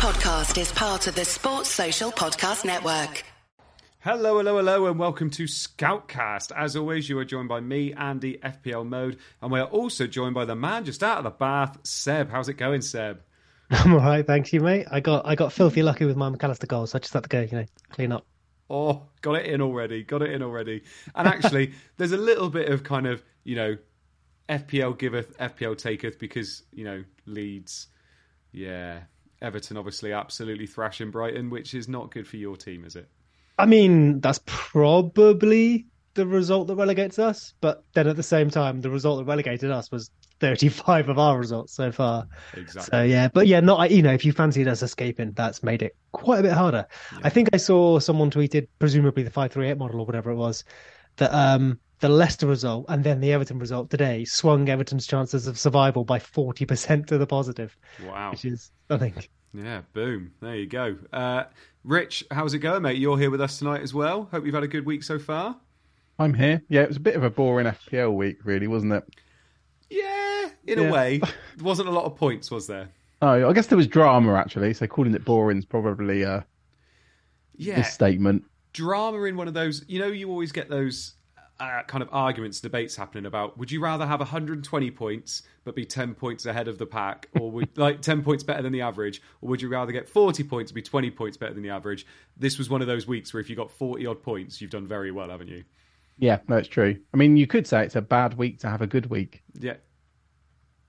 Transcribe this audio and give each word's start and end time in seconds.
podcast 0.00 0.58
is 0.58 0.72
part 0.72 1.06
of 1.08 1.14
the 1.14 1.26
Sports 1.26 1.68
Social 1.68 2.10
Podcast 2.10 2.64
Network. 2.64 3.22
Hello, 3.98 4.38
hello, 4.38 4.56
hello, 4.56 4.86
and 4.86 4.98
welcome 4.98 5.28
to 5.28 5.44
Scoutcast. 5.44 6.52
As 6.56 6.74
always, 6.74 7.10
you 7.10 7.18
are 7.18 7.24
joined 7.26 7.50
by 7.50 7.60
me, 7.60 7.92
Andy, 7.92 8.38
FPL 8.38 8.88
Mode, 8.88 9.18
and 9.42 9.52
we 9.52 9.60
are 9.60 9.66
also 9.66 10.06
joined 10.06 10.34
by 10.34 10.46
the 10.46 10.56
man 10.56 10.86
just 10.86 11.02
out 11.02 11.18
of 11.18 11.24
the 11.24 11.30
bath, 11.30 11.76
Seb. 11.82 12.30
How's 12.30 12.48
it 12.48 12.54
going, 12.54 12.80
Seb? 12.80 13.20
I'm 13.70 13.92
all 13.92 14.00
right, 14.00 14.26
thank 14.26 14.54
you, 14.54 14.60
mate. 14.60 14.86
I 14.90 15.00
got 15.00 15.26
I 15.26 15.34
got 15.34 15.52
filthy 15.52 15.82
lucky 15.82 16.06
with 16.06 16.16
my 16.16 16.30
Mac 16.30 16.42
Allister 16.42 16.66
goal, 16.66 16.86
so 16.86 16.96
I 16.96 17.00
just 17.00 17.12
had 17.12 17.24
to 17.24 17.28
go, 17.28 17.42
you 17.42 17.58
know, 17.58 17.66
clean 17.90 18.10
up. 18.10 18.24
Oh, 18.70 19.02
got 19.20 19.34
it 19.34 19.52
in 19.52 19.60
already. 19.60 20.02
Got 20.02 20.22
it 20.22 20.32
in 20.32 20.42
already. 20.42 20.82
And 21.14 21.28
actually, 21.28 21.74
there's 21.98 22.12
a 22.12 22.16
little 22.16 22.48
bit 22.48 22.70
of 22.70 22.84
kind 22.84 23.06
of, 23.06 23.22
you 23.44 23.54
know, 23.54 23.76
FPL 24.48 24.98
giveth, 24.98 25.36
FPL 25.36 25.76
taketh 25.76 26.18
because, 26.18 26.62
you 26.72 26.84
know, 26.84 27.04
Leeds, 27.26 27.88
yeah. 28.50 29.00
Everton 29.42 29.76
obviously 29.76 30.12
absolutely 30.12 30.66
thrashing 30.66 31.10
Brighton, 31.10 31.50
which 31.50 31.74
is 31.74 31.88
not 31.88 32.10
good 32.10 32.26
for 32.26 32.36
your 32.36 32.56
team, 32.56 32.84
is 32.84 32.96
it? 32.96 33.08
I 33.58 33.66
mean, 33.66 34.20
that's 34.20 34.40
probably 34.46 35.86
the 36.14 36.26
result 36.26 36.66
that 36.68 36.76
relegates 36.76 37.18
us, 37.18 37.54
but 37.60 37.84
then 37.94 38.06
at 38.08 38.16
the 38.16 38.22
same 38.22 38.50
time, 38.50 38.80
the 38.80 38.90
result 38.90 39.18
that 39.18 39.24
relegated 39.24 39.70
us 39.70 39.90
was 39.90 40.10
35 40.40 41.08
of 41.08 41.18
our 41.18 41.38
results 41.38 41.74
so 41.74 41.92
far. 41.92 42.26
Exactly. 42.54 42.90
So 42.90 43.02
yeah, 43.02 43.28
but 43.28 43.46
yeah, 43.46 43.60
not 43.60 43.90
you 43.90 44.02
know, 44.02 44.12
if 44.12 44.24
you 44.24 44.32
fancied 44.32 44.66
us 44.66 44.82
escaping, 44.82 45.32
that's 45.32 45.62
made 45.62 45.82
it 45.82 45.94
quite 46.12 46.40
a 46.40 46.42
bit 46.42 46.52
harder. 46.52 46.86
I 47.22 47.28
think 47.28 47.50
I 47.52 47.58
saw 47.58 47.98
someone 47.98 48.30
tweeted, 48.30 48.66
presumably 48.78 49.22
the 49.22 49.30
538 49.30 49.78
model 49.78 50.00
or 50.00 50.06
whatever 50.06 50.30
it 50.30 50.36
was, 50.36 50.64
that 51.16 51.32
um 51.32 51.78
the 52.00 52.08
Leicester 52.08 52.46
result 52.46 52.86
and 52.88 53.04
then 53.04 53.20
the 53.20 53.32
Everton 53.32 53.58
result 53.58 53.90
today 53.90 54.24
swung 54.24 54.68
Everton's 54.68 55.06
chances 55.06 55.46
of 55.46 55.58
survival 55.58 56.04
by 56.04 56.18
40% 56.18 57.06
to 57.06 57.18
the 57.18 57.26
positive. 57.26 57.76
Wow. 58.06 58.30
Which 58.32 58.44
is 58.44 58.70
stunning. 58.86 59.14
Yeah, 59.52 59.82
boom. 59.92 60.32
There 60.40 60.56
you 60.56 60.66
go. 60.66 60.96
Uh, 61.12 61.44
Rich, 61.84 62.24
how's 62.30 62.54
it 62.54 62.58
going, 62.58 62.82
mate? 62.82 62.98
You're 62.98 63.18
here 63.18 63.30
with 63.30 63.40
us 63.40 63.58
tonight 63.58 63.82
as 63.82 63.92
well. 63.92 64.28
Hope 64.30 64.44
you've 64.44 64.54
had 64.54 64.62
a 64.62 64.68
good 64.68 64.86
week 64.86 65.02
so 65.02 65.18
far. 65.18 65.56
I'm 66.18 66.34
here. 66.34 66.62
Yeah, 66.68 66.82
it 66.82 66.88
was 66.88 66.96
a 66.98 67.00
bit 67.00 67.16
of 67.16 67.22
a 67.24 67.30
boring 67.30 67.66
FPL 67.66 68.14
week, 68.14 68.38
really, 68.44 68.66
wasn't 68.66 68.92
it? 68.92 69.04
Yeah, 69.88 70.48
in 70.66 70.78
Yeah. 70.78 70.88
a 70.88 70.92
way. 70.92 71.20
There 71.56 71.64
wasn't 71.64 71.88
a 71.88 71.92
lot 71.92 72.04
of 72.04 72.16
points, 72.16 72.50
was 72.50 72.66
there? 72.66 72.88
Oh, 73.22 73.48
I 73.48 73.52
guess 73.52 73.66
there 73.66 73.76
was 73.76 73.86
drama 73.86 74.34
actually. 74.34 74.72
So 74.72 74.86
calling 74.86 75.14
it 75.14 75.24
boring 75.24 75.58
is 75.58 75.66
probably 75.66 76.22
a 76.22 76.46
Yeah. 77.56 77.76
misstatement. 77.78 78.44
drama 78.72 79.24
in 79.24 79.36
one 79.36 79.48
of 79.48 79.52
those 79.54 79.84
you 79.88 79.98
know 79.98 80.06
you 80.06 80.30
always 80.30 80.52
get 80.52 80.68
those 80.70 81.14
uh, 81.60 81.82
kind 81.84 82.02
of 82.02 82.08
arguments 82.10 82.58
debates 82.60 82.96
happening 82.96 83.26
about 83.26 83.58
would 83.58 83.70
you 83.70 83.80
rather 83.82 84.06
have 84.06 84.18
120 84.20 84.90
points 84.90 85.42
but 85.64 85.74
be 85.76 85.84
10 85.84 86.14
points 86.14 86.46
ahead 86.46 86.68
of 86.68 86.78
the 86.78 86.86
pack 86.86 87.28
or 87.38 87.50
would 87.50 87.68
like 87.78 88.00
10 88.00 88.22
points 88.22 88.42
better 88.42 88.62
than 88.62 88.72
the 88.72 88.80
average 88.80 89.20
or 89.42 89.48
would 89.50 89.60
you 89.60 89.68
rather 89.68 89.92
get 89.92 90.08
40 90.08 90.42
points 90.44 90.70
and 90.70 90.74
be 90.74 90.82
20 90.82 91.10
points 91.10 91.36
better 91.36 91.52
than 91.52 91.62
the 91.62 91.68
average 91.70 92.06
this 92.36 92.56
was 92.58 92.70
one 92.70 92.80
of 92.80 92.86
those 92.86 93.06
weeks 93.06 93.32
where 93.34 93.40
if 93.40 93.50
you 93.50 93.56
got 93.56 93.70
40 93.70 94.06
odd 94.06 94.22
points 94.22 94.60
you've 94.60 94.70
done 94.70 94.86
very 94.86 95.10
well 95.10 95.28
haven't 95.28 95.48
you 95.48 95.64
Yeah, 96.18 96.38
that's 96.48 96.68
true. 96.68 96.98
I 97.12 97.16
mean, 97.16 97.36
you 97.36 97.46
could 97.46 97.66
say 97.66 97.84
it's 97.84 97.96
a 97.96 98.00
bad 98.02 98.34
week 98.38 98.58
to 98.60 98.68
have 98.68 98.80
a 98.82 98.86
good 98.86 99.06
week. 99.06 99.42
yeah 99.58 99.74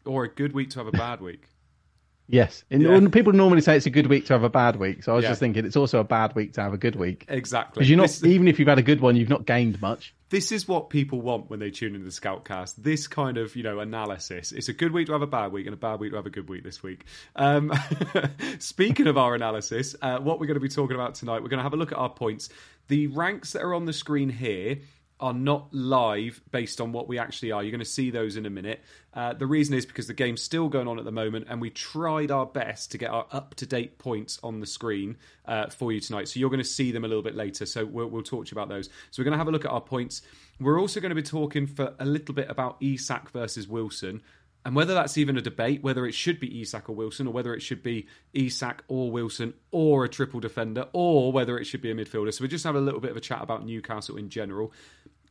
or 0.06 0.24
a 0.24 0.30
good 0.30 0.54
week 0.54 0.70
to 0.72 0.80
have 0.80 0.88
a 0.88 0.92
bad 0.92 1.22
week 1.22 1.48
Yes, 2.28 2.64
and 2.72 2.82
Yeah. 2.82 3.08
people 3.12 3.34
normally 3.34 3.60
say 3.62 3.76
it's 3.76 3.88
a 3.88 3.90
good 3.90 4.08
week 4.08 4.26
to 4.28 4.34
have 4.34 4.44
a 4.44 4.50
bad 4.50 4.78
week. 4.78 5.04
So 5.04 5.12
I 5.12 5.16
was 5.16 5.24
Yeah. 5.24 5.32
just 5.32 5.42
thinking 5.42 5.66
it's 5.66 5.76
also 5.76 6.00
a 6.00 6.04
bad 6.06 6.34
week 6.34 6.54
to 6.54 6.62
have 6.62 6.72
a 6.74 6.78
good 6.78 6.96
week. 6.96 7.26
exactly 7.28 7.80
Because 7.82 7.90
you're 7.90 7.98
not 7.98 8.04
This- 8.08 8.24
even 8.24 8.48
if 8.48 8.58
you've 8.58 8.70
had 8.70 8.80
a 8.80 8.84
good 8.84 9.02
one, 9.02 9.18
you've 9.18 9.28
not 9.28 9.46
gained 9.46 9.82
much. 9.82 10.14
This 10.32 10.54
is 10.54 10.66
what 10.66 10.90
people 10.90 11.22
want 11.22 11.50
when 11.50 11.60
they 11.60 11.70
tune 11.70 11.94
into 11.94 12.06
the 12.06 12.12
Scoutcast. 12.12 12.76
This 12.78 13.06
kind 13.06 13.38
of, 13.38 13.56
you 13.58 13.64
know, 13.64 13.80
analysis. 13.80 14.54
It's 14.54 14.70
a 14.70 14.74
good 14.74 14.94
week 14.94 15.08
to 15.08 15.12
have 15.12 15.22
a 15.22 15.28
bad 15.28 15.52
week 15.52 15.68
and 15.68 15.74
a 15.74 15.78
bad 15.78 16.00
week 16.00 16.12
to 16.12 16.16
have 16.16 16.26
a 16.26 16.32
good 16.32 16.50
week 16.50 16.64
this 16.64 16.82
week. 16.82 17.04
Um, 17.36 17.72
speaking 18.60 19.08
of 19.08 19.18
our 19.18 19.36
analysis, 19.36 19.94
uh, 20.02 20.20
what 20.20 20.40
we're 20.40 20.48
going 20.48 20.56
to 20.56 20.62
be 20.62 20.70
talking 20.70 20.96
about 20.96 21.16
tonight, 21.16 21.44
we're 21.44 21.50
going 21.50 21.60
to 21.60 21.64
have 21.64 21.74
a 21.74 21.78
look 21.78 21.92
at 21.92 21.98
our 21.98 22.10
points. 22.10 22.48
The 22.88 23.08
ranks 23.08 23.52
that 23.52 23.62
are 23.62 23.74
on 23.74 23.86
the 23.86 23.94
screen 23.94 24.30
here 24.30 24.80
are 25.22 25.34
not 25.34 25.74
live 25.74 26.42
based 26.52 26.82
on 26.82 26.92
what 26.92 27.08
we 27.08 27.20
actually 27.20 27.52
are. 27.52 27.62
You're 27.62 27.72
going 27.72 27.80
to 27.80 27.86
see 27.86 28.10
those 28.10 28.36
in 28.36 28.46
a 28.46 28.50
minute. 28.50 28.82
Uh, 29.14 29.34
the 29.34 29.46
reason 29.46 29.76
is 29.76 29.86
because 29.86 30.08
the 30.08 30.14
game's 30.14 30.42
still 30.42 30.68
going 30.68 30.88
on 30.88 30.98
at 30.98 31.06
the 31.06 31.12
moment, 31.12 31.48
and 31.50 31.62
we 31.62 31.70
tried 31.70 32.32
our 32.32 32.46
best 32.46 32.92
to 32.92 32.98
get 32.98 33.12
our 33.12 33.28
up 33.32 33.56
to 33.56 33.66
date 33.66 34.00
points 34.00 34.40
on 34.42 34.60
the 34.60 34.66
screen 34.66 35.18
uh, 35.46 35.68
for 35.68 35.92
you 35.92 36.00
tonight. 36.00 36.28
So 36.28 36.40
you're 36.40 36.50
going 36.50 36.62
to 36.62 36.64
see 36.64 36.92
them 36.92 37.06
a 37.06 37.08
little 37.08 37.24
bit 37.24 37.36
later. 37.36 37.66
So 37.66 37.86
we'll, 37.86 38.08
we'll 38.08 38.24
talk 38.24 38.48
to 38.48 38.56
you 38.56 38.60
about 38.60 38.70
those. 38.70 38.90
So 39.12 39.22
we're 39.22 39.26
going 39.26 39.34
to 39.34 39.38
have 39.38 39.48
a 39.48 39.52
look 39.52 39.66
at 39.66 39.72
our 39.72 39.82
points. 39.82 40.22
We're 40.60 40.80
also 40.80 41.00
going 41.00 41.10
to 41.10 41.16
be 41.16 41.24
talking 41.24 41.68
for 41.68 41.94
a 42.00 42.06
little 42.06 42.36
bit 42.36 42.50
about 42.50 42.78
Isak 42.82 43.30
versus 43.30 43.68
Wilson. 43.68 44.22
And 44.64 44.76
whether 44.76 44.94
that's 44.94 45.18
even 45.18 45.38
a 45.38 45.42
debate, 45.42 45.82
whether 45.82 46.06
it 46.06 46.14
should 46.14 46.40
be 46.40 46.62
Isak 46.62 46.88
or 46.88 46.96
Wilson, 46.96 47.26
or 47.26 47.34
whether 47.34 47.56
it 47.56 47.62
should 47.62 47.82
be 47.82 48.08
Isak 48.34 48.84
or 48.88 49.10
Wilson, 49.10 49.56
or 49.72 50.06
a 50.06 50.10
triple 50.10 50.40
defender, 50.40 50.86
or 50.94 51.32
whether 51.32 51.58
it 51.58 51.66
should 51.66 51.82
be 51.82 51.90
a 51.90 51.96
midfielder. 51.96 52.32
So 52.32 52.44
we 52.44 52.48
just 52.48 52.64
have 52.66 52.76
a 52.76 52.80
little 52.80 53.00
bit 53.00 53.10
of 53.10 53.18
a 53.18 53.22
chat 53.22 53.42
about 53.42 53.66
Newcastle 53.66 54.18
in 54.18 54.30
general, 54.30 54.72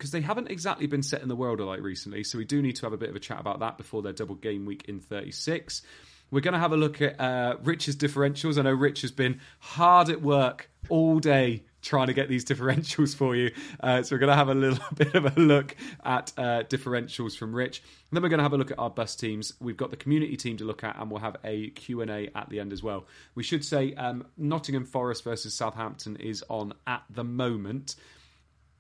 because 0.01 0.13
they 0.13 0.23
haven't 0.23 0.51
exactly 0.51 0.87
been 0.87 1.03
set 1.03 1.21
in 1.21 1.29
the 1.29 1.37
world 1.37 1.61
alight 1.61 1.83
recently. 1.83 2.25
So 2.25 2.39
we 2.39 2.47
do 2.47 2.63
need 2.63 2.77
to 2.77 2.87
have 2.87 2.95
a 2.95 2.97
bit 2.97 3.11
of 3.11 3.17
a 3.17 3.21
chat 3.21 3.39
about 3.39 3.61
that 3.61 3.77
before 3.77 4.01
their 4.01 4.15
double 4.15 4.35
game 4.35 4.65
week 4.65 4.87
in 4.89 4.99
36. 4.99 5.83
We're 6.31 6.41
going 6.41 6.55
to 6.55 6.59
have 6.59 6.73
a 6.73 6.77
look 6.79 7.03
at 7.03 7.21
uh, 7.21 7.57
Rich's 7.63 7.97
differentials. 7.97 8.59
I 8.59 8.63
know 8.63 8.73
Rich 8.73 9.03
has 9.03 9.11
been 9.11 9.41
hard 9.59 10.09
at 10.09 10.23
work 10.23 10.71
all 10.89 11.19
day 11.19 11.65
trying 11.83 12.07
to 12.07 12.15
get 12.15 12.31
these 12.31 12.45
differentials 12.47 13.15
for 13.15 13.37
you. 13.37 13.51
Uh, 13.79 14.03
so 14.03 14.17
we're 14.17 14.21
going 14.21 14.31
to 14.31 14.37
have 14.37 14.49
a 14.49 14.55
little 14.55 14.83
bit 14.95 15.15
of 15.15 15.37
a 15.37 15.39
look 15.39 15.77
at 16.03 16.33
uh, 16.39 16.63
differentials 16.63 17.37
from 17.37 17.55
Rich. 17.55 17.81
And 17.81 18.17
then 18.17 18.23
we're 18.23 18.31
going 18.31 18.39
to 18.39 18.45
have 18.45 18.55
a 18.55 18.59
look 18.59 18.71
at 18.71 18.79
our 18.79 18.89
bus 18.89 19.15
teams. 19.15 19.53
We've 19.61 19.77
got 19.77 19.91
the 19.91 19.99
community 19.99 20.39
team 20.39 20.57
to 20.57 20.65
look 20.65 20.83
at, 20.83 20.99
and 20.99 21.11
we'll 21.11 21.21
have 21.21 21.37
a 21.45 21.69
Q&A 21.71 22.31
at 22.35 22.49
the 22.49 22.59
end 22.59 22.73
as 22.73 22.83
well. 22.83 23.05
We 23.35 23.43
should 23.43 23.67
say 23.67 23.93
um, 23.97 24.25
Nottingham 24.39 24.87
Forest 24.87 25.25
versus 25.25 25.53
Southampton 25.53 26.17
is 26.17 26.43
on 26.49 26.73
at 26.87 27.03
the 27.11 27.25
moment, 27.25 27.97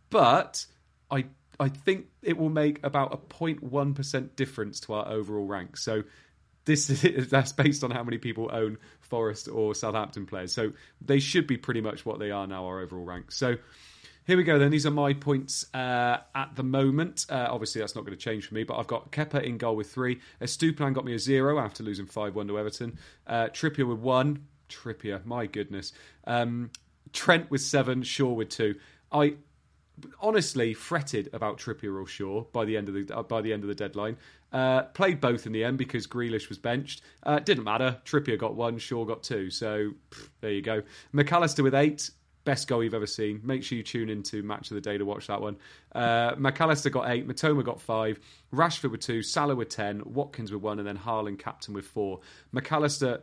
but 0.08 0.64
I 1.10 1.26
I 1.58 1.68
think 1.68 2.06
it 2.22 2.38
will 2.38 2.48
make 2.48 2.80
about 2.84 3.12
a 3.12 3.16
0.1 3.16 3.94
percent 3.94 4.36
difference 4.36 4.80
to 4.80 4.94
our 4.94 5.08
overall 5.08 5.46
rank. 5.46 5.76
So 5.76 6.04
this 6.64 6.90
is 6.90 7.28
that's 7.30 7.52
based 7.52 7.84
on 7.84 7.90
how 7.90 8.02
many 8.02 8.18
people 8.18 8.50
own 8.52 8.78
Forest 9.00 9.48
or 9.48 9.74
Southampton 9.74 10.26
players. 10.26 10.52
So 10.52 10.72
they 11.00 11.18
should 11.18 11.46
be 11.46 11.56
pretty 11.56 11.80
much 11.80 12.06
what 12.06 12.18
they 12.18 12.30
are 12.30 12.46
now, 12.46 12.66
our 12.66 12.80
overall 12.80 13.04
rank. 13.04 13.32
So 13.32 13.56
here 14.26 14.36
we 14.36 14.44
go 14.44 14.58
then. 14.58 14.70
These 14.70 14.86
are 14.86 14.92
my 14.92 15.12
points 15.14 15.66
uh, 15.74 16.18
at 16.34 16.54
the 16.54 16.62
moment. 16.62 17.26
Uh, 17.28 17.48
obviously, 17.50 17.80
that's 17.80 17.96
not 17.96 18.04
going 18.04 18.16
to 18.16 18.22
change 18.22 18.46
for 18.46 18.54
me, 18.54 18.64
but 18.64 18.76
I've 18.76 18.86
got 18.86 19.10
Kepa 19.10 19.42
in 19.42 19.58
goal 19.58 19.74
with 19.76 19.90
three. 19.90 20.20
Estupiñán 20.40 20.94
got 20.94 21.04
me 21.04 21.14
a 21.14 21.18
zero 21.18 21.58
after 21.58 21.82
losing 21.82 22.06
5 22.06 22.36
1 22.36 22.48
to 22.48 22.58
Everton. 22.58 22.98
Uh, 23.26 23.48
Trippier 23.48 23.88
with 23.88 23.98
one. 23.98 24.46
Trippier, 24.68 25.24
my 25.24 25.46
goodness. 25.46 25.92
Um, 26.26 26.70
Trent 27.12 27.50
with 27.50 27.60
seven. 27.60 28.02
Shaw 28.02 28.32
with 28.32 28.50
two. 28.50 28.76
I 29.10 29.34
honestly 30.20 30.74
fretted 30.74 31.28
about 31.32 31.58
Trippier 31.58 32.00
or 32.00 32.06
Shaw 32.06 32.44
by 32.52 32.64
the 32.64 32.76
end 32.76 32.88
of 32.88 32.94
the 32.94 33.16
uh, 33.16 33.22
by 33.22 33.40
the 33.40 33.52
end 33.52 33.62
of 33.62 33.68
the 33.68 33.74
deadline. 33.74 34.16
Uh, 34.52 34.82
played 34.82 35.20
both 35.20 35.46
in 35.46 35.52
the 35.52 35.62
end 35.62 35.78
because 35.78 36.06
Grealish 36.06 36.48
was 36.48 36.58
benched. 36.58 37.02
Uh, 37.22 37.38
didn't 37.38 37.64
matter. 37.64 37.98
Trippier 38.04 38.38
got 38.38 38.54
one, 38.54 38.78
Shaw 38.78 39.04
got 39.04 39.22
two. 39.22 39.50
So 39.50 39.92
pff, 40.10 40.28
there 40.40 40.52
you 40.52 40.62
go. 40.62 40.82
Mac 41.12 41.32
Allister 41.32 41.62
with 41.62 41.74
eight. 41.74 42.10
Best 42.44 42.68
goal 42.68 42.82
you've 42.82 42.94
ever 42.94 43.06
seen. 43.06 43.40
Make 43.44 43.62
sure 43.62 43.76
you 43.76 43.84
tune 43.84 44.08
into 44.08 44.42
Match 44.42 44.70
of 44.70 44.74
the 44.74 44.80
Day 44.80 44.96
to 44.96 45.04
watch 45.04 45.26
that 45.26 45.40
one. 45.40 45.58
Uh, 45.94 46.34
Mac 46.38 46.58
Allister 46.60 46.88
got 46.88 47.10
eight. 47.10 47.28
Mitoma 47.28 47.62
got 47.62 47.80
five. 47.80 48.18
Rashford 48.52 48.90
with 48.90 49.00
two. 49.00 49.22
Salah 49.22 49.54
with 49.54 49.68
ten. 49.68 50.02
Watkins 50.06 50.50
with 50.50 50.62
one. 50.62 50.78
And 50.78 50.88
then 50.88 50.96
Haaland 50.96 51.38
captain 51.38 51.74
with 51.74 51.84
four. 51.84 52.20
Mac 52.50 52.72
Allister 52.72 53.20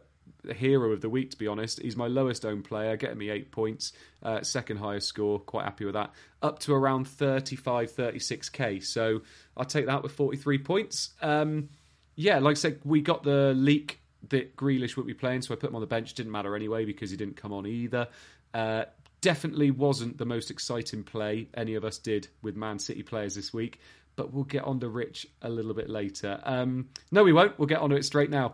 hero 0.54 0.92
of 0.92 1.02
the 1.02 1.10
week, 1.10 1.32
to 1.32 1.38
be 1.38 1.48
honest. 1.48 1.82
He's 1.82 1.96
my 1.96 2.08
lowest 2.08 2.46
owned 2.46 2.64
player, 2.64 2.98
getting 2.98 3.18
me 3.18 3.30
eight 3.30 3.52
points, 3.52 3.94
uh, 4.24 4.42
second 4.42 4.78
highest 4.78 5.08
score. 5.08 5.40
Quite 5.40 5.66
happy 5.66 5.86
with 5.86 5.94
that. 5.94 6.12
Up 6.42 6.60
to 6.60 6.74
around 6.74 7.08
35, 7.08 7.92
36k. 7.92 8.84
So 8.84 9.22
I'll 9.56 9.66
take 9.66 9.88
that 9.88 10.04
with 10.04 10.12
43 10.12 10.58
points. 10.60 11.12
Um, 11.22 11.70
yeah, 12.16 12.40
like 12.40 12.52
I 12.52 12.60
said, 12.60 12.80
we 12.84 13.02
got 13.02 13.24
the 13.24 13.54
leak 13.56 14.00
that 14.30 14.56
Grealish 14.56 14.98
would 14.98 15.06
be 15.06 15.14
playing, 15.14 15.42
so 15.44 15.54
I 15.54 15.58
put 15.58 15.70
him 15.70 15.76
on 15.76 15.82
the 15.82 15.88
bench. 15.88 16.14
Didn't 16.14 16.32
matter 16.32 16.56
anyway 16.56 16.86
because 16.86 17.12
he 17.12 17.18
didn't 17.18 17.38
come 17.38 17.54
on 17.54 17.66
either. 17.66 18.08
Uh, 18.54 18.86
definitely 19.22 19.72
wasn't 19.72 20.18
the 20.18 20.26
most 20.26 20.52
exciting 20.52 21.04
play 21.04 21.48
any 21.54 21.76
of 21.76 21.84
us 21.84 21.98
did 21.98 22.28
with 22.42 22.56
Man 22.56 22.80
City 22.80 23.04
players 23.04 23.36
this 23.36 23.54
week, 23.54 23.80
but 24.16 24.34
we'll 24.34 24.44
get 24.44 24.64
on 24.64 24.80
to 24.80 24.90
Rich 24.90 25.28
a 25.42 25.50
little 25.50 25.74
bit 25.74 25.90
later. 25.90 26.40
Um, 26.44 26.90
no, 27.12 27.24
we 27.24 27.34
won't. 27.34 27.58
We'll 27.58 27.68
get 27.68 27.80
on 27.80 27.90
to 27.92 27.96
it 27.96 28.06
straight 28.06 28.30
now. 28.30 28.54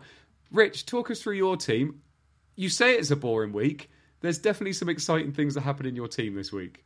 Rich, 0.54 0.86
talk 0.86 1.10
us 1.10 1.20
through 1.20 1.34
your 1.34 1.56
team. 1.56 2.00
You 2.54 2.68
say 2.68 2.94
it's 2.94 3.10
a 3.10 3.16
boring 3.16 3.52
week. 3.52 3.90
There's 4.20 4.38
definitely 4.38 4.72
some 4.72 4.88
exciting 4.88 5.32
things 5.32 5.54
that 5.54 5.62
happen 5.62 5.84
in 5.84 5.96
your 5.96 6.08
team 6.08 6.34
this 6.36 6.52
week. 6.52 6.84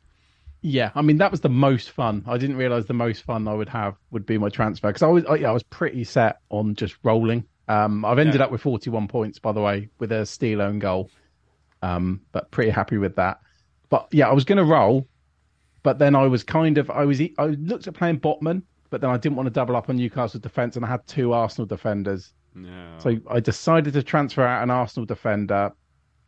Yeah, 0.61 0.91
I 0.95 1.01
mean 1.03 1.17
that 1.17 1.31
was 1.31 1.39
the 1.41 1.49
most 1.49 1.91
fun. 1.91 2.23
I 2.27 2.37
didn't 2.37 2.57
realize 2.57 2.85
the 2.87 2.93
most 2.93 3.23
fun 3.23 3.47
I 3.47 3.53
would 3.53 3.69
have 3.69 3.95
would 4.11 4.25
be 4.25 4.37
my 4.37 4.49
transfer 4.49 4.87
because 4.89 5.03
I 5.03 5.07
was 5.07 5.23
I, 5.25 5.35
yeah, 5.35 5.49
I 5.49 5.53
was 5.53 5.63
pretty 5.63 6.03
set 6.03 6.39
on 6.49 6.75
just 6.75 6.97
rolling. 7.03 7.45
Um, 7.69 8.03
I've 8.03 8.19
ended 8.19 8.35
Yeah. 8.35 8.45
up 8.45 8.51
with 8.51 8.61
41 8.61 9.07
points 9.07 9.39
by 9.39 9.51
the 9.53 9.61
way 9.61 9.89
with 9.99 10.11
a 10.11 10.25
Steele 10.25 10.61
own 10.61 10.79
goal. 10.79 11.11
Um, 11.81 12.21
but 12.33 12.51
pretty 12.51 12.71
happy 12.71 12.97
with 12.97 13.15
that. 13.15 13.39
But 13.89 14.07
yeah, 14.11 14.27
I 14.27 14.33
was 14.33 14.43
going 14.43 14.57
to 14.57 14.65
roll, 14.65 15.07
but 15.81 15.97
then 15.97 16.13
I 16.15 16.25
was 16.27 16.43
kind 16.43 16.77
of 16.77 16.89
I 16.91 17.05
was 17.05 17.21
I 17.21 17.45
looked 17.45 17.87
at 17.87 17.93
playing 17.93 18.19
Botman, 18.19 18.63
but 18.89 18.99
then 18.99 19.11
I 19.11 19.17
didn't 19.17 19.37
want 19.37 19.47
to 19.47 19.51
double 19.51 19.77
up 19.77 19.89
on 19.89 19.95
Newcastle 19.95 20.39
defense, 20.41 20.75
and 20.75 20.83
I 20.83 20.89
had 20.89 21.07
two 21.07 21.31
Arsenal 21.31 21.67
defenders, 21.67 22.33
No. 22.55 22.95
so 22.97 23.17
I 23.29 23.39
decided 23.39 23.93
to 23.93 24.03
transfer 24.03 24.43
out 24.43 24.63
an 24.63 24.69
Arsenal 24.69 25.05
defender 25.05 25.71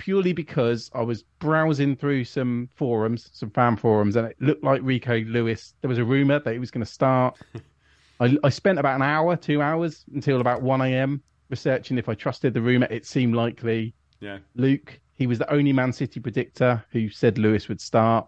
purely 0.01 0.33
because 0.33 0.89
I 0.95 1.01
was 1.03 1.23
browsing 1.37 1.95
through 1.95 2.25
some 2.25 2.67
forums, 2.75 3.29
some 3.33 3.51
fan 3.51 3.77
forums, 3.77 4.15
and 4.15 4.25
it 4.25 4.35
looked 4.39 4.63
like 4.63 4.81
Rico 4.83 5.19
Lewis. 5.19 5.75
There 5.81 5.89
was 5.89 5.99
a 5.99 6.03
rumor 6.03 6.39
that 6.39 6.51
he 6.51 6.57
was 6.57 6.71
going 6.71 6.83
to 6.83 6.91
start. 6.91 7.37
I, 8.19 8.35
I 8.43 8.49
spent 8.49 8.79
about 8.79 8.95
an 8.95 9.03
hour, 9.03 9.35
two 9.35 9.61
hours 9.61 10.03
until 10.11 10.41
about 10.41 10.63
1 10.63 10.81
a.m. 10.81 11.21
researching 11.49 11.99
if 11.99 12.09
I 12.09 12.15
trusted 12.15 12.55
the 12.55 12.61
rumor. 12.61 12.87
It 12.89 13.05
seemed 13.05 13.35
likely. 13.35 13.93
Yeah. 14.19 14.39
Luke, 14.55 14.99
he 15.13 15.27
was 15.27 15.37
the 15.37 15.51
only 15.53 15.71
Man 15.71 15.93
City 15.93 16.19
predictor 16.19 16.83
who 16.89 17.07
said 17.09 17.37
Lewis 17.37 17.67
would 17.67 17.79
start. 17.79 18.27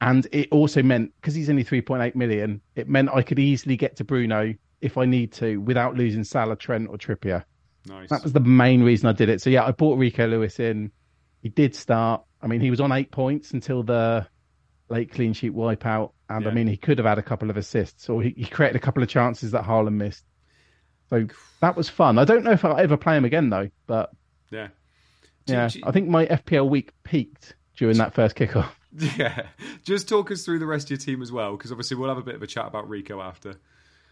And 0.00 0.26
it 0.32 0.48
also 0.50 0.82
meant, 0.82 1.12
because 1.20 1.34
he's 1.34 1.50
only 1.50 1.64
3.8 1.64 2.14
million, 2.14 2.58
it 2.74 2.88
meant 2.88 3.10
I 3.12 3.20
could 3.20 3.38
easily 3.38 3.76
get 3.76 3.96
to 3.96 4.04
Bruno 4.04 4.54
if 4.80 4.96
I 4.98 5.04
need 5.04 5.32
to 5.34 5.58
without 5.58 5.94
losing 5.96 6.24
Salah, 6.24 6.56
Trent, 6.56 6.88
or 6.88 6.96
Trippier. 6.96 7.44
Nice. 7.86 8.10
That 8.10 8.22
was 8.22 8.32
the 8.32 8.40
main 8.40 8.82
reason 8.82 9.08
I 9.08 9.12
did 9.12 9.28
it. 9.28 9.40
So 9.40 9.50
yeah, 9.50 9.64
I 9.64 9.72
bought 9.72 9.98
Rico 9.98 10.26
Lewis 10.26 10.60
in. 10.60 10.92
He 11.42 11.48
did 11.48 11.74
start. 11.74 12.22
I 12.42 12.46
mean, 12.46 12.60
he 12.60 12.70
was 12.70 12.80
on 12.80 12.92
eight 12.92 13.10
points 13.10 13.52
until 13.52 13.82
the 13.82 14.26
late 14.88 15.12
clean 15.12 15.32
sheet 15.32 15.52
wipeout, 15.54 16.12
and 16.28 16.44
Yeah. 16.44 16.50
I 16.50 16.54
mean, 16.54 16.66
he 16.66 16.76
could 16.76 16.98
have 16.98 17.06
had 17.06 17.18
a 17.18 17.22
couple 17.22 17.48
of 17.50 17.56
assists, 17.56 18.08
or 18.08 18.22
he, 18.22 18.34
he 18.36 18.44
created 18.44 18.76
a 18.76 18.80
couple 18.80 19.02
of 19.02 19.08
chances 19.08 19.52
that 19.52 19.64
Haaland 19.64 19.94
missed. 19.94 20.24
So 21.08 21.26
that 21.60 21.76
was 21.76 21.88
fun. 21.88 22.18
I 22.18 22.24
don't 22.24 22.44
know 22.44 22.52
if 22.52 22.64
I'll 22.64 22.76
ever 22.76 22.96
play 22.96 23.16
him 23.16 23.24
again 23.24 23.50
though, 23.50 23.68
but 23.86 24.10
yeah. 24.50 24.68
Yeah, 25.46 25.68
I 25.82 25.90
think 25.90 26.08
my 26.08 26.26
FPL 26.26 26.68
week 26.68 26.92
peaked 27.02 27.56
during 27.76 27.98
that 27.98 28.14
first 28.14 28.36
kickoff. 28.36 28.70
Yeah. 29.16 29.46
Just 29.84 30.08
talk 30.08 30.32
us 30.32 30.44
through 30.44 30.58
the 30.58 30.66
rest 30.66 30.86
of 30.86 30.90
your 30.90 30.98
team 30.98 31.22
as 31.22 31.30
well, 31.30 31.56
because 31.56 31.70
obviously 31.70 31.96
we'll 31.96 32.08
have 32.08 32.18
a 32.18 32.22
bit 32.22 32.34
of 32.34 32.42
a 32.42 32.46
chat 32.48 32.66
about 32.66 32.88
Rico 32.88 33.20
after. 33.20 33.54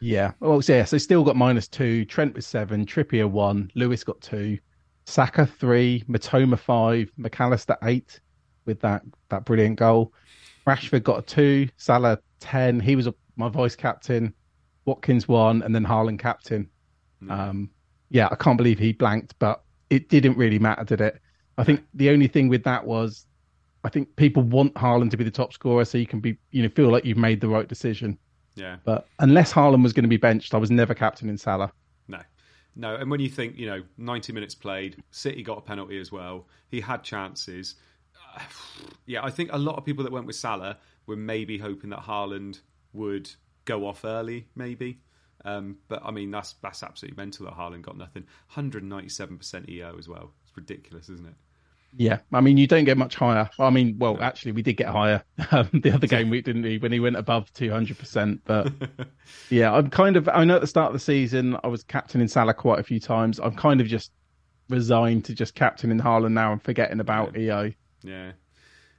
Yeah. 0.01 0.33
Well, 0.41 0.63
so 0.63 0.75
yeah, 0.75 0.85
so 0.85 0.99
still 0.99 1.25
got 1.25 1.37
minus 1.37 1.69
two. 1.69 2.05
Trent 2.05 2.35
with 2.35 2.45
seven. 2.45 2.87
Trippier 2.87 3.29
one. 3.29 3.71
Lewis 3.75 4.05
got 4.05 4.21
two. 4.21 4.59
Saka 5.07 5.47
three. 5.47 6.05
Mitoma 6.09 6.59
five. 6.59 7.11
Mac 7.17 7.41
Allister 7.41 7.77
eight 7.83 8.21
with 8.65 8.81
that 8.81 9.03
that 9.29 9.45
brilliant 9.45 9.79
goal. 9.79 10.13
Rashford 10.67 11.03
got 11.03 11.19
a 11.19 11.23
two. 11.23 11.69
Salah 11.77 12.19
ten. 12.41 12.79
He 12.81 12.97
was 12.97 13.07
a, 13.07 13.15
my 13.37 13.49
vice 13.49 13.77
captain. 13.77 14.35
Watkins 14.85 15.29
one, 15.29 15.63
and 15.63 15.75
then 15.75 15.85
Haaland 15.85 16.19
captain. 16.19 16.69
Um, 17.29 17.71
yeah, 18.11 18.29
I 18.31 18.37
can't 18.37 18.57
believe 18.57 18.79
he 18.79 18.93
blanked, 18.93 19.35
but 19.39 19.63
it 19.91 20.09
didn't 20.09 20.39
really 20.39 20.59
matter, 20.59 20.85
did 20.85 21.01
it? 21.01 21.21
I 21.59 21.65
think 21.65 21.85
the 21.93 22.09
only 22.11 22.27
thing 22.27 22.49
with 22.49 22.65
that 22.65 22.87
was, 22.87 23.27
I 23.85 23.91
think 23.91 24.17
people 24.17 24.43
want 24.43 24.73
Haaland 24.75 25.11
to 25.11 25.17
be 25.19 25.25
the 25.25 25.31
top 25.31 25.53
scorer, 25.53 25.85
so 25.85 25.99
you 25.99 26.07
can 26.07 26.21
be, 26.21 26.39
you 26.53 26.63
know, 26.63 26.71
feel 26.71 26.89
like 26.89 27.05
you've 27.05 27.19
made 27.19 27.41
the 27.41 27.49
right 27.49 27.69
decision. 27.69 28.19
Yeah. 28.59 28.77
But 28.85 29.07
unless 29.19 29.53
Haaland 29.53 29.83
was 29.83 29.93
going 29.93 30.05
to 30.05 30.09
be 30.09 30.17
benched, 30.17 30.55
I 30.55 30.59
was 30.59 30.71
never 30.71 30.95
captain 30.95 31.29
in 31.29 31.39
Salah. 31.39 31.73
No. 32.09 32.21
No, 32.77 32.97
and 32.97 33.11
when 33.11 33.21
you 33.21 33.29
think, 33.29 33.57
you 33.57 33.67
know, 33.67 33.83
90 33.97 34.33
minutes 34.33 34.55
played, 34.55 35.03
City 35.11 35.43
got 35.43 35.59
a 35.59 35.61
penalty 35.61 35.99
as 36.01 36.13
well. 36.13 36.47
He 36.71 36.81
had 36.81 37.03
chances. 37.03 37.77
Yeah, 39.07 39.25
I 39.25 39.31
think 39.31 39.49
a 39.55 39.59
lot 39.59 39.77
of 39.77 39.87
people 39.87 40.05
that 40.05 40.13
went 40.13 40.27
with 40.27 40.37
Salah 40.37 40.77
were 41.07 41.17
maybe 41.17 41.57
hoping 41.57 41.89
that 41.91 42.01
Haaland 42.01 42.61
would 42.93 43.31
go 43.65 43.87
off 43.87 44.05
early, 44.05 44.47
maybe. 44.55 45.01
Um, 45.47 45.79
but 45.89 46.03
I 46.05 46.11
mean, 46.11 46.31
that's 46.31 46.55
that's 46.63 46.83
absolutely 46.83 47.17
mental 47.17 47.47
that 47.47 47.55
Haaland 47.55 47.83
got 47.83 47.97
nothing. 47.97 48.25
197% 48.55 49.69
EO 49.69 49.97
as 49.99 50.09
well. 50.09 50.33
It's 50.43 50.55
ridiculous, 50.55 51.09
isn't 51.09 51.27
it? 51.27 51.35
Yeah, 51.97 52.19
I 52.33 52.41
mean, 52.41 52.59
you 52.59 52.67
don't 52.67 52.85
get 52.85 52.99
much 52.99 53.17
higher. 53.17 53.51
I 53.59 53.71
mean, 53.71 53.97
well, 53.99 54.21
actually, 54.21 54.53
we 54.53 54.63
did 54.63 54.75
get 54.75 54.89
higher 54.89 55.25
um, 55.51 55.69
the 55.73 55.93
other 55.93 56.07
game 56.07 56.31
week, 56.31 56.45
didn't 56.45 56.63
we? 56.63 56.79
When 56.79 56.93
he 56.93 57.01
went 57.01 57.17
above 57.17 57.53
two 57.53 57.71
hundred 57.71 57.99
percent. 57.99 58.43
But 58.45 58.73
yeah, 59.51 59.73
I'm 59.73 59.91
kind 59.91 60.17
of. 60.17 60.29
I 60.29 60.45
know 60.45 60.57
at 60.57 60.61
the 60.61 60.67
start 60.67 60.89
of 60.89 60.93
the 60.93 60.99
season, 60.99 61.57
I 61.65 61.69
was 61.69 61.83
captain 61.83 62.21
in 62.21 62.29
Salah 62.29 62.55
quite 62.55 62.79
a 62.79 62.85
few 62.85 63.01
times. 63.01 63.41
I'm 63.41 63.55
kind 63.55 63.81
of 63.81 63.87
just 63.87 64.13
resigned 64.69 65.25
to 65.27 65.35
just 65.35 65.55
captain 65.55 65.91
in 65.91 66.01
Haaland 66.01 66.33
now 66.33 66.53
and 66.53 66.63
forgetting 66.63 67.01
about 67.01 67.37
E 67.37 67.47
EO. 67.47 67.73
Yeah. 68.03 68.33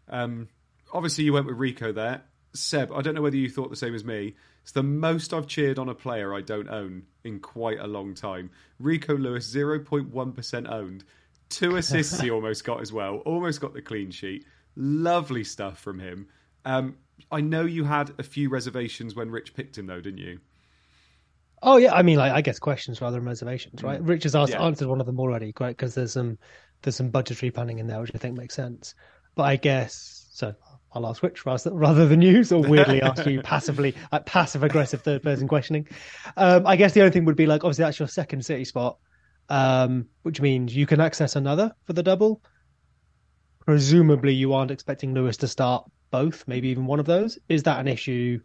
Um, 0.09 0.49
obviously, 0.91 1.23
you 1.23 1.33
went 1.33 1.45
with 1.45 1.57
Rico 1.57 1.91
there. 1.91 2.23
Seb, 2.53 2.91
I 2.91 3.01
don't 3.01 3.13
know 3.13 3.21
whether 3.21 3.37
you 3.37 3.49
thought 3.49 3.69
the 3.69 3.75
same 3.75 3.93
as 3.93 4.03
me. 4.03 4.35
It's 4.63 4.71
the 4.71 4.83
most 4.83 5.33
I've 5.33 5.47
cheered 5.47 5.79
on 5.79 5.89
a 5.89 5.95
player 5.95 6.33
I 6.33 6.41
don't 6.41 6.69
own 6.69 7.03
in 7.23 7.39
quite 7.39 7.79
a 7.79 7.87
long 7.87 8.13
time. 8.13 8.51
Rico 8.79 9.15
Lewis, 9.15 9.53
0.1% 9.53 10.71
owned. 10.71 11.03
Two 11.49 11.75
assists 11.77 12.19
he 12.19 12.31
almost 12.31 12.63
got 12.63 12.81
as 12.81 12.91
well. 12.93 13.17
Almost 13.17 13.61
got 13.61 13.73
the 13.73 13.81
clean 13.81 14.11
sheet. 14.11 14.45
Lovely 14.75 15.43
stuff 15.43 15.79
from 15.79 15.99
him. 15.99 16.27
Um, 16.65 16.97
I 17.31 17.41
know 17.41 17.65
you 17.65 17.83
had 17.83 18.11
a 18.19 18.23
few 18.23 18.49
reservations 18.49 19.15
when 19.15 19.29
Rich 19.31 19.53
picked 19.53 19.77
him, 19.77 19.87
though, 19.87 20.01
didn't 20.01 20.19
you? 20.19 20.39
Oh 21.61 21.77
yeah, 21.77 21.93
I 21.93 22.03
mean, 22.03 22.17
like 22.17 22.31
I 22.31 22.41
guess 22.41 22.57
questions 22.59 23.01
rather 23.01 23.17
than 23.17 23.25
reservations, 23.27 23.83
right? 23.83 24.01
Rich 24.01 24.23
has 24.23 24.35
asked, 24.35 24.53
Yeah. 24.53 24.63
answered 24.63 24.87
one 24.87 25.01
of 25.01 25.05
them 25.05 25.19
already, 25.19 25.53
right? 25.59 25.75
Because 25.75 25.93
there's 25.93 26.13
some 26.13 26.37
there's 26.81 26.95
some 26.95 27.09
budgetary 27.09 27.51
planning 27.51 27.79
in 27.79 27.87
there, 27.87 27.99
which 27.99 28.11
I 28.15 28.17
think 28.17 28.37
makes 28.37 28.55
sense. 28.55 28.95
But 29.35 29.43
I 29.43 29.57
guess 29.57 30.27
so. 30.31 30.53
I'll 30.93 31.05
ask 31.05 31.21
Rich 31.21 31.45
rather 31.45 31.71
rather 31.73 32.07
than 32.07 32.21
you, 32.21 32.43
or 32.51 32.61
weirdly 32.61 33.01
ask 33.03 33.25
you 33.25 33.41
passively, 33.41 33.93
like 34.11 34.25
passive 34.25 34.63
aggressive 34.63 35.01
third 35.01 35.21
person 35.21 35.47
questioning. 35.47 35.87
Um, 36.37 36.65
I 36.65 36.77
guess 36.77 36.93
the 36.93 37.01
only 37.01 37.11
thing 37.11 37.25
would 37.25 37.35
be 37.35 37.45
like, 37.45 37.63
obviously 37.63 37.83
that's 37.83 37.99
your 37.99 38.07
second 38.07 38.45
city 38.45 38.63
spot, 38.65 38.97
um, 39.49 40.07
which 40.23 40.41
means 40.41 40.75
you 40.75 40.85
can 40.85 41.01
access 41.01 41.35
another 41.35 41.73
for 41.85 41.93
the 41.93 42.03
double. 42.03 42.41
Presumably, 43.65 44.33
you 44.33 44.53
aren't 44.53 44.71
expecting 44.71 45.13
Lewis 45.13 45.37
to 45.37 45.47
start 45.47 45.89
both, 46.11 46.47
maybe 46.47 46.69
even 46.69 46.85
one 46.85 46.99
of 46.99 47.05
those. 47.05 47.37
Is 47.49 47.63
that 47.63 47.79
an 47.79 47.87
issue? 47.87 48.39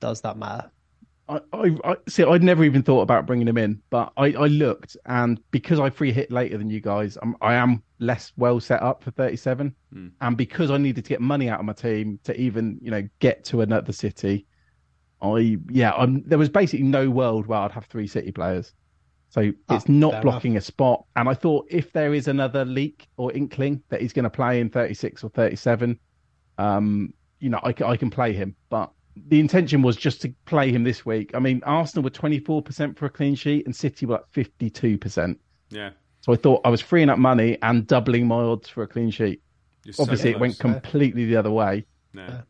Does 0.00 0.20
that 0.22 0.36
matter? 0.36 0.70
I, 1.28 1.40
I, 1.52 1.76
I 1.84 1.96
see. 2.08 2.22
I'd 2.22 2.42
never 2.42 2.64
even 2.64 2.82
thought 2.82 3.02
about 3.02 3.26
bringing 3.26 3.48
him 3.48 3.58
in, 3.58 3.82
but 3.90 4.12
I, 4.16 4.26
I 4.26 4.46
looked, 4.46 4.96
and 5.06 5.40
because 5.50 5.80
I 5.80 5.90
free 5.90 6.12
hit 6.12 6.30
later 6.30 6.56
than 6.56 6.70
you 6.70 6.80
guys, 6.80 7.18
I'm, 7.20 7.36
I 7.40 7.54
am 7.54 7.82
less 7.98 8.32
well 8.36 8.60
set 8.60 8.82
up 8.82 9.02
for 9.02 9.10
37, 9.10 9.74
and 10.20 10.36
because 10.36 10.70
I 10.70 10.76
needed 10.76 11.04
to 11.04 11.08
get 11.08 11.20
money 11.20 11.48
out 11.48 11.58
of 11.58 11.66
my 11.66 11.72
team 11.72 12.20
to 12.24 12.40
even, 12.40 12.78
you 12.80 12.92
know, 12.92 13.08
get 13.18 13.44
to 13.46 13.62
another 13.62 13.92
city, 13.92 14.46
I 15.20 15.58
yeah, 15.68 15.92
I'm, 15.92 16.22
there 16.26 16.38
was 16.38 16.48
basically 16.48 16.86
no 16.86 17.10
world 17.10 17.46
where 17.46 17.58
I'd 17.58 17.72
have 17.72 17.86
three 17.86 18.06
city 18.06 18.30
players, 18.30 18.72
so 19.28 19.40
it's 19.40 19.56
Ah, 19.68 19.82
not 19.88 20.12
fair 20.12 20.22
blocking 20.22 20.56
a 20.56 20.60
spot. 20.60 21.04
And 21.16 21.28
I 21.28 21.34
thought 21.34 21.66
if 21.70 21.92
there 21.92 22.14
is 22.14 22.28
another 22.28 22.64
leak 22.64 23.08
or 23.16 23.32
inkling 23.32 23.82
that 23.88 24.00
he's 24.00 24.12
going 24.12 24.24
to 24.24 24.30
play 24.30 24.60
in 24.60 24.70
36 24.70 25.22
or 25.24 25.30
37, 25.30 25.98
um, 26.58 27.12
you 27.40 27.50
know, 27.50 27.60
I, 27.62 27.72
ca- 27.72 27.88
I 27.88 27.96
can 27.96 28.10
play 28.10 28.32
him. 28.32 28.54
But 28.70 28.90
the 29.28 29.40
intention 29.40 29.82
was 29.82 29.96
just 29.96 30.22
to 30.22 30.32
play 30.46 30.70
him 30.70 30.84
this 30.84 31.04
week. 31.04 31.32
I 31.34 31.38
mean, 31.38 31.62
Arsenal 31.64 32.04
were 32.04 32.10
24% 32.10 32.96
for 32.96 33.06
a 33.06 33.10
clean 33.10 33.34
sheet 33.34 33.66
and 33.66 33.74
City 33.74 34.06
were 34.06 34.16
at 34.16 34.32
52%. 34.32 35.36
Yeah. 35.70 35.90
So 36.20 36.32
I 36.32 36.36
thought 36.36 36.60
I 36.64 36.70
was 36.70 36.80
freeing 36.80 37.08
up 37.08 37.18
money 37.18 37.58
and 37.62 37.86
doubling 37.86 38.26
my 38.26 38.36
odds 38.36 38.68
for 38.68 38.82
a 38.82 38.86
clean 38.86 39.10
sheet. 39.10 39.42
You're 39.84 39.92
so 39.92 40.02
Obviously, 40.02 40.30
it 40.30 40.40
went 40.40 40.58
completely 40.58 41.26
the 41.26 41.36
other 41.36 41.50
way. 41.50 41.86
No. 42.12 42.42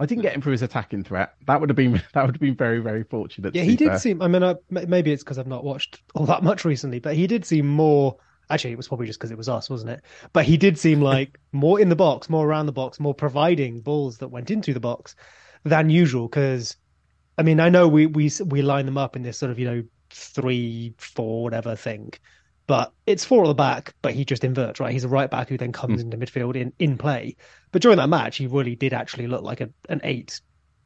I 0.00 0.06
didn't 0.06 0.22
get 0.22 0.34
him 0.34 0.40
for 0.40 0.52
his 0.52 0.62
attacking 0.62 1.02
threat. 1.04 1.34
That 1.46 1.60
would 1.60 1.68
have 1.70 1.76
been 1.76 2.02
that 2.14 2.24
would 2.26 2.34
have 2.34 2.40
been 2.40 2.54
very 2.54 2.80
very 2.80 3.04
fortunate. 3.04 3.54
Yeah, 3.54 3.64
he 3.64 3.76
did 3.76 3.88
fair. 3.88 3.98
seem. 3.98 4.22
I 4.22 4.28
mean, 4.28 4.44
I, 4.44 4.54
maybe 4.70 5.12
it's 5.12 5.24
because 5.24 5.38
I've 5.38 5.46
not 5.46 5.64
watched 5.64 6.00
all 6.14 6.26
that 6.26 6.42
much 6.42 6.64
recently, 6.64 7.00
but 7.00 7.14
he 7.14 7.26
did 7.26 7.44
seem 7.44 7.66
more. 7.66 8.16
Actually, 8.50 8.72
it 8.72 8.76
was 8.76 8.88
probably 8.88 9.06
just 9.06 9.18
because 9.18 9.30
it 9.30 9.36
was 9.36 9.48
us, 9.48 9.68
wasn't 9.68 9.90
it? 9.90 10.02
But 10.32 10.44
he 10.46 10.56
did 10.56 10.78
seem 10.78 11.00
like 11.14 11.38
more 11.52 11.80
in 11.80 11.88
the 11.88 11.96
box, 11.96 12.30
more 12.30 12.46
around 12.46 12.66
the 12.66 12.72
box, 12.72 13.00
more 13.00 13.14
providing 13.14 13.80
balls 13.80 14.18
that 14.18 14.28
went 14.28 14.50
into 14.50 14.72
the 14.72 14.80
box 14.80 15.16
than 15.64 15.90
usual. 15.90 16.28
Because, 16.28 16.76
I 17.36 17.42
mean, 17.42 17.60
I 17.60 17.68
know 17.68 17.88
we 17.88 18.06
we 18.06 18.30
we 18.46 18.62
line 18.62 18.86
them 18.86 18.98
up 18.98 19.16
in 19.16 19.22
this 19.22 19.38
sort 19.38 19.50
of 19.50 19.58
you 19.58 19.66
know 19.66 19.82
three 20.10 20.94
four 20.98 21.42
whatever 21.42 21.74
thing, 21.76 22.12
but 22.68 22.92
it's 23.06 23.24
four 23.24 23.42
at 23.42 23.48
the 23.48 23.54
back. 23.54 23.94
But 24.02 24.14
he 24.14 24.24
just 24.24 24.44
inverts, 24.44 24.78
right? 24.78 24.92
He's 24.92 25.02
a 25.04 25.08
right 25.08 25.28
back 25.28 25.48
who 25.48 25.58
then 25.58 25.72
comes 25.72 26.00
into 26.00 26.16
midfield 26.16 26.54
in 26.54 26.72
in 26.78 26.96
play. 26.96 27.34
But 27.72 27.82
during 27.82 27.98
that 27.98 28.08
match, 28.08 28.36
he 28.36 28.46
really 28.46 28.76
did 28.76 28.92
actually 28.92 29.26
look 29.26 29.42
like 29.42 29.60
a, 29.60 29.68
an 29.88 30.00
eight 30.04 30.40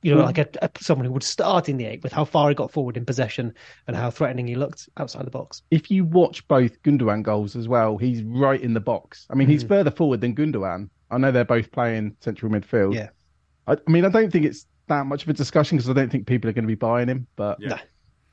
you 0.04 0.12
know, 0.12 0.24
like 0.24 0.38
a, 0.38 0.48
a 0.62 0.70
someone 0.80 1.06
who 1.06 1.12
would 1.12 1.22
start 1.22 1.68
in 1.68 1.76
the 1.76 1.84
eight 1.84 2.02
with 2.02 2.12
how 2.12 2.24
far 2.24 2.48
he 2.48 2.56
got 2.56 2.72
forward 2.72 2.96
in 2.96 3.04
possession 3.04 3.54
and 3.86 3.94
how 3.96 4.10
threatening 4.10 4.48
he 4.48 4.56
looked 4.56 4.88
outside 4.96 5.24
the 5.24 5.30
box. 5.30 5.62
If 5.70 5.92
you 5.92 6.04
watch 6.04 6.46
both 6.48 6.82
Gundogan 6.82 7.22
goals 7.22 7.54
as 7.54 7.68
well, 7.68 7.96
he's 7.98 8.20
right 8.24 8.60
in 8.60 8.74
the 8.74 8.80
box. 8.80 9.26
I 9.30 9.34
mean, 9.36 9.46
Mm-hmm. 9.46 9.52
he's 9.52 9.62
further 9.62 9.92
forward 9.92 10.20
than 10.20 10.34
Gundogan. 10.34 10.88
I 11.12 11.18
know 11.18 11.30
they're 11.30 11.44
both 11.44 11.70
playing 11.70 12.16
central 12.18 12.50
midfield. 12.50 12.96
Yeah. 12.96 13.10
I, 13.68 13.74
I 13.74 13.90
mean, 13.92 14.04
I 14.04 14.08
don't 14.08 14.32
think 14.32 14.44
it's 14.44 14.66
that 14.88 15.06
much 15.06 15.22
of 15.22 15.28
a 15.28 15.34
discussion 15.34 15.78
because 15.78 15.88
I 15.88 15.92
don't 15.92 16.10
think 16.10 16.26
people 16.26 16.50
are 16.50 16.52
going 16.52 16.64
to 16.64 16.68
be 16.68 16.74
buying 16.74 17.06
him. 17.08 17.28
But 17.36 17.58
Yeah. 17.60 17.68
No. 17.68 17.76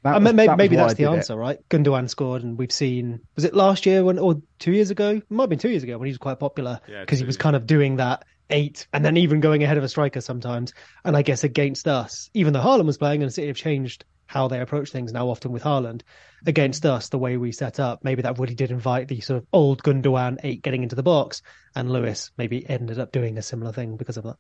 That 0.04 0.14
I 0.14 0.18
was- 0.18 0.24
mean, 0.26 0.36
maybe, 0.36 0.48
that 0.48 0.58
maybe 0.58 0.76
that's 0.76 0.92
I 0.92 0.96
the 0.96 1.04
did 1.04 1.12
it. 1.14 1.16
answer, 1.18 1.36
right? 1.36 1.58
Gundogan 1.70 2.10
scored, 2.10 2.44
and 2.44 2.58
we've 2.58 2.72
seen 2.72 3.20
was 3.36 3.46
it 3.46 3.54
last 3.54 3.86
year 3.86 4.04
when 4.04 4.18
or 4.20 4.42
two 4.60 4.72
years 4.72 4.92
ago? 4.92 5.10
It 5.18 5.24
might 5.32 5.44
have 5.44 5.50
been 5.50 5.60
two 5.60 5.70
years 5.70 5.84
ago 5.84 5.98
when 5.98 6.06
he 6.08 6.12
was 6.12 6.18
quite 6.18 6.40
popular 6.40 6.80
Yeah, 6.88 7.02
because 7.02 7.20
he 7.20 7.26
was 7.26 7.38
kind 7.38 7.56
of 7.56 7.66
doing 7.68 7.98
that 7.98 8.24
eight 8.50 8.88
and 8.94 9.06
then 9.06 9.16
even 9.18 9.42
going 9.42 9.64
ahead 9.64 9.78
of 9.78 9.84
a 9.84 9.90
striker 9.90 10.22
sometimes. 10.22 10.74
And 11.06 11.16
I 11.16 11.22
guess 11.22 11.44
against 11.44 11.88
us, 11.88 12.30
even 12.34 12.54
though 12.54 12.62
Haaland 12.62 12.86
was 12.86 12.98
playing 12.98 13.22
and 13.22 13.32
City 13.34 13.48
have 13.48 13.56
changed 13.58 14.06
how 14.26 14.48
they 14.48 14.60
approach 14.60 14.90
things 14.92 15.12
now, 15.12 15.30
often 15.30 15.52
with 15.52 15.64
Haaland 15.64 16.02
against 16.46 16.86
us, 16.86 17.10
the 17.10 17.18
way 17.18 17.38
we 17.38 17.52
set 17.52 17.80
up, 17.80 18.04
maybe 18.04 18.22
that 18.24 18.38
really 18.40 18.56
did 18.56 18.72
invite 18.72 19.08
the 19.08 19.20
sort 19.22 19.38
of 19.40 19.46
old 19.54 19.84
Gundogan 19.84 20.38
eight 20.44 20.62
getting 20.64 20.84
into 20.84 20.96
the 20.96 21.04
box, 21.04 21.42
and 21.76 21.92
Lewis 21.92 22.32
maybe 22.38 22.68
ended 22.70 23.00
up 23.00 23.12
doing 23.12 23.38
a 23.38 23.42
similar 23.42 23.72
thing 23.72 23.98
because 23.98 24.18
of 24.18 24.24
that. 24.24 24.36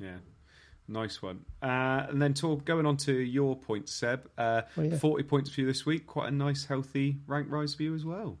Yeah. 0.00 0.16
Nice 0.86 1.22
one. 1.22 1.40
Uh, 1.62 2.06
and 2.10 2.20
then 2.20 2.34
talk, 2.34 2.64
going 2.64 2.84
on 2.86 2.96
to 2.98 3.12
your 3.14 3.56
points, 3.56 3.92
Seb. 3.92 4.28
Uh, 4.36 4.62
Oh, 4.76 4.82
yeah. 4.82 4.96
40 4.96 5.24
points 5.24 5.50
for 5.50 5.60
you 5.62 5.66
this 5.66 5.86
week. 5.86 6.06
Quite 6.06 6.28
a 6.28 6.30
nice, 6.34 6.64
healthy 6.66 7.18
rank 7.26 7.46
rise 7.50 7.74
for 7.74 7.82
you 7.84 7.94
as 7.94 8.04
well. 8.04 8.38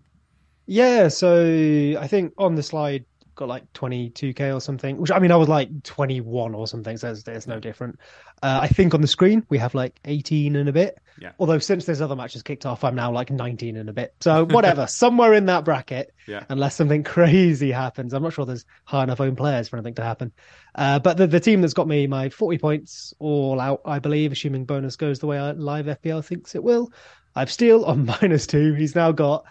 Yeah, 0.66 1.08
so 1.08 1.94
I 1.98 2.06
think 2.06 2.32
on 2.38 2.54
the 2.54 2.62
slide 2.62 3.04
got 3.34 3.48
like 3.48 3.72
22k 3.72 4.54
or 4.54 4.60
something, 4.60 4.96
which 4.96 5.10
I 5.10 5.18
mean 5.18 5.30
I 5.32 5.36
was 5.36 5.48
like 5.48 5.82
21 5.82 6.54
or 6.54 6.66
something, 6.66 6.96
so 6.96 7.08
there's, 7.08 7.24
there's 7.24 7.46
no 7.46 7.60
different. 7.60 7.98
Uh, 8.42 8.60
I 8.62 8.68
think 8.68 8.94
on 8.94 9.00
the 9.00 9.06
screen 9.06 9.44
we 9.48 9.58
have 9.58 9.74
like 9.74 9.98
18 10.04 10.56
and 10.56 10.68
a 10.68 10.72
bit. 10.72 10.98
Yeah. 11.20 11.32
Although 11.38 11.58
since 11.60 11.84
there's 11.86 12.00
other 12.00 12.16
matches 12.16 12.42
kicked 12.42 12.66
off, 12.66 12.82
I'm 12.84 12.94
now 12.94 13.12
like 13.12 13.30
19 13.30 13.76
and 13.76 13.88
a 13.88 13.92
bit. 13.92 14.14
So 14.20 14.44
whatever, 14.46 14.86
somewhere 14.88 15.32
in 15.34 15.46
that 15.46 15.64
bracket, 15.64 16.12
Yeah. 16.26 16.44
unless 16.48 16.74
something 16.74 17.02
crazy 17.14 17.70
happens. 17.70 18.12
I'm 18.12 18.22
not 18.22 18.32
sure 18.32 18.44
there's 18.44 18.64
high 18.84 19.04
enough 19.04 19.20
own 19.20 19.36
players 19.36 19.68
for 19.68 19.76
anything 19.76 19.94
to 19.94 20.02
happen. 20.02 20.32
Uh, 20.74 20.98
but 20.98 21.16
the, 21.16 21.26
the 21.26 21.40
team 21.40 21.60
that's 21.60 21.74
got 21.74 21.86
me 21.88 22.06
my 22.06 22.28
40 22.28 22.58
points 22.58 23.14
all 23.20 23.60
out, 23.60 23.80
I 23.84 23.98
believe, 24.00 24.32
assuming 24.32 24.64
bonus 24.64 24.96
goes 24.96 25.20
the 25.20 25.26
way 25.26 25.38
I, 25.38 25.52
live 25.52 25.86
FPL 25.86 26.24
thinks 26.24 26.54
it 26.54 26.62
will. 26.64 26.92
I've 27.36 27.50
Steele 27.50 27.84
on 27.84 28.06
minus 28.20 28.46
two. 28.46 28.74
He's 28.74 28.94
now 28.94 29.12
got 29.12 29.44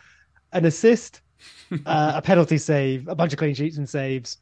an 0.52 0.66
assist, 0.66 1.22
uh, 1.85 2.13
a 2.15 2.21
penalty 2.21 2.57
save, 2.57 3.07
a 3.07 3.15
bunch 3.15 3.33
of 3.33 3.39
clean 3.39 3.53
sheets 3.55 3.77
and 3.77 3.88
saves, 3.89 4.38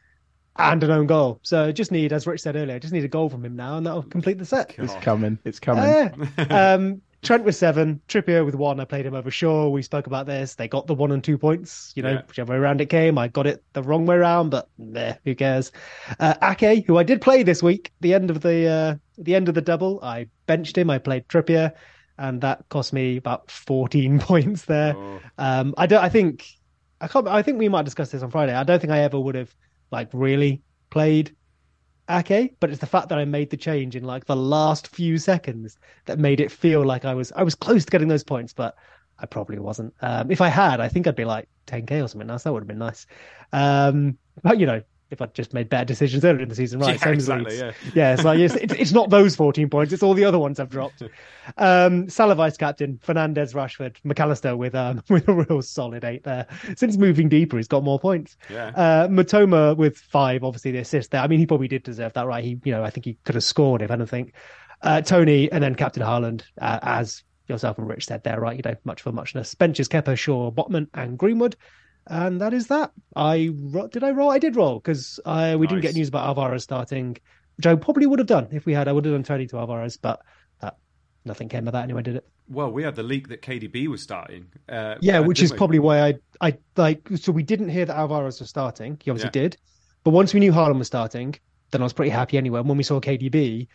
and 0.58 0.84
an 0.84 0.92
own 0.92 1.08
goal. 1.08 1.40
So 1.44 1.72
just 1.72 1.92
need, 1.92 2.12
as 2.14 2.28
Rich 2.28 2.42
said 2.42 2.56
earlier, 2.56 2.80
just 2.80 2.94
need 2.94 3.04
a 3.04 3.08
goal 3.10 3.30
from 3.30 3.46
him 3.46 3.56
now, 3.56 3.78
and 3.78 3.86
that'll 3.86 4.04
complete 4.04 4.38
the 4.38 4.46
set. 4.46 4.76
It's 4.78 4.94
coming. 4.96 5.38
It's 5.46 5.60
coming. 5.60 5.84
Yeah. 5.84 6.74
um, 6.76 7.02
Trent 7.24 7.44
with 7.44 7.56
seven, 7.56 8.02
Trippier 8.08 8.44
with 8.44 8.56
one. 8.56 8.80
I 8.80 8.86
played 8.86 9.06
him 9.06 9.14
over 9.14 9.30
Shaw. 9.30 9.70
We 9.70 9.84
spoke 9.84 10.08
about 10.08 10.26
this. 10.26 10.56
They 10.56 10.68
got 10.68 10.88
the 10.88 10.96
one 10.96 11.12
and 11.12 11.24
two 11.24 11.38
points. 11.38 11.94
You 11.96 12.02
know, 12.02 12.14
Yeah. 12.14 12.22
whichever 12.28 12.54
way 12.54 12.58
around 12.58 12.82
it 12.82 12.88
came. 12.90 13.20
I 13.20 13.28
got 13.28 13.46
it 13.46 13.64
the 13.74 13.84
wrong 13.84 14.08
way 14.08 14.16
around, 14.16 14.50
but 14.50 14.70
meh, 14.80 15.14
who 15.24 15.36
cares? 15.36 15.72
Uh, 16.20 16.34
Ake, 16.42 16.84
who 16.88 16.98
I 16.98 17.04
did 17.04 17.22
play 17.22 17.44
this 17.44 17.62
week, 17.62 17.92
the 18.02 18.16
end 18.16 18.32
of 18.32 18.42
the 18.42 18.68
uh, 18.68 18.96
the 19.20 19.36
end 19.36 19.48
of 19.50 19.54
the 19.54 19.62
double, 19.62 20.00
I 20.02 20.28
benched 20.48 20.76
him. 20.76 20.90
I 20.90 20.98
played 20.98 21.28
Trippier, 21.28 21.72
and 22.18 22.42
that 22.42 22.68
cost 22.70 22.92
me 22.92 23.18
about 23.18 23.52
fourteen 23.52 24.18
points 24.32 24.66
there. 24.66 24.96
Oh, 24.98 25.20
Um, 25.38 25.76
I 25.78 25.86
don't. 25.86 26.04
I 26.04 26.10
think 26.10 26.48
I 27.02 27.08
can't. 27.08 27.28
I 27.28 27.42
think 27.42 27.58
we 27.58 27.68
might 27.68 27.86
discuss 27.86 28.12
this 28.12 28.22
on 28.22 28.30
Friday. 28.30 28.54
I 28.54 28.64
don't 28.64 28.80
think 28.80 28.94
I 28.94 29.00
ever 29.00 29.20
would 29.20 29.36
have 29.36 29.54
like 29.92 30.10
really 30.14 30.62
played 30.92 31.36
Ake, 32.10 32.56
but 32.60 32.70
it's 32.70 32.80
the 32.80 32.86
fact 32.86 33.10
that 33.10 33.18
I 33.18 33.26
made 33.26 33.50
the 33.50 33.58
change 33.58 33.96
in 33.96 34.04
like 34.04 34.26
the 34.26 34.36
last 34.36 34.88
few 34.88 35.18
seconds 35.18 35.78
that 36.06 36.20
made 36.20 36.40
it 36.40 36.52
feel 36.52 36.86
like 36.86 37.04
I 37.04 37.14
was 37.16 37.32
I 37.36 37.44
was 37.44 37.56
close 37.56 37.86
to 37.86 37.92
getting 37.92 38.08
those 38.08 38.24
points, 38.24 38.54
but 38.54 38.76
I 39.18 39.26
probably 39.26 39.60
wasn't. 39.60 39.94
Um, 40.02 40.32
if 40.32 40.42
I 40.42 40.48
had, 40.48 40.80
I 40.80 40.88
think 40.88 41.08
I'd 41.08 41.16
be 41.16 41.26
like 41.26 41.50
10k 41.68 42.04
or 42.04 42.08
something 42.08 42.30
else. 42.30 42.44
That 42.44 42.54
would 42.54 42.62
have 42.62 42.68
been 42.68 42.78
nice. 42.78 43.06
Um, 43.52 44.18
but 44.44 44.60
you 44.60 44.68
know, 44.68 44.82
if 45.12 45.22
I'd 45.22 45.34
just 45.34 45.54
made 45.54 45.70
better 45.70 45.86
decisions 45.86 46.26
earlier 46.26 46.42
in 46.44 46.50
the 46.50 46.56
season, 46.56 46.80
right? 46.80 46.96
Yeah, 46.96 47.04
same 47.04 47.18
as 47.18 47.30
Leeds. 47.30 47.60
yeah. 47.60 47.72
yeah. 47.94 48.14
It's 48.14 48.24
like 48.24 48.40
it's, 48.40 48.56
it's, 48.56 48.74
it's 48.74 48.92
not 48.92 49.10
those 49.10 49.36
14 49.36 49.70
points; 49.70 49.94
it's 49.94 50.04
all 50.04 50.14
the 50.14 50.26
other 50.26 50.40
ones 50.40 50.60
I've 50.60 50.70
dropped. 50.70 51.04
Um, 51.58 52.08
Salah 52.08 52.36
vice 52.36 52.56
captain, 52.56 53.00
Fernandes, 53.06 53.56
Rashford, 53.56 53.98
Mac 54.04 54.20
Allister 54.20 54.56
with 54.56 54.76
um 54.76 55.02
with 55.10 55.28
a 55.28 55.34
real 55.34 55.62
solid 55.62 56.04
eight 56.04 56.24
there. 56.24 56.46
Since 56.76 56.98
moving 56.98 57.30
deeper, 57.30 57.58
he's 57.58 57.68
got 57.68 57.84
more 57.84 58.00
points. 58.00 58.38
Yeah. 58.50 58.68
Uh, 58.68 59.08
Mitoma 59.08 59.76
with 59.76 59.98
five, 59.98 60.44
obviously 60.44 60.72
the 60.72 60.78
assist 60.78 61.12
there. 61.12 61.22
I 61.22 61.28
mean, 61.28 61.40
he 61.40 61.48
probably 61.48 61.68
did 61.68 61.82
deserve 61.84 62.14
that, 62.14 62.28
right? 62.28 62.44
He, 62.44 62.60
you 62.64 62.72
know, 62.72 62.84
I 62.84 62.92
think 62.92 63.06
he 63.06 63.18
could 63.26 63.36
have 63.36 63.44
scored 63.44 63.82
if 63.82 63.90
anything. 63.90 64.32
Uh, 64.84 65.02
Toney 65.02 65.52
and 65.52 65.64
then 65.64 65.76
Captain 65.76 66.04
Haaland 66.04 66.44
uh, 66.60 66.80
as 66.84 67.24
yourself 67.48 67.78
and 67.78 67.88
Rich 67.88 68.06
said 68.06 68.24
there, 68.24 68.40
right? 68.40 68.56
You 68.56 68.64
know, 68.64 68.76
much 68.84 69.02
for 69.02 69.12
muchness. 69.12 69.54
Benches 69.56 69.88
Kepa, 69.88 70.18
Shaw, 70.18 70.52
Botman, 70.52 70.88
and 70.94 71.18
Greenwood. 71.18 71.56
And 72.08 72.42
that 72.42 72.54
is 72.54 72.68
that. 72.68 72.92
I 73.16 73.52
ro- 73.56 73.88
did 73.88 74.04
I 74.04 74.12
roll? 74.12 74.32
I 74.32 74.40
did 74.40 74.56
roll 74.56 74.80
because 74.80 75.20
I 75.26 75.56
we 75.56 75.68
didn't 75.68 75.82
get 75.82 75.96
news 75.96 76.08
about 76.10 76.26
Alvarez 76.28 76.64
starting, 76.64 77.18
which 77.58 77.66
I 77.68 77.76
probably 77.76 78.08
would 78.08 78.20
have 78.20 78.28
done 78.28 78.48
if 78.52 78.66
we 78.66 78.74
had. 78.74 78.88
I 78.88 78.92
would 78.92 79.06
have 79.06 79.14
done 79.14 79.24
Toney 79.24 79.48
to 79.48 79.58
Alvarez, 79.60 79.98
but 79.98 80.20
uh, 80.62 80.72
nothing 81.26 81.48
came 81.48 81.68
of 81.68 81.74
that 81.74 81.84
anyway, 81.84 82.02
did 82.02 82.16
it? 82.18 82.28
Well, 82.50 82.72
we 82.72 82.84
had 82.84 82.96
the 82.96 83.04
leak 83.04 83.30
that 83.30 83.42
KDB 83.42 83.88
was 83.88 84.02
starting. 84.02 84.48
Uh, 84.68 84.96
Yeah, 85.00 85.20
uh, 85.20 85.24
which 85.24 85.42
is 85.42 85.52
we? 85.52 85.58
probably 85.58 85.80
why 85.80 86.02
I 86.02 86.14
I 86.42 86.58
like. 86.76 87.08
So 87.16 87.32
we 87.32 87.44
didn't 87.44 87.70
hear 87.70 87.86
that 87.86 87.96
Alvarez 87.96 88.40
was 88.40 88.50
starting. 88.50 88.98
He 89.04 89.12
obviously 89.12 89.28
Yeah. 89.40 89.44
did, 89.44 89.58
but 90.04 90.12
once 90.12 90.34
we 90.34 90.40
knew 90.40 90.52
Haaland 90.52 90.80
was 90.80 90.88
starting, 90.88 91.36
then 91.70 91.82
I 91.82 91.84
was 91.86 91.94
pretty 91.94 92.12
happy 92.12 92.38
anyway. 92.38 92.60
And 92.60 92.68
when 92.68 92.78
we 92.78 92.84
saw 92.84 93.00
KDB, 93.00 93.68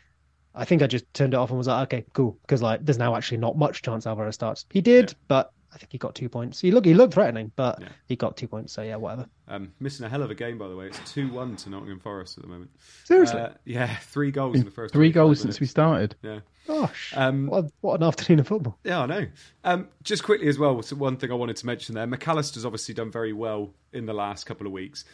I 0.55 0.65
think 0.65 0.83
I 0.83 0.89
just 0.89 1.13
turned 1.15 1.33
it 1.33 1.37
off 1.37 1.51
and 1.51 1.59
was 1.59 1.69
like, 1.69 1.85
okay, 1.93 2.05
cool, 2.13 2.39
because 2.43 2.61
like 2.61 2.85
there's 2.85 2.99
now 2.99 3.15
actually 3.15 3.39
not 3.39 3.57
much 3.57 3.83
chance 3.83 4.05
Alvarez 4.07 4.35
starts. 4.35 4.67
He 4.71 4.81
did, 4.81 5.11
Yeah. 5.11 5.17
but 5.29 5.53
I 5.77 5.79
think 5.79 5.93
he 5.93 5.99
got 5.99 6.15
two 6.15 6.31
points. 6.31 6.59
He 6.59 6.71
looked 6.71 6.87
he 6.87 6.95
looked 6.95 7.13
threatening, 7.13 7.53
but 7.55 7.79
Yeah. 7.83 7.89
he 8.07 8.17
got 8.17 8.35
two 8.39 8.49
points. 8.49 8.73
So 8.73 8.81
yeah, 8.81 8.97
whatever. 8.97 9.27
Um, 9.47 9.73
missing 9.79 10.07
a 10.07 10.09
hell 10.09 10.23
of 10.23 10.31
a 10.31 10.35
game, 10.35 10.57
by 10.57 10.69
the 10.69 10.75
way. 10.75 10.87
It's 10.87 11.13
2 11.13 11.29
1 11.31 11.57
to 11.57 11.71
Nottingham 11.71 12.01
Forest 12.01 12.39
at 12.39 12.45
the 12.45 12.49
moment. 12.49 12.71
Seriously, 13.05 13.39
Uh, 13.41 13.51
yeah, 13.67 13.95
three 14.01 14.31
goals 14.31 14.57
in 14.57 14.65
the 14.65 14.71
first 14.71 14.95
Three 14.95 15.13
25 15.13 15.15
goals 15.15 15.41
since 15.41 15.61
we 15.61 15.67
started. 15.67 16.17
Yeah. 16.23 16.41
gosh, 16.67 17.13
um, 17.15 17.47
what, 17.49 17.67
what 17.83 18.01
an 18.01 18.07
afternoon 18.07 18.41
of 18.41 18.49
football. 18.49 18.79
Yeah, 18.85 19.03
I 19.03 19.07
know. 19.07 19.27
Um, 19.65 19.89
just 20.03 20.23
quickly 20.25 20.49
as 20.49 20.59
well, 20.59 20.81
so 20.81 20.97
one 20.97 21.19
thing 21.19 21.31
I 21.31 21.35
wanted 21.35 21.57
to 21.57 21.67
mention 21.67 21.95
there 21.95 22.07
Mac 22.07 22.27
Allister's 22.27 22.65
obviously 22.65 22.95
done 22.95 23.11
very 23.13 23.35
well 23.35 23.75
in 23.93 24.07
the 24.07 24.15
last 24.15 24.47
couple 24.47 24.67
of 24.67 24.73
weeks. 24.73 25.05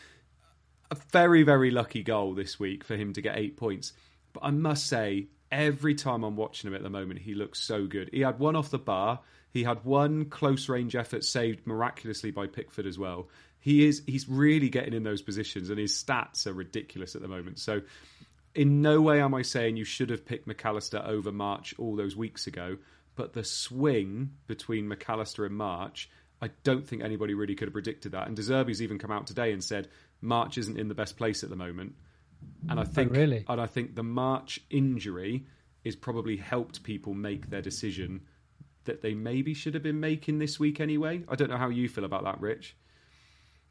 A 0.92 0.97
very, 1.11 1.42
very 1.42 1.73
lucky 1.73 2.04
goal 2.04 2.35
this 2.35 2.61
week 2.61 2.85
for 2.85 2.95
him 2.97 3.12
to 3.14 3.21
get 3.21 3.37
eight 3.37 3.57
points. 3.57 3.92
But 4.33 4.45
I 4.45 4.50
must 4.50 4.87
say, 4.87 5.26
every 5.50 5.95
time 5.95 6.23
I'm 6.23 6.37
watching 6.37 6.69
him 6.69 6.75
at 6.75 6.83
the 6.83 6.90
moment, 6.90 7.21
he 7.21 7.35
looks 7.35 7.61
so 7.61 7.87
good. 7.87 8.09
He 8.12 8.21
had 8.21 8.38
one 8.38 8.57
off 8.57 8.71
the 8.71 8.78
bar, 8.78 9.21
he 9.53 9.65
had 9.65 9.85
one 9.85 10.25
close 10.27 10.69
range 10.69 10.97
effort 10.97 11.25
saved 11.25 11.67
miraculously 11.67 12.31
by 12.31 12.47
Pickford 12.47 12.87
as 12.87 12.99
well. 12.99 13.29
He 13.61 13.87
is 13.87 14.03
he's 14.07 14.29
really 14.29 14.71
getting 14.71 14.95
in 14.95 15.03
those 15.03 15.23
positions 15.23 15.71
and 15.71 15.79
his 15.79 15.93
stats 15.93 16.47
are 16.47 16.53
ridiculous 16.53 17.15
at 17.15 17.23
the 17.23 17.29
moment. 17.29 17.59
So 17.59 17.83
in 18.55 18.83
no 18.83 19.01
way 19.01 19.21
am 19.21 19.35
I 19.35 19.43
saying 19.43 19.77
you 19.77 19.85
should 19.85 20.11
have 20.11 20.27
picked 20.27 20.47
Mac 20.47 20.65
Allister 20.65 21.03
over 21.05 21.31
March 21.31 21.75
all 21.79 21.97
those 21.97 22.17
weeks 22.17 22.47
ago, 22.47 22.79
but 23.15 23.35
the 23.35 23.45
swing 23.45 24.31
between 24.47 24.89
Mac 24.89 25.09
Allister 25.09 25.45
and 25.45 25.55
March, 25.55 26.11
I 26.41 26.51
don't 26.65 26.87
think 26.87 27.03
anybody 27.03 27.35
really 27.35 27.55
could 27.55 27.69
have 27.69 27.75
predicted 27.75 28.13
that. 28.13 28.27
And 28.27 28.37
De 28.37 28.43
Zerbi's 28.43 28.83
even 28.83 28.99
come 28.99 29.13
out 29.13 29.27
today 29.27 29.53
and 29.53 29.63
said 29.63 29.89
March 30.21 30.59
isn't 30.59 30.79
in 30.79 30.89
the 30.89 30.95
best 30.95 31.17
place 31.17 31.45
at 31.45 31.51
the 31.51 31.57
moment. 31.57 31.95
And 32.69 32.81
I 32.81 32.83
oh, 32.83 32.87
think 32.87 33.13
really? 33.13 33.45
and 33.49 33.61
I 33.61 33.67
think 33.67 33.95
the 33.95 34.03
March 34.03 34.61
injury 34.71 35.47
is 35.85 35.95
probably 35.95 36.37
helped 36.37 36.83
people 36.83 37.15
make 37.15 37.51
their 37.51 37.63
decision 37.63 38.23
that 38.85 39.03
they 39.03 39.15
maybe 39.15 39.55
should 39.55 39.75
have 39.75 39.83
been 39.83 40.01
making 40.01 40.39
this 40.39 40.59
week 40.59 40.81
anyway. 40.81 41.25
I 41.29 41.35
don't 41.35 41.51
know 41.51 41.57
how 41.57 41.69
you 41.69 41.89
feel 41.89 42.05
about 42.05 42.25
that, 42.25 42.41
Rich. 42.41 42.77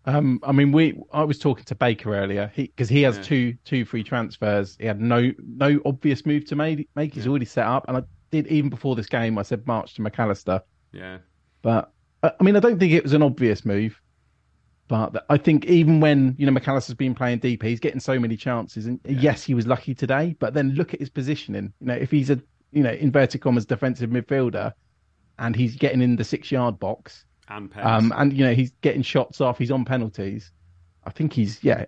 Um, 0.05 0.39
I 0.43 0.51
mean, 0.51 0.71
we. 0.71 0.99
I 1.13 1.23
was 1.23 1.37
talking 1.37 1.63
to 1.65 1.75
Baker 1.75 2.15
earlier 2.15 2.51
because 2.55 2.89
he, 2.89 3.03
has 3.03 3.17
Yeah. 3.17 3.23
two 3.23 3.53
two 3.65 3.85
free 3.85 4.03
transfers. 4.03 4.75
He 4.79 4.85
had 4.87 4.99
no 4.99 5.31
no 5.37 5.79
obvious 5.85 6.25
move 6.25 6.45
to 6.45 6.55
make. 6.55 6.89
Make 6.95 7.13
he's 7.13 7.25
Yeah. 7.25 7.29
already 7.29 7.45
set 7.45 7.67
up, 7.67 7.85
and 7.87 7.97
I 7.97 8.01
did 8.31 8.47
even 8.47 8.69
before 8.69 8.95
this 8.95 9.07
game. 9.07 9.37
I 9.37 9.43
said 9.43 9.67
March 9.67 9.93
to 9.95 10.01
Mac 10.01 10.17
Allister, 10.17 10.61
Yeah. 10.91 11.19
but 11.61 11.93
uh, 12.23 12.31
I 12.39 12.43
mean, 12.43 12.55
I 12.55 12.59
don't 12.59 12.79
think 12.79 12.93
it 12.93 13.03
was 13.03 13.13
an 13.13 13.21
obvious 13.21 13.63
move. 13.63 14.01
But 14.87 15.23
I 15.29 15.37
think 15.37 15.65
even 15.65 15.99
when 16.01 16.35
you 16.37 16.45
know 16.47 16.51
Mac 16.51 16.67
Allister's 16.67 16.95
been 16.95 17.15
playing 17.15 17.39
deep, 17.39 17.61
he's 17.63 17.79
getting 17.79 17.99
so 17.99 18.19
many 18.19 18.35
chances, 18.35 18.87
and 18.87 18.99
yes, 19.07 19.43
he 19.43 19.53
was 19.53 19.67
lucky 19.67 19.93
today. 19.93 20.35
But 20.39 20.53
then 20.55 20.71
look 20.71 20.93
at 20.95 20.99
his 20.99 21.09
positioning. 21.09 21.71
You 21.79 21.87
know, 21.87 21.93
if 21.93 22.09
he's 22.11 22.29
a 22.31 22.41
you 22.71 22.81
know 22.83 22.91
inverted 22.91 23.39
commas 23.41 23.65
defensive 23.67 24.09
midfielder, 24.09 24.73
and 25.39 25.55
he's 25.55 25.75
getting 25.75 26.01
in 26.01 26.15
the 26.15 26.23
six 26.23 26.51
yard 26.51 26.79
box, 26.79 27.25
And 27.49 27.71
um, 27.77 28.13
and 28.15 28.33
you 28.33 28.43
know 28.45 28.53
he's 28.53 28.71
getting 28.81 29.01
shots 29.01 29.41
off. 29.41 29.57
He's 29.57 29.71
on 29.71 29.85
penalties. 29.85 30.51
I 31.05 31.09
think 31.11 31.33
he's 31.33 31.63
yeah, 31.63 31.85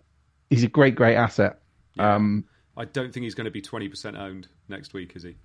he's 0.50 0.64
a 0.64 0.68
great 0.68 0.96
great 0.96 1.16
asset. 1.16 1.60
Yeah. 1.96 2.16
Um, 2.16 2.46
I 2.76 2.86
don't 2.86 3.14
think 3.14 3.24
he's 3.26 3.36
going 3.36 3.46
to 3.46 3.52
be 3.52 3.62
20% 3.62 4.18
owned 4.20 4.48
next 4.68 4.94
week, 4.96 5.16
is 5.16 5.22
he? 5.24 5.36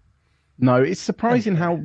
no, 0.61 0.77
it's 0.77 1.01
surprising 1.01 1.55
how 1.55 1.79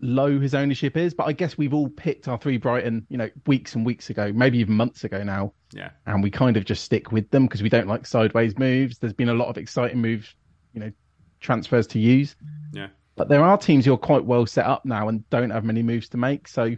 low 0.00 0.40
his 0.40 0.54
ownership 0.56 0.96
is. 0.96 1.14
But 1.14 1.28
I 1.28 1.32
guess 1.32 1.56
we've 1.56 1.72
all 1.72 1.88
picked 1.88 2.26
our 2.26 2.36
three 2.36 2.56
Brighton, 2.56 3.06
you 3.08 3.16
know, 3.16 3.30
weeks 3.46 3.76
and 3.76 3.86
weeks 3.86 4.10
ago, 4.10 4.32
maybe 4.34 4.58
even 4.58 4.74
months 4.74 5.04
ago 5.04 5.22
now, 5.22 5.52
Yeah. 5.72 5.90
and 6.06 6.20
we 6.22 6.30
kind 6.30 6.56
of 6.56 6.64
just 6.64 6.82
stick 6.82 7.12
with 7.12 7.30
them 7.30 7.44
because 7.46 7.62
we 7.62 7.68
don't 7.68 7.86
like 7.86 8.04
sideways 8.06 8.58
moves. 8.58 8.98
There's 8.98 9.12
been 9.12 9.28
a 9.28 9.34
lot 9.34 9.48
of 9.48 9.56
exciting 9.56 10.00
moves, 10.00 10.34
you 10.74 10.80
know, 10.80 10.90
transfers 11.38 11.86
to 11.86 12.00
use. 12.00 12.34
Yeah. 12.72 12.88
But 13.14 13.28
there 13.28 13.42
are 13.42 13.58
teams 13.58 13.84
who 13.84 13.92
are 13.92 13.98
quite 13.98 14.24
well 14.24 14.46
set 14.46 14.64
up 14.66 14.84
now 14.84 15.08
and 15.08 15.28
don't 15.30 15.50
have 15.50 15.64
many 15.64 15.82
moves 15.82 16.08
to 16.10 16.16
make. 16.16 16.48
So, 16.48 16.74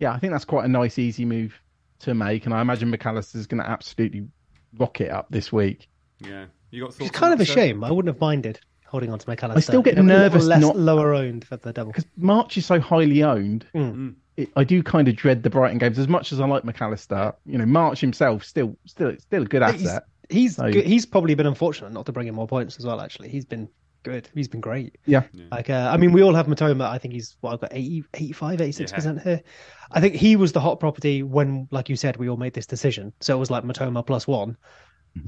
yeah, 0.00 0.12
I 0.12 0.18
think 0.18 0.32
that's 0.32 0.44
quite 0.44 0.64
a 0.64 0.68
nice, 0.68 0.98
easy 0.98 1.24
move 1.24 1.54
to 2.00 2.14
make. 2.14 2.46
And 2.46 2.54
I 2.54 2.60
imagine 2.60 2.90
Mac 2.90 3.06
Allister's 3.06 3.46
going 3.46 3.62
to 3.62 3.68
absolutely 3.68 4.26
rock 4.78 5.00
it 5.00 5.10
up 5.10 5.26
this 5.30 5.52
week. 5.52 5.88
Yeah. 6.18 6.46
You 6.70 6.82
got 6.86 7.00
It's 7.00 7.10
kind 7.10 7.32
of 7.32 7.40
a 7.40 7.46
Seb? 7.46 7.54
shame. 7.54 7.84
I 7.84 7.90
wouldn't 7.92 8.12
have 8.12 8.20
minded 8.20 8.58
holding 8.86 9.12
on 9.12 9.18
to 9.18 9.28
Mac 9.28 9.42
Allister. 9.42 9.58
I 9.58 9.60
still 9.60 9.82
get 9.82 9.96
You 9.96 10.02
know, 10.02 10.14
a 10.14 10.16
little 10.16 10.22
nervous 10.30 10.44
less 10.46 10.60
not- 10.62 10.76
lower 10.76 11.14
owned 11.14 11.44
for 11.46 11.56
the 11.56 11.72
double. 11.72 11.92
Because 11.92 12.06
March 12.16 12.56
is 12.56 12.66
so 12.66 12.80
highly 12.80 13.22
owned. 13.22 13.64
Mm. 13.74 14.14
It, 14.36 14.48
I 14.56 14.64
do 14.64 14.82
kind 14.82 15.06
of 15.08 15.14
dread 15.16 15.42
the 15.42 15.50
Brighton 15.50 15.78
games 15.78 15.98
as 15.98 16.08
much 16.08 16.32
as 16.32 16.40
I 16.40 16.46
like 16.46 16.64
Mac 16.64 16.80
Allister. 16.82 17.34
You 17.46 17.58
know, 17.58 17.66
March 17.66 18.00
himself 18.00 18.42
still, 18.44 18.76
still, 18.86 19.14
still 19.18 19.42
a 19.42 19.46
good 19.46 19.62
He's 19.70 19.86
asset. 19.86 20.04
he's, 20.30 20.56
So- 20.56 20.72
good. 20.72 20.86
he's 20.86 21.06
probably 21.06 21.34
been 21.34 21.46
unfortunate 21.46 21.92
not 21.92 22.06
to 22.06 22.12
bring 22.12 22.26
in 22.26 22.34
more 22.34 22.48
points 22.48 22.78
as 22.78 22.84
well. 22.86 23.00
Actually, 23.00 23.28
he's 23.28 23.44
been 23.44 23.68
good. 24.02 24.28
He's 24.34 24.48
been 24.48 24.60
great. 24.60 24.98
Yeah. 25.06 25.22
Like, 25.50 25.70
uh, 25.70 25.90
I 25.92 25.96
mean, 25.96 26.12
we 26.12 26.22
all 26.22 26.34
have 26.34 26.46
Mitoma. 26.46 26.88
I 26.88 26.98
think 26.98 27.14
he's 27.14 27.36
what 27.40 27.52
I've 27.52 27.60
got 27.60 27.72
80, 27.72 28.04
85, 28.14 28.60
86 28.60 28.92
percent 28.92 29.22
here. 29.22 29.42
I 29.90 30.00
think 30.00 30.14
he 30.14 30.36
was 30.36 30.52
the 30.52 30.60
hot 30.60 30.80
property 30.80 31.22
when, 31.22 31.68
like 31.70 31.88
you 31.88 31.96
said, 31.96 32.16
we 32.16 32.28
all 32.28 32.36
made 32.36 32.54
this 32.54 32.66
decision. 32.66 33.12
So 33.20 33.36
it 33.36 33.38
was 33.38 33.50
like 33.50 33.64
Mitoma 33.64 34.06
plus 34.06 34.26
one. 34.26 34.56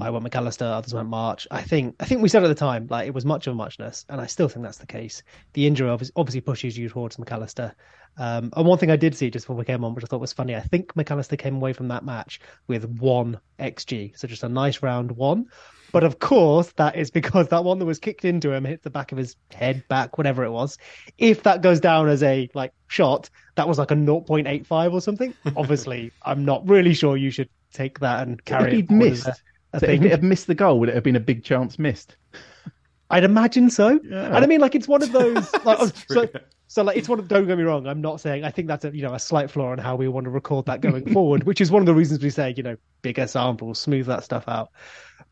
I 0.00 0.10
went 0.10 0.22
Mac 0.22 0.34
Allister, 0.36 0.64
others 0.64 0.94
went 0.94 1.08
March. 1.08 1.46
I 1.50 1.62
think 1.62 1.96
I 2.00 2.04
think 2.04 2.22
we 2.22 2.28
said 2.28 2.42
at 2.42 2.48
the 2.48 2.54
time 2.54 2.86
like 2.90 3.06
it 3.06 3.14
was 3.14 3.24
much 3.24 3.46
of 3.46 3.52
a 3.52 3.56
muchness, 3.56 4.04
and 4.08 4.20
I 4.20 4.26
still 4.26 4.48
think 4.48 4.64
that's 4.64 4.78
the 4.78 4.86
case. 4.86 5.22
The 5.52 5.66
injury 5.66 5.88
obviously 5.88 6.40
pushes 6.40 6.76
you 6.76 6.88
towards 6.88 7.18
Mac 7.18 7.32
Allister. 7.32 7.74
Um, 8.16 8.52
and 8.56 8.66
one 8.66 8.78
thing 8.78 8.90
I 8.90 8.96
did 8.96 9.16
see 9.16 9.30
just 9.30 9.44
before 9.44 9.56
we 9.56 9.64
came 9.64 9.84
on, 9.84 9.94
which 9.94 10.04
I 10.04 10.06
thought 10.06 10.20
was 10.20 10.32
funny, 10.32 10.54
I 10.54 10.60
think 10.60 10.94
Mac 10.96 11.10
Allister 11.10 11.36
came 11.36 11.56
away 11.56 11.72
from 11.72 11.88
that 11.88 12.04
match 12.04 12.40
with 12.68 12.84
one 12.98 13.40
XG, 13.58 14.16
so 14.16 14.28
just 14.28 14.44
a 14.44 14.48
nice 14.48 14.82
round 14.82 15.12
one. 15.12 15.46
But 15.92 16.02
of 16.02 16.18
course, 16.18 16.72
that 16.72 16.96
is 16.96 17.12
because 17.12 17.48
that 17.48 17.62
one 17.62 17.78
that 17.78 17.84
was 17.84 18.00
kicked 18.00 18.24
into 18.24 18.52
him 18.52 18.64
hit 18.64 18.82
the 18.82 18.90
back 18.90 19.12
of 19.12 19.18
his 19.18 19.36
head, 19.52 19.84
back, 19.88 20.18
whatever 20.18 20.44
it 20.44 20.50
was. 20.50 20.76
If 21.18 21.44
that 21.44 21.62
goes 21.62 21.78
down 21.78 22.08
as 22.08 22.20
a 22.24 22.50
like 22.52 22.72
shot, 22.88 23.30
that 23.54 23.68
was 23.68 23.78
like 23.78 23.92
a 23.92 23.94
0.85 23.94 24.92
or 24.92 25.00
something. 25.00 25.34
Obviously, 25.56 26.10
I'm 26.22 26.44
not 26.44 26.68
really 26.68 26.94
sure 26.94 27.16
you 27.16 27.30
should 27.30 27.48
take 27.72 28.00
that 28.00 28.26
and 28.26 28.44
carry 28.44 28.72
it. 28.72 28.74
he'd 28.74 28.90
missed, 28.90 29.28
a 29.75 29.81
so 29.81 29.87
if 29.87 30.00
thing. 30.00 30.04
it 30.04 30.11
had 30.11 30.25
missed 30.25 30.47
the 30.47 30.54
goal, 30.54 30.81
would 30.81 30.88
it 30.88 30.95
have 30.95 31.04
been 31.04 31.16
a 31.16 31.21
big 31.21 31.45
chance 31.45 31.78
missed? 31.78 32.16
I'd 33.11 33.25
imagine 33.25 33.71
so. 33.71 34.00
Yeah. 34.02 34.26
And 34.26 34.37
I 34.38 34.47
mean, 34.47 34.61
like, 34.61 34.75
it's 34.75 34.88
one 34.88 35.02
of 35.02 35.12
those. 35.12 35.50
Like, 35.64 35.78
so, 36.09 36.28
so, 36.66 36.83
like, 36.83 36.97
it's 36.97 37.09
one 37.09 37.19
of. 37.19 37.28
Don't 37.28 37.47
get 37.47 37.57
me 37.57 37.64
wrong. 37.64 37.87
I'm 37.87 38.00
not 38.00 38.21
saying. 38.21 38.45
I 38.45 38.50
think 38.50 38.69
that's 38.69 38.85
a 38.85 38.95
you 38.95 39.02
know 39.02 39.14
a 39.14 39.19
slight 39.19 39.50
flaw 39.50 39.73
in 39.73 39.78
how 39.78 39.97
we 39.97 40.09
want 40.09 40.25
to 40.25 40.31
record 40.31 40.66
that 40.66 40.81
going 40.81 41.11
forward, 41.12 41.45
which 41.45 41.61
is 41.61 41.71
one 41.71 41.81
of 41.81 41.87
the 41.87 41.95
reasons 41.95 42.23
we 42.23 42.31
say 42.31 42.52
you 42.57 42.62
know 42.62 42.76
bigger 43.02 43.26
samples, 43.26 43.78
smooth 43.78 44.07
that 44.07 44.25
stuff 44.25 44.45
out. 44.49 44.71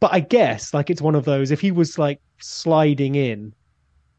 But 0.00 0.12
I 0.12 0.20
guess 0.20 0.72
like 0.72 0.90
it's 0.90 1.02
one 1.02 1.14
of 1.14 1.24
those. 1.24 1.50
If 1.50 1.60
he 1.60 1.70
was 1.70 1.98
like 1.98 2.20
sliding 2.38 3.14
in, 3.14 3.52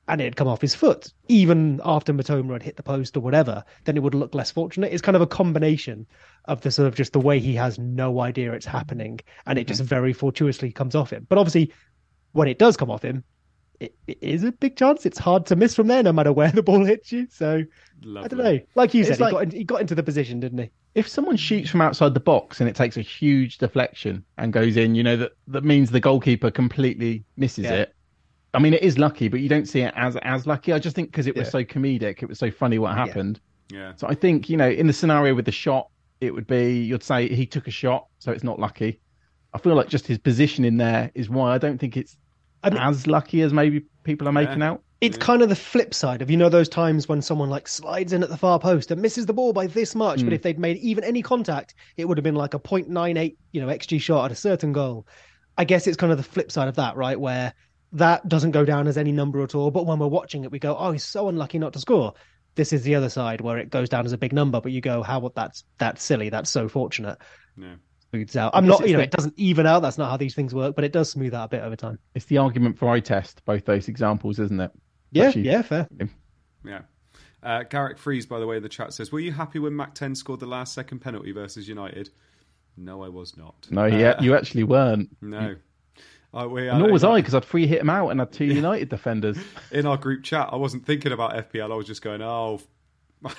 and 0.07 0.21
it 0.21 0.25
had 0.25 0.35
come 0.35 0.47
off 0.47 0.61
his 0.61 0.75
foot, 0.75 1.11
even 1.29 1.79
after 1.85 2.13
Mitoma 2.13 2.53
had 2.53 2.63
hit 2.63 2.75
the 2.75 2.83
post 2.83 3.15
or 3.15 3.21
whatever, 3.21 3.63
then 3.85 3.95
it 3.95 4.03
would 4.03 4.15
look 4.15 4.35
less 4.35 4.51
fortunate. 4.51 4.91
It's 4.91 5.01
kind 5.01 5.15
of 5.15 5.21
a 5.21 5.27
combination 5.27 6.05
of 6.45 6.61
the 6.61 6.71
sort 6.71 6.87
of 6.87 6.95
just 6.95 7.13
the 7.13 7.19
way 7.19 7.39
he 7.39 7.55
has 7.55 7.79
no 7.79 8.19
idea 8.21 8.51
it's 8.53 8.65
happening, 8.65 9.19
and 9.45 9.57
it 9.57 9.67
just 9.67 9.81
mm-hmm. 9.81 9.87
very 9.87 10.13
fortuitously 10.13 10.71
comes 10.71 10.95
off 10.95 11.11
him. 11.11 11.25
But 11.29 11.37
obviously, 11.37 11.71
when 12.33 12.47
it 12.47 12.59
does 12.59 12.77
come 12.77 12.91
off 12.91 13.03
him, 13.03 13.23
it, 13.79 13.95
it 14.07 14.17
is 14.21 14.43
a 14.43 14.51
big 14.51 14.75
chance. 14.75 15.05
It's 15.05 15.19
hard 15.19 15.45
to 15.47 15.55
miss 15.55 15.75
from 15.75 15.87
there, 15.87 16.03
no 16.03 16.13
matter 16.13 16.31
where 16.31 16.51
the 16.51 16.63
ball 16.63 16.85
hits 16.85 17.11
you. 17.11 17.27
So 17.29 17.63
I 18.17 18.27
don't 18.27 18.37
know. 18.37 18.59
Like 18.75 18.93
you 18.93 19.01
It's 19.01 19.09
said, 19.09 19.19
like- 19.19 19.29
he, 19.29 19.33
got 19.33 19.43
in, 19.43 19.51
he 19.51 19.63
got 19.63 19.81
into 19.81 19.95
the 19.95 20.03
position, 20.03 20.39
didn't 20.39 20.59
he? 20.59 20.71
If 20.95 21.07
someone 21.07 21.37
shoots 21.37 21.69
from 21.71 21.81
outside 21.81 22.13
the 22.13 22.19
box 22.19 22.59
and 22.59 22.69
it 22.69 22.75
takes 22.75 22.97
a 22.97 23.01
huge 23.01 23.57
deflection 23.57 24.23
and 24.37 24.53
goes 24.53 24.77
in, 24.77 24.93
you 24.93 25.01
know 25.01 25.17
that 25.17 25.31
that 25.47 25.63
means 25.63 25.89
the 25.89 25.99
goalkeeper 25.99 26.51
completely 26.51 27.23
misses 27.35 27.65
Yeah. 27.65 27.73
it. 27.73 27.95
I 28.53 28.59
mean, 28.59 28.75
it 28.75 28.83
is 28.83 28.99
lucky, 28.99 29.27
but 29.27 29.39
you 29.39 29.49
don't 29.49 29.67
see 29.67 29.81
it 29.81 29.93
as 29.95 30.15
as 30.17 30.45
lucky. 30.45 30.71
I 30.71 30.77
just 30.77 30.95
think 30.95 31.09
because 31.09 31.25
it 31.25 31.35
was 31.35 31.47
Yeah. 31.47 31.51
so 31.51 31.63
comedic, 31.63 32.21
it 32.21 32.29
was 32.29 32.37
so 32.37 32.51
funny 32.51 32.77
what 32.77 32.95
happened. 32.95 33.39
Yeah. 33.71 33.93
So 33.95 34.07
I 34.07 34.13
think 34.13 34.49
you 34.49 34.57
know, 34.57 34.69
in 34.69 34.85
the 34.85 34.93
scenario 34.93 35.33
with 35.33 35.45
the 35.45 35.51
shot, 35.51 35.89
it 36.25 36.33
would 36.33 36.47
be 36.47 36.79
you'd 36.79 37.03
say 37.03 37.27
he 37.27 37.45
took 37.45 37.67
a 37.67 37.71
shot, 37.71 38.07
so 38.19 38.31
it's 38.31 38.43
not 38.43 38.59
lucky. 38.59 38.99
I 39.53 39.57
feel 39.59 39.75
like 39.75 39.87
just 39.89 40.07
his 40.07 40.17
position 40.17 40.65
in 40.65 40.77
there 40.77 41.11
is 41.13 41.29
why 41.29 41.53
I 41.53 41.57
don't 41.57 41.77
think 41.77 41.97
it's 41.97 42.17
I 42.63 42.69
mean- 42.69 42.79
as 42.81 43.07
lucky 43.07 43.41
as 43.41 43.53
maybe 43.53 43.83
people 44.03 44.27
are 44.27 44.31
making 44.31 44.59
Yeah. 44.59 44.71
out. 44.71 44.83
It's 45.01 45.17
kind 45.17 45.41
of 45.41 45.49
the 45.49 45.55
flip 45.55 45.93
side 45.93 46.21
of 46.21 46.31
you 46.31 46.37
know 46.37 46.47
those 46.47 46.69
times 46.69 47.09
when 47.09 47.21
someone 47.21 47.49
like 47.49 47.67
slides 47.67 48.13
in 48.13 48.23
at 48.23 48.29
the 48.29 48.37
far 48.37 48.57
post 48.57 48.89
and 48.89 49.01
misses 49.01 49.25
the 49.25 49.33
ball 49.33 49.51
by 49.51 49.67
this 49.67 49.95
much, 49.95 50.19
but 50.23 50.29
Mm. 50.31 50.35
if 50.35 50.41
they'd 50.43 50.57
made 50.57 50.77
even 50.77 51.03
any 51.03 51.21
contact, 51.21 51.75
it 51.97 52.07
would 52.07 52.17
have 52.17 52.23
been 52.23 52.35
like 52.35 52.53
a 52.53 52.59
0.98, 52.59 53.37
you 53.51 53.59
know, 53.59 53.67
xG 53.67 53.99
shot 53.99 54.25
at 54.25 54.31
a 54.31 54.35
certain 54.35 54.71
goal. 54.71 55.05
I 55.57 55.65
guess 55.65 55.87
it's 55.87 55.97
kind 55.97 56.11
of 56.13 56.17
the 56.17 56.23
flip 56.23 56.51
side 56.53 56.69
of 56.69 56.75
that, 56.75 56.95
right? 56.95 57.19
Where 57.19 57.53
that 57.91 58.27
doesn't 58.29 58.51
go 58.51 58.63
down 58.63 58.87
as 58.87 58.97
any 58.97 59.11
number 59.11 59.43
at 59.43 59.53
all, 59.55 59.71
but 59.71 59.85
when 59.85 59.99
we're 59.99 60.07
watching 60.07 60.45
it, 60.45 60.51
we 60.51 60.57
go, 60.57 60.75
"Oh, 60.77 60.91
he's 60.93 61.03
so 61.03 61.27
unlucky 61.27 61.59
not 61.59 61.73
to 61.73 61.79
score." 61.79 62.13
This 62.55 62.71
is 62.73 62.83
the 62.83 62.95
other 62.95 63.09
side 63.09 63.41
where 63.41 63.57
it 63.57 63.69
goes 63.69 63.89
down 63.89 64.05
as 64.05 64.11
a 64.13 64.17
big 64.17 64.33
number, 64.33 64.61
but 64.61 64.71
you 64.71 64.81
go, 64.81 65.01
"How? 65.03 65.19
What? 65.19 65.35
That's 65.35 65.63
that's 65.79 66.03
silly. 66.03 66.29
That's 66.29 66.49
so 66.49 66.67
fortunate." 66.69 67.17
Yeah. 67.57 67.75
Smooths 68.11 68.35
out. 68.35 68.51
I'm 68.53 68.67
not, 68.67 68.85
you 68.87 68.93
know, 68.93 68.99
the- 68.99 69.05
it 69.05 69.11
doesn't 69.11 69.33
even 69.37 69.65
out. 69.65 69.81
That's 69.81 69.97
not 69.97 70.09
how 70.11 70.17
these 70.17 70.35
things 70.35 70.53
work, 70.53 70.75
but 70.75 70.83
it 70.83 70.91
does 70.91 71.09
smooth 71.09 71.33
out 71.33 71.45
a 71.45 71.47
bit 71.49 71.63
over 71.63 71.75
time. 71.75 71.97
It's 72.13 72.25
the 72.25 72.37
argument 72.37 72.77
for 72.77 72.87
eye 72.89 72.99
test, 72.99 73.43
both 73.45 73.65
those 73.65 73.87
examples, 73.87 74.37
isn't 74.39 74.59
it? 74.59 74.71
Yeah, 75.11 75.25
Actually- 75.25 75.45
yeah, 75.45 75.61
fair. 75.63 75.87
Yeah. 76.63 76.81
Uh, 77.41 77.63
Garrick 77.63 77.97
Freeze, 77.97 78.25
by 78.25 78.39
the 78.39 78.47
way, 78.47 78.57
in 78.57 78.63
the 78.63 78.69
chat 78.69 78.93
says, 78.93 79.11
"Were 79.11 79.19
you 79.19 79.31
happy 79.31 79.59
when 79.59 79.75
Mac 79.75 79.95
Ten 79.95 80.15
scored 80.15 80.39
the 80.39 80.45
last 80.45 80.73
second 80.73 80.99
penalty 80.99 81.31
versus 81.31 81.67
United?" 81.67 82.09
No, 82.77 83.03
I 83.03 83.09
was 83.09 83.35
not. 83.35 83.67
No, 83.69 83.83
Uh, 83.83 83.87
yeah, 83.87 84.21
you 84.21 84.35
actually 84.35 84.63
weren't. 84.63 85.09
No. 85.21 85.55
We, 86.33 86.67
And 86.67 86.79
nor 86.79 86.91
was 86.91 87.03
I 87.03 87.17
because 87.21 87.35
I'd 87.35 87.45
free 87.45 87.67
hit 87.67 87.79
him 87.79 87.89
out 87.89 88.09
and 88.09 88.19
had 88.19 88.31
two 88.31 88.45
United 88.63 88.89
defenders. 88.89 89.37
in 89.71 89.85
our 89.85 89.97
group 89.97 90.23
chat. 90.23 90.49
I 90.51 90.55
wasn't 90.55 90.85
thinking 90.85 91.11
about 91.11 91.33
FPL. 91.51 91.71
I 91.71 91.75
was 91.75 91.85
just 91.87 92.01
going, 92.01 92.21
"Oh." 92.21 92.59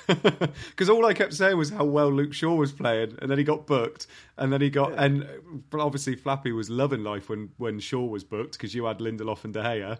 Because 0.07 0.89
all 0.89 1.05
I 1.05 1.13
kept 1.13 1.33
saying 1.33 1.57
was 1.57 1.69
how 1.69 1.85
well 1.85 2.11
Luke 2.11 2.33
Shaw 2.33 2.55
was 2.55 2.71
playing, 2.71 3.17
and 3.21 3.29
then 3.29 3.37
he 3.37 3.43
got 3.43 3.67
booked, 3.67 4.07
and 4.37 4.51
then 4.51 4.59
he 4.59 4.71
got, 4.71 4.93
and 4.97 5.27
obviously 5.73 6.15
Flappy 6.15 6.51
was 6.51 6.69
loving 6.71 7.03
life 7.03 7.29
when 7.29 7.49
when 7.57 7.79
Shaw 7.79 8.03
was 8.05 8.23
booked 8.23 8.53
because 8.53 8.73
you 8.73 8.85
had 8.85 8.97
Lindelof 8.97 9.43
and 9.43 9.53
De 9.53 9.61
Gea, 9.61 9.97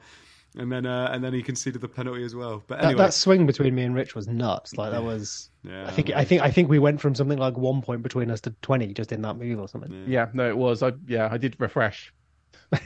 and 0.57 0.71
then 0.71 0.87
uh, 0.87 1.09
and 1.11 1.23
then 1.23 1.33
he 1.33 1.43
conceded 1.43 1.81
the 1.81 1.87
penalty 1.87 2.23
as 2.23 2.33
well. 2.33 2.63
But 2.65 2.79
That, 2.79 2.85
anyway, 2.85 3.03
that 3.03 3.13
swing 3.13 3.45
between 3.45 3.75
me 3.75 3.83
and 3.83 3.93
Rich 3.93 4.15
was 4.15 4.27
nuts. 4.27 4.75
Like 4.75 4.91
that 4.91 5.03
was. 5.03 5.51
yeah, 5.63 5.85
I 5.85 5.91
think. 5.91 6.09
I 6.11 6.23
think. 6.23 6.41
I 6.41 6.49
think 6.49 6.67
we 6.67 6.79
went 6.79 6.99
from 6.99 7.13
something 7.13 7.37
like 7.37 7.55
one 7.55 7.83
point 7.83 8.01
between 8.01 8.31
us 8.31 8.41
to 8.41 8.55
twenty 8.63 8.91
just 8.91 9.11
in 9.11 9.21
that 9.21 9.37
move 9.37 9.59
or 9.59 9.67
something. 9.67 10.05
Yeah, 10.07 10.29
no, 10.33 10.47
it 10.47 10.57
was. 10.57 10.81
I 10.81 10.93
yeah, 11.05 11.29
I 11.31 11.37
did 11.37 11.57
refresh. 11.59 12.11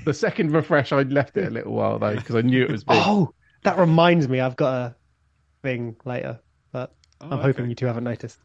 The 0.05 0.13
second 0.13 0.51
refresh, 0.51 0.91
I 0.91 1.01
left 1.03 1.37
it 1.37 1.47
a 1.47 1.49
little 1.51 1.73
while 1.73 1.99
though 1.99 2.15
because 2.15 2.35
I 2.35 2.41
knew 2.41 2.63
it 2.63 2.71
was 2.71 2.83
big. 2.83 2.97
Oh, 2.99 3.33
that 3.63 3.77
reminds 3.77 4.27
me. 4.27 4.39
I've 4.39 4.55
got 4.55 4.73
a 4.73 4.95
thing 5.63 5.95
later, 6.05 6.39
but 6.71 6.93
Oh, 7.21 7.27
I'm 7.31 7.39
hoping 7.39 7.63
okay. 7.63 7.69
you 7.69 7.75
two 7.75 7.85
haven't 7.85 8.03
noticed. 8.05 8.37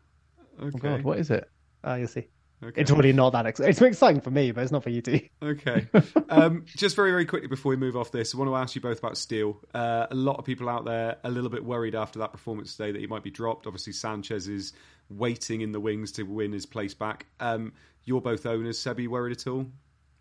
Oh, 0.61 0.71
God, 0.71 1.03
what 1.03 1.19
is 1.19 1.31
it? 1.31 1.49
Ah, 1.85 1.95
you'll 1.97 2.09
see. 2.09 2.29
okay. 2.63 2.81
It's 2.81 2.91
really 2.91 3.13
not 3.13 3.33
that. 3.35 3.47
Ex- 3.47 3.61
it's 3.61 3.81
exciting 3.83 4.21
for 4.21 4.31
me, 4.31 4.51
but 4.53 4.63
it's 4.63 4.73
not 4.73 4.83
for 4.83 4.91
you 4.91 5.03
two. 5.03 5.21
Okay. 5.43 5.87
Um, 6.31 6.65
just 6.67 6.97
very, 6.97 7.11
very 7.13 7.27
quickly 7.27 7.47
before 7.47 7.71
we 7.71 7.77
move 7.77 7.97
off 7.97 8.11
this, 8.11 8.35
I 8.35 8.39
want 8.39 8.51
to 8.51 8.57
ask 8.57 8.75
you 8.75 8.81
both 8.81 8.99
about 8.99 9.17
Steele. 9.17 9.61
Uh, 9.73 10.07
a 10.11 10.15
lot 10.15 10.37
of 10.39 10.45
people 10.45 10.69
out 10.69 10.85
there 10.85 11.17
a 11.23 11.31
little 11.31 11.51
bit 11.51 11.65
worried 11.65 11.95
after 11.95 12.19
that 12.21 12.33
performance 12.33 12.77
today 12.77 12.91
that 12.91 13.01
he 13.01 13.07
might 13.07 13.23
be 13.23 13.31
dropped. 13.31 13.67
Obviously, 13.69 13.93
Sanchez 13.93 14.49
is 14.49 14.73
waiting 15.11 15.61
in 15.61 15.71
the 15.71 15.79
wings 15.79 16.11
to 16.13 16.23
win 16.25 16.53
his 16.53 16.67
place 16.67 16.95
back. 16.95 17.27
Um, 17.39 17.73
you're 18.05 18.21
both 18.21 18.47
owners. 18.47 18.79
Seb, 18.81 18.99
are 18.99 19.03
you 19.03 19.11
worried 19.11 19.37
at 19.37 19.47
all? 19.47 19.67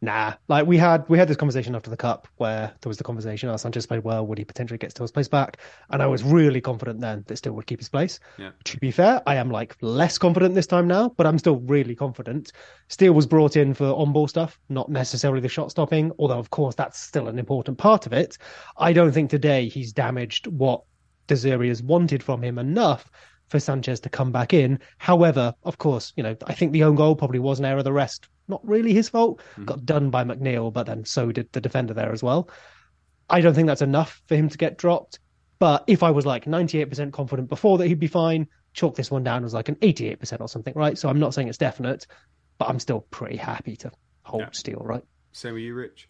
Nah, 0.04 0.34
like 0.50 0.68
we 0.68 0.78
had 0.78 1.08
we 1.08 1.18
had 1.18 1.30
this 1.30 1.38
conversation 1.38 1.76
after 1.76 1.90
the 1.90 1.96
cup 1.96 2.28
where 2.36 2.74
there 2.82 2.90
was 2.90 2.98
the 2.98 3.06
conversation. 3.06 3.48
Oh, 3.48 3.56
Sanchez 3.56 3.86
played 3.86 4.04
well. 4.04 4.28
Would 4.28 4.38
he 4.38 4.44
potentially 4.44 4.78
get 4.78 4.92
Steele's 4.92 5.14
place 5.14 5.30
back? 5.30 5.60
And 5.92 6.04
I 6.04 6.08
was 6.08 6.26
really 6.26 6.60
confident 6.60 7.00
then 7.00 7.24
that 7.28 7.38
Steele 7.38 7.54
would 7.54 7.68
keep 7.68 7.80
his 7.80 7.88
place. 7.88 8.20
Yeah. 8.38 8.52
To 8.66 8.78
be 8.80 8.92
fair, 8.92 9.22
I 9.26 9.36
am 9.36 9.50
like 9.50 9.78
less 9.80 10.18
confident 10.18 10.56
this 10.56 10.68
time 10.68 10.90
now, 10.90 11.14
but 11.16 11.26
I'm 11.26 11.40
still 11.40 11.56
really 11.62 11.96
confident. 11.96 12.52
Steele 12.90 13.14
was 13.14 13.26
brought 13.26 13.56
in 13.56 13.74
for 13.74 13.86
on-ball 13.86 14.28
stuff, 14.28 14.60
not 14.68 14.90
necessarily 14.90 15.40
the 15.40 15.48
shot 15.48 15.72
stopping. 15.72 16.12
Although 16.20 16.40
of 16.40 16.50
course 16.50 16.76
that's 16.76 17.00
still 17.00 17.30
an 17.30 17.40
important 17.40 17.78
part 17.78 18.06
of 18.06 18.12
it. 18.12 18.38
I 18.76 18.92
don't 18.92 19.14
think 19.14 19.30
today 19.30 19.70
he's 19.70 19.94
damaged 19.94 20.48
what 20.48 20.84
De 21.28 21.36
Zerbi 21.36 21.70
has 21.70 21.82
wanted 21.82 22.22
from 22.22 22.44
him 22.44 22.60
enough 22.60 23.10
for 23.54 23.60
Sanchez 23.60 24.00
to 24.00 24.10
come 24.10 24.32
back 24.32 24.52
in. 24.52 24.80
However, 24.98 25.54
of 25.64 25.78
course, 25.78 26.12
you 26.16 26.24
know, 26.24 26.36
I 26.48 26.54
think 26.54 26.72
the 26.72 26.84
own 26.84 26.96
goal 26.96 27.16
probably 27.16 27.38
was 27.38 27.60
an 27.60 27.66
error. 27.66 27.84
The 27.84 27.94
rest, 27.94 28.28
not 28.48 28.68
really 28.68 28.94
his 28.94 29.10
fault. 29.10 29.42
Mm-hmm. 29.52 29.66
Got 29.66 29.86
done 29.86 30.10
by 30.10 30.24
McNeil, 30.24 30.74
but 30.74 30.88
then 30.88 31.06
so 31.06 31.32
did 31.32 31.52
the 31.52 31.62
defender 31.62 31.94
there 31.94 32.12
as 32.12 32.24
well. 32.24 32.50
I 33.30 33.42
don't 33.42 33.54
think 33.54 33.68
that's 33.68 33.84
enough 33.84 34.24
for 34.26 34.36
him 34.36 34.50
to 34.50 34.58
get 34.58 34.80
dropped. 34.80 35.20
But 35.60 35.84
if 35.86 36.02
I 36.02 36.10
was 36.10 36.26
like 36.26 36.46
98% 36.46 37.14
confident 37.14 37.48
before 37.48 37.78
that 37.78 37.88
he'd 37.88 38.00
be 38.00 38.08
fine, 38.08 38.48
chalk 38.74 38.96
this 38.96 39.12
one 39.12 39.24
down 39.24 39.46
as 39.46 39.54
like 39.54 39.70
an 39.70 39.76
88% 39.76 40.42
or 40.42 40.50
something, 40.50 40.74
right? 40.76 40.98
So 40.98 41.08
I'm 41.08 41.20
not 41.20 41.36
saying 41.36 41.48
it's 41.48 41.60
definite, 41.60 42.08
but 42.58 42.70
I'm 42.70 42.80
still 42.80 43.02
pretty 43.12 43.38
happy 43.38 43.76
to 43.78 43.92
hold 44.24 44.42
Yeah. 44.42 44.50
Steele, 44.52 44.82
right? 44.84 45.04
Same 45.32 45.54
with 45.54 45.62
you, 45.62 45.76
Rich. 45.76 46.10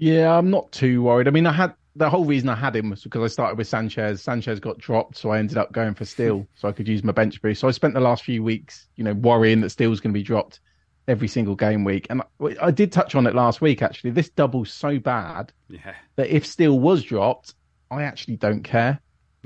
Yeah, 0.00 0.34
I'm 0.36 0.50
not 0.50 0.72
too 0.72 1.02
worried. 1.02 1.28
I 1.28 1.30
mean, 1.30 1.46
I 1.46 1.52
had 1.52 1.74
the 1.94 2.08
whole 2.08 2.24
reason 2.24 2.48
I 2.48 2.54
had 2.54 2.74
him 2.74 2.88
was 2.88 3.02
because 3.02 3.22
I 3.22 3.26
started 3.32 3.58
with 3.58 3.68
Sanchez. 3.68 4.22
Sanchez 4.22 4.58
got 4.58 4.78
dropped, 4.78 5.18
so 5.18 5.28
I 5.30 5.38
ended 5.38 5.58
up 5.58 5.72
going 5.72 5.94
for 5.94 6.06
Steele, 6.06 6.46
so 6.54 6.68
I 6.68 6.72
could 6.72 6.88
use 6.88 7.04
my 7.04 7.12
bench 7.12 7.40
boost. 7.42 7.60
So 7.60 7.68
I 7.68 7.72
spent 7.72 7.92
the 7.92 8.00
last 8.00 8.24
few 8.24 8.42
weeks, 8.42 8.88
you 8.96 9.04
know, 9.04 9.12
worrying 9.12 9.60
that 9.60 9.70
Steele's 9.70 10.00
going 10.00 10.12
to 10.14 10.18
be 10.18 10.22
dropped 10.22 10.60
every 11.06 11.28
single 11.28 11.54
game 11.54 11.84
week. 11.84 12.06
And 12.08 12.22
I, 12.22 12.56
I 12.62 12.70
did 12.70 12.92
touch 12.92 13.14
on 13.14 13.26
it 13.26 13.34
last 13.34 13.60
week. 13.60 13.82
Actually, 13.82 14.12
this 14.12 14.30
double's 14.30 14.72
so 14.72 14.98
bad 14.98 15.52
Yeah. 15.68 15.94
that 16.16 16.34
if 16.34 16.46
Steele 16.46 16.78
was 16.78 17.02
dropped, 17.02 17.54
I 17.90 18.04
actually 18.04 18.36
don't 18.36 18.62
care. 18.62 19.00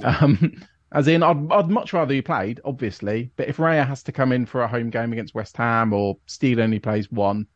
Um, 0.04 0.62
as 0.92 1.08
in, 1.08 1.24
I'd, 1.24 1.50
I'd 1.50 1.68
much 1.68 1.92
rather 1.92 2.14
he 2.14 2.22
played, 2.22 2.60
obviously. 2.64 3.32
But 3.34 3.48
if 3.48 3.56
Raya 3.56 3.84
has 3.88 4.04
to 4.04 4.12
come 4.12 4.30
in 4.30 4.46
for 4.46 4.62
a 4.62 4.68
home 4.68 4.90
game 4.90 5.12
against 5.12 5.34
West 5.34 5.56
Ham 5.56 5.92
or 5.92 6.18
Steele 6.26 6.60
only 6.60 6.78
plays 6.78 7.10
one, 7.10 7.48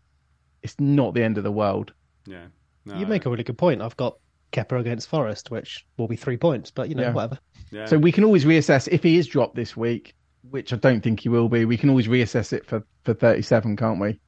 it's 0.65 0.75
not 0.81 1.15
the 1.15 1.23
end 1.23 1.39
of 1.39 1.45
the 1.45 1.53
world. 1.53 1.93
Yeah. 2.27 2.47
You 2.97 3.07
make 3.07 3.27
a 3.27 3.31
really 3.31 3.45
good 3.45 3.59
point. 3.59 3.83
I've 3.83 3.97
got 3.97 4.17
Kepa 4.53 4.81
against 4.81 5.09
Forest, 5.09 5.51
which 5.51 5.87
will 5.97 6.09
be 6.09 6.17
three 6.17 6.37
points, 6.37 6.71
but 6.71 6.89
you 6.89 6.95
know, 6.95 7.03
Yeah. 7.03 7.13
whatever. 7.13 7.39
Yeah. 7.71 7.87
So 7.87 7.99
we 7.99 8.13
can 8.13 8.25
always 8.25 8.45
reassess 8.45 8.89
if 8.91 9.03
he 9.03 9.19
is 9.19 9.27
dropped 9.27 9.55
this 9.57 9.77
week, 9.77 10.15
which 10.49 10.73
I 10.73 10.77
don't 10.77 11.03
think 11.03 11.21
he 11.21 11.29
will 11.29 11.49
be. 11.49 11.65
We 11.67 11.77
can 11.77 11.91
always 11.91 12.07
reassess 12.09 12.53
it 12.53 12.65
for 12.67 12.83
for 13.05 13.13
37, 13.15 13.77
can't 13.77 14.01
we? 14.01 14.19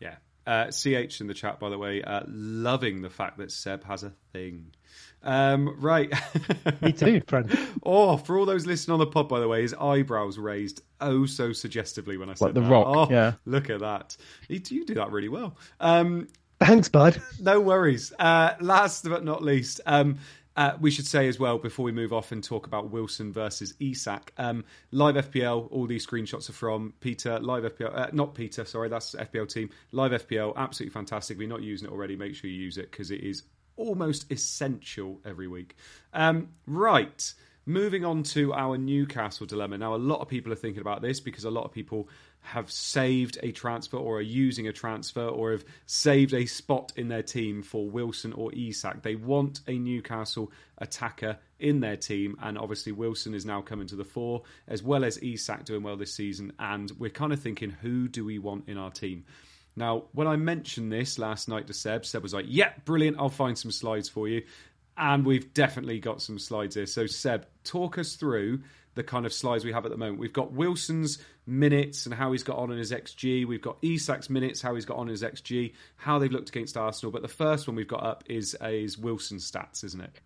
Yeah. 0.00 0.14
Uh, 0.46 0.70
CH 0.70 1.20
in 1.20 1.26
the 1.26 1.34
chat, 1.34 1.60
by 1.60 1.68
the 1.68 1.76
way, 1.78 2.02
uh, 2.02 2.22
loving 2.26 3.02
the 3.02 3.10
fact 3.10 3.38
that 3.38 3.52
Seb 3.52 3.84
has 3.84 4.02
a 4.02 4.12
thing. 4.32 4.72
Um, 5.22 5.76
right. 5.80 6.10
Me 6.80 6.92
too, 6.92 7.20
friend. 7.26 7.56
oh, 7.84 8.16
for 8.16 8.38
all 8.38 8.46
those 8.46 8.64
listening 8.66 8.94
on 8.94 8.98
the 9.00 9.06
pod, 9.06 9.28
by 9.28 9.38
the 9.40 9.46
way, 9.48 9.60
his 9.60 9.74
eyebrows 9.74 10.38
raised 10.38 10.82
oh 11.02 11.26
so 11.26 11.52
suggestively 11.52 12.16
when 12.16 12.30
I 12.30 12.34
said 12.34 12.46
Like 12.46 12.54
The 12.54 12.60
that. 12.62 12.70
Rock, 12.70 12.86
Oh, 12.88 13.08
yeah. 13.10 13.34
Look 13.44 13.68
at 13.68 13.80
that. 13.80 14.16
You, 14.48 14.60
you 14.70 14.86
do 14.86 14.94
that 14.94 15.10
really 15.12 15.28
well. 15.28 15.56
Um, 15.78 16.26
Thanks, 16.60 16.88
bud. 16.88 17.20
no 17.40 17.58
worries. 17.60 18.12
Uh, 18.18 18.54
last 18.60 19.08
but 19.08 19.24
not 19.24 19.42
least, 19.42 19.80
um, 19.86 20.18
uh, 20.56 20.76
we 20.80 20.90
should 20.90 21.06
say 21.06 21.26
as 21.26 21.38
well 21.38 21.56
before 21.58 21.84
we 21.84 21.92
move 21.92 22.12
off 22.12 22.32
and 22.32 22.44
talk 22.44 22.66
about 22.66 22.90
Wilson 22.90 23.32
versus 23.32 23.72
Isak. 23.80 24.32
Um, 24.36 24.64
live 24.90 25.14
FPL, 25.14 25.68
all 25.72 25.86
these 25.86 26.06
screenshots 26.06 26.50
are 26.50 26.54
from 26.54 26.92
Peter. 27.00 27.38
Live 27.40 27.64
FPL, 27.64 27.96
uh, 27.96 28.08
not 28.12 28.34
Peter, 28.34 28.64
sorry, 28.66 28.88
that's 28.90 29.14
FPL 29.14 29.48
team. 29.48 29.70
Live 29.92 30.12
FPL, 30.12 30.54
absolutely 30.56 30.92
fantastic. 30.92 31.36
If 31.36 31.40
you're 31.40 31.48
not 31.48 31.62
using 31.62 31.88
it 31.88 31.92
already, 31.92 32.14
make 32.14 32.34
sure 32.34 32.50
you 32.50 32.60
use 32.60 32.76
it 32.76 32.90
because 32.90 33.10
it 33.10 33.20
is 33.22 33.44
almost 33.76 34.30
essential 34.30 35.18
every 35.24 35.48
week. 35.48 35.76
Um, 36.12 36.48
right. 36.66 37.32
Moving 37.66 38.04
on 38.04 38.22
to 38.24 38.52
our 38.52 38.76
Newcastle 38.76 39.46
dilemma. 39.46 39.78
Now, 39.78 39.94
a 39.94 39.96
lot 39.96 40.20
of 40.20 40.28
people 40.28 40.52
are 40.52 40.56
thinking 40.56 40.80
about 40.80 41.02
this 41.02 41.20
because 41.20 41.44
a 41.44 41.50
lot 41.50 41.64
of 41.64 41.72
people 41.72 42.08
have 42.42 42.70
saved 42.70 43.38
a 43.42 43.52
transfer 43.52 43.96
or 43.96 44.16
are 44.16 44.22
using 44.22 44.66
a 44.68 44.72
transfer 44.72 45.26
or 45.26 45.52
have 45.52 45.64
saved 45.86 46.34
a 46.34 46.46
spot 46.46 46.92
in 46.96 47.08
their 47.08 47.22
team 47.22 47.62
for 47.62 47.88
Wilson 47.88 48.32
or 48.32 48.52
Isak. 48.52 49.02
They 49.02 49.14
want 49.14 49.60
a 49.68 49.78
Newcastle 49.78 50.50
attacker 50.78 51.38
in 51.58 51.80
their 51.80 51.96
team, 51.96 52.36
and 52.42 52.58
obviously 52.58 52.92
Wilson 52.92 53.34
is 53.34 53.44
now 53.44 53.60
coming 53.60 53.86
to 53.88 53.96
the 53.96 54.04
fore, 54.04 54.42
as 54.66 54.82
well 54.82 55.04
as 55.04 55.18
Isak 55.18 55.64
doing 55.64 55.82
well 55.82 55.96
this 55.96 56.14
season. 56.14 56.52
And 56.58 56.90
we're 56.98 57.10
kind 57.10 57.32
of 57.32 57.40
thinking, 57.40 57.70
who 57.70 58.08
do 58.08 58.24
we 58.24 58.38
want 58.38 58.68
in 58.68 58.78
our 58.78 58.90
team? 58.90 59.24
Now, 59.76 60.04
when 60.12 60.26
I 60.26 60.36
mentioned 60.36 60.92
this 60.92 61.18
last 61.18 61.48
night 61.48 61.66
to 61.68 61.74
Seb, 61.74 62.04
Seb 62.04 62.22
was 62.22 62.34
like, 62.34 62.46
"Yeah, 62.48 62.72
brilliant. 62.84 63.18
I'll 63.18 63.28
find 63.28 63.56
some 63.56 63.70
slides 63.70 64.08
for 64.08 64.28
you." 64.28 64.42
And 64.96 65.24
we've 65.24 65.54
definitely 65.54 66.00
got 66.00 66.20
some 66.20 66.38
slides 66.38 66.74
here. 66.74 66.86
So, 66.86 67.06
Seb, 67.06 67.46
talk 67.64 67.96
us 67.96 68.16
through 68.16 68.62
the 68.94 69.02
kind 69.02 69.26
of 69.26 69.32
slides 69.32 69.64
we 69.64 69.72
have 69.72 69.84
at 69.84 69.90
the 69.90 69.96
moment. 69.96 70.18
We've 70.18 70.32
got 70.32 70.52
Wilson's 70.52 71.18
minutes 71.46 72.06
and 72.06 72.14
how 72.14 72.32
he's 72.32 72.42
got 72.42 72.58
on 72.58 72.72
in 72.72 72.78
his 72.78 72.92
XG. 72.92 73.46
We've 73.46 73.62
got 73.62 73.80
Isak's 73.82 74.28
minutes, 74.28 74.60
how 74.60 74.74
he's 74.74 74.84
got 74.84 74.96
on 74.96 75.08
in 75.08 75.10
his 75.10 75.22
XG, 75.22 75.74
how 75.96 76.18
they've 76.18 76.30
looked 76.30 76.48
against 76.48 76.76
Arsenal. 76.76 77.12
But 77.12 77.22
the 77.22 77.28
first 77.28 77.68
one 77.68 77.76
we've 77.76 77.88
got 77.88 78.04
up 78.04 78.24
is, 78.26 78.56
is 78.62 78.98
Wilson's 78.98 79.50
stats, 79.50 79.84
isn't 79.84 80.00
it? 80.00 80.20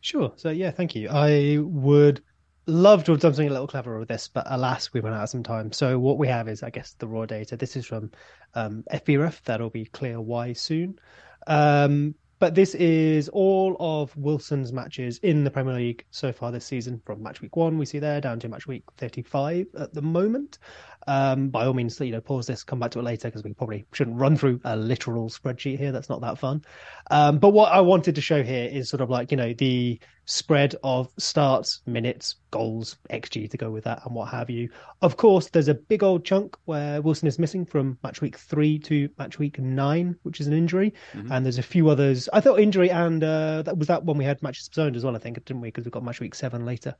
Sure. 0.00 0.32
So 0.36 0.50
yeah, 0.50 0.70
thank 0.70 0.94
you. 0.94 1.08
I 1.10 1.58
would 1.60 2.22
love 2.66 3.04
to 3.04 3.12
have 3.12 3.20
done 3.20 3.32
something 3.32 3.48
a 3.48 3.52
little 3.52 3.66
cleverer 3.66 3.98
with 3.98 4.08
this, 4.08 4.28
but 4.28 4.44
alas, 4.46 4.92
we 4.92 5.00
ran 5.00 5.14
out 5.14 5.24
of 5.24 5.28
some 5.28 5.42
time. 5.42 5.72
So 5.72 5.98
what 5.98 6.18
we 6.18 6.28
have 6.28 6.48
is, 6.48 6.62
I 6.62 6.70
guess, 6.70 6.94
the 6.98 7.08
raw 7.08 7.26
data. 7.26 7.56
This 7.56 7.76
is 7.76 7.86
from 7.86 8.10
um, 8.54 8.84
FBref. 8.92 9.42
That'll 9.42 9.70
be 9.70 9.86
clear 9.86 10.20
why 10.20 10.52
soon. 10.52 10.98
Um, 11.46 12.14
but 12.38 12.54
this 12.54 12.74
is 12.74 13.28
all 13.30 13.76
of 13.80 14.16
Wilson's 14.16 14.72
matches 14.72 15.18
in 15.22 15.44
the 15.44 15.50
Premier 15.50 15.74
League 15.74 16.04
so 16.10 16.32
far 16.32 16.50
this 16.50 16.66
season, 16.66 17.00
from 17.04 17.22
match 17.22 17.40
week 17.40 17.56
one 17.56 17.78
we 17.78 17.86
see 17.86 17.98
there 17.98 18.20
down 18.20 18.40
to 18.40 18.48
match 18.48 18.66
week 18.66 18.84
thirty-five 18.96 19.66
at 19.78 19.94
the 19.94 20.02
moment. 20.02 20.58
Um, 21.06 21.48
by 21.48 21.66
all 21.66 21.74
means, 21.74 22.00
you 22.00 22.12
know, 22.12 22.20
pause 22.20 22.46
this, 22.46 22.64
come 22.64 22.80
back 22.80 22.90
to 22.92 22.98
it 22.98 23.02
later 23.02 23.28
because 23.28 23.42
we 23.42 23.52
probably 23.52 23.86
shouldn't 23.92 24.16
run 24.16 24.36
through 24.36 24.60
a 24.64 24.76
literal 24.76 25.28
spreadsheet 25.28 25.78
here. 25.78 25.92
That's 25.92 26.08
not 26.08 26.20
that 26.22 26.38
fun. 26.38 26.62
Um, 27.10 27.38
but 27.38 27.50
what 27.50 27.72
I 27.72 27.80
wanted 27.80 28.14
to 28.14 28.20
show 28.20 28.42
here 28.42 28.68
is 28.70 28.88
sort 28.88 29.00
of 29.00 29.10
like 29.10 29.30
you 29.30 29.36
know 29.36 29.52
the 29.52 30.00
spread 30.26 30.74
of 30.82 31.12
starts, 31.18 31.82
minutes, 31.86 32.36
goals, 32.50 32.96
xG 33.10 33.50
to 33.50 33.56
go 33.56 33.70
with 33.70 33.84
that, 33.84 34.00
and 34.04 34.14
what 34.14 34.30
have 34.30 34.48
you. 34.48 34.70
Of 35.02 35.16
course, 35.16 35.48
there's 35.50 35.68
a 35.68 35.74
big 35.74 36.02
old 36.02 36.24
chunk 36.24 36.56
where 36.64 37.02
Wilson 37.02 37.28
is 37.28 37.38
missing 37.38 37.66
from 37.66 37.98
match 38.02 38.20
week 38.20 38.38
three 38.38 38.78
to 38.80 39.08
match 39.18 39.38
week 39.38 39.58
nine, 39.58 40.16
which 40.22 40.40
is 40.40 40.46
an 40.46 40.54
injury, 40.54 40.94
and 41.30 41.44
there's 41.44 41.58
a 41.58 41.62
few 41.62 41.88
others. 41.88 42.28
I 42.32 42.40
thought 42.40 42.60
injury 42.60 42.90
and 42.90 43.22
uh, 43.22 43.62
that 43.62 43.76
was 43.76 43.88
that 43.88 44.04
one 44.04 44.16
we 44.16 44.24
had 44.24 44.42
matches 44.42 44.70
zoned 44.74 44.96
as 44.96 45.04
well. 45.04 45.16
I 45.16 45.18
think 45.18 45.44
didn't 45.44 45.60
we? 45.60 45.68
Because 45.68 45.84
we've 45.84 45.92
got 45.92 46.04
match 46.04 46.20
week 46.20 46.34
seven 46.34 46.64
later, 46.64 46.94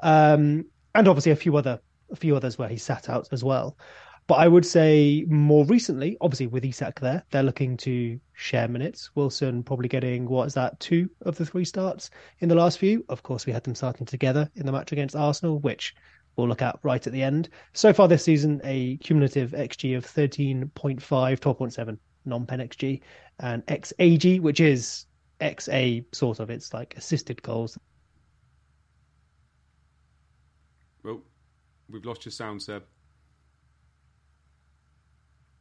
um, 0.00 0.64
and 0.94 1.08
obviously 1.08 1.32
a 1.32 1.36
few 1.36 1.56
other 1.56 1.80
a 2.14 2.16
few 2.16 2.34
others 2.34 2.56
where 2.56 2.68
he 2.68 2.76
sat 2.76 3.10
out 3.10 3.28
as 3.32 3.44
well. 3.44 3.76
But 4.26 4.36
I 4.36 4.48
would 4.48 4.64
say 4.64 5.26
more 5.28 5.66
recently, 5.66 6.16
obviously 6.22 6.46
with 6.46 6.64
Isak 6.64 6.98
there, 7.00 7.22
they're 7.30 7.42
looking 7.42 7.76
to 7.78 8.18
share 8.32 8.68
minutes. 8.68 9.10
Wilson 9.14 9.62
probably 9.62 9.88
getting 9.88 10.26
what 10.26 10.46
is 10.46 10.54
that 10.54 10.80
two 10.80 11.10
of 11.22 11.36
the 11.36 11.44
three 11.44 11.64
starts 11.64 12.08
in 12.38 12.48
the 12.48 12.54
last 12.54 12.78
few. 12.78 13.04
Of 13.10 13.22
course, 13.22 13.44
we 13.44 13.52
had 13.52 13.64
them 13.64 13.74
starting 13.74 14.06
together 14.06 14.50
in 14.54 14.64
the 14.64 14.72
match 14.72 14.92
against 14.92 15.14
Arsenal, 15.14 15.58
which 15.58 15.94
we'll 16.36 16.48
look 16.48 16.62
at 16.62 16.78
right 16.82 17.06
at 17.06 17.12
the 17.12 17.22
end. 17.22 17.50
So 17.74 17.92
far 17.92 18.08
this 18.08 18.24
season, 18.24 18.62
a 18.64 18.96
cumulative 18.98 19.50
XG 19.50 19.94
of 19.94 20.06
13.5, 20.06 20.70
12.7 21.02 21.98
non-pen 22.24 22.60
XG, 22.60 23.02
and 23.40 23.66
XAG, 23.66 24.40
which 24.40 24.60
is 24.60 25.04
XA 25.42 26.02
sort 26.14 26.40
of. 26.40 26.48
It's 26.48 26.72
like 26.72 26.96
assisted 26.96 27.42
goals. 27.42 27.78
Well, 31.02 31.22
we've 31.94 32.04
lost 32.04 32.24
your 32.26 32.32
sound, 32.32 32.60
Seb. 32.60 32.82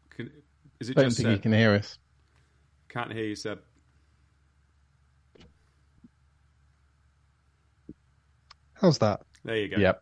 Can, 0.10 0.32
is 0.82 0.90
it 0.90 0.98
I 0.98 1.02
don't 1.02 1.10
just 1.10 1.18
think 1.18 1.28
Seb? 1.28 1.36
you 1.36 1.42
can 1.42 1.54
hear 1.54 1.74
us. 1.76 1.98
Can't 2.90 3.14
hear 3.14 3.24
you, 3.26 3.36
Seb. 3.36 3.60
How's 8.74 8.98
that? 8.98 9.22
There 9.46 9.56
you 9.56 9.70
go. 9.70 9.78
Yep. 9.78 10.02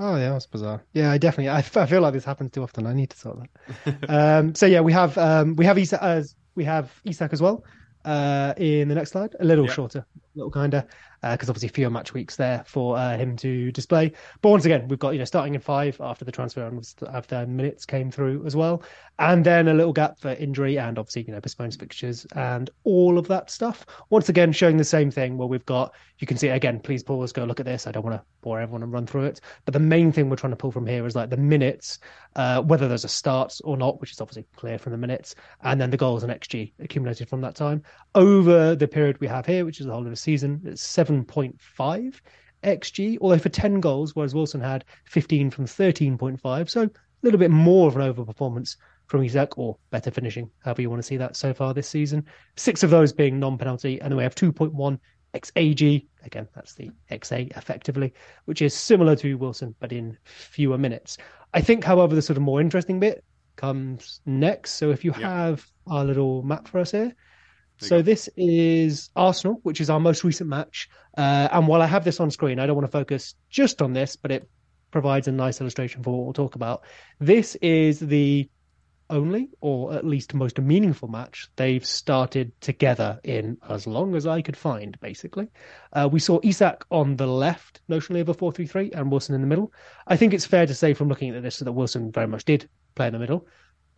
Oh 0.00 0.16
yeah, 0.16 0.30
that's 0.30 0.46
bizarre. 0.46 0.84
Yeah, 0.92 1.10
I 1.12 1.18
definitely. 1.18 1.50
I, 1.50 1.58
I 1.58 1.86
feel 1.86 2.00
like 2.00 2.12
this 2.14 2.24
happens 2.24 2.50
too 2.50 2.62
often. 2.62 2.86
I 2.86 2.94
need 2.94 3.10
to 3.10 3.16
sort 3.16 3.38
that. 3.86 4.08
um, 4.08 4.54
so 4.54 4.66
yeah, 4.66 4.80
we 4.80 4.92
have 4.92 5.16
um, 5.18 5.54
we 5.56 5.64
have 5.64 5.76
Isak 5.78 6.00
as 6.02 6.34
we 6.54 6.64
have 6.64 6.92
Isak 7.04 7.32
as 7.32 7.42
well. 7.42 7.64
Uh, 8.04 8.54
in 8.56 8.88
the 8.88 8.94
next 8.94 9.10
slide, 9.10 9.34
a 9.40 9.44
little 9.44 9.66
Yeah. 9.66 9.72
shorter, 9.72 9.98
a 9.98 10.27
little 10.38 10.50
kinder, 10.50 10.84
because 11.22 11.48
obviously 11.48 11.68
fewer 11.68 11.90
match 11.90 12.14
weeks 12.14 12.36
there 12.36 12.64
for 12.66 12.96
uh, 12.96 13.16
him 13.16 13.36
to 13.36 13.70
display. 13.72 14.12
But 14.40 14.50
once 14.50 14.64
again, 14.64 14.88
we've 14.88 14.98
got 14.98 15.10
you 15.10 15.18
know 15.18 15.24
starting 15.24 15.54
in 15.54 15.60
five 15.60 16.00
after 16.00 16.24
the 16.24 16.32
transfer 16.32 16.66
and 16.66 16.94
after 17.12 17.46
minutes 17.46 17.84
came 17.84 18.10
through 18.10 18.46
as 18.46 18.56
well, 18.56 18.82
and 19.18 19.44
then 19.44 19.68
a 19.68 19.74
little 19.74 19.92
gap 19.92 20.18
for 20.18 20.30
injury 20.30 20.78
and 20.78 20.98
obviously 20.98 21.22
you 21.22 21.32
know 21.32 21.40
postponed 21.40 21.74
fixtures 21.74 22.26
and 22.36 22.70
all 22.84 23.18
of 23.18 23.28
that 23.28 23.50
stuff. 23.50 23.84
Once 24.10 24.28
again, 24.28 24.52
showing 24.52 24.76
the 24.76 24.84
same 24.84 25.10
thing 25.10 25.36
where 25.36 25.48
we've 25.48 25.66
got 25.66 25.94
you 26.18 26.26
can 26.26 26.36
see 26.36 26.48
it 26.48 26.52
again. 26.52 26.80
Please 26.80 27.02
pause, 27.02 27.32
go 27.32 27.44
look 27.44 27.60
at 27.60 27.66
this. 27.66 27.86
I 27.86 27.92
don't 27.92 28.04
want 28.04 28.16
to 28.16 28.24
bore 28.40 28.60
everyone 28.60 28.82
and 28.82 28.92
run 28.92 29.06
through 29.06 29.24
it, 29.24 29.40
but 29.64 29.72
the 29.72 29.80
main 29.80 30.12
thing 30.12 30.28
we're 30.28 30.36
trying 30.36 30.52
to 30.52 30.56
pull 30.56 30.72
from 30.72 30.86
here 30.86 31.06
is 31.06 31.14
like 31.14 31.30
the 31.30 31.36
minutes, 31.36 32.00
uh, 32.36 32.60
whether 32.62 32.88
there's 32.88 33.04
a 33.04 33.08
start 33.08 33.54
or 33.64 33.76
not, 33.76 34.00
which 34.00 34.12
is 34.12 34.20
obviously 34.20 34.46
clear 34.56 34.78
from 34.78 34.92
the 34.92 34.98
minutes, 34.98 35.34
and 35.62 35.80
then 35.80 35.90
the 35.90 35.96
goals 35.96 36.22
and 36.22 36.32
xG 36.32 36.72
accumulated 36.80 37.28
from 37.28 37.40
that 37.40 37.54
time 37.54 37.82
over 38.14 38.74
the 38.74 38.88
period 38.88 39.20
we 39.20 39.26
have 39.26 39.46
here, 39.46 39.64
which 39.64 39.80
is 39.80 39.86
the 39.86 39.92
whole 39.92 40.04
of 40.04 40.10
the 40.10 40.16
season. 40.28 41.24
Point 41.26 41.60
five 41.60 42.20
xG, 42.64 43.18
although 43.20 43.38
for 43.38 43.48
10 43.48 43.80
goals, 43.80 44.14
whereas 44.14 44.34
Wilson 44.34 44.60
had 44.60 44.84
15 45.06 45.50
from 45.50 45.64
13.5. 45.64 46.70
So 46.70 46.82
a 46.82 46.90
little 47.22 47.38
bit 47.38 47.50
more 47.50 47.88
of 47.88 47.96
an 47.96 48.12
overperformance 48.12 48.76
from 49.06 49.22
Isak, 49.22 49.56
or 49.56 49.78
better 49.90 50.10
finishing, 50.10 50.50
however 50.64 50.82
you 50.82 50.90
want 50.90 51.00
to 51.00 51.06
see 51.06 51.16
that 51.16 51.36
so 51.36 51.54
far 51.54 51.72
this 51.72 51.88
season. 51.88 52.24
Six 52.56 52.82
of 52.82 52.90
those 52.90 53.12
being 53.12 53.38
non 53.38 53.56
penalty, 53.56 54.00
and 54.00 54.10
then 54.10 54.16
we 54.16 54.22
have 54.22 54.34
2.1 54.34 54.98
XAG. 55.34 56.06
Again, 56.24 56.48
that's 56.54 56.74
the 56.74 56.90
XA 57.10 57.56
effectively, 57.56 58.12
which 58.44 58.60
is 58.60 58.74
similar 58.74 59.16
to 59.16 59.34
Wilson, 59.36 59.74
but 59.80 59.92
in 59.92 60.18
fewer 60.24 60.76
minutes. 60.76 61.16
I 61.54 61.62
think, 61.62 61.84
however, 61.84 62.14
the 62.14 62.22
sort 62.22 62.36
of 62.36 62.42
more 62.42 62.60
interesting 62.60 63.00
bit 63.00 63.24
comes 63.56 64.20
next. 64.26 64.72
So 64.72 64.90
if 64.90 65.04
you 65.04 65.12
have 65.12 65.66
our 65.86 66.04
little 66.04 66.42
map 66.42 66.68
for 66.68 66.78
us 66.80 66.90
here. 66.90 67.14
So 67.80 68.02
this 68.02 68.28
is 68.36 69.10
Arsenal, 69.14 69.60
which 69.62 69.80
is 69.80 69.88
our 69.88 70.00
most 70.00 70.24
recent 70.24 70.50
match. 70.50 70.88
Uh, 71.16 71.48
and 71.52 71.66
while 71.68 71.80
I 71.80 71.86
have 71.86 72.04
this 72.04 72.20
on 72.20 72.30
screen, 72.30 72.58
I 72.58 72.66
don't 72.66 72.76
want 72.76 72.86
to 72.86 72.92
focus 72.92 73.34
just 73.50 73.80
on 73.82 73.92
this, 73.92 74.16
but 74.16 74.30
it 74.30 74.48
provides 74.90 75.28
a 75.28 75.32
nice 75.32 75.60
illustration 75.60 76.02
for 76.02 76.16
what 76.16 76.24
we'll 76.24 76.32
talk 76.32 76.54
about. 76.54 76.82
This 77.20 77.54
is 77.56 78.00
the 78.00 78.48
only, 79.10 79.48
or 79.60 79.94
at 79.94 80.04
least 80.04 80.34
most 80.34 80.60
meaningful 80.60 81.08
match 81.08 81.48
they've 81.56 81.84
started 81.84 82.52
together 82.60 83.18
in 83.24 83.56
as 83.68 83.86
long 83.86 84.14
as 84.14 84.26
I 84.26 84.42
could 84.42 84.56
find, 84.56 84.98
basically. 85.00 85.48
Uh, 85.92 86.08
we 86.10 86.20
saw 86.20 86.40
Isak 86.42 86.84
on 86.90 87.16
the 87.16 87.26
left, 87.26 87.80
notionally 87.88 88.20
of 88.20 88.28
a 88.28 88.34
4 88.34 88.52
3 88.52 88.66
3, 88.66 88.90
and 88.92 89.10
Wilson 89.10 89.34
in 89.34 89.40
the 89.40 89.46
middle. 89.46 89.72
I 90.06 90.16
think 90.16 90.34
it's 90.34 90.44
fair 90.46 90.66
to 90.66 90.74
say 90.74 90.94
from 90.94 91.08
looking 91.08 91.34
at 91.34 91.42
this 91.42 91.58
that 91.60 91.72
Wilson 91.72 92.12
very 92.12 92.26
much 92.26 92.44
did 92.44 92.68
play 92.94 93.06
in 93.06 93.12
the 93.12 93.18
middle. 93.18 93.46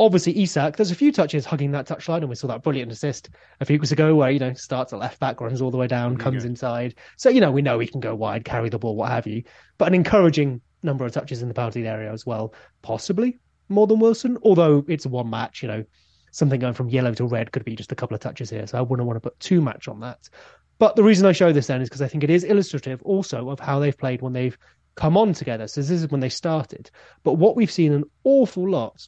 Obviously, 0.01 0.41
Isak, 0.43 0.77
there's 0.77 0.91
a 0.91 0.95
few 0.95 1.13
touches 1.13 1.45
hugging 1.45 1.73
that 1.73 1.87
touchline, 1.87 2.21
and 2.21 2.29
we 2.31 2.35
saw 2.35 2.49
that 2.49 2.63
brilliant 2.63 2.91
assist 2.91 3.29
a 3.61 3.67
few 3.67 3.77
weeks 3.79 3.93
ago 3.93 4.15
where, 4.17 4.31
you 4.31 4.39
know, 4.39 4.55
starts 4.55 4.95
at 4.95 4.99
left 4.99 5.21
back, 5.21 5.41
runs 5.43 5.61
all 5.61 5.71
the 5.71 5.77
way 5.77 5.87
down, 5.87 6.17
comes 6.17 6.43
Yeah. 6.43 6.51
inside. 6.51 6.95
So, 7.19 7.29
you 7.29 7.41
know, 7.41 7.53
we 7.53 7.61
know 7.61 7.79
he 7.79 7.87
can 7.87 8.01
go 8.01 8.15
wide, 8.15 8.45
carry 8.45 8.71
the 8.71 8.79
ball, 8.79 8.97
what 8.97 9.11
have 9.11 9.27
you. 9.27 9.43
But 9.77 9.89
an 9.89 9.95
encouraging 9.95 10.63
number 10.83 11.05
of 11.05 11.13
touches 11.13 11.43
in 11.43 11.49
the 11.49 11.55
penalty 11.55 11.87
area 11.87 12.11
as 12.11 12.25
well, 12.25 12.55
possibly 12.81 13.39
more 13.69 13.87
than 13.87 14.01
Wilson, 14.01 14.39
although 14.43 14.85
it's 14.89 15.07
one 15.07 15.31
match, 15.31 15.63
you 15.63 15.69
know. 15.69 15.85
something 16.33 16.61
going 16.61 16.75
from 16.75 16.89
yellow 16.89 17.13
to 17.13 17.27
red 17.27 17.51
could 17.53 17.65
be 17.65 17.75
just 17.75 17.93
a 17.93 17.95
couple 17.97 18.15
of 18.15 18.21
touches 18.21 18.49
here. 18.49 18.67
So 18.67 18.79
I 18.79 18.83
wouldn't 18.83 19.07
want 19.07 19.17
to 19.17 19.21
put 19.21 19.39
too 19.41 19.61
much 19.61 19.89
on 19.89 20.01
that. 20.01 20.29
But 20.79 20.97
the 20.97 21.03
reason 21.03 21.27
I 21.27 21.33
show 21.33 21.53
this 21.53 21.67
then 21.67 21.83
is 21.83 21.89
because 21.89 22.03
I 22.03 22.09
think 22.09 22.25
it 22.25 22.31
is 22.31 22.45
illustrative 22.45 23.03
also 23.03 23.51
of 23.51 23.61
how 23.61 23.81
they've 23.81 23.99
played 23.99 24.23
when 24.23 24.33
they've 24.33 24.57
come 24.95 25.17
on 25.17 25.33
together. 25.35 25.67
So 25.67 25.81
this 25.81 25.91
is 25.91 26.09
when 26.09 26.21
they 26.21 26.29
started. 26.29 26.91
But 27.23 27.35
what 27.35 27.57
we've 27.57 27.71
seen 27.71 27.93
an 27.93 28.05
awful 28.25 28.71
lot 28.71 29.07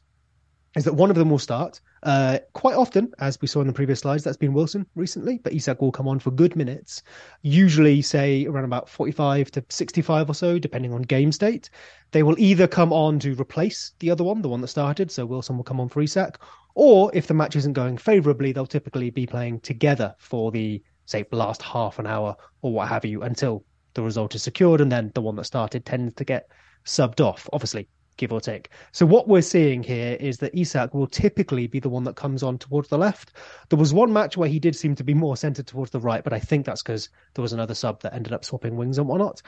is 0.76 0.84
that 0.84 0.94
one 0.94 1.10
of 1.10 1.16
them 1.16 1.28
will 1.28 1.38
start 1.38 1.80
uh, 2.02 2.38
quite 2.54 2.74
often, 2.74 3.12
as 3.18 3.40
we 3.40 3.48
saw 3.48 3.60
in 3.60 3.66
the 3.66 3.72
previous 3.72 4.00
slides. 4.00 4.24
That's 4.24 4.36
been 4.36 4.54
Wilson 4.54 4.86
recently, 4.94 5.38
but 5.38 5.52
Isak 5.52 5.80
will 5.82 5.92
come 5.92 6.08
on 6.08 6.18
for 6.18 6.30
good 6.30 6.56
minutes, 6.56 7.02
usually 7.42 8.00
say 8.00 8.46
around 8.46 8.64
about 8.64 8.88
45 8.88 9.50
to 9.52 9.64
65 9.68 10.30
or 10.30 10.34
so, 10.34 10.58
depending 10.58 10.94
on 10.94 11.02
game 11.02 11.30
state. 11.30 11.68
They 12.12 12.22
will 12.22 12.38
either 12.38 12.66
come 12.66 12.92
on 12.92 13.18
to 13.20 13.34
replace 13.34 13.92
the 13.98 14.10
other 14.10 14.24
one, 14.24 14.42
the 14.42 14.48
one 14.48 14.62
that 14.62 14.68
started, 14.68 15.10
so 15.10 15.26
Wilson 15.26 15.56
will 15.56 15.64
come 15.64 15.80
on 15.80 15.88
for 15.88 16.00
Isak, 16.00 16.38
or 16.74 17.10
if 17.14 17.26
the 17.26 17.34
match 17.34 17.54
isn't 17.56 17.74
going 17.74 17.98
favourably, 17.98 18.52
they'll 18.52 18.66
typically 18.66 19.10
be 19.10 19.26
playing 19.26 19.60
together 19.60 20.14
for 20.18 20.50
the 20.50 20.82
say 21.04 21.24
last 21.32 21.60
half 21.60 21.98
an 21.98 22.06
hour 22.06 22.36
or 22.62 22.72
what 22.72 22.88
have 22.88 23.04
you 23.04 23.22
until 23.22 23.64
the 23.94 24.02
result 24.02 24.34
is 24.34 24.42
secured, 24.42 24.80
and 24.80 24.90
then 24.90 25.12
the 25.14 25.20
one 25.20 25.36
that 25.36 25.44
started 25.44 25.84
tends 25.84 26.14
to 26.14 26.24
get 26.24 26.48
subbed 26.86 27.20
off. 27.20 27.48
Obviously, 27.52 27.88
give 28.16 28.32
or 28.32 28.40
take. 28.40 28.70
So 28.92 29.06
what 29.06 29.28
we're 29.28 29.42
seeing 29.42 29.82
here 29.82 30.16
is 30.20 30.38
that 30.38 30.56
Isak 30.56 30.94
will 30.94 31.06
typically 31.06 31.66
be 31.66 31.80
the 31.80 31.88
one 31.88 32.04
that 32.04 32.16
comes 32.16 32.42
on 32.42 32.58
towards 32.58 32.88
the 32.88 32.98
left. 32.98 33.32
There 33.68 33.78
was 33.78 33.94
one 33.94 34.12
match 34.12 34.36
where 34.36 34.48
he 34.48 34.58
did 34.58 34.76
seem 34.76 34.94
to 34.96 35.04
be 35.04 35.14
more 35.14 35.36
centered 35.36 35.66
towards 35.66 35.90
the 35.90 36.00
right, 36.00 36.22
but 36.22 36.32
I 36.32 36.38
think 36.38 36.66
that's 36.66 36.82
because 36.82 37.08
there 37.34 37.42
was 37.42 37.52
another 37.52 37.74
sub 37.74 38.00
that 38.02 38.14
ended 38.14 38.32
up 38.32 38.44
swapping 38.44 38.76
wings 38.76 38.98
and 38.98 39.08
whatnot. 39.08 39.42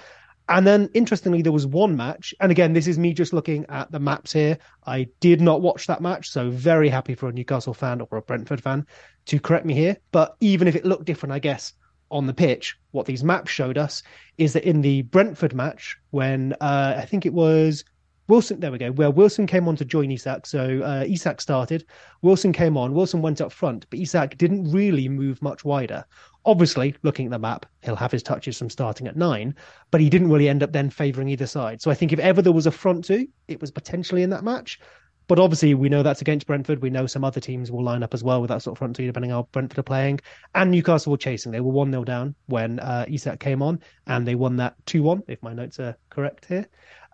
And 0.48 0.66
then 0.66 0.90
interestingly, 0.92 1.40
there 1.40 1.52
was 1.52 1.66
one 1.66 1.96
match, 1.96 2.34
and 2.40 2.52
again, 2.52 2.74
this 2.74 2.86
is 2.86 2.98
me 2.98 3.14
just 3.14 3.32
looking 3.32 3.64
at 3.70 3.90
the 3.90 3.98
maps 3.98 4.30
here. 4.30 4.58
I 4.86 5.08
did 5.20 5.40
not 5.40 5.62
watch 5.62 5.86
that 5.86 6.02
match, 6.02 6.28
so 6.28 6.50
very 6.50 6.90
happy 6.90 7.14
for 7.14 7.30
a 7.30 7.32
Newcastle 7.32 7.72
fan 7.72 8.02
or 8.02 8.18
a 8.18 8.22
Brentford 8.22 8.62
fan 8.62 8.86
to 9.26 9.40
correct 9.40 9.64
me 9.64 9.72
here. 9.72 9.96
But 10.12 10.36
even 10.40 10.68
if 10.68 10.76
it 10.76 10.84
looked 10.84 11.06
different, 11.06 11.32
I 11.32 11.38
guess 11.38 11.72
on 12.10 12.26
the 12.26 12.34
pitch, 12.34 12.76
what 12.90 13.06
these 13.06 13.24
maps 13.24 13.50
showed 13.50 13.78
us 13.78 14.02
is 14.36 14.52
that 14.52 14.68
in 14.68 14.82
the 14.82 15.02
Brentford 15.02 15.54
match, 15.54 15.96
when 16.10 16.52
uh, 16.60 16.94
I 16.98 17.06
think 17.06 17.24
it 17.24 17.32
was 17.32 17.84
Wilson, 18.26 18.58
there 18.58 18.72
we 18.72 18.78
go, 18.78 18.90
where 18.92 19.10
Wilson 19.10 19.46
came 19.46 19.68
on 19.68 19.76
to 19.76 19.84
join 19.84 20.10
Isak. 20.10 20.46
So 20.46 20.82
uh, 20.82 21.04
Isak 21.06 21.40
started, 21.40 21.84
Wilson 22.22 22.52
came 22.52 22.76
on, 22.76 22.94
Wilson 22.94 23.20
went 23.20 23.40
up 23.40 23.52
front, 23.52 23.86
but 23.90 23.98
Isak 23.98 24.38
didn't 24.38 24.70
really 24.70 25.08
move 25.08 25.42
much 25.42 25.64
wider. 25.64 26.04
Obviously, 26.46 26.94
looking 27.02 27.26
at 27.26 27.32
the 27.32 27.38
map, 27.38 27.66
he'll 27.82 27.96
have 27.96 28.12
his 28.12 28.22
touches 28.22 28.58
from 28.58 28.70
starting 28.70 29.06
at 29.06 29.16
nine, 29.16 29.54
but 29.90 30.00
he 30.00 30.08
didn't 30.08 30.30
really 30.30 30.48
end 30.48 30.62
up 30.62 30.72
then 30.72 30.88
favouring 30.90 31.28
either 31.28 31.46
side. 31.46 31.82
So 31.82 31.90
I 31.90 31.94
think 31.94 32.12
if 32.12 32.18
ever 32.18 32.40
there 32.40 32.52
was 32.52 32.66
a 32.66 32.70
front 32.70 33.04
two, 33.04 33.26
it 33.48 33.60
was 33.60 33.70
potentially 33.70 34.22
in 34.22 34.30
that 34.30 34.44
match. 34.44 34.78
But 35.26 35.38
obviously, 35.38 35.72
we 35.72 35.88
know 35.88 36.02
that's 36.02 36.20
against 36.20 36.46
Brentford. 36.46 36.82
We 36.82 36.90
know 36.90 37.06
some 37.06 37.24
other 37.24 37.40
teams 37.40 37.72
will 37.72 37.82
line 37.82 38.02
up 38.02 38.12
as 38.12 38.22
well 38.22 38.42
with 38.42 38.50
that 38.50 38.60
sort 38.60 38.74
of 38.74 38.78
front 38.78 38.96
two, 38.96 39.06
depending 39.06 39.32
on 39.32 39.38
how 39.38 39.48
Brentford 39.52 39.78
are 39.78 39.82
playing. 39.82 40.20
And 40.54 40.70
Newcastle 40.70 41.12
were 41.12 41.16
chasing. 41.16 41.50
They 41.50 41.60
were 41.60 41.72
1 41.72 41.90
0 41.90 42.04
down 42.04 42.34
when 42.46 42.78
uh, 42.78 43.06
Isak 43.08 43.40
came 43.40 43.62
on, 43.62 43.80
and 44.06 44.28
they 44.28 44.34
won 44.34 44.56
that 44.56 44.74
2 44.84 45.02
1, 45.02 45.22
if 45.28 45.42
my 45.42 45.54
notes 45.54 45.80
are 45.80 45.96
correct 46.10 46.44
here. 46.44 46.66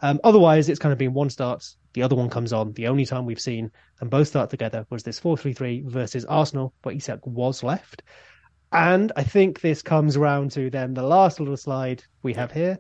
Um, 0.02 0.20
otherwise, 0.24 0.68
it's 0.68 0.78
kind 0.78 0.92
of 0.92 0.98
been 0.98 1.12
one 1.12 1.30
starts, 1.30 1.76
the 1.92 2.02
other 2.02 2.16
one 2.16 2.30
comes 2.30 2.52
on. 2.52 2.72
The 2.72 2.88
only 2.88 3.04
time 3.04 3.26
we've 3.26 3.40
seen 3.40 3.70
them 3.98 4.08
both 4.08 4.28
start 4.28 4.50
together 4.50 4.86
was 4.90 5.02
this 5.02 5.18
4 5.18 5.36
3 5.36 5.52
3 5.52 5.82
versus 5.86 6.24
Arsenal, 6.24 6.72
where 6.82 6.94
Isak 6.94 7.26
was 7.26 7.62
left. 7.62 8.02
And 8.72 9.10
I 9.16 9.24
think 9.24 9.60
this 9.60 9.82
comes 9.82 10.16
around 10.16 10.52
to 10.52 10.70
then 10.70 10.94
the 10.94 11.02
last 11.02 11.40
little 11.40 11.56
slide 11.56 12.04
we 12.22 12.34
have 12.34 12.52
here, 12.52 12.78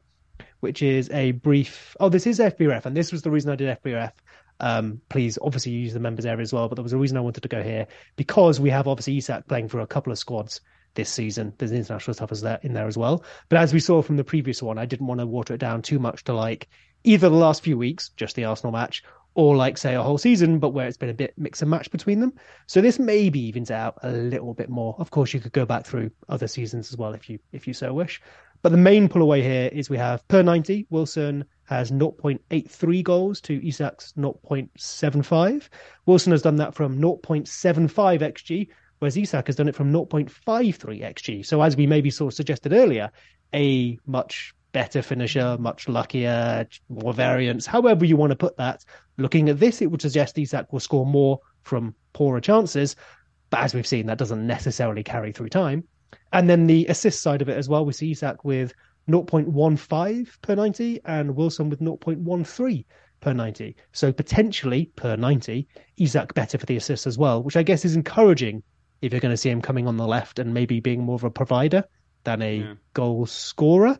which 0.60 0.82
is 0.82 1.10
a 1.10 1.32
brief. 1.32 1.96
Oh, 1.98 2.08
this 2.08 2.26
is 2.26 2.38
FBref, 2.38 2.86
and 2.86 2.96
this 2.96 3.10
was 3.10 3.22
the 3.22 3.30
reason 3.30 3.50
I 3.50 3.56
did 3.56 3.76
FBref. 3.82 4.12
Um, 4.60 5.00
please, 5.08 5.38
obviously, 5.42 5.72
use 5.72 5.94
the 5.94 6.00
members 6.00 6.26
area 6.26 6.42
as 6.42 6.52
well. 6.52 6.68
But 6.68 6.76
there 6.76 6.82
was 6.82 6.92
a 6.92 6.98
reason 6.98 7.16
I 7.16 7.22
wanted 7.22 7.42
to 7.42 7.48
go 7.48 7.62
here 7.62 7.88
because 8.16 8.60
we 8.60 8.70
have 8.70 8.86
obviously 8.86 9.16
Isak 9.16 9.48
playing 9.48 9.68
for 9.68 9.80
a 9.80 9.86
couple 9.86 10.12
of 10.12 10.18
squads 10.18 10.60
this 10.94 11.08
season. 11.08 11.54
There's 11.58 11.72
international 11.72 12.14
stuff 12.14 12.30
as 12.30 12.42
in 12.62 12.74
there 12.74 12.86
as 12.86 12.96
well. 12.96 13.24
But 13.48 13.58
as 13.58 13.72
we 13.72 13.80
saw 13.80 14.02
from 14.02 14.16
the 14.16 14.24
previous 14.24 14.62
one, 14.62 14.78
I 14.78 14.86
didn't 14.86 15.06
want 15.06 15.20
to 15.20 15.26
water 15.26 15.54
it 15.54 15.60
down 15.60 15.82
too 15.82 15.98
much 15.98 16.24
to 16.24 16.34
like 16.34 16.68
either 17.04 17.28
the 17.28 17.34
last 17.34 17.62
few 17.62 17.78
weeks, 17.78 18.10
just 18.10 18.36
the 18.36 18.44
Arsenal 18.44 18.72
match, 18.72 19.02
or 19.34 19.56
like 19.56 19.78
say 19.78 19.94
a 19.94 20.02
whole 20.02 20.18
season, 20.18 20.58
but 20.58 20.70
where 20.70 20.86
it's 20.86 20.96
been 20.96 21.08
a 21.08 21.14
bit 21.14 21.34
mix 21.36 21.62
and 21.62 21.70
match 21.70 21.90
between 21.90 22.20
them. 22.20 22.32
So 22.66 22.80
this 22.80 22.98
maybe 22.98 23.40
evens 23.40 23.70
out 23.70 23.98
a 24.02 24.10
little 24.10 24.54
bit 24.54 24.68
more. 24.68 24.96
Of 24.98 25.10
course, 25.10 25.32
you 25.32 25.40
could 25.40 25.52
go 25.52 25.64
back 25.64 25.86
through 25.86 26.10
other 26.28 26.48
seasons 26.48 26.92
as 26.92 26.98
well 26.98 27.14
if 27.14 27.30
you 27.30 27.38
if 27.52 27.66
you 27.66 27.74
so 27.74 27.92
wish. 27.92 28.20
But 28.62 28.72
the 28.72 28.78
main 28.78 29.08
pull 29.08 29.22
away 29.22 29.42
here 29.42 29.70
is 29.72 29.88
we 29.88 29.96
have 29.96 30.26
per 30.28 30.42
90, 30.42 30.86
Wilson 30.90 31.44
has 31.64 31.90
0.83 31.90 33.02
goals 33.02 33.40
to 33.42 33.58
Isak's 33.66 34.12
0.75. 34.18 35.68
Wilson 36.04 36.32
has 36.32 36.42
done 36.42 36.56
that 36.56 36.74
from 36.74 36.98
0.75 36.98 38.20
xg, 38.20 38.68
whereas 38.98 39.16
Isak 39.16 39.46
has 39.46 39.56
done 39.56 39.68
it 39.68 39.74
from 39.74 39.92
0.53 39.92 40.28
xg. 41.00 41.46
So 41.46 41.62
as 41.62 41.76
we 41.76 41.86
maybe 41.86 42.10
sort 42.10 42.34
of 42.34 42.36
suggested 42.36 42.74
earlier, 42.74 43.10
a 43.54 43.98
much 44.04 44.52
better 44.72 45.02
finisher, 45.02 45.56
much 45.58 45.88
luckier, 45.88 46.66
more 46.88 47.12
variance, 47.12 47.66
however 47.66 48.04
you 48.04 48.16
want 48.16 48.30
to 48.30 48.36
put 48.36 48.56
that. 48.56 48.84
Looking 49.16 49.48
at 49.48 49.58
this, 49.58 49.82
it 49.82 49.90
would 49.90 50.02
suggest 50.02 50.38
Isak 50.38 50.72
will 50.72 50.80
score 50.80 51.06
more 51.06 51.40
from 51.62 51.94
poorer 52.12 52.40
chances. 52.40 52.96
But 53.50 53.60
as 53.60 53.74
we've 53.74 53.86
seen, 53.86 54.06
that 54.06 54.18
doesn't 54.18 54.46
necessarily 54.46 55.02
carry 55.02 55.32
through 55.32 55.48
time. 55.48 55.84
And 56.32 56.48
then 56.48 56.66
the 56.66 56.86
assist 56.86 57.22
side 57.22 57.42
of 57.42 57.48
it 57.48 57.56
as 57.56 57.68
well, 57.68 57.84
we 57.84 57.92
see 57.92 58.12
Isak 58.12 58.44
with 58.44 58.72
0.15 59.08 60.42
per 60.42 60.54
90 60.54 61.00
and 61.04 61.36
Wilson 61.36 61.68
with 61.68 61.80
0.13 61.80 62.84
per 63.20 63.32
90. 63.32 63.76
So 63.92 64.12
potentially 64.12 64.90
per 64.96 65.16
90, 65.16 65.66
Isak 65.96 66.34
better 66.34 66.58
for 66.58 66.66
the 66.66 66.76
assists 66.76 67.06
as 67.06 67.18
well, 67.18 67.42
which 67.42 67.56
I 67.56 67.62
guess 67.62 67.84
is 67.84 67.96
encouraging 67.96 68.62
if 69.02 69.12
you're 69.12 69.20
going 69.20 69.32
to 69.32 69.36
see 69.36 69.50
him 69.50 69.62
coming 69.62 69.86
on 69.86 69.96
the 69.96 70.06
left 70.06 70.38
and 70.38 70.54
maybe 70.54 70.80
being 70.80 71.02
more 71.02 71.14
of 71.14 71.24
a 71.24 71.30
provider 71.30 71.84
than 72.24 72.42
a 72.42 72.58
yeah. 72.58 72.74
goal 72.94 73.26
scorer. 73.26 73.98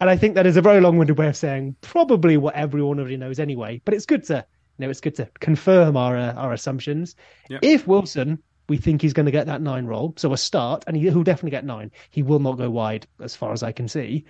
And 0.00 0.10
I 0.10 0.16
think 0.16 0.34
that 0.34 0.46
is 0.46 0.56
a 0.56 0.62
very 0.62 0.80
long-winded 0.80 1.16
way 1.16 1.28
of 1.28 1.36
saying 1.36 1.76
probably 1.80 2.36
what 2.36 2.54
everyone 2.54 2.98
already 2.98 3.16
knows 3.16 3.38
anyway. 3.38 3.80
But 3.84 3.94
it's 3.94 4.06
good 4.06 4.24
to 4.24 4.44
you 4.78 4.86
know 4.86 4.90
it's 4.90 5.00
good 5.00 5.14
to 5.16 5.28
confirm 5.40 5.96
our 5.96 6.16
uh, 6.16 6.32
our 6.34 6.52
assumptions. 6.52 7.16
Yep. 7.48 7.60
If 7.62 7.86
Wilson, 7.86 8.42
we 8.68 8.76
think 8.76 9.02
he's 9.02 9.12
going 9.12 9.26
to 9.26 9.32
get 9.32 9.46
that 9.46 9.62
nine 9.62 9.86
role, 9.86 10.14
so 10.16 10.32
a 10.32 10.36
start, 10.36 10.84
and 10.86 10.96
he, 10.96 11.08
will 11.10 11.22
definitely 11.22 11.50
get 11.50 11.64
nine. 11.64 11.90
He 12.10 12.22
will 12.22 12.40
not 12.40 12.58
go 12.58 12.70
wide 12.70 13.06
as 13.20 13.36
far 13.36 13.52
as 13.52 13.62
I 13.62 13.72
can 13.72 13.88
see. 13.88 14.24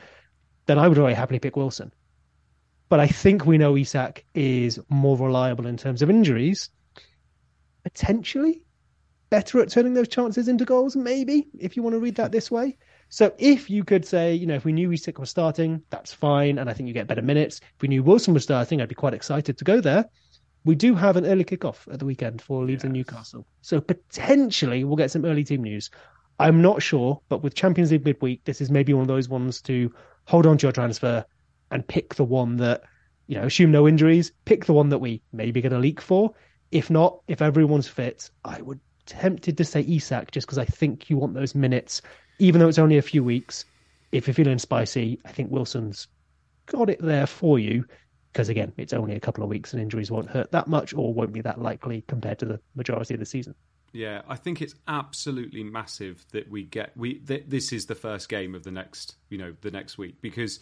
Then 0.66 0.78
I 0.78 0.88
would 0.88 0.96
very 0.96 1.14
happily 1.14 1.38
pick 1.38 1.56
Wilson. 1.56 1.92
But 2.88 3.00
I 3.00 3.06
think 3.06 3.46
we 3.46 3.58
know 3.58 3.76
Isak 3.76 4.24
is 4.34 4.78
more 4.88 5.16
reliable 5.16 5.66
in 5.66 5.76
terms 5.76 6.02
of 6.02 6.10
injuries. 6.10 6.70
Potentially 7.82 8.62
better 9.30 9.60
at 9.60 9.70
turning 9.70 9.94
those 9.94 10.08
chances 10.08 10.48
into 10.48 10.64
goals, 10.64 10.94
maybe, 10.94 11.48
if 11.58 11.76
you 11.76 11.82
want 11.82 11.94
to 11.94 12.00
read 12.00 12.16
that 12.16 12.32
this 12.32 12.50
way. 12.50 12.76
So 13.14 13.32
if 13.38 13.70
you 13.70 13.84
could 13.84 14.04
say, 14.04 14.34
you 14.34 14.44
know, 14.44 14.56
if 14.56 14.64
we 14.64 14.72
knew 14.72 14.90
Isak 14.90 15.20
was 15.20 15.30
starting, 15.30 15.80
that's 15.88 16.12
fine, 16.12 16.58
and 16.58 16.68
I 16.68 16.72
think 16.72 16.88
you 16.88 16.92
get 16.92 17.06
better 17.06 17.22
minutes. 17.22 17.60
If 17.76 17.80
we 17.80 17.86
knew 17.86 18.02
Wilson 18.02 18.34
was 18.34 18.42
starting, 18.42 18.80
I'd 18.80 18.88
be 18.88 18.96
quite 18.96 19.14
excited 19.14 19.56
to 19.56 19.62
go 19.62 19.80
there. 19.80 20.06
We 20.64 20.74
do 20.74 20.96
have 20.96 21.16
an 21.16 21.24
early 21.24 21.44
kickoff 21.44 21.86
at 21.92 22.00
the 22.00 22.06
weekend 22.06 22.42
for 22.42 22.64
Leeds 22.64 22.80
yes. 22.80 22.84
and 22.86 22.92
Newcastle, 22.92 23.46
so 23.60 23.80
potentially 23.80 24.82
we'll 24.82 24.96
get 24.96 25.12
some 25.12 25.24
early 25.24 25.44
team 25.44 25.62
news. 25.62 25.90
I'm 26.40 26.60
not 26.60 26.82
sure, 26.82 27.20
but 27.28 27.44
with 27.44 27.54
Champions 27.54 27.92
League 27.92 28.04
midweek, 28.04 28.42
this 28.46 28.60
is 28.60 28.68
maybe 28.68 28.92
one 28.92 29.02
of 29.02 29.06
those 29.06 29.28
ones 29.28 29.62
to 29.62 29.94
hold 30.24 30.44
on 30.44 30.58
to 30.58 30.66
your 30.66 30.72
transfer 30.72 31.24
and 31.70 31.86
pick 31.86 32.16
the 32.16 32.24
one 32.24 32.56
that, 32.56 32.82
you 33.28 33.36
know, 33.36 33.46
assume 33.46 33.70
no 33.70 33.86
injuries, 33.86 34.32
pick 34.44 34.64
the 34.64 34.72
one 34.72 34.88
that 34.88 34.98
we 34.98 35.22
maybe 35.32 35.60
get 35.60 35.72
a 35.72 35.78
leak 35.78 36.00
for. 36.00 36.34
If 36.72 36.90
not, 36.90 37.20
if 37.28 37.40
everyone's 37.40 37.86
fit, 37.86 38.28
I 38.44 38.60
would 38.60 38.80
tempted 39.06 39.56
to 39.58 39.64
say 39.64 39.82
Isak 39.82 40.30
just 40.30 40.46
because 40.46 40.58
I 40.58 40.64
think 40.64 41.10
you 41.10 41.16
want 41.16 41.34
those 41.34 41.54
minutes 41.54 42.02
even 42.38 42.60
though 42.60 42.68
it's 42.68 42.78
only 42.78 42.98
a 42.98 43.02
few 43.02 43.22
weeks, 43.22 43.64
if 44.12 44.26
you're 44.26 44.34
feeling 44.34 44.58
spicy, 44.58 45.18
I 45.24 45.32
think 45.32 45.50
Wilson's 45.50 46.08
got 46.66 46.90
it 46.90 47.00
there 47.00 47.26
for 47.26 47.58
you. 47.58 47.84
Because 48.32 48.48
again, 48.48 48.72
it's 48.76 48.92
only 48.92 49.14
a 49.14 49.20
couple 49.20 49.44
of 49.44 49.50
weeks 49.50 49.72
and 49.72 49.80
injuries 49.80 50.10
won't 50.10 50.28
hurt 50.28 50.50
that 50.50 50.66
much 50.66 50.92
or 50.92 51.14
won't 51.14 51.32
be 51.32 51.40
that 51.42 51.60
likely 51.60 52.02
compared 52.08 52.38
to 52.40 52.46
the 52.46 52.60
majority 52.74 53.14
of 53.14 53.20
the 53.20 53.26
season. 53.26 53.54
Yeah, 53.92 54.22
I 54.28 54.34
think 54.34 54.60
it's 54.60 54.74
absolutely 54.88 55.62
massive 55.62 56.26
that 56.32 56.50
we 56.50 56.64
get 56.64 56.96
we 56.96 57.20
th- 57.20 57.44
this 57.46 57.72
is 57.72 57.86
the 57.86 57.94
first 57.94 58.28
game 58.28 58.56
of 58.56 58.64
the 58.64 58.72
next, 58.72 59.14
you 59.30 59.38
know, 59.38 59.54
the 59.60 59.70
next 59.70 59.98
week 59.98 60.20
because 60.20 60.58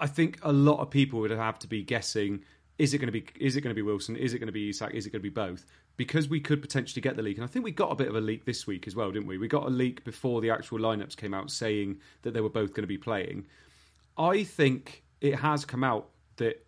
I 0.00 0.06
think 0.06 0.38
a 0.42 0.52
lot 0.52 0.80
of 0.80 0.88
people 0.88 1.20
would 1.20 1.30
have 1.30 1.58
to 1.58 1.66
be 1.66 1.82
guessing 1.82 2.42
is 2.78 2.94
it 2.94 2.98
going 2.98 3.12
to 3.12 3.12
be 3.12 3.26
is 3.38 3.56
it 3.56 3.60
going 3.60 3.74
to 3.74 3.78
be 3.78 3.82
Wilson? 3.82 4.16
Is 4.16 4.32
it 4.32 4.38
going 4.38 4.46
to 4.46 4.52
be 4.52 4.70
Isak? 4.70 4.94
Is 4.94 5.06
it 5.06 5.10
going 5.10 5.20
to 5.20 5.22
be 5.22 5.28
both? 5.28 5.66
Because 5.96 6.28
we 6.28 6.40
could 6.40 6.60
potentially 6.60 7.00
get 7.00 7.16
the 7.16 7.22
leak, 7.22 7.38
and 7.38 7.44
I 7.44 7.46
think 7.46 7.64
we 7.64 7.70
got 7.70 7.90
a 7.90 7.94
bit 7.94 8.08
of 8.08 8.16
a 8.16 8.20
leak 8.20 8.44
this 8.44 8.66
week 8.66 8.86
as 8.86 8.94
well, 8.94 9.10
didn't 9.10 9.26
we? 9.26 9.38
We 9.38 9.48
got 9.48 9.64
a 9.64 9.70
leak 9.70 10.04
before 10.04 10.42
the 10.42 10.50
actual 10.50 10.78
lineups 10.78 11.16
came 11.16 11.32
out 11.32 11.50
saying 11.50 12.00
that 12.22 12.34
they 12.34 12.42
were 12.42 12.50
both 12.50 12.70
going 12.74 12.82
to 12.82 12.88
be 12.88 12.98
playing. 12.98 13.46
I 14.18 14.44
think 14.44 15.04
it 15.20 15.36
has 15.36 15.64
come 15.64 15.82
out 15.82 16.08
that 16.36 16.64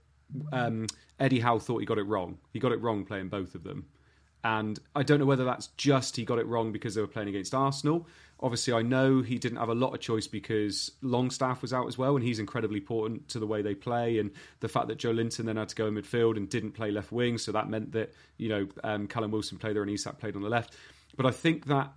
um, 0.52 0.86
Eddie 1.20 1.40
Howe 1.40 1.58
thought 1.58 1.78
he 1.78 1.86
got 1.86 1.98
it 1.98 2.04
wrong. 2.04 2.38
He 2.52 2.58
got 2.58 2.72
it 2.72 2.80
wrong 2.80 3.04
playing 3.04 3.28
both 3.28 3.54
of 3.54 3.64
them, 3.64 3.86
And 4.48 4.78
I 4.96 5.02
don't 5.02 5.18
know 5.18 5.26
whether 5.26 5.44
that's 5.44 5.66
just 5.76 6.16
he 6.16 6.24
got 6.24 6.38
it 6.38 6.46
wrong 6.46 6.72
because 6.72 6.94
they 6.94 7.02
were 7.02 7.06
playing 7.06 7.28
against 7.28 7.54
Arsenal. 7.54 8.08
Obviously, 8.40 8.72
I 8.72 8.80
know 8.80 9.20
he 9.20 9.36
didn't 9.36 9.58
have 9.58 9.68
a 9.68 9.74
lot 9.74 9.92
of 9.92 10.00
choice 10.00 10.26
because 10.26 10.90
Longstaff 11.02 11.60
was 11.60 11.74
out 11.74 11.86
as 11.86 11.98
well, 11.98 12.16
and 12.16 12.24
he's 12.24 12.38
incredibly 12.38 12.78
important 12.78 13.28
to 13.28 13.40
the 13.40 13.46
way 13.46 13.60
they 13.60 13.74
play. 13.74 14.18
And 14.18 14.30
the 14.60 14.68
fact 14.68 14.88
that 14.88 14.96
Joelinton 14.96 15.44
then 15.44 15.58
had 15.58 15.68
to 15.68 15.74
go 15.74 15.86
in 15.86 15.94
midfield 15.94 16.38
and 16.38 16.48
didn't 16.48 16.70
play 16.70 16.90
left 16.90 17.12
wing, 17.12 17.36
so 17.36 17.52
that 17.52 17.68
meant 17.68 17.92
that 17.92 18.14
you 18.38 18.48
know 18.48 18.66
um, 18.84 19.06
Callum 19.06 19.32
Wilson 19.32 19.58
played 19.58 19.76
there 19.76 19.82
and 19.82 19.90
Isak 19.90 20.18
played 20.18 20.34
on 20.34 20.40
the 20.40 20.48
left. 20.48 20.74
But 21.14 21.26
I 21.26 21.30
think 21.30 21.66
that 21.66 21.92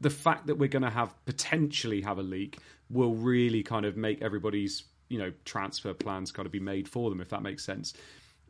the 0.00 0.10
fact 0.10 0.48
that 0.48 0.56
we're 0.56 0.68
going 0.68 0.82
to 0.82 0.90
have 0.90 1.14
potentially 1.24 2.00
have 2.00 2.18
a 2.18 2.22
leak 2.22 2.58
will 2.88 3.14
really 3.14 3.62
kind 3.62 3.84
of 3.84 3.96
make 3.96 4.22
everybody's 4.22 4.82
you 5.08 5.18
know 5.18 5.32
transfer 5.44 5.94
plans 5.94 6.32
got 6.32 6.44
to 6.44 6.48
be 6.48 6.58
made 6.58 6.88
for 6.88 7.10
them 7.10 7.20
if 7.20 7.28
that 7.28 7.42
makes 7.42 7.64
sense. 7.64 7.94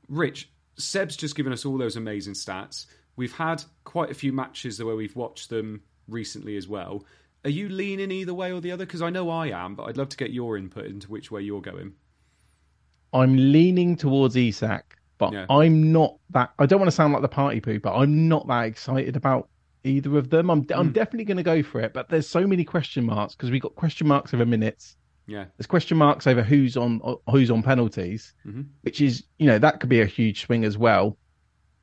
Rich, 0.08 0.48
Seb's 0.78 1.16
just 1.16 1.36
given 1.36 1.52
us 1.52 1.66
all 1.66 1.76
those 1.76 1.96
amazing 1.96 2.34
stats. 2.34 2.86
We've 3.16 3.32
had 3.32 3.62
quite 3.84 4.10
a 4.10 4.14
few 4.14 4.32
matches 4.32 4.82
where 4.82 4.96
we've 4.96 5.16
watched 5.16 5.50
them 5.50 5.82
recently 6.08 6.56
as 6.56 6.66
well. 6.68 7.04
Are 7.44 7.50
you 7.50 7.68
leaning 7.68 8.10
either 8.10 8.34
way 8.34 8.52
or 8.52 8.60
the 8.60 8.72
other? 8.72 8.84
Because 8.86 9.02
I 9.02 9.10
know 9.10 9.30
I 9.30 9.48
am, 9.48 9.74
but 9.74 9.84
I'd 9.84 9.96
love 9.96 10.08
to 10.10 10.16
get 10.16 10.30
your 10.30 10.56
input 10.56 10.86
into 10.86 11.08
which 11.10 11.30
way 11.30 11.40
you're 11.42 11.60
going. 11.62 11.92
I'm 13.12 13.36
leaning 13.36 13.96
towards 13.96 14.36
Isak, 14.36 14.96
but 15.18 15.32
Yeah. 15.32 15.46
I'm 15.50 15.92
not 15.92 16.16
that. 16.30 16.50
I 16.58 16.66
don't 16.66 16.78
want 16.80 16.88
to 16.88 16.94
sound 16.96 17.12
like 17.12 17.22
the 17.22 17.28
party 17.28 17.60
pooper. 17.60 17.82
But 17.82 17.96
I'm 17.96 18.28
not 18.28 18.46
that 18.48 18.64
excited 18.66 19.16
about 19.16 19.48
either 19.84 20.16
of 20.16 20.30
them. 20.30 20.50
I'm 20.50 20.66
I'm 20.74 20.92
definitely 20.92 21.24
going 21.24 21.38
to 21.38 21.42
go 21.42 21.62
for 21.62 21.80
it, 21.80 21.92
but 21.92 22.08
there's 22.08 22.28
so 22.28 22.46
many 22.46 22.64
question 22.64 23.04
marks 23.04 23.34
because 23.34 23.50
we've 23.50 23.62
got 23.62 23.74
question 23.74 24.06
marks 24.06 24.32
over 24.34 24.46
minutes. 24.46 24.96
Yeah, 25.26 25.44
There's 25.56 25.66
question 25.66 25.96
marks 25.96 26.26
over 26.26 26.42
who's 26.42 26.76
on 26.76 27.00
who's 27.30 27.50
on 27.50 27.62
penalties, 27.62 28.34
Mhm. 28.46 28.66
which 28.82 29.00
is 29.00 29.24
you 29.38 29.46
know 29.46 29.58
that 29.58 29.80
could 29.80 29.88
be 29.90 30.00
a 30.00 30.06
huge 30.06 30.42
swing 30.42 30.64
as 30.64 30.76
well. 30.76 31.16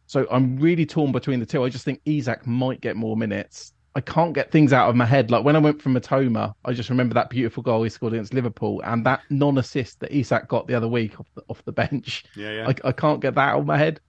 So 0.07 0.25
I'm 0.31 0.57
really 0.57 0.85
torn 0.85 1.11
between 1.11 1.39
the 1.39 1.45
two. 1.45 1.63
I 1.63 1.69
just 1.69 1.85
think 1.85 2.01
Isak 2.05 2.47
might 2.47 2.81
get 2.81 2.95
more 2.95 3.15
minutes. 3.15 3.73
I 3.93 4.01
can't 4.01 4.33
get 4.33 4.51
things 4.51 4.73
out 4.73 4.89
of 4.89 4.95
my 4.95 5.05
head. 5.05 5.31
Like 5.31 5.43
when 5.43 5.55
I 5.55 5.59
went 5.59 5.81
from 5.81 5.95
Mitoma, 5.95 6.53
I 6.63 6.73
just 6.73 6.89
remember 6.89 7.13
that 7.15 7.29
beautiful 7.29 7.63
goal 7.63 7.83
he 7.83 7.89
scored 7.89 8.13
against 8.13 8.33
Liverpool 8.33 8.81
and 8.85 9.05
that 9.05 9.21
non-assist 9.29 9.99
that 10.01 10.15
Isak 10.15 10.47
got 10.47 10.67
the 10.67 10.75
other 10.75 10.87
week 10.87 11.19
off 11.19 11.27
the, 11.35 11.43
off 11.49 11.65
the 11.65 11.71
bench. 11.71 12.23
yeah, 12.35 12.51
yeah. 12.51 12.67
I, 12.67 12.89
I 12.89 12.91
can't 12.91 13.19
get 13.19 13.35
that 13.35 13.49
out 13.49 13.59
of 13.59 13.65
my 13.65 13.77
head 13.77 13.99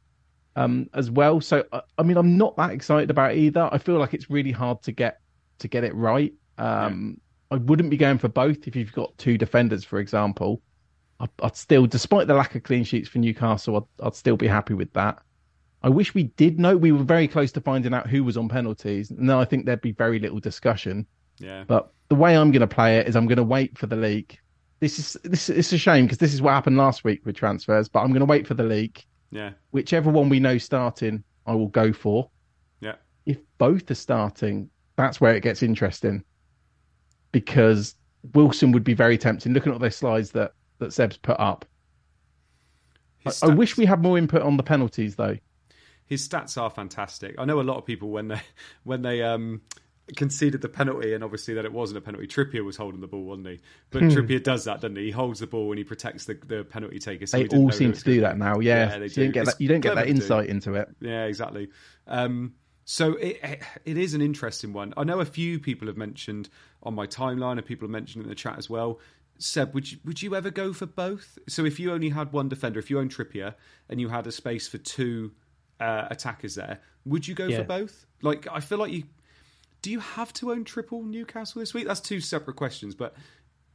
um, 0.57 0.89
as 0.93 1.11
well. 1.11 1.41
So 1.41 1.65
I, 1.73 1.81
I 1.97 2.03
mean, 2.03 2.17
I'm 2.17 2.37
not 2.37 2.57
that 2.59 2.71
excited 2.71 3.11
about 3.11 3.35
either. 3.35 3.69
I 3.73 3.79
feel 3.79 3.99
like 3.99 4.15
it's 4.15 4.29
really 4.29 4.53
hard 4.53 4.83
to 4.83 4.93
get 4.93 5.21
to 5.61 5.69
get 5.69 5.85
it 5.85 5.95
right. 5.95 6.33
Um, 6.59 7.21
I 7.51 7.57
wouldn't 7.57 7.91
be 7.91 7.97
going 7.97 8.19
for 8.19 8.29
both 8.29 8.69
if 8.69 8.77
you've 8.77 8.93
got 8.93 9.17
two 9.19 9.39
defenders, 9.39 9.85
for 9.85 10.01
example. 10.01 10.61
I'd, 11.19 11.31
I'd 11.43 11.57
still, 11.57 11.87
despite 11.87 12.27
the 12.27 12.35
lack 12.35 12.55
of 12.55 12.63
clean 12.63 12.85
sheets 12.85 13.09
for 13.09 13.19
Newcastle, 13.19 13.77
I'd, 13.77 14.07
I'd 14.07 14.15
still 14.15 14.37
be 14.37 14.47
happy 14.47 14.75
with 14.75 14.93
that. 14.93 15.19
I 15.83 15.89
wish 15.89 16.15
we 16.15 16.25
did 16.25 16.59
know. 16.59 16.77
We 16.77 16.93
were 16.93 17.05
very 17.05 17.29
close 17.29 17.53
to 17.53 17.61
finding 17.61 17.95
out 17.95 18.09
who 18.09 18.25
was 18.25 18.37
on 18.37 18.49
penalties. 18.49 19.11
No, 19.11 19.41
I 19.41 19.45
think 19.45 19.65
there'd 19.65 19.81
be 19.81 19.93
very 19.93 20.19
little 20.19 20.41
discussion. 20.41 21.07
yeah. 21.39 21.65
But 21.67 21.93
the 22.09 22.15
way 22.17 22.37
I'm 22.37 22.51
going 22.51 22.61
to 22.61 22.67
play 22.67 22.99
it 22.99 23.07
is 23.07 23.15
I'm 23.17 23.27
going 23.27 23.37
to 23.37 23.45
wait 23.45 23.77
for 23.79 23.87
the 23.87 23.97
leak. 23.97 24.39
This 24.81 24.99
is 24.99 25.17
this 25.25 25.49
it's 25.49 25.73
a 25.73 25.79
shame 25.79 26.07
because 26.07 26.19
this 26.19 26.33
is 26.35 26.41
what 26.43 26.53
happened 26.53 26.77
last 26.77 27.05
week 27.05 27.25
with 27.27 27.37
transfers. 27.37 27.89
But 27.89 28.01
I'm 28.01 28.09
going 28.09 28.21
to 28.21 28.27
wait 28.27 28.47
for 28.47 28.55
the 28.55 28.63
leak. 28.65 29.07
Yeah, 29.31 29.51
Whichever 29.73 30.11
one 30.11 30.29
we 30.31 30.41
know 30.41 30.57
starting, 30.57 31.23
I 31.47 31.55
will 31.55 31.69
go 31.69 31.93
for. 31.93 32.31
yeah, 32.81 32.95
If 33.27 33.39
both 33.59 33.91
are 33.91 33.95
starting, 33.95 34.71
that's 34.97 35.21
where 35.21 35.35
it 35.35 35.43
gets 35.43 35.63
interesting. 35.63 36.25
Because 37.31 37.95
Wilson 38.35 38.73
would 38.73 38.85
be 38.85 38.95
very 38.95 39.19
tempting. 39.19 39.53
Looking 39.53 39.73
at 39.73 39.81
those 39.81 39.97
slides 39.97 40.31
that 40.33 40.53
that 40.79 40.93
Seb's 40.93 41.19
put 41.19 41.39
up, 41.39 41.67
I, 43.27 43.33
I 43.43 43.49
wish 43.49 43.77
we 43.77 43.85
had 43.85 44.01
more 44.03 44.17
input 44.17 44.43
on 44.43 44.57
the 44.57 44.63
penalties 44.63 45.15
though. 45.17 45.37
His 46.09 46.27
stats 46.29 46.61
are 46.61 46.71
fantastic. 46.71 47.37
I 47.39 47.45
know 47.45 47.61
a 47.61 47.63
lot 47.63 47.77
of 47.79 47.87
people 47.87 48.11
when 48.11 48.29
they 48.29 48.41
when 48.85 49.03
they 49.03 49.23
um 49.23 49.61
conceded 50.17 50.63
the 50.63 50.69
penalty, 50.71 51.13
and 51.13 51.23
obviously 51.23 51.55
that 51.55 51.65
it 51.67 51.73
wasn't 51.73 51.99
a 51.99 52.01
penalty. 52.01 52.27
Trippier 52.27 52.65
was 52.65 52.77
holding 52.77 53.01
the 53.01 53.07
ball, 53.07 53.25
wasn't 53.25 53.47
he? 53.49 53.61
But 53.91 54.05
Hmm. 54.05 54.09
Trippier 54.09 54.43
does 54.43 54.65
that, 54.65 54.81
doesn't 54.81 54.97
he? 54.97 55.05
He 55.07 55.11
holds 55.11 55.41
the 55.41 55.47
ball 55.47 55.71
and 55.71 55.79
he 55.79 55.85
protects 55.85 56.25
the, 56.25 56.35
the 56.47 56.65
penalty 56.65 56.99
taker. 56.99 57.27
So 57.27 57.39
They 57.39 57.49
all 57.49 57.71
seem 57.71 57.93
to 57.93 58.03
do 58.05 58.23
that 58.23 58.39
now. 58.39 58.59
Yeah, 58.59 58.89
Yeah, 58.91 58.99
they 59.01 59.09
So 59.09 59.21
you 59.21 59.27
don't 59.27 59.33
get 59.35 59.43
It's 59.43 59.53
that. 59.55 59.61
You 59.61 59.69
don't 59.69 59.81
get 59.81 59.95
that 59.95 60.03
to 60.07 60.07
do. 60.07 60.17
insight 60.17 60.49
into 60.49 60.75
it. 60.75 60.89
Yeah, 61.01 61.25
exactly. 61.25 61.69
Um, 62.07 62.55
so 62.87 63.17
it 63.17 63.63
it 63.85 63.99
is 63.99 64.15
an 64.15 64.23
interesting 64.23 64.73
one. 64.73 64.95
I 64.97 65.05
know 65.05 65.21
a 65.21 65.27
few 65.27 65.59
people 65.61 65.89
have 65.89 65.99
mentioned 65.99 66.49
on 66.83 66.95
my 66.95 67.07
timeline, 67.07 67.59
and 67.59 67.67
people 67.67 67.85
have 67.87 67.93
mentioned 67.93 68.25
in 68.25 68.31
the 68.31 68.35
chat 68.35 68.57
as 68.57 68.71
well. 68.71 69.01
Seb, 69.39 69.75
would 69.75 69.93
you 69.93 69.99
would 70.07 70.23
you 70.23 70.35
ever 70.35 70.51
go 70.51 70.73
for 70.73 70.87
both? 70.87 71.39
So 71.49 71.67
if 71.67 71.79
you 71.79 71.93
only 71.93 72.09
had 72.09 72.33
one 72.33 72.49
defender, 72.49 72.79
if 72.81 72.89
you 72.89 72.99
own 72.99 73.11
Trippier 73.11 73.55
and 73.91 74.01
you 74.01 74.09
had 74.09 74.27
a 74.27 74.33
space 74.33 74.67
for 74.69 74.79
two 74.79 75.33
uh, 75.81 76.07
attackers 76.11 76.55
there, 76.55 76.81
would 77.05 77.27
you 77.27 77.35
go 77.35 77.47
Yeah. 77.47 77.59
for 77.59 77.65
both? 77.65 78.07
Like 78.23 78.47
I 78.51 78.61
feel 78.61 78.79
like 78.79 78.93
you. 78.93 79.05
Do 79.81 79.91
you 79.93 80.01
have 80.01 80.33
to 80.35 80.51
own 80.51 80.65
triple 80.65 81.03
Newcastle 81.05 81.61
this 81.61 81.73
week? 81.73 81.87
That's 81.87 82.01
two 82.01 82.21
separate 82.21 82.57
questions, 82.57 82.97
but 82.97 83.15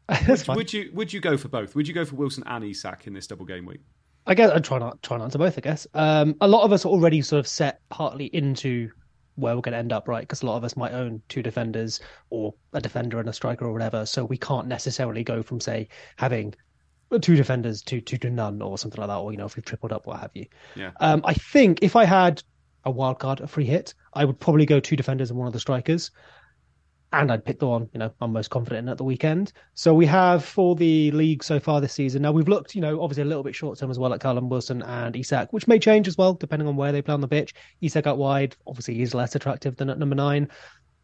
would, 0.27 0.47
would 0.49 0.73
you 0.73 0.91
would 0.93 1.13
you 1.13 1.21
go 1.21 1.37
for 1.37 1.47
both? 1.47 1.75
Would 1.75 1.87
you 1.87 1.93
go 1.93 2.03
for 2.03 2.15
Wilson 2.15 2.43
and 2.45 2.63
Isak 2.65 3.07
in 3.07 3.13
this 3.13 3.27
double 3.27 3.45
game 3.45 3.65
week? 3.65 3.79
I 4.27 4.35
guess 4.35 4.51
I'd 4.51 4.63
try 4.63 4.79
not 4.79 5.01
try 5.01 5.17
not 5.17 5.31
to 5.31 5.37
both. 5.37 5.57
I 5.57 5.61
guess 5.61 5.87
um, 5.93 6.35
a 6.41 6.47
lot 6.47 6.63
of 6.63 6.71
us 6.73 6.85
are 6.85 6.89
already 6.89 7.21
sort 7.21 7.39
of 7.39 7.47
set 7.47 7.79
partly 7.89 8.25
into 8.25 8.91
where 9.35 9.55
we're 9.55 9.61
going 9.61 9.73
to 9.73 9.79
end 9.79 9.91
up, 9.91 10.07
right? 10.07 10.21
Because 10.21 10.43
a 10.43 10.45
lot 10.45 10.57
of 10.57 10.63
us 10.63 10.77
might 10.77 10.91
own 10.91 11.21
two 11.27 11.41
defenders 11.41 11.99
or 12.29 12.53
a 12.73 12.79
defender 12.81 13.19
and 13.19 13.27
a 13.27 13.33
striker 13.33 13.65
or 13.65 13.73
whatever, 13.73 14.05
so 14.05 14.23
we 14.25 14.37
can't 14.37 14.67
necessarily 14.67 15.23
go 15.23 15.41
from 15.41 15.59
say 15.59 15.87
having 16.17 16.53
two 17.19 17.36
defenders 17.36 17.82
to 17.84 18.02
to 18.02 18.17
to 18.17 18.30
none 18.30 18.62
or 18.62 18.78
something 18.78 18.99
like 18.99 19.10
that, 19.10 19.17
or 19.17 19.32
you 19.32 19.38
know 19.38 19.45
if 19.45 19.56
we've 19.56 19.65
tripled 19.65 19.91
up, 19.91 20.06
what 20.08 20.19
have 20.19 20.32
you. 20.34 20.45
Yeah. 20.76 20.91
Um, 20.99 21.21
I 21.26 21.34
think 21.34 21.80
if 21.82 21.95
I 21.95 22.06
had 22.06 22.43
a 22.86 22.91
wild 22.91 23.19
card, 23.19 23.39
a 23.39 23.47
free 23.47 23.65
hit, 23.65 23.93
I 24.13 24.26
would 24.26 24.39
probably 24.39 24.65
go 24.65 24.80
two 24.80 24.95
defenders 24.95 25.30
and 25.30 25.39
one 25.39 25.47
of 25.47 25.54
the 25.54 25.60
strikers. 25.60 26.12
And 27.13 27.32
I'd 27.32 27.45
pick 27.45 27.60
the 27.60 27.67
one, 27.67 27.88
you 27.93 27.99
know, 27.99 28.12
I'm 28.21 28.34
most 28.34 28.49
confident 28.49 28.88
in 28.88 28.89
at 28.89 28.97
the 28.97 29.04
weekend. 29.04 29.54
So 29.76 29.93
we 29.93 30.08
have 30.08 30.43
for 30.43 30.76
the 30.76 31.12
league 31.12 31.43
so 31.43 31.60
far 31.60 31.80
this 31.80 31.93
season. 31.93 32.23
Now 32.23 32.32
we've 32.32 32.47
looked, 32.47 32.73
you 32.73 32.82
know, 32.82 33.04
obviously 33.04 33.21
a 33.21 33.28
little 33.28 33.43
bit 33.43 33.54
short 33.54 33.78
term 33.78 33.91
as 33.91 33.99
well 33.99 34.15
at 34.15 34.19
Callum 34.19 34.49
Wilson 34.49 34.82
and 34.82 35.15
Isak, 35.15 35.54
which 35.54 35.67
may 35.67 35.78
change 35.78 36.08
as 36.08 36.17
well 36.17 36.34
depending 36.34 36.67
on 36.67 36.76
where 36.76 36.91
they 36.91 37.04
play 37.04 37.13
on 37.13 37.21
the 37.21 37.28
pitch. 37.28 37.54
Isak 37.82 38.08
out 38.08 38.17
wide, 38.17 38.56
obviously 38.65 38.95
he's 38.95 39.13
less 39.13 39.36
attractive 39.36 39.76
than 39.76 39.91
at 39.91 39.99
number 39.99 40.15
nine. 40.15 40.49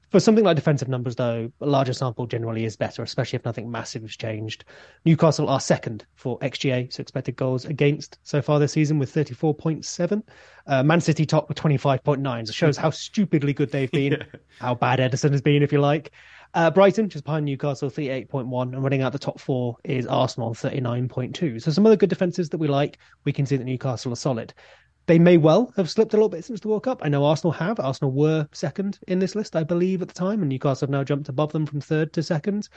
For 0.10 0.20
something 0.20 0.44
like 0.44 0.56
defensive 0.56 0.88
numbers, 0.88 1.16
though, 1.16 1.52
a 1.62 1.66
larger 1.68 1.94
sample 1.94 2.26
generally 2.26 2.66
is 2.66 2.76
better, 2.76 3.04
especially 3.04 3.38
if 3.38 3.46
nothing 3.46 3.70
massive 3.70 4.02
has 4.02 4.18
changed. 4.18 4.66
Newcastle 5.06 5.48
are 5.50 5.60
second 5.60 6.06
for 6.16 6.40
XGA, 6.40 6.92
so 6.92 7.02
expected 7.02 7.36
goals 7.36 7.66
against 7.66 8.18
so 8.24 8.42
far 8.42 8.60
this 8.60 8.72
season 8.72 8.98
with 8.98 9.14
34.7. 9.14 10.24
Uh, 10.66 10.84
Man 10.84 11.00
City 11.00 11.28
top 11.28 11.48
with 11.48 11.60
25.9. 11.60 12.24
So 12.24 12.50
it 12.50 12.56
shows 12.56 12.76
how 12.76 12.90
stupidly 12.90 13.54
good 13.54 13.72
they've 13.72 13.92
been, 13.92 14.24
how 14.60 14.74
bad 14.74 14.98
Ederson 14.98 15.32
has 15.32 15.42
been, 15.42 15.62
if 15.62 15.72
you 15.72 15.80
like. 15.80 16.12
Uh, 16.56 16.72
Brighton, 16.72 17.08
just 17.08 17.26
behind 17.26 17.46
Newcastle, 17.46 17.92
38.1, 17.92 18.74
and 18.74 18.84
running 18.84 19.04
out 19.04 19.12
the 19.12 19.20
top 19.20 19.40
four 19.40 19.78
is 19.84 20.08
Arsenal, 20.08 20.56
39.2. 20.56 21.62
So 21.62 21.70
some 21.70 21.86
other 21.86 21.96
good 21.96 22.10
defences 22.10 22.50
that 22.50 22.58
we 22.58 22.68
like. 22.68 22.98
We 23.26 23.32
can 23.32 23.46
see 23.46 23.58
that 23.58 23.66
Newcastle 23.66 24.12
are 24.12 24.16
solid. 24.16 24.56
They 25.10 25.18
may 25.18 25.38
well 25.38 25.74
have 25.76 25.90
slipped 25.90 26.14
a 26.14 26.18
little 26.18 26.30
bit 26.30 26.46
since 26.46 26.60
the 26.60 26.68
World 26.68 26.84
Cup. 26.84 27.00
I 27.02 27.10
know 27.10 27.26
Arsenal 27.26 27.52
have. 27.54 27.80
Arsenal 27.80 28.12
were 28.12 28.48
second 28.52 29.00
in 29.08 29.18
this 29.18 29.34
list, 29.34 29.56
I 29.56 29.64
believe, 29.64 30.04
at 30.04 30.08
the 30.08 30.14
time, 30.14 30.44
and 30.44 30.50
Newcastle 30.50 30.86
have 30.86 30.92
now 30.92 31.04
jumped 31.04 31.30
above 31.30 31.52
them 31.52 31.66
from 31.66 31.82
third 31.82 32.14
to 32.14 32.22
second. 32.22 32.70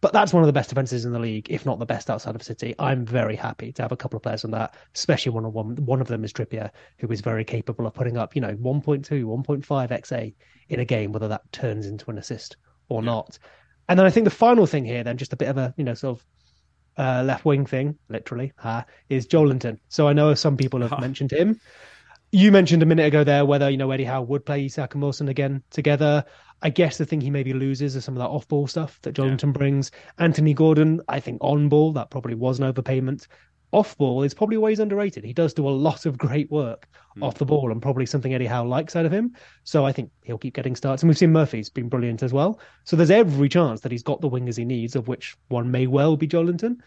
But 0.00 0.12
that's 0.12 0.32
one 0.32 0.44
of 0.44 0.46
the 0.46 0.52
best 0.52 0.68
defenses 0.68 1.04
in 1.04 1.10
the 1.10 1.18
league, 1.18 1.48
if 1.50 1.66
not 1.66 1.80
the 1.80 1.86
best 1.86 2.08
outside 2.08 2.36
of 2.36 2.44
City. 2.44 2.76
I'm 2.78 3.04
very 3.04 3.34
happy 3.34 3.72
to 3.72 3.82
have 3.82 3.90
a 3.90 3.96
couple 3.96 4.16
of 4.16 4.22
players 4.22 4.44
on 4.44 4.52
that, 4.52 4.76
especially 4.94 5.32
one 5.32 5.44
of 5.44 5.52
one. 5.52 5.84
One 5.84 6.00
of 6.00 6.06
them 6.06 6.22
is 6.22 6.32
Trippier, 6.32 6.70
who 6.98 7.08
is 7.08 7.22
very 7.22 7.44
capable 7.44 7.88
of 7.88 7.94
putting 7.94 8.16
up, 8.16 8.36
you 8.36 8.40
know, 8.40 8.54
1.2, 8.54 9.24
1.5 9.24 9.66
XA 9.90 10.32
in 10.68 10.78
a 10.78 10.84
game, 10.84 11.10
whether 11.10 11.26
that 11.26 11.50
turns 11.50 11.86
into 11.86 12.08
an 12.08 12.18
assist 12.18 12.56
or 12.88 13.02
not. 13.02 13.36
And 13.88 13.98
then 13.98 14.06
I 14.06 14.10
think 14.10 14.26
the 14.26 14.30
final 14.30 14.66
thing 14.66 14.84
here, 14.84 15.02
then, 15.02 15.16
just 15.16 15.32
a 15.32 15.36
bit 15.36 15.48
of 15.48 15.58
a, 15.58 15.74
you 15.76 15.82
know, 15.82 15.94
sort 15.94 16.16
of 16.16 16.24
uh, 16.96 17.22
left 17.24 17.44
wing 17.44 17.66
thing, 17.66 17.96
literally, 18.08 18.52
uh, 18.62 18.82
is 19.08 19.26
Joelinton. 19.26 19.78
So 19.88 20.08
I 20.08 20.12
know 20.12 20.34
some 20.34 20.56
people 20.56 20.80
have 20.80 21.00
mentioned 21.00 21.32
him. 21.32 21.60
You 22.32 22.52
mentioned 22.52 22.82
a 22.82 22.86
minute 22.86 23.06
ago 23.06 23.24
there 23.24 23.44
whether 23.44 23.68
you 23.68 23.76
know 23.76 23.90
Eddie 23.90 24.04
Howe 24.04 24.22
would 24.22 24.46
play 24.46 24.66
Isak 24.66 24.94
and 24.94 25.02
Wilson 25.02 25.28
again 25.28 25.62
together. 25.70 26.24
I 26.62 26.70
guess 26.70 26.98
the 26.98 27.06
thing 27.06 27.20
he 27.20 27.30
maybe 27.30 27.54
loses 27.54 27.96
is 27.96 28.04
some 28.04 28.14
of 28.14 28.18
that 28.18 28.28
off 28.28 28.46
ball 28.46 28.66
stuff 28.66 29.00
that 29.02 29.14
Joelinton 29.14 29.52
brings. 29.52 29.90
Anthony 30.18 30.52
Gordon, 30.52 31.00
I 31.08 31.18
think 31.18 31.38
on 31.42 31.68
ball 31.68 31.92
that 31.94 32.10
probably 32.10 32.34
was 32.34 32.60
an 32.60 32.72
overpayment. 32.72 33.26
Off 33.72 33.96
ball 33.98 34.22
is 34.22 34.34
probably 34.34 34.56
always 34.56 34.80
underrated. 34.80 35.24
He 35.24 35.32
does 35.32 35.54
do 35.54 35.68
a 35.68 35.70
lot 35.70 36.04
of 36.06 36.18
great 36.18 36.50
work 36.50 36.88
hmm. 37.14 37.22
off 37.22 37.38
the 37.38 37.44
ball 37.44 37.70
and 37.70 37.80
probably 37.80 38.06
something 38.06 38.34
Eddie 38.34 38.46
Howe 38.46 38.64
likes 38.64 38.96
out 38.96 39.06
of 39.06 39.12
him. 39.12 39.34
So 39.64 39.86
I 39.86 39.92
think 39.92 40.10
he'll 40.24 40.38
keep 40.38 40.54
getting 40.54 40.74
starts. 40.74 41.02
And 41.02 41.08
we've 41.08 41.18
seen 41.18 41.32
Murphy's 41.32 41.70
been 41.70 41.88
brilliant 41.88 42.22
as 42.22 42.32
well. 42.32 42.60
So 42.84 42.96
there's 42.96 43.10
every 43.10 43.48
chance 43.48 43.80
that 43.82 43.92
he's 43.92 44.02
got 44.02 44.20
the 44.20 44.30
wingers 44.30 44.56
he 44.56 44.64
needs, 44.64 44.96
of 44.96 45.08
which 45.08 45.36
one 45.48 45.70
may 45.70 45.86
well 45.86 46.16
be 46.16 46.26
Joelinton. 46.26 46.78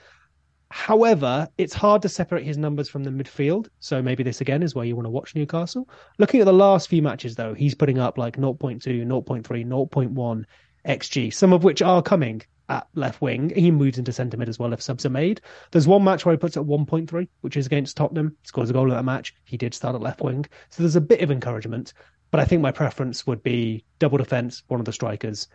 However, 0.74 1.48
it's 1.60 1.74
hard 1.74 2.02
to 2.02 2.10
separate 2.10 2.46
his 2.46 2.58
numbers 2.58 2.90
from 2.90 3.04
the 3.04 3.12
midfield. 3.12 3.68
So 3.80 4.02
maybe 4.02 4.24
this 4.24 4.42
again 4.42 4.64
is 4.64 4.74
where 4.74 4.86
you 4.86 4.96
want 4.96 5.06
to 5.06 5.12
watch 5.12 5.36
Newcastle. 5.36 5.88
Looking 6.18 6.40
at 6.40 6.48
the 6.48 6.52
last 6.52 6.90
few 6.90 7.02
matches, 7.02 7.36
though, 7.36 7.54
he's 7.54 7.76
putting 7.76 8.00
up 8.00 8.18
like 8.18 8.38
0.2, 8.38 8.82
0.3, 8.82 9.44
0.1 9.44 10.46
XG, 10.88 11.34
some 11.34 11.54
of 11.54 11.64
which 11.64 11.82
are 11.82 12.02
coming 12.02 12.42
at 12.70 12.88
left 12.96 13.22
wing. 13.22 13.52
He 13.56 13.72
moves 13.72 13.98
into 13.98 14.14
centre 14.14 14.38
mid 14.38 14.50
as 14.50 14.60
well 14.60 14.74
if 14.74 14.82
subs 14.82 15.06
are 15.06 15.10
made. 15.10 15.42
There's 15.72 15.88
one 15.88 16.04
match 16.04 16.26
where 16.26 16.34
he 16.34 16.38
puts 16.40 16.58
at 16.58 16.64
1.3, 16.64 17.28
which 17.42 17.58
is 17.58 17.66
against 17.66 17.98
Tottenham. 17.98 18.36
He 18.42 18.48
scores 18.48 18.70
a 18.70 18.74
goal 18.74 18.90
in 18.90 18.96
that 18.96 19.06
match. 19.06 19.34
He 19.46 19.58
did 19.58 19.74
start 19.74 19.96
at 19.96 20.02
left 20.02 20.22
wing. 20.22 20.46
So 20.70 20.84
there's 20.84 20.96
a 20.96 21.02
bit 21.02 21.22
of 21.22 21.32
encouragement. 21.32 21.94
But 22.32 22.40
I 22.40 22.46
think 22.46 22.62
my 22.62 22.72
preference 22.72 23.28
would 23.28 23.44
be 23.44 23.86
double 24.00 24.18
defense, 24.18 24.64
one 24.68 24.80
of 24.80 24.86
the 24.86 24.94
strikers, 24.94 25.48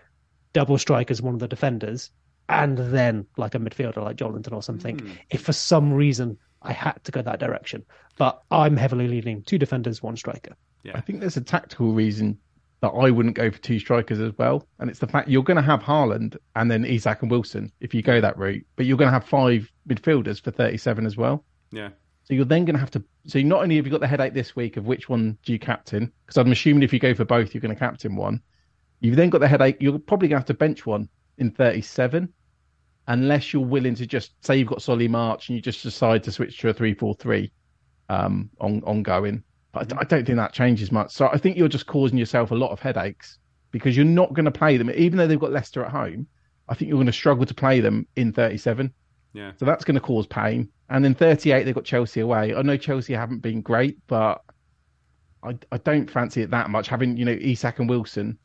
double 0.52 0.78
strikers, 0.78 1.20
one 1.20 1.34
of 1.34 1.40
the 1.40 1.48
defenders, 1.48 2.10
and 2.48 2.78
then 2.78 3.26
like 3.36 3.54
a 3.54 3.58
midfielder 3.58 4.02
like 4.02 4.16
Joelinton 4.16 4.52
or 4.52 4.62
something. 4.62 4.98
Hmm. 4.98 5.10
If 5.30 5.42
for 5.42 5.52
some 5.52 5.92
reason 5.92 6.38
I 6.62 6.72
had 6.72 7.02
to 7.04 7.12
go 7.12 7.22
that 7.22 7.40
direction, 7.40 7.84
but 8.16 8.42
I'm 8.50 8.76
heavily 8.76 9.08
leaning 9.08 9.42
two 9.42 9.58
defenders, 9.58 10.02
one 10.02 10.16
striker. 10.16 10.54
Yeah. 10.84 10.92
I 10.94 11.00
think 11.00 11.20
there's 11.20 11.36
a 11.36 11.42
tactical 11.42 11.92
reason 11.92 12.38
that 12.80 12.88
I 12.88 13.10
wouldn't 13.10 13.34
go 13.34 13.50
for 13.50 13.58
two 13.58 13.78
strikers 13.78 14.20
as 14.20 14.32
well, 14.38 14.66
and 14.78 14.88
it's 14.88 15.00
the 15.00 15.06
fact 15.06 15.28
you're 15.28 15.42
going 15.42 15.56
to 15.56 15.62
have 15.62 15.82
Haaland 15.82 16.36
and 16.54 16.70
then 16.70 16.84
Isak 16.84 17.22
and 17.22 17.30
Wilson 17.30 17.72
if 17.80 17.92
you 17.92 18.02
go 18.02 18.20
that 18.20 18.38
route, 18.38 18.64
but 18.76 18.86
you're 18.86 18.96
going 18.96 19.08
to 19.08 19.12
have 19.12 19.24
five 19.24 19.70
midfielders 19.88 20.42
for 20.42 20.50
37 20.50 21.06
as 21.06 21.16
well. 21.16 21.44
Yeah. 21.72 21.90
So 22.24 22.34
you're 22.34 22.44
then 22.44 22.66
going 22.66 22.74
to 22.74 22.80
have 22.80 22.90
to. 22.92 23.02
So 23.26 23.40
not 23.40 23.62
only 23.62 23.76
have 23.76 23.86
you 23.86 23.90
got 23.90 24.00
the 24.00 24.06
headache 24.06 24.34
this 24.34 24.54
week 24.54 24.76
of 24.76 24.86
which 24.86 25.08
one 25.08 25.38
do 25.44 25.52
you 25.52 25.58
captain, 25.58 26.12
because 26.24 26.36
I'm 26.36 26.52
assuming 26.52 26.82
if 26.82 26.92
you 26.92 26.98
go 26.98 27.14
for 27.14 27.24
both, 27.24 27.54
you're 27.54 27.60
going 27.60 27.74
to 27.74 27.78
captain 27.78 28.14
one. 28.14 28.42
You've 29.00 29.16
then 29.16 29.30
got 29.30 29.40
the 29.40 29.48
headache. 29.48 29.78
You're 29.80 29.98
probably 29.98 30.28
going 30.28 30.36
to 30.36 30.40
have 30.40 30.46
to 30.46 30.54
bench 30.54 30.84
one 30.84 31.08
in 31.38 31.50
37, 31.50 32.32
unless 33.06 33.52
you're 33.52 33.64
willing 33.64 33.94
to 33.94 34.06
just 34.06 34.32
say 34.44 34.56
you've 34.56 34.68
got 34.68 34.82
Solly 34.82 35.08
March 35.08 35.48
and 35.48 35.56
you 35.56 35.62
just 35.62 35.82
decide 35.82 36.22
to 36.24 36.32
switch 36.32 36.58
to 36.58 36.68
a 36.68 36.72
three-four-three 36.72 37.50
um, 38.08 38.50
on 38.60 38.82
ongoing. 38.84 39.42
But 39.72 39.80
I, 39.80 39.84
mm-hmm. 39.84 39.98
I 39.98 40.04
don't 40.04 40.24
think 40.26 40.36
that 40.36 40.52
changes 40.52 40.90
much. 40.92 41.12
So 41.12 41.28
I 41.28 41.38
think 41.38 41.56
you're 41.56 41.68
just 41.68 41.86
causing 41.86 42.18
yourself 42.18 42.50
a 42.50 42.54
lot 42.54 42.70
of 42.70 42.80
headaches 42.80 43.38
because 43.70 43.96
you're 43.96 44.06
not 44.06 44.32
going 44.32 44.46
to 44.46 44.50
play 44.50 44.76
them, 44.76 44.90
even 44.90 45.18
though 45.18 45.26
they've 45.26 45.38
got 45.38 45.52
Leicester 45.52 45.84
at 45.84 45.90
home. 45.90 46.26
I 46.68 46.74
think 46.74 46.88
you're 46.88 46.96
going 46.96 47.06
to 47.06 47.12
struggle 47.12 47.46
to 47.46 47.54
play 47.54 47.80
them 47.80 48.06
in 48.16 48.32
37. 48.32 48.92
Yeah. 49.32 49.52
So 49.56 49.64
that's 49.64 49.84
going 49.84 49.94
to 49.94 50.00
cause 50.00 50.26
pain. 50.26 50.68
And 50.90 51.04
in 51.04 51.14
38, 51.14 51.64
they've 51.64 51.74
got 51.74 51.84
Chelsea 51.84 52.20
away. 52.20 52.54
I 52.54 52.62
know 52.62 52.76
Chelsea 52.76 53.14
haven't 53.14 53.40
been 53.40 53.60
great, 53.60 53.98
but 54.06 54.42
I, 55.42 55.56
I 55.70 55.78
don't 55.78 56.10
fancy 56.10 56.42
it 56.42 56.50
that 56.50 56.70
much. 56.70 56.88
Having, 56.88 57.16
you 57.16 57.24
know, 57.24 57.36
Isak 57.38 57.78
and 57.78 57.88
Wilson, 57.88 58.38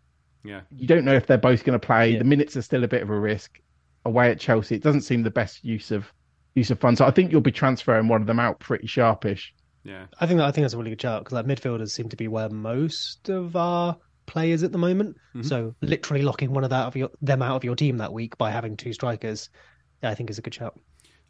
Yeah. 0.44 0.62
you 0.72 0.88
don't 0.88 1.06
know 1.06 1.14
if 1.14 1.26
they're 1.26 1.38
both 1.38 1.64
going 1.64 1.80
to 1.80 1.86
play. 1.86 2.12
Yeah. 2.12 2.20
The 2.20 2.26
minutes 2.26 2.56
are 2.58 2.62
still 2.62 2.84
a 2.84 2.88
bit 2.88 3.02
of 3.02 3.10
a 3.10 3.20
risk. 3.20 3.60
Away 4.06 4.30
at 4.30 4.40
Chelsea, 4.40 4.76
it 4.76 4.84
doesn't 4.84 5.02
seem 5.04 5.24
the 5.24 5.32
best 5.32 5.64
use 5.64 5.90
of 5.90 6.12
use 6.56 6.70
of 6.70 6.80
funds. 6.80 6.98
So 6.98 7.06
I 7.06 7.12
think 7.12 7.32
you'll 7.32 7.40
be 7.42 7.54
transferring 7.54 8.10
one 8.10 8.20
of 8.20 8.28
them 8.28 8.40
out 8.40 8.60
pretty 8.60 8.86
sharpish. 8.86 9.54
Yeah. 9.84 10.06
I 10.20 10.26
think 10.28 10.38
that, 10.40 10.48
I 10.48 10.52
think 10.52 10.64
that's 10.64 10.74
a 10.74 10.78
really 10.78 10.92
good 10.92 11.02
shout 11.02 11.24
because 11.24 11.34
like 11.34 11.46
midfielders 11.46 11.92
seem 11.92 12.10
to 12.10 12.16
be 12.16 12.28
where 12.28 12.50
most 12.50 13.30
of 13.30 13.56
our 13.56 13.98
players 14.26 14.64
at 14.64 14.72
the 14.72 14.78
moment. 14.78 15.18
Mhm. 15.36 15.46
So 15.46 15.76
literally 15.82 16.24
locking 16.24 16.52
one 16.54 16.64
of 16.64 16.70
that 16.70 16.86
of 16.88 16.96
your, 16.96 17.10
them 17.22 17.42
out 17.42 17.56
of 17.58 17.64
your 17.64 17.76
team 17.76 17.98
that 17.98 18.14
week 18.14 18.38
by 18.38 18.52
having 18.52 18.78
two 18.78 18.94
strikers, 18.94 19.50
yeah, 20.02 20.10
I 20.10 20.16
think 20.16 20.30
is 20.30 20.38
a 20.38 20.42
good 20.42 20.54
shout. 20.54 20.80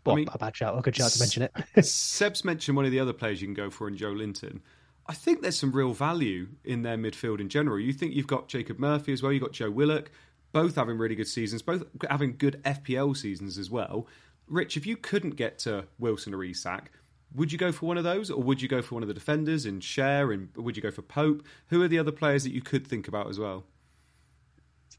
Well, 0.06 0.18
mean- 0.18 0.28
a 0.32 0.38
bad 0.38 0.56
shout, 0.56 0.78
a 0.78 0.82
good 0.82 0.96
shout 0.96 1.12
to 1.12 1.20
mention 1.20 1.44
it. 1.44 1.52
Seb's 1.86 2.44
mentioned 2.46 2.76
one 2.76 2.86
of 2.86 2.92
the 2.92 3.00
other 3.00 3.14
players 3.14 3.42
you 3.42 3.48
can 3.48 3.54
go 3.56 3.70
for 3.70 3.88
in 3.88 3.96
Joelinton. 3.98 4.60
I 5.08 5.14
think 5.14 5.42
there's 5.42 5.58
some 5.58 5.72
real 5.72 5.92
value 5.94 6.48
in 6.64 6.84
their 6.84 6.98
midfield 6.98 7.40
in 7.42 7.50
general. 7.50 7.80
You 7.80 7.92
think 7.92 8.14
you've 8.14 8.28
got 8.28 8.48
Jacob 8.48 8.80
Murphy 8.80 9.12
as 9.14 9.22
well, 9.24 9.34
you've 9.34 9.42
got 9.44 9.52
Joe 9.54 9.70
Willock, 9.72 10.12
both 10.52 10.76
having 10.76 10.98
really 10.98 11.16
good 11.16 11.28
seasons, 11.28 11.62
both 11.62 11.84
having 12.10 12.38
good 12.38 12.62
FPL 12.64 13.18
seasons 13.18 13.58
as 13.58 13.70
well. 13.72 14.08
Rich, 14.48 14.78
if 14.78 14.86
you 14.86 14.96
couldn't 14.96 15.36
get 15.36 15.58
to 15.60 15.88
Wilson 16.00 16.34
or 16.34 16.44
Isak, 16.44 16.92
would 17.36 17.52
you 17.52 17.58
go 17.58 17.72
for 17.72 17.86
one 17.86 17.98
of 17.98 18.04
those, 18.04 18.30
or 18.30 18.42
would 18.42 18.62
you 18.62 18.68
go 18.68 18.82
for 18.82 18.96
one 18.96 19.04
of 19.04 19.08
the 19.08 19.14
defenders 19.14 19.66
and 19.66 19.82
Schär, 19.82 20.34
and 20.34 20.50
would 20.56 20.76
you 20.76 20.84
go 20.84 20.92
for 20.92 21.02
Pope? 21.02 21.44
Who 21.68 21.82
are 21.82 21.88
the 21.88 22.00
other 22.00 22.12
players 22.12 22.44
that 22.44 22.54
you 22.54 22.62
could 22.62 22.86
think 22.88 23.08
about 23.08 23.30
as 23.30 23.40
well? 23.40 23.66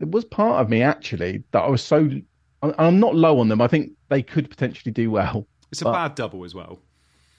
It 0.00 0.10
was 0.10 0.24
part 0.24 0.60
of 0.60 0.68
me 0.68 0.82
actually 0.82 1.44
that 1.52 1.60
I 1.62 1.68
was 1.68 1.82
so. 1.82 2.10
I'm 2.62 2.98
not 2.98 3.14
low 3.14 3.38
on 3.40 3.48
them. 3.48 3.60
I 3.60 3.66
think 3.68 3.92
they 4.08 4.22
could 4.22 4.48
potentially 4.48 4.90
do 4.90 5.10
well. 5.10 5.46
It's 5.70 5.82
a 5.82 5.86
bad 5.86 6.14
double 6.14 6.44
as 6.44 6.54
well. 6.54 6.78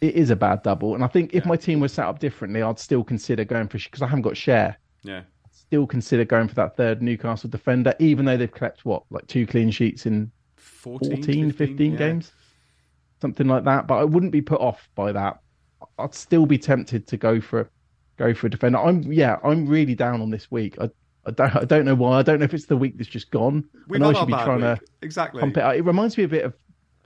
It 0.02 0.14
is 0.14 0.30
a 0.30 0.36
bad 0.36 0.62
double, 0.62 0.94
and 0.94 1.04
I 1.04 1.08
think 1.08 1.34
if 1.34 1.44
Yeah. 1.46 1.50
my 1.50 1.56
team 1.56 1.80
was 1.80 1.92
set 1.94 2.06
up 2.06 2.20
differently, 2.20 2.62
I'd 2.62 2.78
still 2.80 3.04
consider 3.04 3.44
going 3.44 3.68
for 3.68 3.78
because 3.80 4.02
I 4.02 4.08
haven't 4.08 4.22
got 4.22 4.34
Schär. 4.34 4.76
Yeah, 5.04 5.22
Still 5.52 5.88
consider 5.88 6.26
going 6.26 6.48
for 6.48 6.56
that 6.56 6.76
third 6.78 7.02
Newcastle 7.02 7.50
defender, 7.50 7.96
even 8.00 8.26
though 8.26 8.38
they've 8.38 8.54
kept 8.54 8.86
what 8.86 9.04
like 9.10 9.26
two 9.28 9.48
clean 9.48 9.72
sheets 9.72 10.06
in 10.06 10.32
14, 10.58 11.16
14, 11.24 11.52
15, 11.52 11.92
yeah. 11.94 11.98
games, 11.98 12.32
something 13.22 13.48
like 13.48 13.64
that. 13.66 13.88
But 13.88 13.96
I 13.96 14.04
wouldn't 14.04 14.32
be 14.32 14.42
put 14.42 14.62
off 14.62 14.90
by 14.96 15.12
that. 15.12 15.40
I'd 16.00 16.14
still 16.16 16.46
be 16.46 16.58
tempted 16.58 17.08
to 17.08 17.18
go 17.18 17.40
for 17.42 17.70
go 18.18 18.34
for 18.34 18.48
a 18.48 18.50
defender. 18.50 18.80
I'm 18.80 19.04
yeah, 19.12 19.38
I'm 19.44 19.68
really 19.68 19.96
down 19.96 20.22
on 20.22 20.30
this 20.30 20.50
week. 20.52 20.78
I 20.80 20.90
I 21.26 21.32
don't 21.32 21.56
I 21.56 21.66
don't 21.66 21.86
know 21.86 21.96
why. 21.96 22.20
I 22.20 22.22
don't 22.24 22.40
know 22.40 22.46
if 22.46 22.54
it's 22.54 22.66
the 22.66 22.78
week 22.78 22.98
that's 22.98 23.10
just 23.10 23.32
gone. 23.32 23.66
We've 23.88 24.02
I 24.02 24.06
know 24.06 24.10
I 24.10 24.14
had 24.14 24.20
should 24.20 24.28
be 24.28 24.34
trying 24.34 24.62
week. 24.62 24.80
to 24.80 24.86
exactly. 25.02 25.40
pump 25.42 25.58
it. 25.58 25.64
out. 25.64 25.76
It 25.76 25.82
reminds 25.84 26.18
me 26.18 26.24
a 26.24 26.28
bit 26.28 26.46
of 26.46 26.54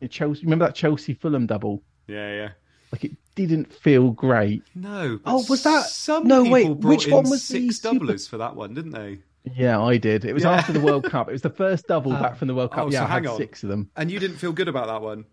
Chelsea. 0.10 0.44
Remember 0.44 0.66
that 0.66 0.76
Chelsea 0.76 1.14
Fulham 1.14 1.46
double? 1.46 1.84
Yeah, 2.08 2.34
yeah. 2.34 2.50
Like 2.92 3.04
it 3.06 3.12
didn't 3.36 3.72
feel 3.72 4.12
great. 4.12 4.64
No. 4.76 5.20
Oh, 5.26 5.46
was 5.48 5.64
that- 5.64 5.86
Some 5.86 6.28
no, 6.28 6.44
people 6.44 6.52
wait, 6.54 6.80
brought 6.80 6.90
which 6.90 7.08
in 7.08 7.14
one 7.14 7.30
was 7.30 7.48
the 7.48 7.70
six 7.70 7.80
doublers 7.80 8.28
for 8.28 8.38
that 8.38 8.56
one, 8.56 8.74
didn't 8.74 8.92
they? 8.92 9.20
Yeah, 9.56 9.80
I 9.82 9.98
did. 9.98 10.26
It 10.26 10.34
was 10.34 10.44
Yeah. 10.44 10.54
after 10.54 10.74
the 10.74 10.80
World 10.80 11.04
Cup. 11.06 11.30
It 11.30 11.34
was 11.34 11.44
the 11.44 11.50
first 11.52 11.88
double 11.88 12.12
back 12.12 12.36
from 12.40 12.48
the 12.48 12.56
World 12.56 12.72
Cup. 12.72 12.88
Oh, 12.88 12.92
yeah, 12.92 13.00
so 13.00 13.06
I 13.06 13.08
had 13.10 13.26
on. 13.28 13.38
six 13.38 13.62
of 13.64 13.70
them. 13.70 13.90
And 13.96 14.10
you 14.10 14.20
didn't 14.20 14.38
feel 14.38 14.52
good 14.52 14.68
about 14.68 14.88
that 14.88 15.02
one. 15.02 15.26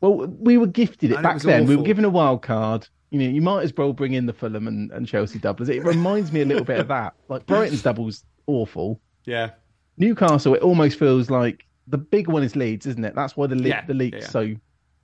Well, 0.00 0.26
we 0.26 0.58
were 0.58 0.66
gifted 0.66 1.10
it 1.10 1.14
And 1.14 1.22
back 1.22 1.34
was 1.34 1.42
then. 1.42 1.66
We 1.66 1.76
were 1.76 1.82
given 1.82 2.04
a 2.04 2.10
wild 2.10 2.42
card. 2.42 2.86
You 3.10 3.18
know, 3.18 3.28
you 3.28 3.40
might 3.42 3.62
as 3.62 3.72
well 3.76 3.92
bring 3.92 4.12
in 4.14 4.26
the 4.26 4.32
Fulham 4.32 4.68
and, 4.68 4.90
and 4.92 5.06
Chelsea 5.06 5.38
doublers. 5.38 5.68
It 5.68 5.82
reminds 5.82 6.30
me 6.30 6.42
a 6.42 6.44
little 6.44 6.64
bit 6.64 6.78
of 6.78 6.88
that. 6.88 7.14
Like 7.28 7.46
Brighton's 7.46 7.82
double's 7.82 8.24
awful. 8.46 9.00
Yeah. 9.24 9.50
Newcastle, 9.96 10.54
it 10.54 10.62
almost 10.62 10.98
feels 10.98 11.30
like 11.30 11.66
the 11.88 11.98
big 11.98 12.28
one 12.28 12.42
is 12.42 12.54
Leeds, 12.54 12.86
isn't 12.86 13.04
it? 13.04 13.14
That's 13.14 13.36
why 13.36 13.46
the 13.46 13.56
le- 13.56 13.68
Yeah, 13.68 13.84
the 13.86 13.94
league's 13.94 14.18
yeah. 14.20 14.28
so 14.28 14.54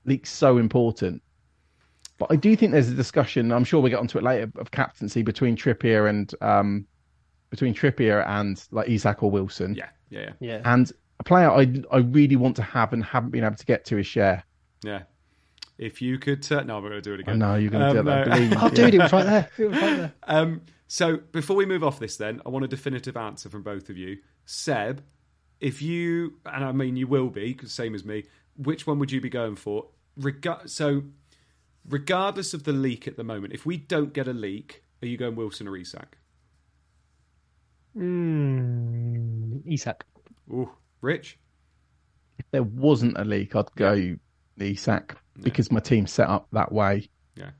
league's 0.04 0.30
so 0.30 0.58
important. 0.58 1.22
But 2.18 2.30
I 2.30 2.36
do 2.36 2.54
think 2.54 2.72
there's 2.72 2.90
a 2.90 2.94
discussion. 2.94 3.50
I'm 3.52 3.64
sure 3.64 3.80
we 3.80 3.84
will 3.84 3.90
get 3.90 3.98
onto 3.98 4.18
it 4.18 4.24
later 4.24 4.50
of 4.56 4.70
captaincy 4.70 5.22
between 5.22 5.56
Trippier 5.56 6.08
and 6.08 6.32
um 6.42 6.86
between 7.50 7.74
Trippier 7.74 8.26
and 8.28 8.62
like 8.70 8.88
Isak 8.88 9.22
or 9.22 9.30
Wilson. 9.30 9.74
Yeah. 9.74 9.88
Yeah. 10.10 10.20
Yeah. 10.20 10.30
yeah. 10.40 10.60
And 10.64 10.92
a 11.18 11.24
player 11.24 11.50
I 11.50 11.82
I 11.90 11.98
really 11.98 12.36
want 12.36 12.54
to 12.56 12.62
have 12.62 12.92
and 12.92 13.04
haven't 13.04 13.30
been 13.30 13.44
able 13.44 13.56
to 13.56 13.66
get 13.66 13.84
to 13.86 13.98
is 13.98 14.06
Schär. 14.06 14.42
Yeah. 14.84 15.02
If 15.76 16.00
you 16.00 16.18
could, 16.18 16.50
uh, 16.52 16.62
no, 16.62 16.76
I'm 16.76 16.82
going 16.82 16.92
to 16.92 17.00
do 17.00 17.14
it 17.14 17.18
I 17.18 17.20
again. 17.22 17.38
no, 17.40 17.54
you're 17.56 17.70
going 17.70 17.82
to 17.94 18.00
Um, 18.00 18.06
do 18.06 18.10
that. 18.10 18.28
no. 18.28 18.34
Believe, 18.34 18.54
Oh, 18.60 18.68
dude, 18.68 18.94
it 18.94 18.98
was 19.00 19.12
right 19.12 19.26
there. 19.26 19.50
It 19.58 19.64
was 19.70 19.76
right 19.80 19.96
there. 19.96 20.12
Um, 20.24 20.60
so 20.86 21.16
before 21.32 21.56
we 21.56 21.66
move 21.66 21.82
off 21.82 21.98
this, 21.98 22.16
then 22.16 22.40
I 22.46 22.50
want 22.50 22.64
a 22.64 22.68
definitive 22.68 23.16
answer 23.16 23.48
from 23.48 23.62
both 23.62 23.88
of 23.90 23.96
you. 23.98 24.18
Seb, 24.44 25.02
if 25.60 25.82
you, 25.82 26.34
and 26.46 26.64
I 26.64 26.70
mean 26.72 26.94
you 26.96 27.06
will 27.08 27.28
be, 27.30 27.56
same 27.64 27.94
as 27.94 28.04
me. 28.04 28.24
Which 28.56 28.86
one 28.86 28.98
would 29.00 29.10
you 29.10 29.20
be 29.20 29.30
going 29.30 29.56
for? 29.56 29.88
Rega- 30.16 30.62
so, 30.68 31.02
regardless 31.88 32.54
of 32.54 32.62
the 32.62 32.72
leak 32.72 33.08
at 33.08 33.16
the 33.16 33.24
moment, 33.24 33.52
if 33.52 33.66
we 33.66 33.76
don't 33.76 34.12
get 34.12 34.28
a 34.28 34.32
leak, 34.32 34.84
are 35.02 35.06
you 35.08 35.16
going 35.16 35.34
Wilson 35.34 35.66
or 35.66 35.76
Isak? 35.76 36.18
Mm, 37.96 39.62
Isak. 39.66 40.04
Ooh, 40.52 40.70
Rich. 41.00 41.38
if 42.38 42.46
there 42.50 42.62
wasn't 42.62 43.16
a 43.18 43.24
leak, 43.24 43.54
I'd 43.56 43.72
go 43.76 44.16
Isak 44.58 45.16
because 45.42 45.70
my 45.72 45.80
team's 45.80 46.12
set 46.12 46.28
up 46.28 46.46
that 46.52 46.72
way. 46.72 47.08
Yeah. 47.36 47.50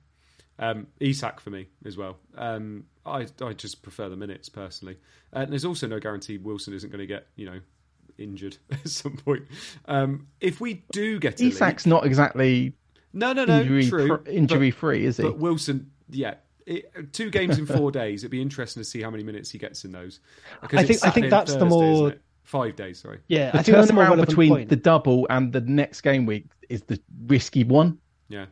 Um, 0.58 0.86
Isak 1.00 1.40
for 1.40 1.50
me 1.50 1.68
as 1.84 1.96
well. 1.96 2.18
Um, 2.36 2.84
I 3.04 3.26
I 3.40 3.52
just 3.52 3.82
prefer 3.82 4.08
the 4.08 4.16
minutes 4.16 4.48
personally. 4.48 4.98
And 5.32 5.50
there's 5.50 5.64
also 5.64 5.86
no 5.86 5.98
guarantee 5.98 6.38
Wilson 6.38 6.74
isn't 6.74 6.90
going 6.90 7.00
to 7.00 7.06
get 7.06 7.26
you 7.36 7.46
know 7.46 7.60
injured 8.18 8.56
at 8.70 8.88
some 8.88 9.16
point. 9.16 9.44
Um, 9.86 10.28
if 10.40 10.60
we 10.60 10.84
do 10.92 11.18
get 11.18 11.40
a 11.40 11.44
Isak's 11.44 11.86
not 11.86 12.06
exactly 12.06 12.74
no 13.12 13.32
no 13.32 13.44
no 13.44 13.60
injury 13.60 13.88
true 13.88 14.06
fr- 14.06 14.28
injury 14.28 14.70
but, 14.70 14.78
free, 14.78 15.04
is 15.04 15.16
he? 15.16 15.22
but 15.24 15.38
Wilson 15.38 15.90
yeah. 16.10 16.34
It, 16.66 17.12
two 17.12 17.28
games 17.28 17.58
in 17.58 17.66
four 17.66 17.90
days. 17.92 18.22
It'd 18.22 18.30
be 18.30 18.40
interesting 18.40 18.80
to 18.82 18.88
see 18.88 19.02
how 19.02 19.10
many 19.10 19.22
minutes 19.22 19.50
he 19.50 19.58
gets 19.58 19.84
in 19.84 19.92
those. 19.92 20.20
Because 20.62 20.78
I 20.78 20.84
think- 20.84 21.04
I 21.04 21.10
think 21.10 21.28
that's 21.28 21.54
the 21.54 21.66
more-? 21.66 22.14
Five 22.44 22.76
days. 22.76 23.00
Sorry. 23.00 23.18
Yeah, 23.28 23.50
the 23.50 23.58
I 23.58 23.62
think 23.62 23.74
that's 23.76 23.88
the 23.88 23.92
more 23.94 24.04
turnaround 24.04 24.26
between 24.26 24.48
point. 24.50 24.68
the 24.68 24.76
double 24.76 25.26
and 25.30 25.52
the 25.52 25.60
next 25.62 26.00
game 26.02 26.24
week 26.26 26.46
is 26.68 26.82
the 26.82 27.00
risky 27.26 27.64
one. 27.64 27.98
Yeah. 28.28 28.46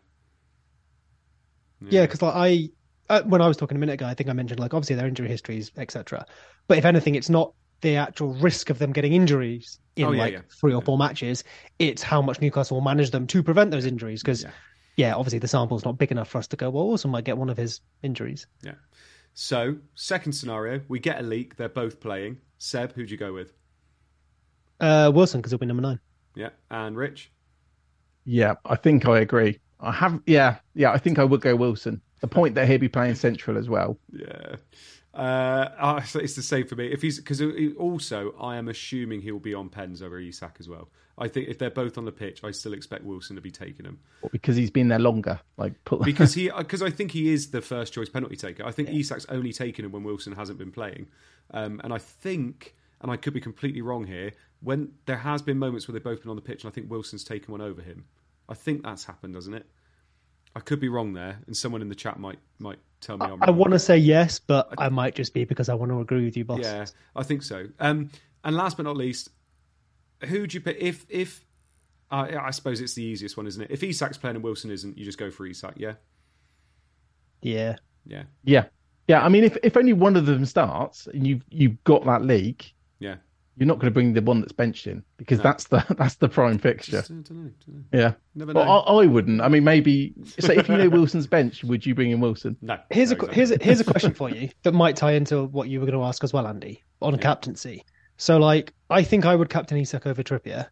Yeah, 1.88 2.03
because 2.03 2.22
like 2.22 2.34
I, 2.34 2.68
uh, 3.12 3.22
when 3.22 3.40
I 3.43 3.49
was 3.49 3.57
talking 3.57 3.76
a 3.76 3.80
minute 3.80 3.95
ago, 3.95 4.07
I 4.07 4.14
think 4.14 4.30
I 4.30 4.32
mentioned 4.32 4.61
like 4.61 4.72
obviously 4.72 4.97
their 4.97 5.07
injury 5.09 5.28
histories, 5.28 5.72
etc. 5.76 6.24
But 6.68 6.78
if 6.78 6.84
anything, 6.84 7.16
it's 7.16 7.28
not 7.28 7.55
the 7.80 7.97
actual 7.97 8.34
risk 8.34 8.70
of 8.70 8.78
them 8.78 8.93
getting 8.93 9.12
injuries 9.12 9.80
in 9.97 10.05
Oh, 10.07 10.12
yeah, 10.12 10.22
like 10.22 10.32
yeah. 10.34 10.40
three 10.61 10.72
or 10.72 10.80
four 10.80 10.97
matches. 10.97 11.43
It's 11.80 12.01
how 12.03 12.22
much 12.22 12.40
Newcastle 12.40 12.76
will 12.76 12.84
manage 12.84 13.11
them 13.11 13.26
to 13.26 13.43
prevent 13.43 13.72
those 13.72 13.84
injuries. 13.86 14.22
Because 14.22 14.45
Yeah. 14.45 14.51
yeah. 14.97 15.14
obviously 15.16 15.40
the 15.40 15.49
sample's 15.49 15.84
not 15.84 15.99
big 15.99 16.12
enough 16.12 16.28
for 16.28 16.38
us 16.38 16.47
to 16.49 16.57
go. 16.57 16.70
Well, 16.70 16.86
Wilson 16.86 17.11
might 17.11 17.24
get 17.24 17.36
one 17.36 17.51
of 17.51 17.57
his 17.57 17.80
injuries. 18.05 18.47
Yeah. 18.62 18.74
So 19.34 19.76
second 19.97 20.34
scenario, 20.34 20.82
we 20.88 21.01
get 21.01 21.18
a 21.18 21.22
leak. 21.22 21.57
They're 21.57 21.68
both 21.68 21.99
playing. 21.99 22.36
Seb, 22.59 22.93
who'd 22.93 23.11
you 23.11 23.16
go 23.16 23.32
with? 23.32 23.53
Uh, 24.83 25.11
Wilson 25.14 25.41
because 25.41 25.53
he'll 25.53 25.59
be 25.59 25.66
number 25.66 25.83
nine. 25.83 26.01
Yeah, 26.35 26.51
and 26.70 26.97
Rich. 26.97 27.30
Yeah, 28.24 28.55
I 28.64 28.76
think 28.76 29.07
I 29.07 29.20
agree. 29.20 29.59
I 29.80 29.93
have, 29.93 30.20
yeah, 30.26 30.57
yeah, 30.74 30.93
I 30.93 30.99
think 30.99 31.18
I 31.18 31.24
would 31.24 31.41
go 31.41 31.57
Wilson. 31.57 32.01
The 32.20 32.28
point 32.28 32.55
that 32.55 32.68
he'll 32.68 32.78
be 32.78 32.89
playing 32.89 33.16
central 33.16 33.57
as 33.59 33.68
well. 33.68 33.99
Yeah. 34.12 34.57
Uh, 35.14 36.01
it's 36.14 36.35
the 36.35 36.43
same 36.43 36.66
for 36.66 36.76
me. 36.76 36.87
If 36.87 37.03
he's 37.03 37.18
because 37.18 37.43
also 37.78 38.35
I 38.41 38.57
am 38.57 38.68
assuming 38.68 39.20
he'll 39.20 39.39
be 39.39 39.55
on 39.55 39.68
pens 39.68 40.03
over 40.03 40.18
Isak 40.18 40.57
as 40.59 40.68
well. 40.68 40.89
I 41.18 41.28
think 41.28 41.49
if 41.49 41.59
they're 41.59 41.70
both 41.70 41.99
on 41.99 42.07
the 42.07 42.12
pitch, 42.12 42.43
I 42.43 42.51
still 42.53 42.72
expect 42.72 43.05
Wilson 43.05 43.37
to 43.37 43.43
be 43.43 43.51
taking 43.51 43.85
him 43.85 43.99
because 44.30 44.57
he's 44.57 44.70
been 44.70 44.89
there 44.89 44.99
longer. 44.99 45.41
Like 45.59 45.85
put... 45.85 46.01
because 46.05 46.33
he 46.33 46.51
because 46.57 46.80
I 46.80 46.89
think 46.89 47.11
he 47.11 47.30
is 47.30 47.51
the 47.51 47.61
first 47.61 47.93
choice 47.93 48.09
penalty 48.09 48.37
taker. 48.37 48.64
I 48.64 48.72
think 48.72 48.89
yeah. 48.89 49.01
Isak's 49.01 49.26
only 49.28 49.53
taken 49.53 49.85
him 49.85 49.93
when 49.93 50.03
Wilson 50.03 50.33
hasn't 50.33 50.59
been 50.59 50.72
playing, 50.72 51.09
um, 51.51 51.80
and 51.85 51.93
I 51.93 51.99
think 51.99 52.74
and 53.03 53.11
I 53.11 53.16
could 53.16 53.34
be 53.34 53.40
completely 53.40 53.82
wrong 53.82 54.07
here. 54.07 54.32
When 54.61 54.92
there 55.07 55.16
has 55.16 55.42
been 55.42 55.59
moments 55.59 55.88
where 55.88 55.92
they've 55.92 56.03
both 56.03 56.22
been 56.22 56.30
on 56.30 56.36
the 56.36 56.42
pitch, 56.42 56.64
and 56.64 56.70
I 56.70 56.74
think 56.74 56.90
Wilson's 56.90 57.24
taken 57.24 57.53
one 57.53 57.61
over 57.61 57.82
him. 57.82 58.05
I 58.48 58.55
think 58.55 58.82
that's 58.82 59.05
happened, 59.05 59.34
doesn't 59.34 59.55
it? 59.55 59.66
I 60.55 60.61
could 60.61 60.80
be 60.80 60.88
wrong 60.88 61.12
there, 61.12 61.40
and 61.46 61.57
someone 61.57 61.82
in 61.82 61.88
the 61.88 61.94
chat 61.94 62.18
might 62.18 62.38
might 62.59 62.78
tell 63.00 63.18
me. 63.18 63.26
I, 63.26 63.48
I 63.48 63.50
want 63.50 63.72
to 63.72 63.78
say 63.78 63.96
yes, 63.96 64.38
but 64.38 64.68
I, 64.78 64.86
I, 64.86 64.88
might 64.88 65.14
just 65.14 65.34
be 65.34 65.44
because 65.44 65.68
I 65.68 65.74
want 65.74 65.90
to 65.90 66.00
agree 66.00 66.24
with 66.24 66.36
you, 66.36 66.44
boss. 66.44 66.61
Yeah, 66.61 66.86
I 67.16 67.22
think 67.22 67.42
so. 67.42 67.68
Um, 67.80 68.11
and 68.44 68.55
last 68.55 68.76
but 68.76 68.84
not 68.84 68.96
least, 68.96 69.30
who 70.24 70.46
do 70.46 70.57
you 70.57 70.61
pick? 70.61 70.76
If 70.78 71.07
if 71.09 71.44
uh, 72.11 72.28
I 72.40 72.50
suppose 72.50 72.80
it's 72.80 72.94
the 72.94 73.03
easiest 73.03 73.36
one, 73.36 73.46
isn't 73.46 73.62
it? 73.62 73.70
If 73.70 73.80
Isak's 73.80 74.18
playing 74.18 74.36
and 74.36 74.44
Wilson 74.44 74.70
isn't, 74.70 74.98
you 74.98 75.05
just 75.05 75.18
go 75.18 75.30
for 75.30 75.46
Isak. 75.46 75.74
Yeah. 75.76 75.94
Yeah. 77.40 77.76
Yeah. 78.07 78.24
Yeah. 78.44 78.64
Yeah. 79.09 79.24
I 79.24 79.30
mean, 79.30 79.44
if 79.44 79.57
if 79.62 79.76
only 79.78 79.94
one 79.94 80.16
of 80.16 80.26
them 80.26 80.44
starts 80.44 81.07
and 81.07 81.26
you 81.26 81.40
you've 81.48 81.82
got 81.84 82.05
that 82.05 82.22
league, 82.22 82.62
yeah, 82.62 82.70
you're 83.57 83.66
not 83.66 83.78
going 83.78 83.90
to 83.90 83.94
bring 83.94 84.14
the 84.14 84.22
one 84.22 84.40
that's 84.40 84.53
benched 84.53 84.86
in 84.86 85.03
because 85.18 85.38
no. 85.38 85.42
that's 85.44 85.64
the 85.64 85.84
that's 85.98 86.14
the 86.16 86.28
prime 86.28 86.59
fixture. 86.59 86.92
Just, 86.92 87.09
don't 87.11 87.30
know, 87.30 87.50
don't 87.66 87.76
know. 87.76 87.84
Yeah, 87.92 88.12
never 88.34 88.53
know. 88.55 88.61
Well, 88.61 88.84
I, 88.86 89.03
I, 89.03 89.07
wouldn't. 89.07 89.40
I 89.40 89.48
mean, 89.48 89.64
maybe. 89.64 90.14
So 90.38 90.53
if 90.53 90.68
you 90.68 90.76
know 90.76 90.88
Wilson's 90.90 91.26
bench, 91.26 91.62
would 91.64 91.84
you 91.84 91.94
bring 91.94 92.11
in 92.11 92.20
Wilson? 92.20 92.57
No. 92.62 92.78
Here's 92.90 93.11
no, 93.11 93.16
a 93.16 93.18
exactly. 93.18 93.34
here's 93.34 93.50
a, 93.50 93.59
here's 93.62 93.80
a 93.80 93.84
question 93.92 94.14
for 94.14 94.30
you 94.30 94.48
that 94.62 94.72
might 94.72 94.96
tie 94.96 95.12
into 95.12 95.44
what 95.44 95.68
you 95.68 95.80
were 95.80 95.86
going 95.86 95.98
to 95.98 96.05
ask 96.05 96.24
as 96.24 96.32
well, 96.32 96.46
Andy, 96.46 96.82
on 97.00 97.14
yeah. 97.14 97.20
captaincy. 97.20 97.84
So, 98.16 98.38
like, 98.38 98.72
I 98.88 99.03
think 99.03 99.26
I 99.26 99.34
would 99.34 99.50
captain 99.50 99.78
Isak 99.78 100.07
over 100.07 100.22
Trippier, 100.22 100.68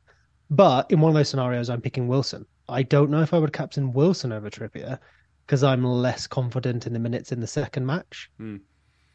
but 0.51 0.91
in 0.91 1.01
one 1.01 1.11
of 1.11 1.15
those 1.15 1.29
scenarios, 1.29 1.69
I'm 1.69 1.81
picking 1.81 2.09
Wilson. 2.09 2.47
I 2.69 2.83
don't 2.83 3.11
know 3.11 3.23
if 3.23 3.35
I 3.35 3.39
would 3.39 3.53
captain 3.53 3.93
Wilson 3.93 4.33
over 4.33 4.49
Trippier 4.49 4.99
because 5.47 5.65
I'm 5.65 5.85
less 5.85 6.29
confident 6.29 6.87
in 6.87 6.93
the 6.93 7.01
minutes 7.01 7.33
in 7.33 7.41
the 7.41 7.47
second 7.47 7.85
match. 7.85 8.31
Hmm. 8.39 8.59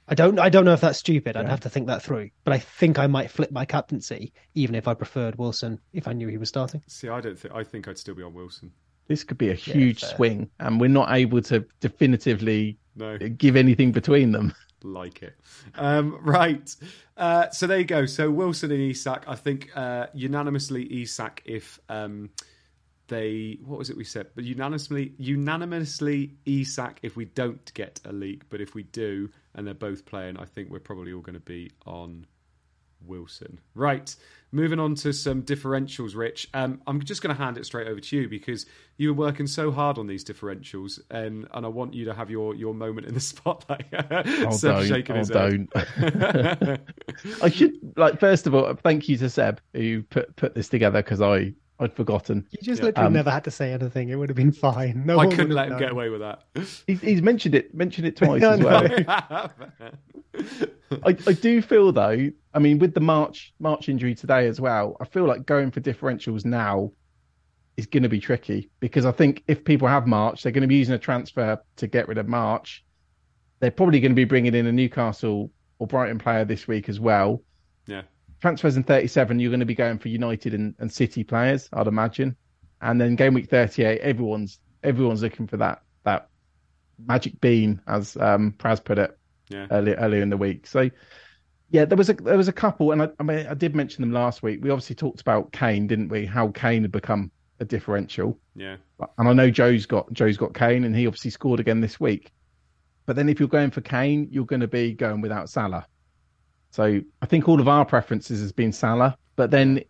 I 0.07 0.15
don't 0.15 0.37
I 0.39 0.49
don't 0.49 0.65
know 0.65 0.73
if 0.73 0.81
that's 0.81 0.99
stupid. 0.99 1.35
I'd 1.35 1.49
have 1.49 1.61
to 1.61 1.69
think 1.69 1.87
that 1.87 2.03
through. 2.03 2.29
But 2.43 2.53
I 2.53 2.59
think 2.59 2.99
I 2.99 3.07
might 3.07 3.31
flip 3.31 3.51
my 3.51 3.65
captaincy, 3.65 4.33
even 4.53 4.75
if 4.75 4.87
I 4.87 4.93
preferred 4.93 5.35
Wilson 5.37 5.79
if 5.93 6.07
I 6.07 6.13
knew 6.13 6.27
he 6.27 6.37
was 6.37 6.49
starting. 6.49 6.83
See, 6.87 7.09
I 7.09 7.21
don't 7.21 7.37
think 7.37 7.53
I 7.53 7.63
think 7.63 7.87
I'd 7.87 7.97
still 7.97 8.15
be 8.15 8.23
on 8.23 8.33
Wilson. 8.33 8.71
This 9.07 9.23
could 9.23 9.37
be 9.37 9.49
a 9.49 9.55
huge 9.55 10.01
yeah, 10.01 10.15
swing, 10.15 10.49
and 10.59 10.79
we're 10.79 10.87
not 10.87 11.11
able 11.11 11.41
to 11.43 11.65
definitively 11.79 12.77
no. 12.95 13.17
give 13.17 13.55
anything 13.55 13.91
between 13.91 14.31
them. 14.31 14.53
Like 14.83 15.23
it. 15.23 15.35
Um, 15.75 16.19
right. 16.21 16.75
Uh, 17.17 17.49
so 17.49 17.65
there 17.65 17.79
you 17.79 17.85
go. 17.85 18.05
So 18.05 18.29
Wilson 18.29 18.71
and 18.71 18.81
Isak, 18.81 19.23
I 19.27 19.35
think 19.35 19.69
uh, 19.75 20.07
unanimously 20.13 21.01
Isak 21.01 21.41
if 21.45 21.79
um, 21.89 22.29
they 23.07 23.57
what 23.63 23.77
was 23.77 23.89
it 23.89 23.97
we 23.97 24.03
said? 24.03 24.27
But 24.35 24.43
unanimously 24.43 25.13
unanimously 25.17 26.35
Isak 26.45 26.99
if 27.01 27.15
we 27.15 27.25
don't 27.25 27.73
get 27.73 27.99
a 28.05 28.11
leak, 28.11 28.49
but 28.49 28.61
if 28.61 28.75
we 28.75 28.83
do 28.83 29.29
and 29.53 29.65
they're 29.65 29.73
both 29.73 30.05
playing, 30.05 30.37
I 30.37 30.45
think 30.45 30.69
we're 30.69 30.79
probably 30.79 31.13
all 31.13 31.21
going 31.21 31.35
to 31.35 31.39
be 31.39 31.71
on 31.85 32.25
Wilson. 33.07 33.59
Right, 33.73 34.15
moving 34.51 34.79
on 34.79 34.95
to 34.95 35.13
some 35.13 35.43
differentials, 35.43 36.15
Rich. 36.15 36.49
Um, 36.53 36.81
I'm 36.87 37.03
just 37.03 37.21
going 37.21 37.35
to 37.35 37.41
hand 37.41 37.57
it 37.57 37.65
straight 37.65 37.87
over 37.87 37.99
to 37.99 38.17
you 38.17 38.27
because 38.27 38.65
you 38.97 39.09
were 39.09 39.25
working 39.25 39.47
so 39.47 39.71
hard 39.71 39.97
on 39.97 40.07
these 40.07 40.23
differentials, 40.23 40.99
and 41.11 41.47
and 41.53 41.65
I 41.65 41.69
want 41.69 41.93
you 41.93 42.05
to 42.05 42.13
have 42.13 42.29
your 42.29 42.55
your 42.55 42.73
moment 42.73 43.07
in 43.07 43.13
the 43.13 43.19
spotlight. 43.21 43.85
oh, 43.93 44.51
Seb 44.51 44.75
don't, 44.75 44.87
shaking 44.87 45.15
oh, 45.15 45.19
his 45.19 45.29
don't. 45.29 45.69
I 47.41 47.49
should 47.49 47.73
like 47.97 48.19
first 48.19 48.47
of 48.47 48.55
all 48.55 48.73
thank 48.75 49.07
you 49.09 49.17
to 49.17 49.29
Seb 49.29 49.61
who 49.73 50.03
put 50.03 50.35
put 50.35 50.55
this 50.55 50.69
together 50.69 51.01
because 51.01 51.21
I 51.21 51.53
I'd 51.79 51.93
forgotten. 51.93 52.47
You 52.51 52.59
just 52.61 52.79
yeah. 52.79 52.85
literally 52.87 53.07
um, 53.07 53.13
never 53.13 53.29
had 53.29 53.43
to 53.43 53.51
say 53.51 53.73
anything. 53.73 54.09
It 54.09 54.15
would 54.15 54.29
have 54.29 54.37
been 54.37 54.51
fine. 54.51 55.03
No, 55.05 55.19
I 55.19 55.27
couldn't 55.27 55.49
let 55.49 55.65
him 55.65 55.71
known. 55.71 55.79
get 55.79 55.91
away 55.91 56.09
with 56.09 56.21
that. 56.21 56.43
He's, 56.87 57.01
he's, 57.01 57.21
mentioned 57.21 57.53
it. 57.53 57.73
Mentioned 57.75 58.07
it 58.07 58.15
twice 58.15 58.41
as 58.43 58.59
well. 58.61 59.51
I, 61.03 61.09
I 61.27 61.33
do 61.33 61.61
feel 61.61 61.91
though. 61.91 62.31
I 62.53 62.59
mean, 62.59 62.79
with 62.79 62.93
the 62.93 63.01
March 63.01 63.53
March 63.59 63.89
injury 63.89 64.15
today 64.15 64.47
as 64.47 64.61
well, 64.61 64.95
I 65.01 65.05
feel 65.05 65.25
like 65.25 65.45
going 65.45 65.71
for 65.71 65.81
differentials 65.81 66.45
now 66.45 66.91
is 67.75 67.85
going 67.85 68.03
to 68.03 68.09
be 68.09 68.19
tricky 68.19 68.69
because 68.79 69.05
I 69.05 69.11
think 69.11 69.43
if 69.47 69.65
people 69.65 69.87
have 69.87 70.07
March, 70.07 70.43
they're 70.43 70.53
going 70.53 70.61
to 70.61 70.67
be 70.67 70.75
using 70.75 70.95
a 70.95 70.99
transfer 70.99 71.59
to 71.75 71.87
get 71.87 72.07
rid 72.07 72.17
of 72.17 72.27
March. 72.27 72.85
They're 73.59 73.71
probably 73.71 73.99
going 73.99 74.11
to 74.11 74.15
be 74.15 74.23
bringing 74.23 74.55
in 74.55 74.65
a 74.65 74.71
Newcastle 74.71 75.51
or 75.79 75.87
Brighton 75.87 76.19
player 76.19 76.45
this 76.45 76.67
week 76.67 76.87
as 76.87 76.99
well. 77.01 77.41
Transfers 78.45 78.77
in 78.77 78.83
37, 78.83 79.39
you're 79.39 79.49
going 79.49 79.59
to 79.59 79.65
be 79.65 79.73
going 79.73 79.97
for 79.97 80.09
United 80.09 80.53
and, 80.53 80.75
and 80.77 80.91
City 80.91 81.23
players, 81.23 81.67
I'd 81.73 81.87
imagine. 81.87 82.35
And 82.79 83.01
then 83.01 83.15
game 83.15 83.33
week 83.33 83.49
38, 83.49 83.99
everyone's 84.01 84.59
everyone's 84.83 85.23
looking 85.23 85.47
for 85.47 85.57
that 85.57 85.81
that 86.03 86.29
magic 87.03 87.41
bean, 87.41 87.81
as 87.87 88.15
um, 88.17 88.53
Praz 88.59 88.83
put 88.83 88.99
it 88.99 89.17
yeah. 89.49 89.65
earlier 89.71 89.95
earlier 89.95 90.21
in 90.21 90.29
the 90.29 90.37
week. 90.37 90.67
So 90.67 90.91
yeah, 91.71 91.85
there 91.85 91.97
was 91.97 92.11
a 92.11 92.13
there 92.13 92.37
was 92.37 92.47
a 92.47 92.53
couple, 92.53 92.91
and 92.91 93.01
I, 93.01 93.09
I 93.19 93.23
mean 93.23 93.47
I 93.47 93.55
did 93.55 93.75
mention 93.75 94.03
them 94.03 94.11
last 94.11 94.43
week. 94.43 94.59
We 94.61 94.69
obviously 94.69 94.95
talked 94.95 95.21
about 95.21 95.51
Kane, 95.51 95.87
didn't 95.87 96.09
we? 96.09 96.27
How 96.27 96.49
Kane 96.49 96.83
had 96.83 96.91
become 96.91 97.31
a 97.59 97.65
differential. 97.65 98.37
Yeah. 98.55 98.75
And 99.17 99.27
I 99.27 99.33
know 99.33 99.49
Joe's 99.49 99.87
got 99.87 100.13
Joe's 100.13 100.37
got 100.37 100.53
Kane, 100.53 100.83
and 100.83 100.95
he 100.95 101.07
obviously 101.07 101.31
scored 101.31 101.59
again 101.59 101.81
this 101.81 101.99
week. 101.99 102.31
But 103.07 103.15
then 103.15 103.27
if 103.27 103.39
you're 103.39 103.49
going 103.49 103.71
for 103.71 103.81
Kane, 103.81 104.27
you're 104.29 104.45
going 104.45 104.61
to 104.61 104.67
be 104.67 104.93
going 104.93 105.21
without 105.21 105.49
Salah. 105.49 105.87
So 106.75 106.99
I 107.21 107.25
think 107.25 107.47
all 107.47 107.61
of 107.61 107.69
our 107.69 107.85
preferences 107.85 108.41
has 108.41 108.51
been 108.51 108.73
Salah, 108.73 109.17
but 109.37 109.49
then 109.49 109.81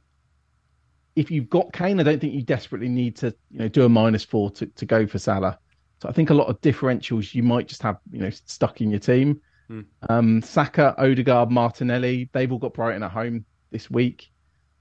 if 1.15 1.31
you've 1.31 1.49
got 1.49 1.73
Kane, 1.73 1.99
I 1.99 2.03
don't 2.03 2.21
think 2.21 2.35
you 2.35 2.43
desperately 2.43 2.89
need 2.89 3.15
to 3.15 3.33
you 3.49 3.57
know 3.57 3.67
do 3.67 3.85
a 3.85 3.89
minus 3.89 4.23
four 4.23 4.51
to, 4.51 4.67
to 4.67 4.85
go 4.85 5.07
for 5.07 5.17
Salah. 5.17 5.57
So 5.99 6.09
I 6.09 6.11
think 6.11 6.29
a 6.29 6.35
lot 6.35 6.45
of 6.45 6.61
differentials 6.61 7.33
you 7.33 7.41
might 7.41 7.67
just 7.67 7.81
have 7.81 7.97
you 8.11 8.19
know 8.19 8.29
stuck 8.29 8.81
in 8.81 8.91
your 8.91 8.99
team. 8.99 9.41
Mm. 9.67 9.85
Um, 10.09 10.41
Saka, 10.43 10.93
Odegaard, 10.99 11.49
Martinelli, 11.49 12.29
they've 12.33 12.51
all 12.51 12.59
got 12.59 12.75
Brighton 12.75 13.01
at 13.01 13.09
home 13.09 13.45
this 13.71 13.89
week. 13.89 14.31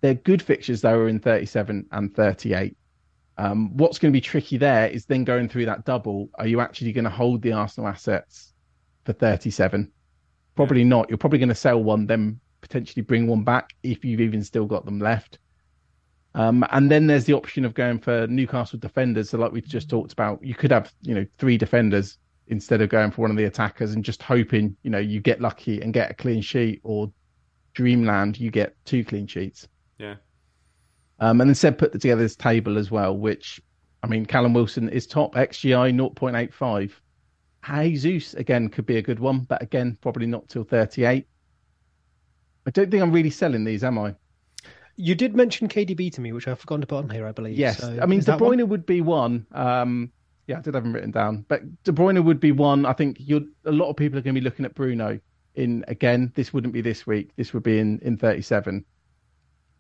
They're 0.03 0.13
good 0.13 0.43
fixtures 0.43 0.83
though, 0.83 0.99
are 0.99 1.09
in 1.09 1.21
37 1.21 1.87
and 1.91 2.15
38. 2.15 2.77
Um, 3.39 3.75
what's 3.79 3.99
going 3.99 4.13
to 4.13 4.17
be 4.17 4.21
tricky 4.21 4.59
there 4.59 4.89
is 4.89 5.07
then 5.07 5.25
going 5.25 5.49
through 5.49 5.65
that 5.65 5.87
double. 5.87 6.29
Are 6.35 6.47
you 6.47 6.61
actually 6.61 6.93
going 6.93 7.05
to 7.05 7.11
hold 7.11 7.41
the 7.41 7.53
Arsenal 7.53 7.89
assets 7.89 8.53
for 9.07 9.15
37? 9.15 9.91
Probably 10.55 10.81
yeah. 10.81 10.89
not. 10.89 11.09
You're 11.09 11.19
probably 11.19 11.39
going 11.39 11.49
to 11.49 11.55
sell 11.55 11.83
one, 11.83 12.07
then 12.07 12.41
potentially 12.61 13.03
bring 13.03 13.27
one 13.27 13.45
back 13.45 13.75
if 13.83 14.05
you've 14.05 14.21
even 14.21 14.43
still 14.43 14.67
got 14.67 14.85
them 14.85 14.99
left. 14.99 15.39
Um, 16.35 16.65
and 16.71 16.91
then 16.91 17.07
there's 17.07 17.25
the 17.25 17.35
option 17.35 17.65
of 17.65 17.75
going 17.75 17.99
for 17.99 18.27
Newcastle 18.27 18.79
defenders. 18.79 19.31
So, 19.31 19.39
like 19.39 19.53
we 19.53 19.61
just 19.61 19.89
talked 19.89 20.13
about, 20.13 20.45
you 20.45 20.55
could 20.55 20.73
have 20.73 20.93
you 21.03 21.15
know 21.15 21.27
three 21.39 21.57
defenders 21.57 22.19
instead 22.49 22.83
of 22.83 22.89
going 22.89 23.11
for 23.11 23.23
one 23.23 23.31
of 23.31 23.37
the 23.37 23.45
attackers 23.45 23.95
and 23.95 24.05
just 24.05 24.23
hoping 24.23 24.77
you 24.83 24.91
know 24.91 24.99
you 24.99 25.21
get 25.21 25.41
lucky 25.41 25.81
and 25.81 25.95
get 25.95 26.11
a 26.11 26.15
clean 26.15 26.43
sheet, 26.43 26.81
or 26.83 27.13
Dreamland 27.75 28.39
you 28.39 28.51
get 28.51 28.75
two 28.85 29.05
clean 29.05 29.27
sheets. 29.27 29.69
Yeah. 29.99 30.17
Um, 31.21 31.41
and 31.41 31.49
then 31.49 31.55
Seb 31.55 31.79
put 31.79 31.93
together 31.93 32.23
this 32.23 32.35
table 32.35 32.77
as 32.77 32.91
well, 32.91 33.17
which 33.17 33.61
I 34.05 34.07
mean, 34.07 34.27
Callum 34.27 34.53
Wilson 34.53 34.91
is 34.91 35.07
top 35.07 35.35
XGI 35.35 35.97
0.85. 35.97 36.93
Jesus 37.65 38.35
again 38.35 38.69
could 38.69 38.87
be 38.87 38.99
a 38.99 39.03
good 39.03 39.19
one, 39.19 39.41
but 39.41 39.63
again, 39.63 39.97
probably 40.01 40.27
not 40.27 40.49
till 40.49 40.65
38. 40.65 41.27
I 42.67 42.71
don't 42.71 42.91
think 42.91 43.03
I'm 43.03 43.13
really 43.13 43.31
selling 43.31 43.65
these, 43.65 43.85
am 43.85 43.99
I? 43.99 44.15
You 44.97 45.15
did 45.15 45.35
mention 45.35 45.69
KDB 45.69 46.13
to 46.13 46.21
me, 46.21 46.33
which 46.33 46.47
I've 46.47 46.61
forgotten 46.61 46.83
to 46.83 46.87
put 46.87 46.99
on 46.99 47.11
here, 47.11 47.27
I 47.27 47.33
believe. 47.33 47.59
Yes, 47.59 47.79
so 47.79 47.99
I 48.01 48.07
mean 48.07 48.21
De 48.21 48.37
Bruyne 48.37 48.67
would 48.67 48.87
be 48.87 49.01
one. 49.01 49.47
Um, 49.53 50.13
yeah, 50.47 50.59
I 50.59 50.61
did 50.61 50.75
have 50.75 50.85
them 50.85 50.93
written 50.93 51.11
down, 51.11 51.45
but 51.49 51.63
De 51.85 51.93
Bruyne 51.93 52.23
would 52.23 52.39
be 52.39 52.53
one. 52.53 52.87
I 52.87 52.93
think 52.93 53.17
you're 53.19 53.43
a 53.65 53.73
lot 53.73 53.91
of 53.91 53.97
people 53.97 54.19
are 54.19 54.23
going 54.23 54.35
to 54.35 54.41
be 54.41 54.45
looking 54.45 54.65
at 54.65 54.75
Bruno. 54.75 55.19
In 55.57 55.85
again, 55.89 56.33
this 56.35 56.53
wouldn't 56.53 56.73
be 56.73 56.81
this 56.81 57.07
week. 57.07 57.31
This 57.37 57.53
would 57.53 57.63
be 57.63 57.79
in 57.79 57.99
in 58.01 58.19
37. 58.19 58.85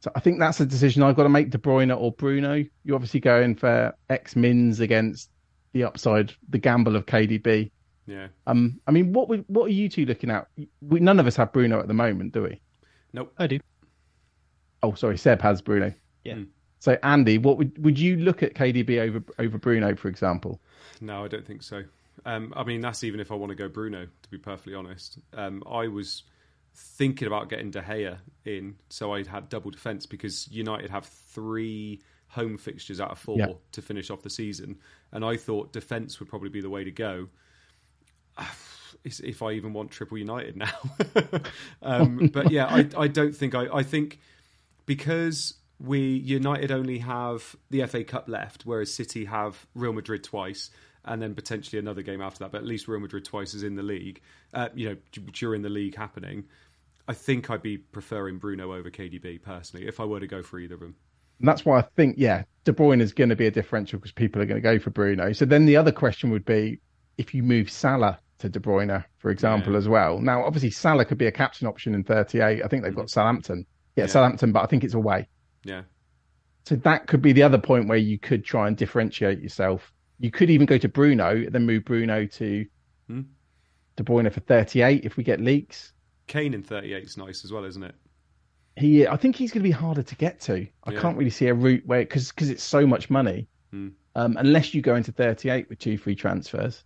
So 0.01 0.11
I 0.15 0.21
think 0.21 0.39
that's 0.39 0.61
a 0.61 0.67
decision 0.67 1.03
I've 1.03 1.17
got 1.17 1.23
to 1.25 1.29
make. 1.29 1.51
De 1.51 1.59
Bruyne 1.59 1.97
or 1.97 2.13
Bruno. 2.13 2.65
You're 2.85 2.95
obviously 2.95 3.21
going 3.21 3.55
for 3.55 3.95
X 4.11 4.37
Mins 4.37 4.81
against 4.81 5.31
the 5.75 5.85
upside, 5.85 6.33
the 6.49 6.59
gamble 6.59 6.97
of 6.97 7.05
KDB. 7.05 7.71
Yeah. 8.07 8.29
Um. 8.47 8.81
I 8.87 8.91
mean, 8.91 9.13
what 9.13 9.29
would, 9.29 9.45
what 9.49 9.67
are 9.67 9.73
you 9.73 9.89
two 9.91 10.07
looking 10.07 10.31
at? 10.31 10.47
We, 10.81 11.01
none 11.01 11.21
of 11.21 11.27
us 11.27 11.37
have 11.37 11.53
Bruno 11.53 11.81
at 11.81 11.89
the 11.89 11.95
moment, 11.95 12.33
do 12.33 12.43
we? 12.45 12.61
Nope. 13.13 13.33
I 13.39 13.47
do. 13.47 13.61
Oh, 14.83 14.95
sorry. 14.95 15.19
Seb 15.19 15.43
has 15.43 15.61
Bruno. 15.61 15.93
Yeah. 16.25 16.35
Mm. 16.35 16.49
So 16.81 16.99
Andy, 17.03 17.39
what 17.39 17.57
would 17.59 17.83
would 17.83 17.99
you 17.99 18.17
look 18.17 18.43
at 18.43 18.55
KDB 18.55 18.99
over 19.01 19.23
over 19.39 19.59
Bruno, 19.59 19.95
for 19.97 20.09
example? 20.09 20.61
No, 21.01 21.25
I 21.25 21.29
don't 21.29 21.47
think 21.47 21.63
so. 21.63 21.83
Um, 22.27 22.53
I 22.57 22.63
mean, 22.65 22.81
that's 22.81 23.05
even 23.05 23.21
if 23.21 23.33
I 23.33 23.35
want 23.35 23.51
to 23.51 23.57
go 23.57 23.69
Bruno. 23.69 24.07
To 24.07 24.31
be 24.31 24.39
perfectly 24.39 24.75
honest, 24.75 25.19
um, 25.33 25.63
I 25.67 25.89
was 25.89 26.25
thinking 26.75 27.27
about 27.27 27.49
getting 27.49 27.71
De 27.71 27.81
Gea 27.81 28.19
in, 28.45 28.77
so 28.91 29.15
I'd 29.15 29.27
had 29.27 29.49
double 29.49 29.71
defence 29.71 30.07
because 30.07 30.47
United 30.51 30.91
have 30.91 31.07
three 31.07 32.03
home 32.35 32.57
fixtures 32.59 33.01
out 33.01 33.11
of 33.11 33.19
four 33.19 33.39
yeah. 33.39 33.53
to 33.73 33.83
finish 33.83 34.11
off 34.11 34.23
the 34.23 34.31
season, 34.31 34.77
and 35.13 35.25
I 35.25 35.37
thought 35.37 35.73
defence 35.73 36.21
would 36.21 36.29
probably 36.29 36.51
be 36.51 36.61
the 36.61 36.71
way 36.71 36.85
to 36.85 36.91
go. 36.91 37.29
if 39.05 39.43
I 39.43 39.53
even 39.53 39.73
want 39.73 39.91
Triple 39.91 40.19
United 40.19 40.57
now. 40.57 40.73
um, 41.83 42.31
but 42.33 42.51
yeah, 42.51 42.67
I, 42.67 42.89
I 42.97 43.09
don't 43.09 43.35
think 43.35 43.55
I, 43.55 43.67
I 43.73 43.83
think 43.83 44.19
because 44.87 45.55
we 45.79 46.01
United 46.01 46.71
only 46.71 46.99
have 46.99 47.57
the 47.71 47.87
FA 47.87 48.05
Cup 48.05 48.29
left, 48.29 48.65
whereas 48.65 48.93
City 48.93 49.27
have 49.27 49.67
Real 49.75 49.93
Madrid 49.93 50.25
twice, 50.25 50.71
and 51.05 51.21
then 51.21 51.35
potentially 51.35 51.79
another 51.79 52.03
game 52.03 52.21
after 52.21 52.41
that. 52.41 52.53
But 52.53 52.59
at 52.59 52.67
least 52.67 52.89
Real 52.89 53.01
Madrid 53.01 53.25
twice 53.25 53.55
is 53.55 53.63
in 53.63 53.75
the 53.75 53.83
league. 53.83 54.21
Uh, 54.53 54.69
you 54.75 54.89
know, 54.89 54.97
during 55.33 55.63
the 55.63 55.69
league 55.69 55.97
happening. 55.97 56.45
I 57.07 57.13
think 57.13 57.51
I'd 57.51 57.61
be 57.61 57.77
preferring 57.77 58.39
Bruno 58.39 58.73
over 58.73 58.91
KDB 58.91 59.43
personally 59.43 59.87
if 59.87 60.01
I 60.01 60.05
were 60.05 60.21
to 60.21 60.27
go 60.27 60.43
for 60.43 60.59
either 60.59 60.75
of 60.75 60.81
them. 60.81 60.97
And 61.45 61.49
that's 61.51 61.67
why 61.67 61.79
I 61.79 61.83
think, 61.95 62.15
yeah, 62.17 62.45
De 62.65 62.73
Bruyne 62.73 63.03
is 63.03 63.13
going 63.13 63.29
to 63.29 63.37
be 63.37 63.47
a 63.47 63.51
differential 63.51 63.99
because 63.99 64.13
people 64.13 64.41
are 64.41 64.47
going 64.47 64.57
to 64.57 64.63
go 64.63 64.79
for 64.79 64.89
Bruno. 64.89 65.31
So 65.35 65.45
then 65.45 65.67
the 65.67 65.77
other 65.77 65.93
question 65.93 66.31
would 66.31 66.47
be 66.47 66.81
if 67.19 67.35
you 67.35 67.43
move 67.43 67.71
Salah 67.71 68.19
to 68.39 68.49
De 68.49 68.59
Bruyne, 68.59 69.05
for 69.19 69.31
example, 69.31 69.73
Yeah. 69.73 69.79
as 69.79 69.87
well. 69.87 70.19
Now, 70.21 70.43
obviously, 70.43 70.71
Salah 70.71 71.05
could 71.05 71.19
be 71.19 71.27
a 71.27 71.31
captain 71.33 71.67
option 71.69 71.95
in 71.95 72.03
38. 72.03 72.63
I 72.65 72.67
think 72.69 72.83
they've 72.83 72.95
got 72.97 73.11
Southampton. 73.11 73.67
Yeah, 73.95 74.05
Yeah. 74.05 74.07
Southampton, 74.09 74.53
but 74.53 74.63
I 74.63 74.67
think 74.67 74.85
it's 74.85 74.95
away. 74.95 75.29
Yeah, 75.65 75.83
So 76.65 76.77
that 76.77 77.09
could 77.09 77.21
be 77.21 77.35
the 77.35 77.43
other 77.43 77.59
point 77.59 77.89
where 77.89 77.99
you 77.99 78.19
could 78.19 78.43
try 78.43 78.67
and 78.67 78.75
differentiate 78.75 79.41
yourself. 79.41 79.93
You 80.19 80.31
could 80.31 80.49
even 80.49 80.65
go 80.65 80.79
to 80.79 80.89
Bruno, 80.89 81.45
then 81.51 81.67
move 81.67 81.85
Bruno 81.85 82.25
to 82.25 82.65
Hmm. 83.07 83.21
De 83.97 84.03
Bruyne 84.03 84.33
for 84.33 84.41
38 84.41 85.05
if 85.05 85.19
we 85.19 85.25
get 85.25 85.43
leaks. 85.43 85.93
Kane 86.27 86.55
in 86.55 86.63
38 86.63 87.05
is 87.05 87.19
nice 87.19 87.45
as 87.45 87.53
well, 87.53 87.65
isn't 87.67 87.83
it? 87.83 87.95
He, 88.77 89.07
I 89.07 89.17
think 89.17 89.37
he's 89.37 89.53
going 89.53 89.61
to 89.63 89.69
be 89.69 89.71
harder 89.71 90.03
to 90.03 90.15
get 90.17 90.41
to. 90.43 90.67
I 90.85 90.93
Yeah. 90.93 91.01
can't 91.01 91.17
really 91.17 91.31
see 91.31 91.47
a 91.47 91.55
route 91.55 91.85
where 91.87 92.01
because 92.01 92.31
because 92.31 92.51
it's 92.51 92.63
so 92.63 92.87
much 92.87 93.09
money, 93.11 93.47
Hmm. 93.71 93.89
um, 94.17 94.37
unless 94.37 94.75
you 94.75 94.83
go 94.83 94.97
into 94.97 95.13
38 95.13 95.69
with 95.69 95.79
two 95.79 95.97
free 95.97 96.15
transfers. 96.17 96.85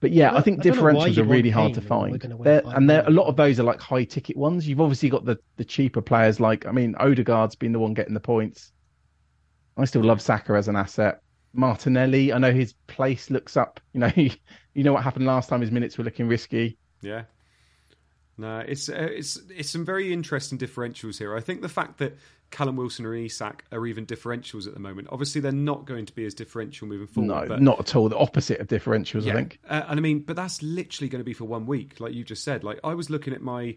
But 0.00 0.12
yeah, 0.12 0.32
I 0.32 0.38
I, 0.38 0.40
think 0.42 0.60
I 0.60 0.62
don't 0.64 0.76
know 0.76 0.82
why 0.82 1.08
differentials 1.08 1.18
are 1.18 1.24
really 1.24 1.50
hard 1.50 1.74
to 1.74 1.80
Kane 1.80 1.88
when 1.88 1.98
we're 2.12 2.18
find. 2.18 2.20
gonna 2.20 2.42
They're- 2.44 2.62
and 2.76 2.90
there, 2.90 3.04
a 3.06 3.10
lot 3.10 3.26
of 3.26 3.36
those 3.36 3.58
are 3.58 3.62
like 3.64 3.80
high 3.80 4.04
ticket 4.04 4.36
ones. 4.36 4.68
You've 4.68 4.80
obviously 4.80 5.08
got 5.08 5.24
the 5.24 5.38
the 5.56 5.64
cheaper 5.64 6.02
players. 6.02 6.38
Like 6.40 6.66
I 6.66 6.72
mean, 6.72 6.94
Odegaard's 6.96 7.56
been 7.56 7.72
the 7.72 7.78
one 7.80 7.94
getting 7.94 8.14
the 8.14 8.20
points. 8.20 8.72
I 9.76 9.86
still 9.86 10.02
love 10.04 10.20
Saka 10.20 10.52
as 10.54 10.68
an 10.68 10.76
asset. 10.76 11.20
Martinelli, 11.52 12.32
I 12.32 12.38
know 12.38 12.52
his 12.52 12.74
place 12.86 13.30
looks 13.30 13.56
up. 13.56 13.80
You 13.92 14.00
know, 14.00 14.12
you 14.16 14.82
know 14.84 14.92
what 14.92 15.02
happened 15.02 15.26
last 15.26 15.48
time. 15.48 15.60
His 15.60 15.70
minutes 15.70 15.96
were 15.98 16.04
looking 16.04 16.28
risky. 16.28 16.76
Yeah. 17.02 17.24
No, 18.36 18.58
it's 18.60 18.88
uh, 18.88 18.94
it's 18.94 19.38
it's 19.48 19.70
some 19.70 19.84
very 19.84 20.12
interesting 20.12 20.58
differentials 20.58 21.18
here. 21.18 21.36
I 21.36 21.40
think 21.40 21.62
the 21.62 21.68
fact 21.68 21.98
that 21.98 22.16
Callum 22.50 22.76
Wilson 22.76 23.06
and 23.06 23.16
Isak 23.16 23.64
are 23.72 23.86
even 23.86 24.06
differentials 24.06 24.66
at 24.66 24.74
the 24.74 24.80
moment. 24.80 25.08
Obviously, 25.10 25.40
they're 25.40 25.52
not 25.52 25.86
going 25.86 26.06
to 26.06 26.12
be 26.12 26.24
as 26.24 26.34
differential 26.34 26.86
moving 26.86 27.06
forward. 27.06 27.28
no, 27.28 27.48
but 27.48 27.62
not 27.62 27.80
at 27.80 27.96
all. 27.96 28.08
The 28.08 28.16
opposite 28.16 28.60
of 28.60 28.68
differentials, 28.68 29.24
Yeah. 29.24 29.32
I 29.32 29.36
think. 29.36 29.58
Uh, 29.68 29.82
and 29.88 29.98
I 29.98 30.02
mean, 30.02 30.20
but 30.20 30.36
that's 30.36 30.62
literally 30.62 31.08
going 31.08 31.20
to 31.20 31.24
be 31.24 31.32
for 31.32 31.44
one 31.44 31.66
week, 31.66 32.00
like 32.00 32.12
you 32.12 32.24
just 32.24 32.44
said. 32.44 32.64
Like 32.64 32.80
I 32.84 32.94
was 32.94 33.10
looking 33.10 33.32
at 33.34 33.42
my 33.42 33.76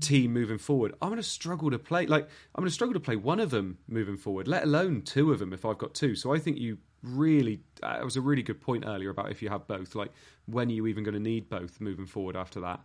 team 0.00 0.32
moving 0.32 0.58
forward. 0.58 0.94
I'm 1.02 1.08
going 1.08 1.20
to 1.20 1.28
struggle 1.28 1.70
to 1.70 1.78
play. 1.78 2.06
Like 2.06 2.24
I'm 2.54 2.62
going 2.62 2.68
to 2.68 2.74
struggle 2.74 2.94
to 2.94 3.00
play 3.00 3.16
one 3.16 3.40
of 3.40 3.50
them 3.50 3.78
moving 3.88 4.16
forward, 4.16 4.48
let 4.48 4.64
alone 4.64 5.02
two 5.02 5.32
of 5.32 5.38
them 5.38 5.52
if 5.52 5.64
I've 5.64 5.78
got 5.78 5.94
two. 5.94 6.14
So 6.14 6.32
I 6.34 6.38
think 6.38 6.58
you 6.58 6.78
really. 7.02 7.60
Uh, 7.82 7.98
it 8.00 8.04
was 8.04 8.16
a 8.16 8.20
really 8.20 8.42
good 8.42 8.60
point 8.60 8.84
earlier 8.86 9.10
about 9.10 9.30
if 9.30 9.42
you 9.42 9.48
have 9.48 9.66
both. 9.66 9.94
Like 9.94 10.12
when 10.46 10.68
are 10.68 10.72
you 10.72 10.86
even 10.86 11.02
going 11.04 11.14
to 11.14 11.20
need 11.20 11.48
both 11.48 11.80
moving 11.80 12.06
forward 12.06 12.36
after 12.36 12.60
that? 12.60 12.80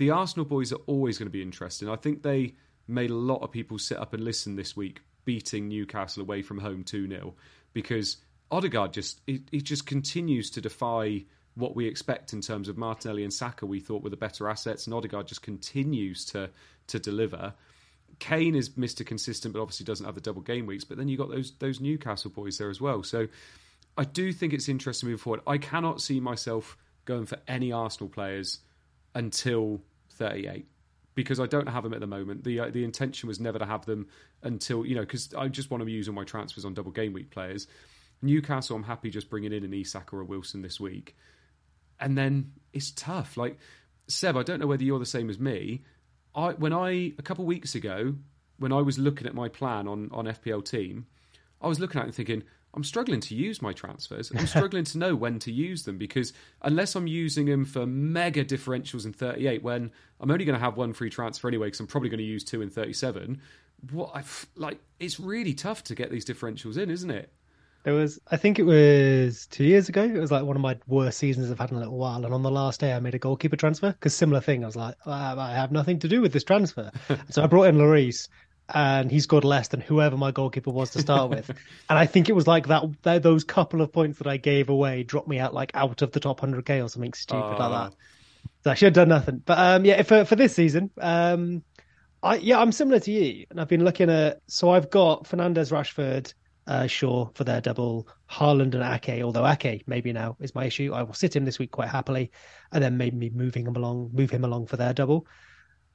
The 0.00 0.08
Arsenal 0.08 0.46
boys 0.46 0.72
are 0.72 0.80
always 0.86 1.18
going 1.18 1.26
to 1.26 1.30
be 1.30 1.42
interesting. 1.42 1.90
I 1.90 1.96
think 1.96 2.22
they 2.22 2.54
made 2.88 3.10
a 3.10 3.14
lot 3.14 3.42
of 3.42 3.52
people 3.52 3.78
sit 3.78 3.98
up 3.98 4.14
and 4.14 4.24
listen 4.24 4.56
this 4.56 4.74
week, 4.74 5.02
beating 5.26 5.68
Newcastle 5.68 6.22
away 6.22 6.40
from 6.40 6.56
home 6.56 6.84
2 6.84 7.06
0, 7.06 7.34
because 7.74 8.16
Odegaard 8.50 8.94
just 8.94 9.20
he, 9.26 9.42
he 9.50 9.60
just 9.60 9.84
continues 9.84 10.48
to 10.52 10.62
defy 10.62 11.26
what 11.54 11.76
we 11.76 11.86
expect 11.86 12.32
in 12.32 12.40
terms 12.40 12.70
of 12.70 12.78
Martinelli 12.78 13.24
and 13.24 13.32
Saka. 13.32 13.66
We 13.66 13.78
thought 13.78 14.02
were 14.02 14.08
the 14.08 14.16
better 14.16 14.48
assets, 14.48 14.86
and 14.86 14.94
Odegaard 14.94 15.26
just 15.26 15.42
continues 15.42 16.24
to 16.26 16.48
to 16.86 16.98
deliver. 16.98 17.52
Kane 18.20 18.54
is 18.54 18.70
Mr. 18.70 19.04
Consistent, 19.04 19.52
but 19.52 19.60
obviously 19.60 19.84
doesn't 19.84 20.06
have 20.06 20.14
the 20.14 20.22
double 20.22 20.40
game 20.40 20.64
weeks. 20.64 20.84
But 20.84 20.96
then 20.96 21.08
you 21.08 21.18
got 21.18 21.28
those 21.28 21.52
those 21.58 21.78
Newcastle 21.78 22.30
boys 22.30 22.56
there 22.56 22.70
as 22.70 22.80
well. 22.80 23.02
So 23.02 23.28
I 23.98 24.04
do 24.04 24.32
think 24.32 24.54
it's 24.54 24.66
interesting 24.66 25.10
moving 25.10 25.22
forward. 25.22 25.42
I 25.46 25.58
cannot 25.58 26.00
see 26.00 26.20
myself 26.20 26.78
going 27.04 27.26
for 27.26 27.36
any 27.46 27.70
Arsenal 27.70 28.08
players 28.08 28.60
until 29.14 29.82
38 30.20 30.66
because 31.14 31.40
I 31.40 31.46
don't 31.46 31.68
have 31.68 31.82
them 31.82 31.92
at 31.92 32.00
the 32.00 32.06
moment. 32.06 32.44
the 32.44 32.60
uh, 32.60 32.70
The 32.70 32.84
intention 32.84 33.26
was 33.26 33.40
never 33.40 33.58
to 33.58 33.66
have 33.66 33.84
them 33.86 34.06
until 34.42 34.86
you 34.86 34.94
know 34.94 35.00
because 35.00 35.34
I 35.34 35.48
just 35.48 35.70
want 35.70 35.82
to 35.82 35.90
use 35.90 36.08
all 36.08 36.14
my 36.14 36.24
transfers 36.24 36.64
on 36.64 36.74
double 36.74 36.92
game 36.92 37.12
week 37.12 37.30
players. 37.30 37.66
Newcastle, 38.22 38.76
I'm 38.76 38.82
happy 38.82 39.10
just 39.10 39.30
bringing 39.30 39.52
in 39.52 39.64
an 39.64 39.72
Isak 39.72 40.12
or 40.12 40.20
a 40.20 40.24
Wilson 40.24 40.62
this 40.62 40.78
week, 40.78 41.16
and 41.98 42.16
then 42.16 42.52
it's 42.72 42.92
tough. 42.92 43.36
Like 43.36 43.58
Seb, 44.08 44.36
I 44.36 44.42
don't 44.42 44.60
know 44.60 44.66
whether 44.66 44.84
you're 44.84 44.98
the 44.98 45.06
same 45.06 45.30
as 45.30 45.38
me. 45.38 45.82
I 46.34 46.50
when 46.52 46.72
I 46.72 47.12
a 47.18 47.22
couple 47.22 47.44
weeks 47.44 47.74
ago 47.74 48.14
when 48.58 48.72
I 48.72 48.82
was 48.82 48.98
looking 48.98 49.26
at 49.26 49.34
my 49.34 49.48
plan 49.48 49.88
on 49.88 50.10
on 50.12 50.26
FPL 50.26 50.64
team, 50.64 51.06
I 51.60 51.66
was 51.66 51.80
looking 51.80 51.98
at 51.98 52.04
it 52.04 52.08
and 52.08 52.14
thinking, 52.14 52.42
I'm 52.74 52.84
struggling 52.84 53.20
to 53.20 53.34
use 53.34 53.60
my 53.60 53.72
transfers. 53.72 54.30
I'm 54.30 54.46
struggling 54.46 54.84
to 54.84 54.98
know 54.98 55.14
when 55.14 55.38
to 55.40 55.52
use 55.52 55.84
them 55.84 55.98
because 55.98 56.32
unless 56.62 56.94
I'm 56.94 57.06
using 57.06 57.46
them 57.46 57.64
for 57.64 57.86
mega 57.86 58.44
differentials 58.44 59.04
in 59.04 59.12
38, 59.12 59.62
when 59.62 59.90
I'm 60.20 60.30
only 60.30 60.44
going 60.44 60.58
to 60.58 60.64
have 60.64 60.76
one 60.76 60.92
free 60.92 61.10
transfer 61.10 61.48
anyway, 61.48 61.66
because 61.66 61.80
I'm 61.80 61.86
probably 61.86 62.08
going 62.10 62.18
to 62.18 62.24
use 62.24 62.44
two 62.44 62.62
in 62.62 62.70
37. 62.70 63.40
What 63.90 64.10
I 64.14 64.22
like, 64.56 64.78
it's 64.98 65.18
really 65.18 65.54
tough 65.54 65.82
to 65.84 65.94
get 65.94 66.10
these 66.10 66.24
differentials 66.24 66.76
in, 66.76 66.90
isn't 66.90 67.10
it? 67.10 67.32
There 67.82 67.94
was, 67.94 68.20
I 68.30 68.36
think 68.36 68.58
it 68.58 68.64
was 68.64 69.46
two 69.46 69.64
years 69.64 69.88
ago. 69.88 70.02
It 70.02 70.18
was 70.18 70.30
like 70.30 70.44
one 70.44 70.54
of 70.54 70.60
my 70.60 70.78
worst 70.86 71.18
seasons 71.18 71.50
I've 71.50 71.58
had 71.58 71.70
in 71.70 71.76
a 71.76 71.80
little 71.80 71.96
while. 71.96 72.26
And 72.26 72.34
on 72.34 72.42
the 72.42 72.50
last 72.50 72.78
day, 72.78 72.92
I 72.92 73.00
made 73.00 73.14
a 73.14 73.18
goalkeeper 73.18 73.56
transfer 73.56 73.92
because 73.92 74.14
similar 74.14 74.42
thing. 74.42 74.62
I 74.62 74.66
was 74.66 74.76
like, 74.76 74.96
"Ah, 75.06 75.34
I 75.38 75.54
have 75.54 75.72
nothing 75.72 75.98
to 76.00 76.08
do 76.08 76.20
with 76.20 76.34
this 76.34 76.44
transfer. 76.44 76.90
so 77.30 77.42
I 77.42 77.46
brought 77.46 77.68
in 77.68 77.76
Lloris, 77.76 78.28
and 78.74 79.10
he 79.10 79.20
scored 79.20 79.44
less 79.44 79.68
than 79.68 79.80
whoever 79.80 80.16
my 80.16 80.30
goalkeeper 80.30 80.70
was 80.70 80.90
to 80.92 80.98
start 80.98 81.30
with. 81.30 81.48
and 81.88 81.98
I 81.98 82.06
think 82.06 82.28
it 82.28 82.32
was 82.34 82.46
like 82.46 82.68
that. 82.68 82.84
th- 83.02 83.22
Those 83.22 83.44
couple 83.44 83.80
of 83.82 83.92
points 83.92 84.18
that 84.18 84.26
I 84.26 84.36
gave 84.36 84.68
away 84.68 85.02
dropped 85.02 85.28
me 85.28 85.38
out 85.38 85.54
like 85.54 85.70
out 85.74 86.02
of 86.02 86.12
the 86.12 86.20
top 86.20 86.40
100k 86.40 86.80
or 86.80 86.88
something 86.88 87.12
stupid 87.12 87.58
like 87.58 87.70
that. 87.70 87.94
So 88.64 88.70
I 88.70 88.74
should 88.74 88.86
have 88.86 88.94
done 88.94 89.08
nothing. 89.08 89.38
But 89.44 89.58
um, 89.58 89.84
yeah, 89.84 90.02
for 90.02 90.24
for 90.24 90.36
this 90.36 90.54
season, 90.54 90.90
um, 91.00 91.64
I 92.22 92.36
yeah, 92.36 92.58
I'm 92.60 92.72
similar 92.72 93.00
to 93.00 93.10
you, 93.12 93.46
and 93.50 93.60
I've 93.60 93.68
been 93.68 93.84
looking 93.84 94.10
at. 94.10 94.38
So 94.48 94.70
I've 94.70 94.90
got 94.90 95.24
Fernandes, 95.24 95.72
Rashford, 95.72 96.32
uh, 96.66 96.86
Shaw 96.86 97.30
for 97.34 97.44
their 97.44 97.60
double, 97.60 98.08
Haaland 98.30 98.74
and 98.74 98.82
Ake. 98.84 99.22
Although 99.22 99.46
Ake 99.46 99.84
maybe 99.86 100.12
now 100.12 100.36
is 100.40 100.54
my 100.54 100.66
issue, 100.66 100.92
I 100.92 101.02
will 101.02 101.14
sit 101.14 101.34
him 101.36 101.44
this 101.44 101.58
week 101.58 101.70
quite 101.70 101.88
happily, 101.88 102.30
and 102.72 102.82
then 102.82 102.96
maybe 102.98 103.30
moving 103.30 103.66
him 103.66 103.76
along, 103.76 104.10
move 104.12 104.30
him 104.30 104.44
along 104.44 104.66
for 104.66 104.76
their 104.76 104.92
double. 104.92 105.26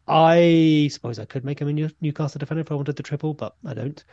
I 0.07 0.89
suppose 0.91 1.19
I 1.19 1.25
could 1.25 1.43
make 1.43 1.59
him 1.59 1.67
a 1.67 1.73
New- 1.73 1.89
Newcastle 2.01 2.39
defender 2.39 2.61
if 2.61 2.71
I 2.71 2.75
wanted 2.75 2.95
the 2.95 3.03
triple, 3.03 3.33
but 3.33 3.55
I 3.65 3.73
don't. 3.73 4.03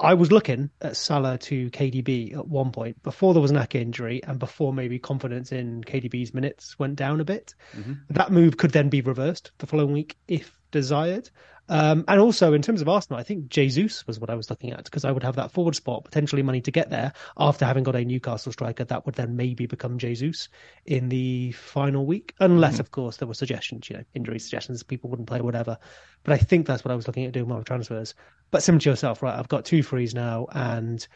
I 0.00 0.14
was 0.14 0.32
looking 0.32 0.70
at 0.80 0.96
Salah 0.96 1.38
to 1.38 1.70
KDB 1.70 2.36
at 2.36 2.48
one 2.48 2.72
point 2.72 3.00
before 3.04 3.34
there 3.34 3.42
was 3.42 3.52
an 3.52 3.58
Ake 3.58 3.76
injury 3.76 4.20
and 4.24 4.38
before 4.38 4.72
maybe 4.72 4.98
confidence 4.98 5.52
in 5.52 5.84
KDB's 5.84 6.34
minutes 6.34 6.76
went 6.78 6.96
down 6.96 7.20
a 7.20 7.24
bit. 7.24 7.54
Mm-hmm. 7.76 7.92
That 8.10 8.32
move 8.32 8.56
could 8.56 8.72
then 8.72 8.88
be 8.88 9.00
reversed 9.00 9.52
the 9.58 9.66
following 9.66 9.92
week 9.92 10.16
if 10.26 10.58
desired. 10.72 11.30
Um, 11.72 12.04
and 12.06 12.20
also 12.20 12.52
in 12.52 12.60
terms 12.60 12.82
of 12.82 12.88
Arsenal, 12.90 13.18
I 13.18 13.22
think 13.22 13.48
Jesus 13.48 14.06
was 14.06 14.20
what 14.20 14.28
I 14.28 14.34
was 14.34 14.50
looking 14.50 14.72
at 14.72 14.84
because 14.84 15.06
I 15.06 15.10
would 15.10 15.22
have 15.22 15.36
that 15.36 15.52
forward 15.52 15.74
spot, 15.74 16.04
potentially 16.04 16.42
money 16.42 16.60
to 16.60 16.70
get 16.70 16.90
there 16.90 17.14
after 17.38 17.64
having 17.64 17.82
got 17.82 17.96
a 17.96 18.04
Newcastle 18.04 18.52
striker 18.52 18.84
that 18.84 19.06
would 19.06 19.14
then 19.14 19.36
maybe 19.36 19.64
become 19.64 19.96
Jesus 19.96 20.50
in 20.84 21.08
the 21.08 21.52
final 21.52 22.04
week, 22.04 22.34
unless 22.40 22.78
of 22.78 22.90
course 22.90 23.16
there 23.16 23.26
were 23.26 23.32
suggestions, 23.32 23.88
you 23.88 23.96
know, 23.96 24.04
injury 24.12 24.38
suggestions, 24.38 24.82
people 24.82 25.08
wouldn't 25.08 25.28
play, 25.28 25.40
whatever. 25.40 25.78
But 26.24 26.34
I 26.34 26.36
think 26.36 26.66
that's 26.66 26.84
what 26.84 26.92
I 26.92 26.94
was 26.94 27.06
looking 27.06 27.24
at 27.24 27.32
doing 27.32 27.46
with 27.46 27.56
my 27.56 27.62
transfers. 27.62 28.14
But 28.50 28.62
similar 28.62 28.80
to 28.80 28.90
yourself, 28.90 29.22
right? 29.22 29.38
I've 29.38 29.48
got 29.48 29.64
two 29.64 29.82
frees 29.82 30.14
now, 30.14 30.48
and 30.52 31.08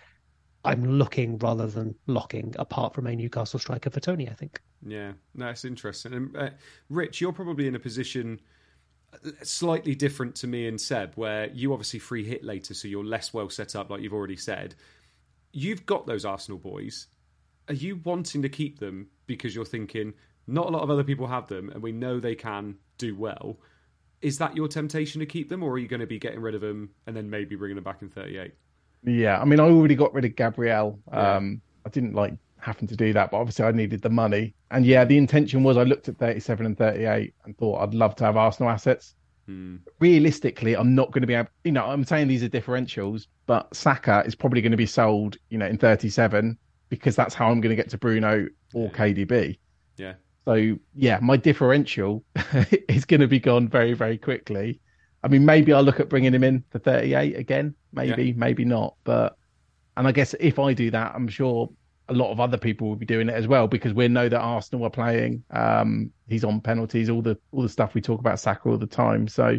I'm 0.65 0.87
looking 0.87 1.37
rather 1.37 1.67
than 1.67 1.97
locking, 2.07 2.55
apart 2.59 2.95
from 2.95 3.07
a 3.07 3.15
Newcastle 3.15 3.61
striker 3.61 3.91
for 3.91 4.01
Toney. 4.01 4.31
I 4.31 4.33
think. 4.33 4.63
Yeah, 4.87 5.13
no, 5.35 5.49
it's 5.49 5.67
interesting. 5.67 6.15
And 6.15 6.35
uh, 6.35 6.51
Rich, 6.89 7.21
you're 7.21 7.35
probably 7.35 7.69
in 7.69 7.75
a 7.75 7.79
position 7.79 8.41
slightly 9.43 9.95
different 9.95 10.35
to 10.37 10.47
me 10.47 10.67
and 10.67 10.81
Seb, 10.81 11.15
where 11.15 11.49
you 11.51 11.73
obviously 11.73 11.99
free 11.99 12.25
hit 12.25 12.45
later, 12.45 12.75
so 12.75 12.89
you're 12.89 13.05
less 13.05 13.33
well 13.33 13.49
set 13.49 13.77
up, 13.77 13.91
like 13.91 14.03
you've 14.03 14.13
already 14.13 14.37
said. 14.37 14.75
You've 15.53 15.87
got 15.87 16.07
those 16.07 16.25
Arsenal 16.25 16.59
boys. 16.59 17.07
Are 17.69 17.75
you 17.75 18.01
wanting 18.05 18.43
to 18.43 18.49
keep 18.49 18.79
them 18.79 19.09
because 19.27 19.55
you're 19.55 19.65
thinking 19.65 20.15
not 20.47 20.67
a 20.67 20.71
lot 20.71 20.83
of 20.83 20.91
other 20.91 21.05
people 21.05 21.27
have 21.27 21.49
them, 21.49 21.71
and 21.71 21.83
we 21.83 21.93
know 21.93 22.21
they 22.21 22.35
can 22.35 22.77
do 22.99 23.15
well? 23.15 23.59
Is 24.23 24.39
that 24.39 24.57
your 24.57 24.69
temptation 24.69 25.21
to 25.21 25.27
keep 25.27 25.49
them, 25.49 25.63
or 25.63 25.73
are 25.73 25.79
you 25.79 25.89
going 25.89 26.01
to 26.01 26.07
be 26.07 26.19
getting 26.19 26.41
rid 26.41 26.55
of 26.55 26.61
them 26.61 26.91
and 27.07 27.17
then 27.17 27.29
maybe 27.29 27.57
bringing 27.57 27.75
them 27.75 27.85
back 27.85 28.03
in 28.03 28.09
38? 28.09 28.53
Yeah, 29.05 29.41
I 29.41 29.45
mean, 29.45 29.61
I 29.61 29.65
already 29.65 29.95
got 29.95 30.15
rid 30.15 30.25
of 30.25 30.37
Gabriel. 30.37 31.01
Yeah. 31.13 31.37
Um, 31.37 31.61
I 31.85 31.91
didn't 31.91 32.15
like 32.15 32.35
having 32.67 32.89
to 32.89 32.97
do 32.97 33.13
that, 33.15 33.31
but 33.31 33.39
obviously 33.39 33.65
I 33.65 33.71
needed 33.73 34.03
the 34.03 34.11
money. 34.11 34.55
And 34.71 34.85
yeah, 34.85 35.05
the 35.05 35.17
intention 35.17 35.63
was 35.63 35.77
I 35.77 35.85
looked 35.85 36.09
at 36.09 36.19
37 36.19 36.67
and 36.67 36.77
38 36.77 37.35
and 37.45 37.57
thought 37.57 37.81
I'd 37.83 37.95
love 37.95 38.15
to 38.17 38.25
have 38.25 38.37
Arsenal 38.37 38.71
assets. 38.71 39.15
Hmm. 39.47 39.77
Realistically, 40.01 40.77
I'm 40.77 40.95
not 40.95 41.13
going 41.13 41.23
to 41.23 41.27
be 41.27 41.35
able, 41.35 41.49
you 41.65 41.73
know, 41.73 41.87
I'm 41.87 42.05
saying 42.05 42.29
these 42.29 42.43
are 42.43 42.49
differentials, 42.49 43.29
but 43.47 43.75
Saka 43.75 44.25
is 44.27 44.35
probably 44.35 44.61
going 44.61 44.73
to 44.73 44.77
be 44.77 44.87
sold, 44.87 45.37
you 45.49 45.59
know, 45.59 45.67
in 45.67 45.79
37 45.79 46.59
because 46.89 47.17
that's 47.17 47.35
how 47.35 47.51
I'm 47.51 47.61
going 47.61 47.71
to 47.71 47.77
get 47.83 47.91
to 47.91 47.99
Bruno 47.99 48.49
or 48.75 48.91
KDB. 48.91 49.59
Yeah, 49.97 50.15
So 50.47 50.77
yeah, 50.95 51.19
my 51.23 51.37
differential 51.37 52.25
is 52.89 53.05
going 53.05 53.21
to 53.21 53.29
be 53.29 53.41
gone 53.41 53.69
very, 53.69 53.95
very 53.95 54.19
quickly. 54.19 54.81
I 55.23 55.29
mean, 55.29 55.45
maybe 55.45 55.73
I'll 55.73 55.83
look 55.83 56.01
at 56.01 56.09
bringing 56.09 56.35
him 56.35 56.45
in 56.45 56.65
for 56.71 56.79
38 56.79 57.37
again. 57.37 57.75
Maybe, 57.93 58.27
Yeah. 58.27 58.35
maybe 58.37 58.65
not. 58.65 58.97
But 59.05 59.37
and 59.97 60.07
I 60.07 60.13
guess 60.13 60.35
if 60.41 60.59
I 60.59 60.73
do 60.75 60.91
that, 60.91 61.15
I'm 61.15 61.29
sure 61.29 61.71
a 62.09 62.15
lot 62.15 62.31
of 62.31 62.41
other 62.41 62.57
people 62.57 62.89
will 62.89 62.97
be 62.97 63.07
doing 63.07 63.29
it 63.29 63.35
as 63.35 63.49
well 63.49 63.67
because 63.67 63.93
we 63.93 64.09
know 64.09 64.29
that 64.29 64.39
Arsenal 64.39 64.87
are 64.87 64.91
playing. 64.91 65.43
Um, 65.51 66.13
he's 66.29 66.45
on 66.45 66.61
penalties, 66.61 67.11
all 67.11 67.23
the 67.23 67.39
all 67.51 67.63
the 67.63 67.69
stuff 67.69 67.95
we 67.95 68.01
talk 68.01 68.21
about 68.21 68.41
Saka 68.41 68.69
all 68.69 68.79
the 68.79 68.87
time. 68.87 69.29
So 69.29 69.59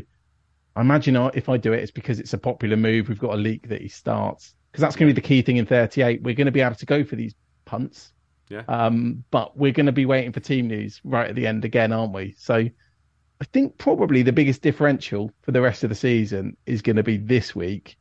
I 0.75 0.81
imagine 0.81 1.15
if 1.33 1.49
I 1.49 1.57
do 1.57 1.73
it, 1.73 1.81
it's 1.81 1.91
because 1.91 2.19
it's 2.19 2.33
a 2.33 2.37
popular 2.37 2.77
move. 2.77 3.09
We've 3.09 3.19
got 3.19 3.33
a 3.33 3.37
leak 3.37 3.67
that 3.69 3.81
he 3.81 3.87
starts 3.87 4.53
because 4.71 4.81
that's 4.81 4.95
going 4.95 5.09
to 5.09 5.13
be 5.13 5.21
the 5.21 5.27
key 5.27 5.41
thing 5.41 5.57
in 5.57 5.65
38. 5.65 6.21
We're 6.21 6.35
going 6.35 6.45
to 6.45 6.51
be 6.51 6.61
able 6.61 6.75
to 6.75 6.85
go 6.85 7.03
for 7.03 7.15
these 7.15 7.33
punts. 7.65 8.13
Yeah. 8.49 8.63
Um, 8.67 9.23
but 9.31 9.57
we're 9.57 9.71
going 9.71 9.87
to 9.87 9.91
be 9.91 10.05
waiting 10.05 10.31
for 10.31 10.39
team 10.39 10.67
news 10.67 11.01
right 11.03 11.27
at 11.27 11.35
the 11.35 11.47
end 11.47 11.65
again, 11.65 11.91
aren't 11.91 12.13
we? 12.13 12.35
So 12.37 12.55
I 12.55 13.45
think 13.51 13.77
probably 13.77 14.23
the 14.23 14.31
biggest 14.31 14.61
differential 14.61 15.31
for 15.41 15.51
the 15.51 15.61
rest 15.61 15.83
of 15.83 15.89
the 15.89 15.95
season 15.95 16.57
is 16.65 16.81
going 16.81 16.95
to 16.95 17.03
be 17.03 17.17
this 17.17 17.55
week, 17.55 17.97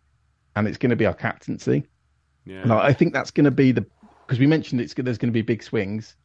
and 0.55 0.69
it's 0.69 0.79
going 0.79 0.91
to 0.91 0.97
be 0.97 1.07
our 1.07 1.15
captaincy. 1.15 1.87
Yeah. 2.45 2.73
I 2.73 2.89
I 2.89 2.93
think 2.93 3.13
that's 3.13 3.33
going 3.33 3.45
to 3.45 3.51
be 3.51 3.73
the 3.73 3.87
because 4.27 4.39
we 4.39 4.47
mentioned 4.47 4.81
it's 4.81 4.95
there's 4.95 5.19
going 5.19 5.29
to 5.31 5.33
be 5.33 5.43
big 5.43 5.63
swings. 5.63 6.17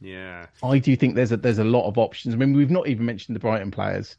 Yeah. 0.00 0.46
I 0.62 0.78
do 0.78 0.94
think 0.96 1.14
there's 1.14 1.32
a 1.32 1.36
there's 1.36 1.58
a 1.58 1.64
lot 1.64 1.86
of 1.88 1.98
options. 1.98 2.34
I 2.34 2.38
mean, 2.38 2.52
we've 2.54 2.70
not 2.70 2.86
even 2.88 3.06
mentioned 3.06 3.34
the 3.34 3.40
Brighton 3.40 3.70
players. 3.70 4.16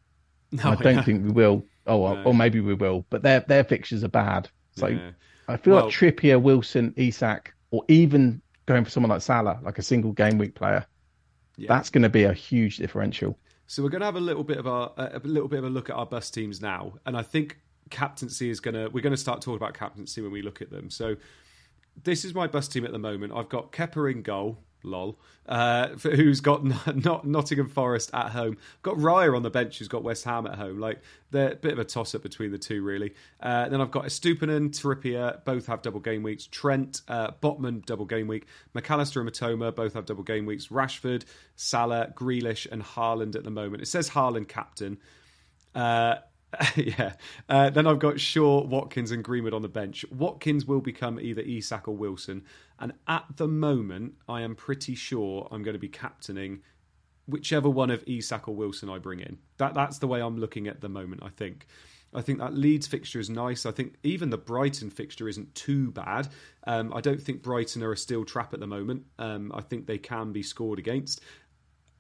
No, 0.52 0.72
I 0.72 0.76
don't 0.76 0.96
know. 0.98 1.02
think 1.04 1.24
we 1.26 1.32
will. 1.32 1.66
Oh, 1.86 1.98
well, 1.98 2.16
No. 2.16 2.24
or 2.24 2.34
maybe 2.34 2.60
we 2.60 2.74
will, 2.74 3.06
but 3.10 3.22
their 3.22 3.42
their 3.42 3.64
fixtures 3.64 4.04
are 4.04 4.08
bad. 4.10 4.50
So 4.76 4.88
Yeah. 4.88 5.12
I 5.48 5.58
feel 5.58 5.76
Well- 5.76 5.86
like 5.86 5.94
Trippier, 5.94 6.42
Wilson, 6.42 6.94
Isak, 6.98 7.54
or 7.72 7.84
even 7.88 8.42
going 8.66 8.84
for 8.84 8.90
someone 8.90 9.10
like 9.10 9.22
Salah, 9.22 9.60
like 9.64 9.78
a 9.80 9.82
single 9.84 10.12
game 10.12 10.38
week 10.38 10.56
player, 10.56 10.86
Yeah. 11.56 11.68
that's 11.70 11.90
going 11.90 12.02
to 12.04 12.10
be 12.10 12.24
a 12.24 12.34
huge 12.34 12.78
differential. 12.78 13.38
So 13.68 13.84
we're 13.84 13.90
going 13.90 14.02
to 14.02 14.06
have 14.06 14.16
a 14.16 14.22
little 14.22 14.44
bit 14.44 14.58
of 14.58 14.68
our 14.68 14.92
a 14.98 15.20
little 15.24 15.48
bit 15.50 15.60
of 15.60 15.66
a 15.66 15.70
look 15.70 15.90
at 15.90 15.96
our 15.96 16.06
bus 16.06 16.30
teams 16.32 16.62
now, 16.62 16.94
and 17.06 17.16
I 17.18 17.22
think 17.22 17.60
captaincy 17.90 18.50
is 18.50 18.60
going 18.60 18.76
to 18.76 18.88
we're 18.90 19.02
going 19.02 19.14
to 19.14 19.18
start 19.18 19.42
talking 19.42 19.56
about 19.58 19.74
captaincy 19.74 20.22
when 20.22 20.32
we 20.32 20.42
look 20.42 20.62
at 20.62 20.70
them. 20.70 20.90
So 20.90 21.16
this 22.04 22.26
is 22.26 22.34
my 22.34 22.48
bus 22.48 22.68
team 22.68 22.86
at 22.86 22.92
the 22.92 23.00
moment. 23.00 23.34
I've 23.36 23.50
got 23.50 23.72
Kepa 23.72 24.12
in 24.12 24.22
goal, 24.22 24.60
lol, 24.84 25.20
uh, 25.48 25.90
who's 25.90 26.42
got 26.42 26.64
not 26.96 27.26
Nottingham 27.26 27.70
Forest 27.70 28.12
at 28.14 28.32
home. 28.32 28.58
Got 28.82 28.96
Raya 28.96 29.36
on 29.36 29.44
the 29.44 29.50
bench, 29.50 29.80
who's 29.80 29.88
got 29.88 30.04
West 30.04 30.24
Ham 30.26 30.48
at 30.48 30.56
home. 30.56 30.80
Like 30.80 31.02
they're 31.32 31.54
a 31.54 31.56
bit 31.56 31.74
of 31.74 31.80
a 31.80 31.86
toss 31.86 32.16
up 32.16 32.24
between 32.24 32.52
the 32.52 32.58
two, 32.58 32.82
really. 32.84 33.14
Uh, 33.40 33.70
then 33.70 33.82
I've 33.82 33.92
got 33.92 34.06
Estupiñán, 34.06 34.70
Trippier, 34.70 35.44
both 35.46 35.68
have 35.68 35.82
double 35.82 36.00
game 36.00 36.24
weeks. 36.24 36.48
Trent, 36.48 37.02
uh, 37.08 37.32
Botman, 37.42 37.86
double 37.86 38.06
game 38.06 38.28
week. 38.28 38.46
Mac 38.74 38.90
Allister 38.90 39.22
and 39.22 39.30
Mitoma 39.30 39.76
both 39.76 39.94
have 39.94 40.06
double 40.06 40.24
game 40.24 40.46
weeks. 40.46 40.68
Rashford, 40.68 41.26
Salah, 41.56 42.14
Grealish, 42.16 42.68
and 42.72 42.84
Haaland 42.84 43.36
at 43.36 43.44
the 43.44 43.52
moment. 43.52 43.82
It 43.82 43.88
says 43.88 44.10
Haaland 44.10 44.48
captain. 44.48 44.98
Yeah. 46.76 47.14
Uh, 47.50 47.70
then 47.70 47.88
I've 47.88 48.00
got 48.00 48.20
Shaw, 48.20 48.64
Watkins, 48.66 49.12
and 49.12 49.24
Greenwood 49.24 49.54
on 49.54 49.62
the 49.62 49.68
bench. 49.68 50.06
Watkins 50.12 50.66
will 50.66 50.82
become 50.82 51.20
either 51.20 51.42
Isak 51.42 51.88
or 51.88 51.96
Wilson. 51.96 52.44
And 52.80 52.94
at 53.08 53.26
the 53.36 53.48
moment, 53.48 54.14
I 54.28 54.42
am 54.42 54.56
pretty 54.56 54.96
sure 54.96 55.48
I'm 55.52 55.64
going 55.64 55.74
to 55.74 55.80
be 55.80 55.90
captaining 55.90 56.62
whichever 57.28 57.70
one 57.70 57.90
of 57.90 58.04
Isak 58.08 58.48
or 58.48 58.56
Wilson 58.56 58.90
I 58.90 59.00
bring 59.00 59.20
in. 59.20 59.38
That 59.58 59.74
that's 59.74 59.98
the 60.00 60.08
way 60.08 60.22
I'm 60.22 60.38
looking 60.38 60.68
at 60.68 60.82
the 60.82 60.90
moment. 60.90 61.22
I 61.24 61.30
think. 61.30 61.68
I 62.14 62.22
think 62.22 62.40
that 62.40 62.54
Leeds 62.54 62.88
fixture 62.88 63.20
is 63.20 63.30
nice. 63.30 63.66
I 63.66 63.72
think 63.72 63.96
even 64.02 64.30
the 64.30 64.38
Brighton 64.38 64.90
fixture 64.90 65.28
isn't 65.28 65.54
too 65.54 65.92
bad. 65.92 66.30
Um, 66.66 66.94
I 66.94 67.02
don't 67.02 67.22
think 67.22 67.44
Brighton 67.44 67.84
are 67.84 67.92
a 67.92 67.98
steel 67.98 68.24
trap 68.24 68.54
at 68.54 68.62
the 68.62 68.66
moment. 68.66 69.04
Um, 69.20 69.52
I 69.54 69.60
think 69.60 69.86
they 69.86 69.98
can 69.98 70.32
be 70.32 70.42
scored 70.42 70.80
against 70.80 71.20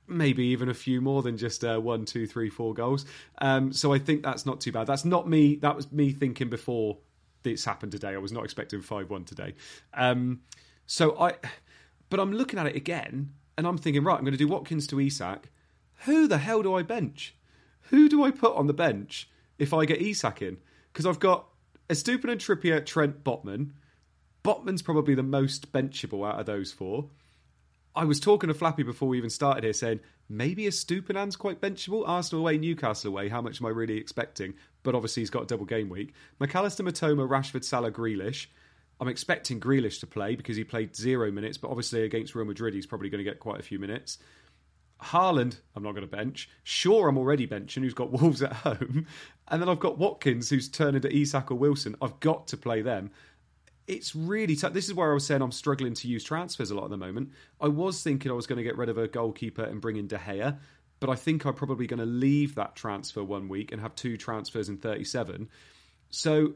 maybe 0.07 0.45
even 0.45 0.69
a 0.69 0.73
few 0.73 1.01
more 1.01 1.21
than 1.21 1.37
just 1.37 1.63
uh, 1.63 1.79
one, 1.79 2.05
two, 2.05 2.27
three, 2.27 2.49
four 2.49 2.73
goals. 2.73 3.05
Um, 3.39 3.73
so 3.73 3.93
I 3.93 3.99
think 3.99 4.23
that's 4.23 4.45
not 4.45 4.61
too 4.61 4.71
bad. 4.71 4.87
That's 4.87 5.05
not 5.05 5.27
me. 5.27 5.55
That 5.57 5.75
was 5.75 5.91
me 5.91 6.11
thinking 6.11 6.49
before 6.49 6.97
this 7.43 7.65
happened 7.65 7.91
today. 7.91 8.13
I 8.13 8.17
was 8.17 8.31
not 8.31 8.43
expecting 8.43 8.81
five 8.81 9.09
one 9.09 9.23
today. 9.23 9.55
Um, 9.93 10.41
so 10.85 11.19
I, 11.19 11.33
but 12.09 12.19
I'm 12.19 12.33
looking 12.33 12.59
at 12.59 12.67
it 12.67 12.75
again, 12.75 13.33
and 13.57 13.67
I'm 13.67 13.77
thinking, 13.77 14.03
right, 14.03 14.17
I'm 14.17 14.23
going 14.23 14.31
to 14.31 14.37
do 14.37 14.47
Watkins 14.47 14.87
to 14.87 14.99
Isak. 14.99 15.49
Who 16.05 16.27
the 16.27 16.37
hell 16.37 16.61
do 16.63 16.75
I 16.75 16.83
bench? 16.83 17.35
Who 17.89 18.07
do 18.09 18.23
I 18.23 18.31
put 18.31 18.55
on 18.55 18.67
the 18.67 18.73
bench 18.73 19.29
if 19.57 19.73
I 19.73 19.85
get 19.85 20.01
Isak 20.01 20.41
in? 20.41 20.57
Because 20.91 21.05
I've 21.05 21.19
got 21.19 21.47
Estupiñán 21.89 22.37
Trippier, 22.37 22.85
Trent, 22.85 23.23
Botman. 23.23 23.71
Botman's 24.43 24.81
probably 24.81 25.15
the 25.15 25.23
most 25.23 25.71
benchable 25.71 26.27
out 26.27 26.39
of 26.39 26.45
those 26.45 26.71
four. 26.71 27.09
I 27.97 28.05
was 28.05 28.19
talking 28.19 28.47
to 28.47 28.53
Flappy 28.53 28.83
before 28.83 29.09
we 29.09 29.17
even 29.17 29.31
started 29.31 29.63
here, 29.63 29.73
saying 29.73 30.01
maybe 30.29 30.65
Estupiñán's 30.65 31.35
quite 31.35 31.59
benchable. 31.59 32.07
Arsenal 32.07 32.41
away, 32.41 32.59
Newcastle 32.59 33.09
away. 33.09 33.27
How 33.27 33.41
much 33.41 33.59
am 33.59 33.65
I 33.65 33.69
really 33.69 33.97
expecting? 33.97 34.53
But 34.83 34.93
obviously, 34.93 35.21
he's 35.21 35.31
got 35.31 35.43
a 35.43 35.47
double 35.47 35.65
game 35.65 35.89
week. 35.89 36.13
McAllister, 36.39 36.87
Mitoma, 36.87 37.27
Rashford, 37.27 37.63
Salah, 37.63 37.91
Grealish. 37.91 38.45
I'm 39.01 39.07
expecting 39.07 39.59
Grealish 39.59 39.99
to 40.01 40.07
play 40.07 40.35
because 40.35 40.55
he 40.55 40.63
played 40.63 40.95
zero 40.95 41.31
minutes, 41.31 41.57
but 41.57 41.69
obviously 41.69 42.03
against 42.03 42.35
Real 42.35 42.45
Madrid, 42.45 42.75
he's 42.75 42.85
probably 42.85 43.09
going 43.09 43.23
to 43.23 43.29
get 43.29 43.39
quite 43.39 43.59
a 43.59 43.63
few 43.63 43.79
minutes. 43.79 44.19
Haaland, 45.01 45.57
I'm 45.75 45.81
not 45.81 45.93
going 45.93 46.07
to 46.07 46.15
bench. 46.15 46.49
Sure, 46.63 47.09
I'm 47.09 47.17
already 47.17 47.47
benching, 47.47 47.81
who's 47.81 47.95
got 47.95 48.11
Wolves 48.11 48.43
at 48.43 48.53
home. 48.53 49.07
And 49.47 49.61
then 49.61 49.69
I've 49.69 49.79
got 49.79 49.97
Watkins, 49.97 50.49
who's 50.49 50.69
turning 50.69 51.01
to 51.01 51.15
Isak 51.15 51.49
or 51.49 51.55
Wilson. 51.55 51.95
I've 52.01 52.19
got 52.19 52.47
to 52.49 52.57
play 52.57 52.83
them 52.83 53.09
it's 53.87 54.15
really 54.15 54.55
tough. 54.55 54.73
This 54.73 54.87
is 54.87 54.93
where 54.93 55.09
I 55.09 55.13
was 55.13 55.25
saying 55.25 55.41
I'm 55.41 55.51
struggling 55.51 55.93
to 55.93 56.07
use 56.07 56.23
transfers 56.23 56.71
a 56.71 56.75
lot 56.75 56.85
at 56.85 56.89
the 56.89 56.97
moment. 56.97 57.31
I 57.61 57.69
was 57.69 58.03
thinking 58.03 58.31
I 58.31 58.35
was 58.35 58.45
going 58.45 58.57
to 58.57 58.63
get 58.63 58.77
rid 58.77 58.89
of 58.89 58.97
a 58.97 59.07
goalkeeper 59.07 59.63
and 59.63 59.79
bring 59.79 59.95
in 59.95 60.07
De 60.07 60.17
Gea, 60.17 60.57
but 60.99 61.09
I 61.09 61.15
think 61.15 61.45
I'm 61.45 61.53
probably 61.53 61.87
going 61.87 61.99
to 61.99 62.05
leave 62.05 62.55
that 62.55 62.75
transfer 62.75 63.23
one 63.23 63.47
week 63.47 63.71
and 63.71 63.81
have 63.81 63.95
two 63.95 64.17
transfers 64.17 64.67
in 64.67 64.77
37. 64.77 65.49
So 66.09 66.55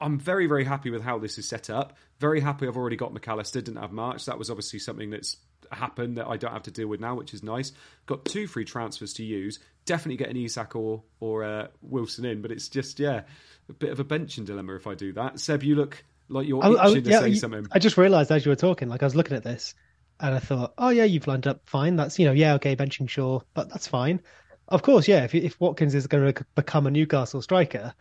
I'm 0.00 0.18
very, 0.18 0.46
very 0.46 0.64
happy 0.64 0.90
with 0.90 1.02
how 1.02 1.18
this 1.18 1.38
is 1.38 1.48
set 1.48 1.70
up. 1.70 1.96
Very 2.18 2.40
happy 2.40 2.66
I've 2.66 2.76
already 2.76 2.96
got 2.96 3.12
Mac 3.12 3.28
Allister, 3.28 3.60
didn't 3.60 3.80
have 3.80 3.92
March. 3.92 4.24
That 4.26 4.38
was 4.38 4.50
obviously 4.50 4.80
something 4.80 5.10
that's 5.10 5.36
happened 5.70 6.18
that 6.18 6.26
I 6.26 6.36
don't 6.36 6.52
have 6.52 6.64
to 6.64 6.70
deal 6.70 6.88
with 6.88 7.00
now, 7.00 7.14
which 7.14 7.32
is 7.32 7.42
nice. 7.42 7.72
Got 8.06 8.24
two 8.24 8.48
free 8.48 8.64
transfers 8.64 9.12
to 9.14 9.24
use. 9.24 9.60
Definitely 9.84 10.16
get 10.16 10.30
an 10.30 10.36
Isak 10.36 10.74
or, 10.74 11.04
or 11.20 11.44
uh, 11.44 11.68
Wilson 11.80 12.24
in, 12.24 12.42
but 12.42 12.50
it's 12.50 12.68
just, 12.68 12.98
yeah, 12.98 13.22
a 13.68 13.72
bit 13.72 13.90
of 13.90 14.00
a 14.00 14.04
benching 14.04 14.44
dilemma 14.44 14.74
if 14.74 14.86
I 14.86 14.94
do 14.94 15.12
that. 15.12 15.38
Seb, 15.38 15.62
you 15.62 15.76
look 15.76 16.04
like 16.28 16.46
you're 16.48 16.62
I, 16.64 16.68
I- 16.88 16.94
to 16.94 17.00
yeah, 17.00 17.20
say 17.20 17.28
you- 17.30 17.36
something. 17.36 17.66
I 17.72 17.78
just 17.78 17.96
realised 17.96 18.30
as 18.30 18.44
you 18.44 18.50
were 18.50 18.56
talking, 18.56 18.88
like 18.88 19.02
I 19.02 19.06
was 19.06 19.14
looking 19.16 19.36
at 19.36 19.44
this, 19.44 19.74
and 20.20 20.34
I 20.34 20.38
thought, 20.38 20.74
oh 20.78 20.88
yeah, 20.90 21.04
you've 21.04 21.26
lined 21.26 21.46
up 21.46 21.60
fine. 21.66 21.96
That's 21.96 22.18
you 22.18 22.26
know, 22.26 22.32
yeah, 22.32 22.54
okay, 22.54 22.74
benching 22.76 23.08
Shaw, 23.08 23.40
but 23.54 23.68
that's 23.68 23.86
fine. 23.88 24.20
Of 24.68 24.82
course, 24.82 25.06
yeah. 25.06 25.24
If 25.24 25.34
if 25.34 25.60
Watkins 25.60 25.94
is 25.94 26.06
going 26.06 26.32
to 26.34 26.44
become 26.54 26.86
a 26.86 26.90
Newcastle 26.90 27.40
striker, 27.42 27.94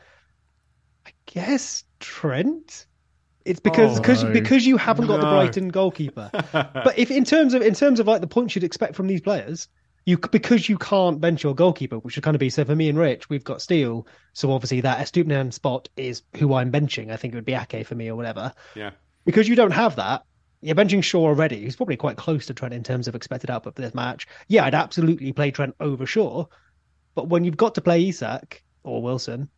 I 1.05 1.11
guess 1.27 1.83
Trent. 1.99 2.87
It's 3.45 3.59
because 3.59 3.99
Oh, 3.99 4.01
because 4.01 4.23
no. 4.23 4.31
because 4.31 4.65
you 4.65 4.75
haven't 4.77 5.05
got 5.05 5.17
the 5.21 5.27
Brighton 5.27 5.69
goalkeeper. 5.69 6.31
but 6.51 6.97
if 6.97 7.11
in 7.11 7.23
terms 7.23 7.53
of 7.53 7.61
in 7.61 7.75
terms 7.75 7.99
of 7.99 8.07
like 8.07 8.21
the 8.21 8.27
points 8.27 8.55
you'd 8.55 8.63
expect 8.63 8.95
from 8.95 9.05
these 9.05 9.21
players, 9.21 9.67
you 10.05 10.17
because 10.17 10.69
you 10.69 10.77
can't 10.77 11.19
bench 11.19 11.43
your 11.43 11.55
goalkeeper, 11.55 11.97
which 11.97 12.15
would 12.15 12.23
kind 12.23 12.35
of 12.35 12.39
be 12.39 12.49
so 12.49 12.63
for 12.63 12.75
me 12.75 12.89
and 12.89 12.97
Rich, 12.97 13.29
we've 13.29 13.43
got 13.43 13.61
Steele, 13.61 14.07
so 14.33 14.51
obviously 14.51 14.81
that 14.81 14.99
Estupiñán 14.99 15.51
spot 15.51 15.89
is 15.97 16.21
who 16.37 16.53
I'm 16.53 16.71
benching. 16.71 17.11
I 17.11 17.17
think 17.17 17.33
it 17.33 17.37
would 17.37 17.45
be 17.45 17.55
Ake 17.55 17.85
for 17.85 17.95
me 17.95 18.09
or 18.09 18.15
whatever 18.15 18.53
yeah. 18.75 18.91
because 19.25 19.47
you 19.47 19.55
don't 19.55 19.71
have 19.71 19.95
that, 19.95 20.23
you're 20.61 20.75
benching 20.75 21.03
Shaw 21.03 21.25
already. 21.25 21.61
He's 21.61 21.75
probably 21.75 21.97
quite 21.97 22.17
close 22.17 22.45
to 22.45 22.53
Trent 22.53 22.73
in 22.73 22.83
terms 22.83 23.07
of 23.07 23.15
expected 23.15 23.49
output 23.49 23.75
for 23.75 23.81
this 23.81 23.95
match. 23.95 24.27
Yeah, 24.47 24.65
I'd 24.65 24.75
absolutely 24.75 25.33
play 25.33 25.49
Trent 25.51 25.75
over 25.79 26.05
Shaw, 26.05 26.45
but 27.15 27.27
when 27.27 27.43
you've 27.43 27.57
got 27.57 27.75
to 27.75 27.81
play 27.81 28.07
Isak 28.07 28.63
or 28.83 29.01
Wilson, 29.01 29.49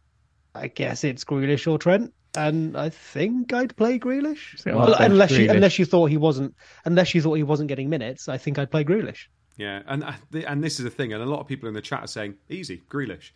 I 0.55 0.67
guess 0.67 1.03
it's 1.03 1.25
Grealish 1.25 1.69
or 1.69 1.77
Trent, 1.77 2.13
and 2.37 2.77
I 2.77 2.89
think 2.89 3.51
I'd 3.51 3.75
play 3.75 3.99
Grealish. 3.99 4.65
Well, 4.65 4.87
bench 4.87 4.97
unless 4.99 5.31
you 5.31 5.51
unless 5.51 5.77
you 5.77 5.85
thought 5.85 6.05
he 6.05 6.17
wasn't 6.17 6.55
unless 6.85 7.13
you 7.13 7.21
thought 7.21 7.33
he 7.33 7.43
wasn't 7.43 7.67
getting 7.67 7.89
minutes, 7.89 8.29
I 8.29 8.37
think 8.37 8.57
I'd 8.57 8.71
play 8.71 8.85
Grealish. 8.85 9.27
Yeah, 9.57 9.81
and 9.87 10.03
uh, 10.03 10.13
and 10.47 10.63
this 10.63 10.79
is 10.79 10.85
the 10.85 10.91
thing, 10.91 11.13
and 11.13 11.21
a 11.21 11.25
lot 11.25 11.39
of 11.39 11.47
people 11.47 11.67
in 11.67 11.73
the 11.73 11.81
chat 11.81 12.03
are 12.03 12.07
saying 12.07 12.35
easy, 12.47 12.83
Grealish. 12.89 13.31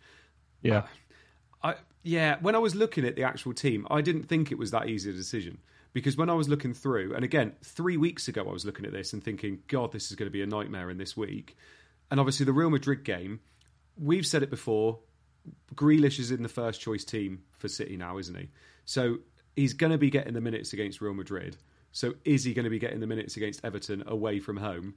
Yeah. 0.62 0.86
I 1.62 1.74
yeah, 2.04 2.36
when 2.40 2.54
I 2.54 2.58
was 2.58 2.74
looking 2.74 3.04
at 3.04 3.16
the 3.16 3.24
actual 3.24 3.52
team, 3.52 3.86
I 3.90 4.00
didn't 4.00 4.24
think 4.24 4.50
it 4.50 4.58
was 4.58 4.70
that 4.70 4.88
easy 4.88 5.10
a 5.10 5.12
decision 5.12 5.58
because 5.92 6.16
when 6.16 6.30
I 6.30 6.34
was 6.34 6.48
looking 6.48 6.74
through, 6.74 7.14
and 7.14 7.24
again, 7.24 7.52
three 7.62 7.96
weeks 7.96 8.28
ago, 8.28 8.44
I 8.48 8.52
was 8.52 8.64
looking 8.64 8.86
at 8.86 8.92
this 8.92 9.12
and 9.12 9.22
thinking, 9.22 9.62
God, 9.68 9.92
this 9.92 10.10
is 10.10 10.16
going 10.16 10.26
to 10.26 10.32
be 10.32 10.42
a 10.42 10.46
nightmare 10.46 10.90
in 10.90 10.98
this 10.98 11.16
week. 11.16 11.56
And 12.10 12.18
obviously, 12.18 12.46
the 12.46 12.52
Real 12.52 12.70
Madrid 12.70 13.04
game, 13.04 13.40
we've 13.96 14.26
said 14.26 14.42
it 14.42 14.50
before. 14.50 14.98
Grealish 15.74 16.18
is 16.18 16.30
in 16.30 16.42
the 16.42 16.48
first 16.48 16.80
choice 16.80 17.04
team 17.04 17.42
for 17.58 17.68
City 17.68 17.96
now, 17.96 18.18
isn't 18.18 18.36
he? 18.36 18.48
So 18.84 19.18
he's 19.56 19.72
going 19.72 19.92
to 19.92 19.98
be 19.98 20.10
getting 20.10 20.34
the 20.34 20.40
minutes 20.40 20.72
against 20.72 21.00
Real 21.00 21.14
Madrid. 21.14 21.56
So 21.90 22.14
is 22.24 22.44
he 22.44 22.54
going 22.54 22.64
to 22.64 22.70
be 22.70 22.78
getting 22.78 23.00
the 23.00 23.06
minutes 23.06 23.36
against 23.36 23.64
Everton 23.64 24.04
away 24.06 24.40
from 24.40 24.56
home? 24.56 24.94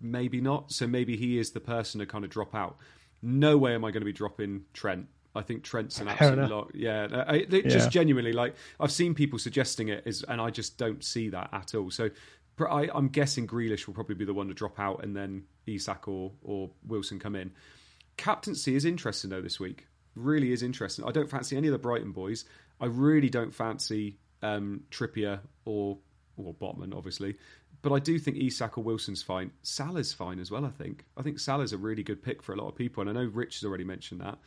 Maybe 0.00 0.40
not. 0.40 0.72
So 0.72 0.86
maybe 0.86 1.16
he 1.16 1.38
is 1.38 1.50
the 1.52 1.60
person 1.60 2.00
to 2.00 2.06
kind 2.06 2.24
of 2.24 2.30
drop 2.30 2.54
out. 2.54 2.76
No 3.22 3.56
way 3.56 3.74
am 3.74 3.84
I 3.84 3.90
going 3.90 4.02
to 4.02 4.06
be 4.06 4.12
dropping 4.12 4.64
Trent. 4.72 5.06
I 5.34 5.42
think 5.42 5.64
Trent's 5.64 6.00
an 6.00 6.08
absolute 6.08 6.50
lock. 6.50 6.70
Yeah, 6.74 7.24
I, 7.28 7.34
Yeah. 7.48 7.60
just 7.68 7.90
genuinely 7.90 8.32
like 8.32 8.54
I've 8.80 8.92
seen 8.92 9.14
people 9.14 9.38
suggesting 9.38 9.88
it 9.88 10.02
is, 10.06 10.22
and 10.22 10.40
I 10.40 10.50
just 10.50 10.78
don't 10.78 11.04
see 11.04 11.28
that 11.30 11.50
at 11.52 11.74
all. 11.74 11.90
So 11.90 12.10
I, 12.58 12.88
I'm 12.94 13.08
guessing 13.08 13.46
Grealish 13.46 13.86
will 13.86 13.92
probably 13.94 14.14
be 14.14 14.24
the 14.24 14.32
one 14.32 14.48
to 14.48 14.54
drop 14.54 14.78
out, 14.80 15.04
and 15.04 15.14
then 15.14 15.44
Isak 15.66 16.08
or 16.08 16.32
or 16.42 16.70
Wilson 16.86 17.18
come 17.18 17.36
in. 17.36 17.52
Captaincy 18.16 18.76
is 18.76 18.84
interesting 18.84 19.30
though 19.30 19.42
this 19.42 19.60
week. 19.60 19.86
Really 20.14 20.52
is 20.52 20.62
interesting. 20.62 21.04
I 21.04 21.10
don't 21.10 21.28
fancy 21.28 21.56
any 21.56 21.68
of 21.68 21.72
the 21.72 21.78
Brighton 21.78 22.12
boys. 22.12 22.46
I 22.80 22.86
really 22.86 23.28
don't 23.28 23.54
fancy 23.54 24.18
um, 24.42 24.84
Trippier 24.90 25.40
or 25.66 25.98
or 26.38 26.54
Botman, 26.54 26.94
obviously. 26.94 27.36
But 27.86 27.94
I 27.94 28.00
do 28.00 28.18
think 28.18 28.36
Isak 28.36 28.78
or 28.78 28.82
Wilson's 28.82 29.22
fine. 29.22 29.52
Salah's 29.62 30.12
fine 30.12 30.40
as 30.40 30.50
well. 30.50 30.64
I 30.64 30.70
think. 30.70 31.04
I 31.16 31.22
think 31.22 31.38
Salah's 31.38 31.72
a 31.72 31.78
really 31.78 32.02
good 32.02 32.20
pick 32.20 32.42
for 32.42 32.52
a 32.52 32.56
lot 32.56 32.66
of 32.66 32.74
people, 32.74 33.00
and 33.00 33.08
I 33.08 33.12
know 33.12 33.30
Rich 33.32 33.60
has 33.60 33.64
already 33.64 33.84
mentioned 33.84 34.22
that. 34.22 34.38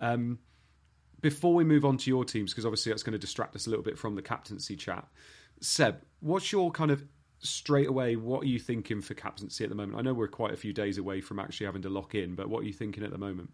Um, 0.00 0.40
before 1.20 1.54
we 1.54 1.62
move 1.62 1.84
on 1.84 1.96
to 1.96 2.10
your 2.10 2.24
teams, 2.24 2.50
because 2.50 2.66
obviously 2.66 2.90
that's 2.90 3.04
going 3.04 3.12
to 3.12 3.18
distract 3.18 3.54
us 3.54 3.68
a 3.68 3.70
little 3.70 3.84
bit 3.84 3.96
from 3.96 4.16
the 4.16 4.22
captaincy 4.22 4.74
chat. 4.74 5.06
Seb, 5.60 6.02
what's 6.18 6.50
your 6.50 6.72
kind 6.72 6.90
of 6.90 7.04
straight 7.38 7.86
away? 7.86 8.16
What 8.16 8.42
are 8.42 8.46
you 8.48 8.58
thinking 8.58 9.00
for 9.00 9.14
captaincy 9.14 9.62
at 9.62 9.70
the 9.70 9.76
moment? 9.76 9.96
I 9.96 10.02
know 10.02 10.12
we're 10.12 10.26
quite 10.26 10.52
a 10.52 10.56
few 10.56 10.72
days 10.72 10.98
away 10.98 11.20
from 11.20 11.38
actually 11.38 11.66
having 11.66 11.82
to 11.82 11.88
lock 11.88 12.16
in, 12.16 12.34
but 12.34 12.48
what 12.48 12.64
are 12.64 12.66
you 12.66 12.72
thinking 12.72 13.04
at 13.04 13.12
the 13.12 13.18
moment? 13.18 13.50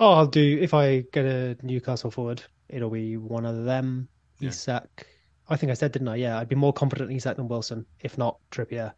Oh, 0.00 0.14
I'll 0.14 0.26
do 0.26 0.58
if 0.60 0.74
I 0.74 1.02
get 1.12 1.24
a 1.24 1.56
Newcastle 1.62 2.10
forward, 2.10 2.42
it'll 2.68 2.90
be 2.90 3.16
one 3.16 3.46
of 3.46 3.64
them. 3.64 4.08
Yeah. 4.40 4.48
Isak. 4.48 5.06
I 5.48 5.56
think 5.56 5.70
I 5.70 5.74
said, 5.74 5.92
didn't 5.92 6.08
I? 6.08 6.16
Yeah, 6.16 6.38
I'd 6.38 6.48
be 6.48 6.56
more 6.56 6.72
confident 6.72 7.10
in 7.10 7.16
Isak 7.16 7.36
than 7.36 7.48
Wilson, 7.48 7.86
if 8.00 8.16
not 8.16 8.38
Trippier. 8.50 8.92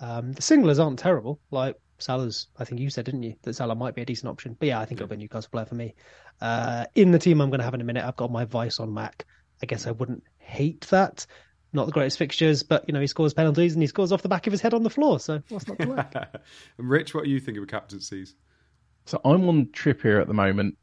Um, 0.00 0.32
the 0.32 0.42
singlers 0.42 0.78
aren't 0.78 0.98
terrible. 0.98 1.40
Like 1.50 1.76
Salah's, 1.98 2.48
I 2.58 2.64
think 2.64 2.80
you 2.80 2.90
said, 2.90 3.06
didn't 3.06 3.22
you, 3.22 3.34
that 3.42 3.54
Salah 3.54 3.74
might 3.74 3.94
be 3.94 4.02
a 4.02 4.06
decent 4.06 4.28
option. 4.30 4.56
But 4.58 4.68
yeah, 4.68 4.80
I 4.80 4.84
think 4.84 5.00
it'll 5.00 5.08
be 5.08 5.14
a 5.14 5.18
Newcastle 5.18 5.50
player 5.50 5.66
for 5.66 5.74
me. 5.74 5.94
Uh, 6.40 6.84
in 6.94 7.12
the 7.12 7.18
team 7.18 7.40
I'm 7.40 7.50
going 7.50 7.60
to 7.60 7.64
have 7.64 7.74
in 7.74 7.80
a 7.80 7.84
minute, 7.84 8.04
I've 8.04 8.16
got 8.16 8.30
my 8.30 8.44
vice 8.44 8.78
on 8.78 8.92
Mac. 8.92 9.24
I 9.62 9.66
guess 9.66 9.86
I 9.86 9.92
wouldn't 9.92 10.22
hate 10.38 10.86
that. 10.88 11.26
Not 11.72 11.86
the 11.86 11.92
greatest 11.92 12.18
fixtures, 12.18 12.62
but 12.62 12.84
you 12.86 12.94
know 12.94 13.00
he 13.00 13.06
scores 13.06 13.34
penalties 13.34 13.74
and 13.74 13.82
he 13.82 13.86
scores 13.86 14.12
off 14.12 14.22
the 14.22 14.28
back 14.28 14.46
of 14.46 14.52
his 14.52 14.60
head 14.60 14.72
on 14.72 14.82
the 14.82 14.90
floor. 14.90 15.18
So 15.18 15.42
what's 15.48 15.66
not 15.66 15.78
to 15.78 15.86
like? 15.86 16.14
and 16.78 16.88
Rich, 16.88 17.14
what 17.14 17.24
are 17.24 17.28
you 17.28 17.40
thinking 17.40 17.62
of 17.62 17.68
captaincies? 17.68 18.34
So 19.04 19.20
I'm 19.24 19.48
on 19.48 19.66
Trippier 19.66 20.20
at 20.20 20.26
the 20.26 20.34
moment, 20.34 20.76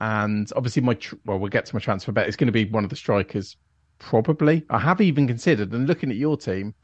and 0.00 0.50
obviously 0.56 0.82
my 0.82 0.94
tr- 0.94 1.16
well, 1.24 1.38
we'll 1.38 1.48
get 1.48 1.66
to 1.66 1.74
my 1.74 1.80
transfer 1.80 2.12
bet. 2.12 2.26
It's 2.26 2.36
going 2.36 2.48
to 2.48 2.52
be 2.52 2.64
one 2.66 2.84
of 2.84 2.90
the 2.90 2.96
strikers, 2.96 3.56
probably. 4.00 4.64
I 4.68 4.78
have 4.80 5.00
even 5.00 5.28
considered, 5.28 5.72
and 5.72 5.86
looking 5.86 6.10
at 6.10 6.16
your 6.16 6.36
team, 6.36 6.74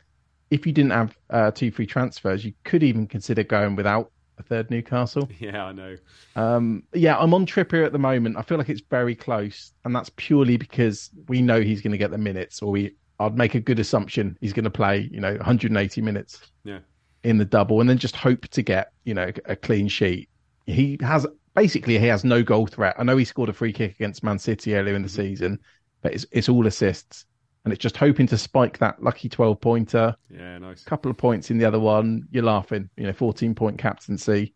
if 0.51 0.65
you 0.67 0.73
didn't 0.73 0.93
have 0.93 1.17
uh, 1.31 1.51
two 1.51 1.73
free 1.73 1.87
transfers, 1.87 2.45
you 2.45 2.53
could 2.65 2.85
even 2.85 3.09
consider 3.09 3.43
going 3.43 3.75
without 3.75 4.13
a 4.39 4.45
third 4.45 4.71
Newcastle. 4.71 5.29
Yeah, 5.41 5.65
I 5.65 5.73
know. 5.73 5.97
Um, 6.37 6.85
yeah, 6.95 7.19
I'm 7.19 7.35
on 7.35 7.47
Trippier 7.47 7.85
at 7.85 7.93
the 7.93 7.99
moment. 7.99 8.37
I 8.37 8.43
feel 8.43 8.59
like 8.59 8.69
it's 8.69 8.83
very 8.89 9.17
close, 9.17 9.73
and 9.85 9.95
that's 9.97 10.11
purely 10.17 10.57
because 10.57 11.11
we 11.27 11.43
know 11.43 11.61
he's 11.61 11.81
going 11.83 11.93
to 11.93 11.99
get 11.99 12.13
the 12.13 12.19
minutes, 12.19 12.63
or 12.63 12.71
we 12.71 12.95
I'd 13.19 13.37
make 13.37 13.55
a 13.55 13.61
good 13.61 13.79
assumption 13.79 14.37
he's 14.41 14.53
going 14.53 14.65
to 14.65 14.71
play, 14.71 15.09
you 15.11 15.21
know, 15.21 15.35
180 15.37 16.03
minutes 16.03 16.39
Yeah. 16.65 16.81
in 17.25 17.39
the 17.39 17.47
double, 17.47 17.81
and 17.81 17.89
then 17.91 17.97
just 17.99 18.15
hope 18.15 18.47
to 18.49 18.63
get, 18.63 18.93
you 19.05 19.15
know, 19.15 19.31
a 19.47 19.57
clean 19.57 19.89
sheet. 19.89 20.29
He 20.67 20.99
has 21.01 21.27
basically 21.55 21.99
he 21.99 22.07
has 22.07 22.25
no 22.25 22.43
goal 22.43 22.67
threat. 22.67 22.95
I 22.99 23.05
know 23.05 23.17
he 23.17 23.25
scored 23.25 23.49
a 23.49 23.55
free 23.55 23.73
kick 23.73 23.93
against 23.95 24.23
Man 24.23 24.39
City 24.39 24.75
earlier 24.75 24.95
in 24.95 25.03
the 25.03 25.09
season, 25.09 25.59
but 26.03 26.13
it's 26.15 26.27
it's 26.33 26.49
all 26.49 26.67
assists, 26.67 27.25
and 27.65 27.73
it's 27.73 27.83
just 27.83 27.97
hoping 27.97 28.27
to 28.29 28.39
spike 28.39 28.79
that 28.79 29.03
lucky 29.03 29.29
12 29.29 29.61
pointer 29.61 30.15
Yeah, 30.31 30.59
nice. 30.59 30.85
couple 30.85 31.11
of 31.11 31.17
points 31.17 31.51
in 31.51 31.59
the 31.59 31.65
other 31.65 31.81
one. 31.81 32.27
You're 32.31 32.45
laughing, 32.45 32.89
you 32.97 33.05
know, 33.05 33.13
14 33.13 33.55
point 33.55 33.79
captaincy. 33.79 34.55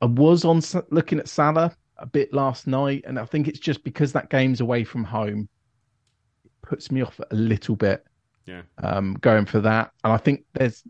I 0.00 0.06
was 0.06 0.44
on 0.44 0.60
looking 0.90 1.18
at 1.18 1.28
Salah 1.28 1.76
a 1.98 2.06
bit 2.06 2.32
last 2.32 2.66
night, 2.66 3.04
and 3.06 3.18
I 3.18 3.24
think 3.24 3.48
it's 3.48 3.58
just 3.58 3.84
because 3.84 4.12
that 4.12 4.30
game's 4.30 4.60
away 4.60 4.84
from 4.84 5.04
home, 5.04 5.48
it 6.44 6.50
puts 6.62 6.90
me 6.90 7.02
off 7.02 7.20
a 7.30 7.34
little 7.34 7.76
bit 7.76 8.04
Yeah. 8.46 8.62
um, 8.82 9.14
going 9.20 9.46
for 9.46 9.60
that. 9.60 9.92
And 10.04 10.12
I 10.12 10.16
think 10.16 10.44
there's, 10.54 10.82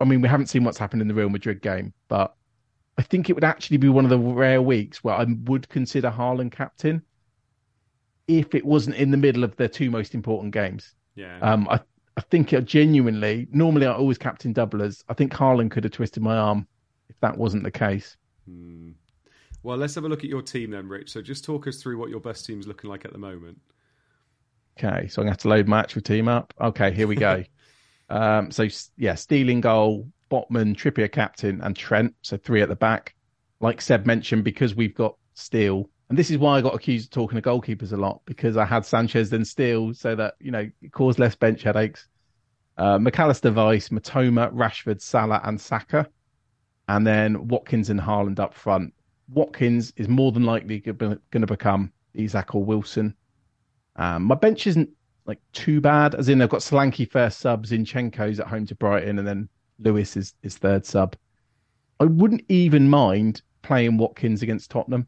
I 0.00 0.04
mean, 0.04 0.20
we 0.20 0.28
haven't 0.28 0.46
seen 0.48 0.64
what's 0.64 0.78
happened 0.78 1.02
in 1.02 1.08
the 1.08 1.14
Real 1.14 1.30
Madrid 1.30 1.62
game, 1.62 1.92
but 2.08 2.34
I 2.98 3.02
think 3.02 3.30
it 3.30 3.34
would 3.34 3.44
actually 3.44 3.76
be 3.76 3.88
one 3.88 4.04
of 4.04 4.10
the 4.10 4.18
rare 4.18 4.60
weeks 4.60 5.02
where 5.04 5.14
I 5.14 5.24
would 5.44 5.68
consider 5.68 6.10
Haaland 6.10 6.50
captain 6.52 7.02
if 8.28 8.54
it 8.54 8.64
wasn't 8.64 8.96
in 8.96 9.10
the 9.10 9.16
middle 9.16 9.42
of 9.42 9.56
their 9.56 9.68
two 9.68 9.90
most 9.90 10.14
important 10.14 10.52
games. 10.52 10.94
Yeah. 11.14 11.38
Um, 11.40 11.66
I 11.68 11.80
I 12.18 12.20
think 12.22 12.52
uh, 12.52 12.60
genuinely, 12.60 13.46
normally 13.52 13.86
I 13.86 13.92
always 13.92 14.18
captain 14.18 14.52
doublers. 14.52 15.04
I 15.08 15.14
think 15.14 15.32
Haaland 15.32 15.70
could 15.70 15.84
have 15.84 15.92
twisted 15.92 16.20
my 16.20 16.36
arm 16.36 16.66
if 17.08 17.18
that 17.20 17.38
wasn't 17.38 17.62
the 17.62 17.70
case. 17.70 18.16
Hmm. 18.44 18.90
Well, 19.62 19.76
let's 19.76 19.94
have 19.94 20.02
a 20.02 20.08
look 20.08 20.24
at 20.24 20.30
your 20.30 20.42
team 20.42 20.72
then, 20.72 20.88
Rich. 20.88 21.12
So 21.12 21.22
just 21.22 21.44
talk 21.44 21.68
us 21.68 21.80
through 21.80 21.96
what 21.96 22.10
your 22.10 22.18
best 22.18 22.44
team's 22.44 22.66
looking 22.66 22.90
like 22.90 23.04
at 23.04 23.12
the 23.12 23.18
moment. 23.18 23.58
Okay, 24.76 25.06
so 25.06 25.22
I'm 25.22 25.26
gonna 25.26 25.30
have 25.30 25.38
to 25.38 25.48
load 25.48 25.68
my 25.68 25.78
actual 25.78 26.02
team 26.02 26.26
up. 26.26 26.52
Okay, 26.60 26.90
here 26.90 27.06
we 27.06 27.14
go. 27.14 27.44
um, 28.10 28.50
so 28.50 28.66
yeah, 28.96 29.14
Steele 29.14 29.50
in 29.50 29.60
goal, 29.60 30.08
Botman, 30.28 30.74
Trippier 30.74 31.12
captain, 31.12 31.60
and 31.60 31.76
Trent. 31.76 32.16
So 32.22 32.36
three 32.36 32.62
at 32.62 32.68
the 32.68 32.76
back. 32.76 33.14
Like 33.60 33.80
Seb 33.80 34.06
mentioned, 34.06 34.42
because 34.42 34.74
we've 34.74 34.94
got 34.94 35.16
Steele, 35.34 35.88
and 36.08 36.18
this 36.18 36.30
is 36.30 36.38
why 36.38 36.56
I 36.56 36.62
got 36.62 36.74
accused 36.74 37.06
of 37.06 37.10
talking 37.10 37.40
to 37.40 37.42
goalkeepers 37.42 37.92
a 37.92 37.96
lot 37.96 38.22
because 38.24 38.56
I 38.56 38.64
had 38.64 38.84
Sanchez 38.84 39.30
then 39.30 39.44
Steele, 39.44 39.92
so 39.92 40.14
that 40.14 40.34
you 40.40 40.50
know 40.50 40.70
it 40.80 40.92
caused 40.92 41.18
less 41.18 41.34
bench 41.34 41.62
headaches. 41.62 42.08
Uh, 42.78 42.98
Mac 42.98 43.18
Allister, 43.18 43.50
Vice, 43.50 43.88
Mitoma, 43.88 44.52
Rashford, 44.52 45.00
Salah, 45.00 45.40
and 45.44 45.60
Saka, 45.60 46.08
and 46.88 47.06
then 47.06 47.48
Watkins 47.48 47.90
and 47.90 48.00
Haaland 48.00 48.38
up 48.38 48.54
front. 48.54 48.94
Watkins 49.28 49.92
is 49.96 50.08
more 50.08 50.32
than 50.32 50.44
likely 50.44 50.78
going 50.80 51.18
to 51.32 51.46
become 51.46 51.92
Isak 52.14 52.54
or 52.54 52.64
Wilson. 52.64 53.14
Um, 53.96 54.24
my 54.24 54.36
bench 54.36 54.66
isn't 54.66 54.88
like 55.26 55.40
too 55.52 55.80
bad, 55.80 56.14
as 56.14 56.28
in 56.30 56.40
I've 56.40 56.48
got 56.48 56.60
Solanke 56.60 57.10
first 57.10 57.40
sub, 57.40 57.66
Zinchenko's 57.66 58.40
at 58.40 58.46
home 58.46 58.64
to 58.66 58.74
Brighton, 58.74 59.18
and 59.18 59.28
then 59.28 59.48
Lewis 59.80 60.16
is, 60.16 60.34
is 60.42 60.56
third 60.56 60.86
sub. 60.86 61.16
I 62.00 62.04
wouldn't 62.04 62.44
even 62.48 62.88
mind 62.88 63.42
playing 63.62 63.98
Watkins 63.98 64.42
against 64.42 64.70
Tottenham. 64.70 65.06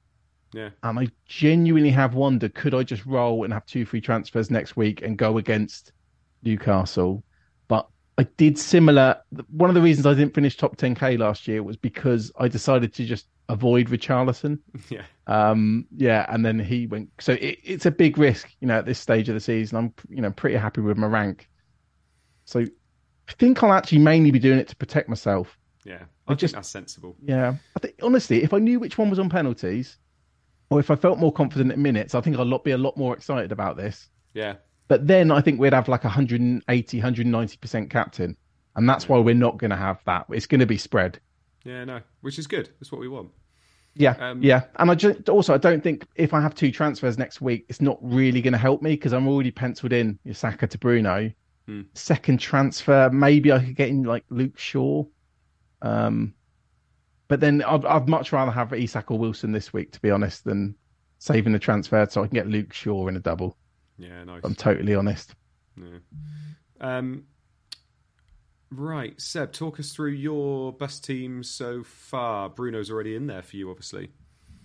Yeah. 0.53 0.71
And 0.83 0.99
I 0.99 1.09
genuinely 1.27 1.91
have 1.91 2.15
wondered 2.15 2.55
could 2.55 2.75
I 2.75 2.83
just 2.83 3.07
roll 3.07 3.45
and 3.45 3.53
have 3.53 3.67
two 3.67 3.85
free 3.85 4.01
transfers 4.01 4.51
next 4.51 4.77
week 4.77 5.03
and 5.03 5.17
go 5.17 5.39
against 5.39 5.93
Newcastle? 6.43 7.23
But 7.69 7.87
I 8.19 8.25
did 8.37 8.59
similar. 8.59 9.17
One 9.51 9.71
of 9.71 9.75
the 9.75 9.81
reasons 9.83 10.07
I 10.07 10.15
didn't 10.15 10.35
finish 10.35 10.57
top 10.57 10.77
10k 10.77 11.19
last 11.19 11.47
year 11.47 11.63
was 11.63 11.77
because 11.77 12.33
I 12.39 12.49
decided 12.49 12.93
to 12.95 13.05
just 13.05 13.29
avoid 13.49 13.89
Richarlison. 13.89 14.59
Yeah. 14.89 15.03
Um, 15.27 15.87
yeah, 15.97 16.27
and 16.29 16.45
then 16.45 16.59
he 16.59 16.89
went. 16.89 17.11
So 17.21 17.35
it, 17.35 17.59
it's 17.63 17.87
a 17.87 17.91
big 17.93 18.19
risk, 18.19 18.49
you 18.61 18.67
know, 18.67 18.79
at 18.79 18.87
this 18.87 18.99
stage 18.99 19.29
of 19.29 19.35
the 19.35 19.41
season. 19.41 19.79
I'm, 19.79 19.95
you 20.09 20.21
know, 20.21 20.33
pretty 20.33 20.57
happy 20.57 20.81
with 20.81 20.97
my 20.97 21.07
rank. 21.07 21.49
So 22.45 22.61
I 22.61 23.33
think 23.39 23.63
I'll 23.63 23.73
actually 23.73 23.99
mainly 23.99 24.33
be 24.33 24.41
doing 24.41 24.59
it 24.59 24.67
to 24.69 24.77
protect 24.77 25.09
myself. 25.09 25.57
Yeah. 25.85 26.03
I 26.27 26.33
I 26.33 26.35
just- 26.35 26.55
that's 26.55 26.69
sensible. 26.69 27.17
Yeah, 27.23 27.55
I 27.77 27.81
think 27.81 27.95
honestly, 28.03 28.43
if 28.43 28.53
I 28.53 28.59
knew 28.59 28.81
which 28.81 28.99
one 28.99 29.09
was 29.11 29.21
on 29.21 29.29
penalties, 29.29 29.99
or 30.71 30.81
if 30.81 30.91
I 30.91 30.97
felt 30.97 31.19
more 31.19 31.33
confident 31.33 31.73
in 31.73 31.83
minutes, 31.83 32.15
I 32.15 32.21
think 32.21 32.39
I'd 32.39 32.47
lot- 32.47 32.65
be 32.65 32.71
a 32.71 32.79
lot 32.79 32.97
more 32.97 33.15
excited 33.15 33.53
about 33.53 33.77
this. 33.77 34.09
Yeah. 34.35 34.55
But 34.89 35.07
then 35.07 35.31
I 35.31 35.41
think 35.41 35.61
we'd 35.61 35.73
have 35.73 35.89
like 35.89 36.05
180, 36.05 37.01
190% 37.01 37.91
captain. 37.91 38.37
And 38.77 38.89
that's 38.89 39.09
why 39.09 39.19
we're 39.19 39.35
not 39.35 39.59
going 39.59 39.71
to 39.71 39.77
have 39.77 40.01
that. 40.07 40.27
It's 40.31 40.47
going 40.47 40.61
to 40.61 40.67
be 40.67 40.79
spread. 40.79 41.19
Yeah, 41.65 41.85
no. 41.85 42.01
Which 42.21 42.39
is 42.39 42.47
good. 42.47 42.71
That's 42.81 42.91
what 42.93 43.01
we 43.01 43.09
want. 43.09 43.31
Yeah, 43.95 44.13
Um, 44.21 44.41
yeah. 44.43 44.63
And 44.77 44.91
I 44.91 44.95
just 44.95 45.29
also 45.29 45.53
I 45.53 45.59
don't 45.59 45.83
think 45.83 46.07
if 46.15 46.33
I 46.33 46.41
have 46.41 46.55
two 46.55 46.71
transfers 46.71 47.19
next 47.19 47.41
week, 47.41 47.67
it's 47.69 47.81
not 47.81 47.99
really 48.01 48.41
going 48.41 48.53
to 48.53 48.59
help 48.59 48.81
me 48.83 48.93
because 48.93 49.13
I'm 49.13 49.27
already 49.27 49.51
penciled 49.51 49.93
in 49.93 50.19
Saka 50.33 50.69
to 50.69 50.79
Bruno. 50.79 51.33
Hmm. 51.67 51.83
Second 51.95 52.39
transfer, 52.39 53.11
maybe 53.13 53.51
I 53.53 53.59
could 53.59 53.75
get 53.75 53.89
in 53.89 54.05
like 54.05 54.25
Luke 54.31 54.57
Shaw. 54.59 55.05
Um, 55.83 56.35
but 57.31 57.39
then 57.39 57.63
I'd, 57.63 57.85
I'd 57.85 58.09
much 58.09 58.33
rather 58.33 58.51
have 58.51 58.73
Isak 58.73 59.13
or 59.13 59.19
Wilson 59.19 59.53
this 59.53 59.73
week, 59.73 59.93
to 59.93 60.01
be 60.01 60.11
honest, 60.11 60.43
than 60.45 60.75
saving 61.21 61.53
the 61.53 61.61
transfer 61.61 62.05
so 62.11 62.25
I 62.25 62.27
can 62.27 62.35
get 62.35 62.49
Luke 62.49 62.73
Shaw 62.73 63.07
in 63.07 63.15
a 63.15 63.21
double. 63.21 63.57
Yeah, 63.97 64.25
nice. 64.25 64.41
I'm 64.43 64.57
totally 64.57 64.97
honest. 64.97 65.33
Yeah. 65.77 65.99
Um, 66.81 67.27
right, 68.73 69.19
Seb, 69.21 69.53
talk 69.53 69.79
us 69.79 69.93
through 69.93 70.11
your 70.11 70.73
best 70.73 71.05
team 71.05 71.45
so 71.45 71.85
far. 71.85 72.49
Bruno's 72.49 72.91
already 72.91 73.15
in 73.15 73.29
there 73.29 73.43
for 73.43 73.57
you, 73.57 73.71
obviously. 73.71 74.11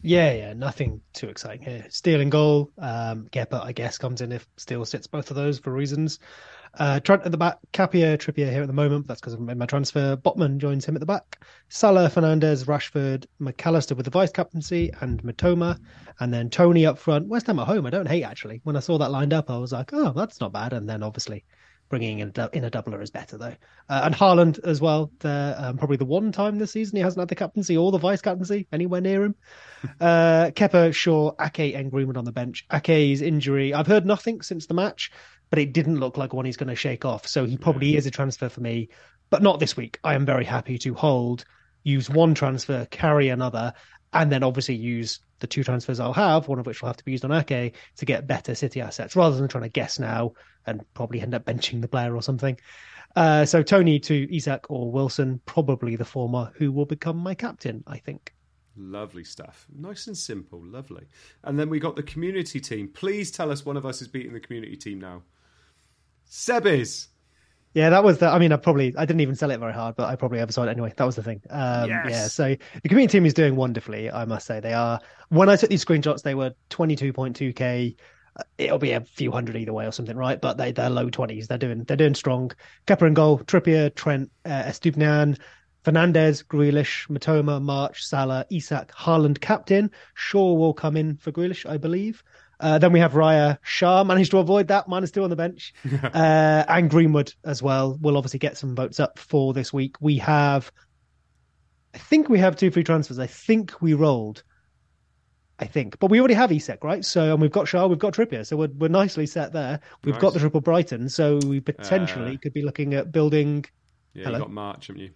Yeah, 0.02 0.34
yeah, 0.34 0.54
nothing 0.54 1.02
too 1.14 1.30
exciting 1.30 1.62
here. 1.62 1.86
Steele 1.90 2.22
in 2.22 2.32
goal. 2.32 2.72
Um, 2.80 3.28
Kepa, 3.32 3.64
I 3.64 3.74
guess, 3.74 4.00
comes 4.00 4.22
in 4.22 4.32
if 4.32 4.48
Steele 4.58 4.86
sits 4.86 5.06
both 5.06 5.30
of 5.30 5.36
those 5.36 5.60
for 5.60 5.72
reasons. 5.72 6.18
Uh, 6.78 7.00
Trent 7.00 7.24
at 7.24 7.32
the 7.32 7.38
back, 7.38 7.58
Capia, 7.74 8.18
Trippier 8.18 8.52
here 8.52 8.62
at 8.62 8.68
the 8.68 8.74
moment. 8.74 9.06
But 9.06 9.10
that's 9.10 9.22
because 9.22 9.34
I've 9.34 9.40
made 9.40 9.58
my 9.58 9.66
transfer. 9.66 10.16
Botman 10.18 10.58
joins 10.58 10.86
him 10.86 10.96
at 10.96 11.00
the 11.00 11.06
back. 11.06 11.44
Salah, 11.70 12.10
Fernandes, 12.10 12.66
Rashford, 12.66 13.26
Mac 13.40 13.66
Allister 13.66 13.96
with 13.96 14.06
the 14.06 14.12
vice 14.12 14.32
captaincy, 14.32 14.92
and 15.02 15.22
Mitoma. 15.24 15.80
And 16.20 16.34
then 16.34 16.50
Toney 16.50 16.86
up 16.86 16.98
front. 16.98 17.28
West 17.28 17.48
Ham 17.48 17.60
at 17.60 17.68
home, 17.68 17.86
I 17.86 17.90
don't 17.90 18.08
hate 18.08 18.24
actually. 18.24 18.62
When 18.64 18.76
I 18.76 18.80
saw 18.80 18.98
that 18.98 19.12
lined 19.12 19.34
up, 19.34 19.50
I 19.50 19.58
was 19.58 19.72
like, 19.72 19.94
oh, 19.94 20.12
that's 20.12 20.40
not 20.40 20.54
bad. 20.54 20.74
And 20.74 20.88
then 20.90 21.04
obviously 21.04 21.46
bringing 21.90 22.20
in 22.20 22.32
a, 22.36 22.50
in 22.54 22.64
a 22.66 22.72
doubler 22.72 23.02
is 23.02 23.12
better 23.12 23.38
though. 23.38 23.56
Uh, 23.90 24.02
and 24.06 24.16
Haaland 24.16 24.60
as 24.64 24.82
well. 24.82 25.12
There, 25.20 25.56
um, 25.58 25.78
probably 25.78 25.98
the 25.98 26.06
one 26.06 26.32
time 26.32 26.58
this 26.58 26.72
season 26.72 26.96
he 26.96 27.02
hasn't 27.02 27.20
had 27.20 27.30
the 27.30 27.36
captaincy 27.36 27.78
or 27.78 27.92
the 27.92 27.98
vice 27.98 28.22
captaincy 28.22 28.68
anywhere 28.72 29.02
near 29.02 29.24
him. 29.24 29.36
Uh, 30.02 30.50
Kepa, 30.50 30.96
Shaw, 30.96 31.32
Ake, 31.40 31.76
and 31.76 31.92
Greenwood 31.92 32.18
on 32.18 32.26
the 32.26 32.32
bench. 32.32 32.66
Ake's 32.72 33.22
injury, 33.22 33.72
I've 33.72 33.86
heard 33.86 34.04
nothing 34.04 34.42
since 34.42 34.66
the 34.66 34.74
match. 34.74 35.12
But 35.50 35.60
it 35.60 35.74
didn't 35.74 36.00
look 36.00 36.18
like 36.18 36.34
one 36.34 36.46
he's 36.46 36.58
going 36.58 36.70
to 36.70 36.76
shake 36.76 37.06
off. 37.06 37.28
So 37.28 37.46
he 37.46 37.58
probably 37.58 37.96
is 37.96 38.06
a 38.06 38.12
transfer 38.12 38.50
for 38.50 38.62
me, 38.62 38.90
but 39.30 39.44
not 39.44 39.60
this 39.60 39.78
week. 39.78 40.00
I 40.04 40.16
am 40.16 40.26
very 40.26 40.46
happy 40.46 40.78
to 40.80 40.94
hold, 40.94 41.46
use 41.84 42.10
one 42.10 42.34
transfer, 42.34 42.86
carry 42.92 43.30
another, 43.30 43.74
and 44.14 44.32
then 44.32 44.44
obviously 44.44 44.76
use 44.76 45.20
the 45.40 45.48
two 45.48 45.64
transfers 45.64 46.00
I'll 46.00 46.14
have, 46.14 46.48
one 46.48 46.60
of 46.60 46.66
which 46.66 46.82
will 46.82 46.88
have 46.88 46.98
to 46.98 47.06
be 47.06 47.12
used 47.12 47.26
on 47.26 47.32
Ake 47.32 47.76
to 47.98 48.06
get 48.06 48.28
better 48.28 48.56
City 48.56 48.82
assets 48.82 49.16
rather 49.16 49.36
than 49.36 49.48
trying 49.48 49.64
to 49.64 49.70
guess 49.70 50.00
now 50.00 50.34
and 50.66 50.82
probably 50.94 51.22
end 51.22 51.36
up 51.36 51.46
benching 51.46 51.82
the 51.82 51.88
player 51.88 52.16
or 52.16 52.22
something. 52.22 52.58
Uh, 53.16 53.46
so 53.46 53.62
Toney 53.62 54.00
to 54.00 54.36
Isak 54.36 54.66
or 54.70 54.92
Wilson, 54.92 55.40
probably 55.46 55.96
the 55.96 56.06
former, 56.06 56.52
who 56.56 56.72
will 56.72 56.86
become 56.86 57.18
my 57.18 57.34
captain, 57.34 57.84
I 57.88 57.98
think. 57.98 58.34
Lovely 58.78 59.24
stuff. 59.24 59.66
Nice 59.74 60.08
and 60.08 60.18
simple. 60.18 60.62
Lovely. 60.62 61.06
And 61.44 61.58
then 61.58 61.70
we 61.70 61.80
got 61.80 61.96
the 61.96 62.04
community 62.04 62.60
team. 62.60 62.90
Please 62.90 63.32
tell 63.32 63.52
us 63.52 63.66
one 63.66 63.78
of 63.78 63.86
us 63.86 64.02
is 64.02 64.08
beating 64.08 64.34
the 64.34 64.40
community 64.40 64.76
team 64.76 65.00
now. 65.00 65.24
Seb 66.26 66.66
is. 66.66 67.08
Yeah, 67.74 67.90
that 67.90 68.04
was 68.06 68.20
the. 68.20 68.28
I 68.30 68.40
mean, 68.40 68.54
I 68.54 68.56
probably 68.56 68.96
I 68.98 69.06
didn't 69.06 69.20
even 69.20 69.36
sell 69.36 69.52
it 69.52 69.60
very 69.60 69.74
hard, 69.74 69.98
but 69.98 70.08
I 70.08 70.16
probably 70.16 70.40
oversold 70.40 70.68
it 70.68 70.72
anyway. 70.72 70.94
That 70.96 71.04
was 71.04 71.18
the 71.18 71.24
thing. 71.24 71.42
Um, 71.50 71.90
Yes. 71.90 72.10
Yeah, 72.10 72.28
so 72.28 72.56
the 72.82 72.90
community 72.90 73.18
team 73.18 73.26
is 73.26 73.34
doing 73.34 73.58
wonderfully. 73.58 74.10
I 74.10 74.24
must 74.26 74.48
say 74.48 74.62
they 74.62 74.74
are. 74.74 75.02
When 75.30 75.50
I 75.50 75.58
took 75.58 75.70
these 75.70 75.84
screenshots, 75.84 76.22
they 76.24 76.36
were 76.36 76.54
twenty 76.70 76.96
two 76.96 77.12
point 77.12 77.36
two 77.36 77.52
k. 77.52 77.98
It'll 78.58 78.78
be 78.78 78.92
a 78.94 79.02
few 79.02 79.30
hundred 79.32 79.58
either 79.58 79.74
way 79.74 79.86
or 79.86 79.92
something, 79.92 80.16
right? 80.16 80.40
But 80.40 80.58
they 80.58 80.72
they're 80.72 80.90
low 80.90 81.10
twenties. 81.10 81.48
They're 81.48 81.58
doing 81.58 81.84
they're 81.84 81.98
doing 81.98 82.16
strong. 82.16 82.52
Kepa 82.88 83.08
and 83.08 83.16
goal. 83.16 83.40
Trippier, 83.40 83.94
Trent, 83.94 84.32
uh, 84.46 84.64
Estupiñán, 84.64 85.38
Fernandes, 85.84 86.46
Grealish, 86.46 87.10
Mitoma, 87.10 87.62
March, 87.62 88.06
Salah, 88.06 88.46
Isak, 88.50 88.94
Haaland 88.94 89.42
captain. 89.42 89.92
Shaw 90.14 90.54
will 90.54 90.74
come 90.74 90.96
in 90.96 91.18
for 91.18 91.34
Grealish, 91.34 91.70
I 91.70 91.76
believe. 91.76 92.24
Uh, 92.60 92.78
then 92.78 92.92
we 92.92 93.00
have 93.00 93.14
Raya 93.14 93.58
Shaw 93.64 94.04
managed 94.04 94.32
to 94.32 94.38
avoid 94.38 94.68
that 94.70 94.88
minus 94.88 95.12
two 95.12 95.24
on 95.24 95.30
the 95.30 95.36
bench, 95.36 95.74
uh, 96.04 96.64
and 96.68 96.90
Greenwood 96.90 97.34
as 97.44 97.62
well. 97.62 97.98
We'll 98.02 98.18
obviously 98.18 98.40
get 98.40 98.58
some 98.58 98.76
votes 98.76 99.00
up 99.00 99.20
for 99.20 99.54
this 99.54 99.74
week. 99.74 99.96
We 100.00 100.18
have, 100.20 100.72
I 101.94 101.98
think 101.98 102.30
we 102.30 102.40
have 102.40 102.56
two 102.56 102.72
free 102.72 102.84
transfers. 102.84 103.20
I 103.20 103.28
think 103.28 103.82
we 103.82 103.94
rolled. 103.94 104.44
I 105.58 105.66
think, 105.68 105.98
but 106.00 106.12
we 106.12 106.20
already 106.20 106.34
have 106.34 106.52
Isak, 106.52 106.84
right? 106.84 107.06
So, 107.06 107.32
and 107.32 107.42
we've 107.42 107.50
got 107.52 107.66
Shaw, 107.66 107.88
we've 107.88 107.98
got 107.98 108.14
Trippier, 108.14 108.46
so 108.46 108.58
we're 108.58 108.68
we're 108.78 108.90
nicely 108.90 109.26
set 109.26 109.54
there. 109.54 109.80
We've 110.04 110.20
got 110.20 110.34
the 110.34 110.40
triple 110.40 110.60
Brighton, 110.60 111.08
so 111.08 111.40
we 111.48 111.62
potentially 111.62 112.36
Uh, 112.36 112.38
could 112.42 112.54
be 112.54 112.62
looking 112.62 112.94
at 112.94 113.14
building. 113.14 113.64
Yeah, 114.14 114.26
Hello. 114.26 114.38
you 114.40 114.44
got 114.44 114.52
March, 114.52 114.88
haven't 114.88 115.02
you? 115.04 115.12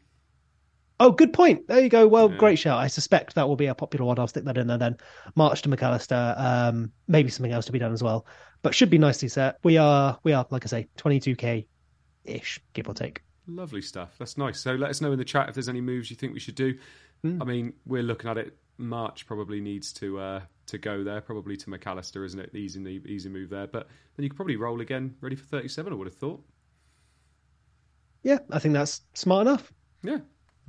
Oh, 1.01 1.11
good 1.11 1.31
point. 1.31 1.67
There 1.67 1.79
you 1.79 1.89
go. 1.89 2.07
Well, 2.07 2.29
Yeah. 2.29 2.37
great 2.37 2.59
shout. 2.59 2.77
I 2.77 2.87
suspect 2.87 3.35
that 3.35 3.47
will 3.47 3.55
be 3.55 3.67
a 3.67 3.75
popular 3.75 4.05
one. 4.05 4.19
I'll 4.19 4.27
stick 4.27 4.43
that 4.43 4.57
in 4.57 4.67
there 4.67 4.77
then. 4.77 4.97
March 5.35 5.61
to 5.61 5.69
Mac 5.69 5.81
Allister. 5.81 6.35
Um, 6.37 6.91
maybe 7.07 7.29
something 7.29 7.51
else 7.53 7.65
to 7.67 7.71
be 7.71 7.79
done 7.79 7.93
as 7.93 8.03
well, 8.03 8.25
but 8.61 8.75
should 8.75 8.89
be 8.89 8.97
nicely 8.97 9.29
set. 9.29 9.57
We 9.63 9.77
are, 9.77 10.19
we 10.23 10.33
are, 10.33 10.45
like 10.49 10.65
I 10.65 10.67
say, 10.67 10.87
22k 10.97 11.65
ish, 12.25 12.59
give 12.73 12.89
or 12.89 12.93
take. 12.93 13.23
Lovely 13.47 13.81
stuff. 13.81 14.15
That's 14.19 14.37
nice. 14.37 14.59
So 14.59 14.75
let 14.75 14.89
us 14.89 14.99
know 15.01 15.11
in 15.13 15.17
the 15.17 15.25
chat 15.25 15.47
if 15.47 15.55
there's 15.55 15.69
any 15.69 15.81
moves 15.81 16.09
you 16.09 16.15
think 16.17 16.33
we 16.33 16.39
should 16.39 16.55
do. 16.55 16.77
Hmm. 17.23 17.41
I 17.41 17.45
mean, 17.45 17.73
we're 17.85 18.03
looking 18.03 18.29
at 18.29 18.37
it. 18.37 18.57
March 18.77 19.25
probably 19.25 19.59
needs 19.59 19.91
to 19.93 20.19
uh, 20.19 20.41
to 20.67 20.77
go 20.77 21.03
there, 21.03 21.19
probably 21.21 21.57
to 21.57 21.69
Mac 21.69 21.85
Allister, 21.87 22.23
isn't 22.23 22.39
it? 22.39 22.53
Easy, 22.55 22.79
easy 23.07 23.27
move 23.29 23.49
there. 23.49 23.67
But 23.67 23.87
then 24.15 24.23
you 24.23 24.29
could 24.29 24.37
probably 24.37 24.55
roll 24.57 24.79
again, 24.81 25.15
ready 25.21 25.35
for 25.35 25.45
37. 25.45 25.91
I 25.91 25.95
would 25.95 26.07
have 26.07 26.15
thought. 26.15 26.41
Yeah, 28.23 28.39
I 28.51 28.59
think 28.59 28.73
that's 28.73 29.01
smart 29.13 29.47
enough. 29.47 29.71
Yeah, 30.03 30.19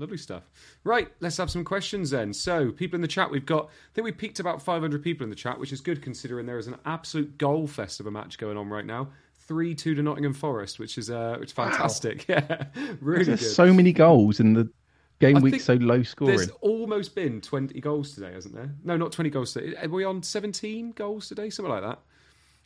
lovely 0.00 0.16
stuff. 0.16 0.42
Right, 0.82 1.08
let's 1.20 1.36
have 1.36 1.50
some 1.50 1.62
questions 1.64 2.10
then. 2.10 2.32
So, 2.32 2.72
people 2.72 2.96
in 2.96 3.02
the 3.02 3.08
chat, 3.08 3.30
we've 3.30 3.46
got, 3.46 3.66
I 3.66 3.94
think 3.94 4.04
we 4.04 4.12
peaked 4.12 4.40
about 4.40 4.60
500 4.62 5.02
people 5.02 5.22
in 5.24 5.30
the 5.30 5.36
chat, 5.36 5.58
which 5.60 5.72
is 5.72 5.80
good 5.80 6.02
considering 6.02 6.46
there 6.46 6.58
is 6.58 6.66
an 6.66 6.76
absolute 6.86 7.38
goal 7.38 7.66
fest 7.66 8.00
of 8.00 8.06
a 8.06 8.10
match 8.10 8.38
going 8.38 8.56
on 8.56 8.68
right 8.68 8.86
now. 8.86 9.08
3 9.46 9.74
2 9.74 9.94
to 9.96 10.02
Nottingham 10.02 10.32
Forest, 10.34 10.78
which 10.78 10.96
is 10.96 11.10
uh, 11.10 11.36
which 11.38 11.48
is 11.50 11.52
fantastic. 11.52 12.24
Yeah, 12.28 12.64
really 13.00 13.24
There's 13.24 13.40
good. 13.40 13.50
so 13.50 13.72
many 13.72 13.92
goals 13.92 14.38
in 14.40 14.54
the 14.54 14.70
game 15.18 15.36
I 15.36 15.40
week, 15.40 15.60
so 15.60 15.74
low 15.74 16.02
scoring. 16.02 16.36
There's 16.36 16.50
almost 16.60 17.14
been 17.14 17.40
20 17.40 17.80
goals 17.80 18.14
today, 18.14 18.32
hasn't 18.32 18.54
there? 18.54 18.72
No, 18.84 18.96
not 18.96 19.12
20 19.12 19.28
goals 19.30 19.52
today. 19.52 19.76
Are 19.82 19.88
we 19.88 20.04
on 20.04 20.22
17 20.22 20.92
goals 20.92 21.28
today? 21.28 21.50
Something 21.50 21.72
like 21.74 21.82
that. 21.82 21.98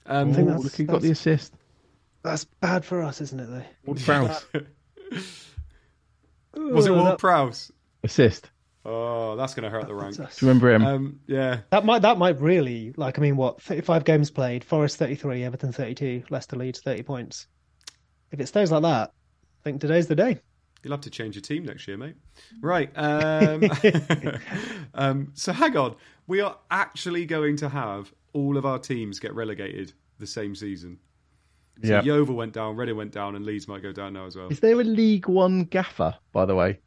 Um, 0.07 0.30
I 0.30 0.32
think 0.35 0.47
that's- 0.49 0.64
look 0.64 0.74
who 0.74 0.85
got 0.85 1.01
the 1.03 1.11
assist. 1.11 1.55
That's 2.22 2.45
bad 2.45 2.85
for 2.85 3.03
us, 3.03 3.20
isn't 3.20 3.41
it? 3.41 3.47
Though. 3.51 3.64
Ward 3.87 4.01
Prowse. 4.01 4.45
was 6.57 6.86
it 6.86 6.92
Ward 6.92 7.07
that- 7.07 7.18
Prowse? 7.18 7.70
assist. 8.02 8.50
Oh, 8.86 9.34
that's 9.34 9.55
going 9.55 9.64
to 9.64 9.70
hurt 9.70 9.86
the 9.86 9.94
rank. 9.94 10.16
Do 10.16 10.22
you 10.22 10.28
remember 10.42 10.70
him? 10.74 10.84
Um, 10.84 11.20
yeah, 11.26 11.61
That 11.70 11.86
might 11.86 12.02
that 12.02 12.18
might 12.18 12.38
really 12.38 12.92
like 12.98 13.18
I 13.18 13.22
mean 13.22 13.36
what 13.36 13.62
35 13.62 14.05
games 14.05 14.30
played 14.30 14.62
Forest 14.62 14.98
33 14.98 15.42
Everton 15.42 15.72
32 15.72 16.24
Leicester 16.28 16.57
Leeds 16.57 16.80
30 16.80 17.02
points 17.02 17.46
if 18.30 18.40
it 18.40 18.46
stays 18.46 18.70
like 18.70 18.82
that 18.82 19.11
I 19.11 19.62
think 19.64 19.80
today's 19.80 20.07
the 20.07 20.14
day 20.14 20.38
You'll 20.82 20.92
have 20.92 21.00
to 21.00 21.11
change 21.11 21.34
your 21.34 21.40
team 21.40 21.64
next 21.64 21.88
year, 21.88 21.96
mate. 21.96 22.14
Right. 22.61 22.92
Um, 22.94 23.64
um, 24.94 25.30
so 25.32 25.50
hang 25.50 25.78
on. 25.78 25.96
We 26.26 26.42
are 26.42 26.59
actually 26.70 27.24
going 27.24 27.57
to 27.57 27.70
have 27.70 28.12
all 28.34 28.59
of 28.59 28.66
our 28.66 28.78
teams 28.78 29.18
get 29.18 29.34
relegated 29.34 29.94
the 30.18 30.26
same 30.26 30.55
season. 30.55 30.98
So 31.82 31.88
yeah. 31.90 32.02
Yeovil 32.02 32.36
went 32.36 32.52
down, 32.52 32.76
Reading 32.76 32.96
went 32.96 33.10
down, 33.12 33.34
and 33.34 33.44
Leeds 33.44 33.66
might 33.66 33.82
go 33.82 33.90
down 33.92 34.12
now 34.12 34.26
as 34.26 34.36
well. 34.36 34.48
Is 34.48 34.60
there 34.60 34.80
a 34.80 34.84
League 34.84 35.26
One 35.26 35.64
gaffer, 35.64 36.14
by 36.32 36.44
the 36.46 36.54
way? 36.54 36.78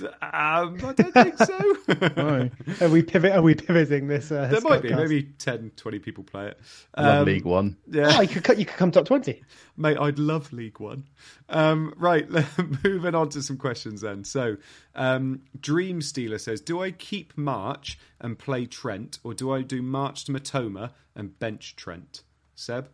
Um, 0.00 0.08
I 0.22 0.92
don't 0.94 1.12
think 1.12 1.38
so. 1.38 1.76
No. 2.16 2.50
are 2.80 2.88
we 2.88 3.02
pivot 3.02 3.32
are 3.32 3.42
we 3.42 3.54
pivoting 3.54 4.06
this 4.08 4.30
uh, 4.30 4.46
there 4.48 4.60
might 4.60 4.82
be. 4.82 4.90
Scoutcast? 4.90 4.96
Maybe 4.96 5.22
10, 5.38 5.72
20 5.76 5.98
people 5.98 6.24
play 6.24 6.48
it. 6.48 6.60
I 6.94 7.02
love 7.02 7.18
Um, 7.20 7.24
League 7.26 7.44
One. 7.44 7.76
Yeah. 7.90 8.12
oh, 8.16 8.20
you 8.20 8.40
could 8.40 8.58
you 8.58 8.66
could 8.66 8.76
come 8.76 8.90
top 8.90 9.06
20 9.06 9.42
Mate, 9.76 9.96
I'd 9.98 10.18
love 10.18 10.52
League 10.52 10.78
One. 10.78 11.04
Um, 11.48 11.94
right, 11.96 12.28
moving 12.84 13.14
on 13.14 13.30
to 13.30 13.42
some 13.42 13.56
questions 13.56 14.02
then. 14.02 14.24
So, 14.24 14.56
um, 14.94 15.40
Dream 15.58 16.00
Stealer 16.02 16.38
says, 16.38 16.60
"Do 16.60 16.82
I 16.82 16.90
keep 16.90 17.36
March 17.36 17.98
and 18.20 18.38
play 18.38 18.66
Trent, 18.66 19.18
or 19.24 19.34
do 19.34 19.50
I 19.52 19.62
do 19.62 19.82
March 19.82 20.24
to 20.26 20.32
Mitoma 20.32 20.90
and 21.16 21.38
bench 21.38 21.76
Trent?" 21.76 22.22
Seb, 22.54 22.88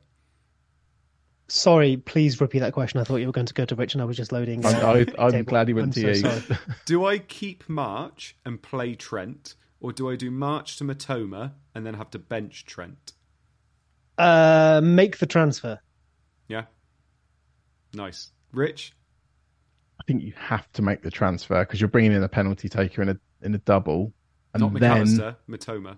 sorry 1.51 1.97
please 1.97 2.41
repeat 2.41 2.61
that 2.61 2.73
question 2.73 3.01
I 3.01 3.05
thought 3.05 3.17
you 3.17 3.27
were 3.27 3.33
going 3.33 3.47
to 3.47 3.55
go 3.55 3.65
to 3.65 3.75
Rich 3.75 3.95
and 3.95 4.03
I 4.03 4.05
was 4.05 4.17
just 4.17 4.31
loading 4.33 4.65
I'm, 4.65 4.77
uh, 4.77 5.05
I, 5.19 5.27
I'm 5.27 5.45
glad 5.45 5.69
he 5.69 5.75
went 5.75 5.97
I'm 5.97 6.03
to 6.03 6.15
so 6.15 6.29
you. 6.49 6.57
do 6.85 7.05
I 7.05 7.19
keep 7.19 7.69
March 7.69 8.37
and 8.45 8.63
play 8.63 8.95
Trent, 8.95 9.55
or 9.81 9.93
do 9.93 10.09
I 10.11 10.17
do 10.17 10.31
March 10.31 10.77
to 10.79 10.85
Mitoma 10.85 11.53
and 11.75 11.85
then 11.85 11.95
have 11.95 12.11
to 12.11 12.19
bench 12.19 12.65
Trent? 12.67 13.13
uh 14.19 14.81
make 14.85 15.19
the 15.19 15.27
transfer 15.27 15.81
Yeah, 16.49 16.65
nice. 17.95 18.31
Rich, 18.53 18.93
I 20.01 20.03
think 20.07 20.23
you 20.23 20.33
have 20.37 20.71
to 20.73 20.83
make 20.83 21.03
the 21.03 21.11
transfer 21.11 21.61
because 21.65 21.81
you're 21.81 21.89
bringing 21.89 22.13
in 22.13 22.23
a 22.23 22.29
penalty 22.29 22.69
taker 22.69 23.01
in 23.03 23.09
a 23.11 23.17
in 23.43 23.55
a 23.55 23.59
double, 23.59 24.13
and 24.55 24.61
not 24.63 24.75
then 24.75 25.07
McAllister, 25.07 25.37
Mitoma. 25.49 25.97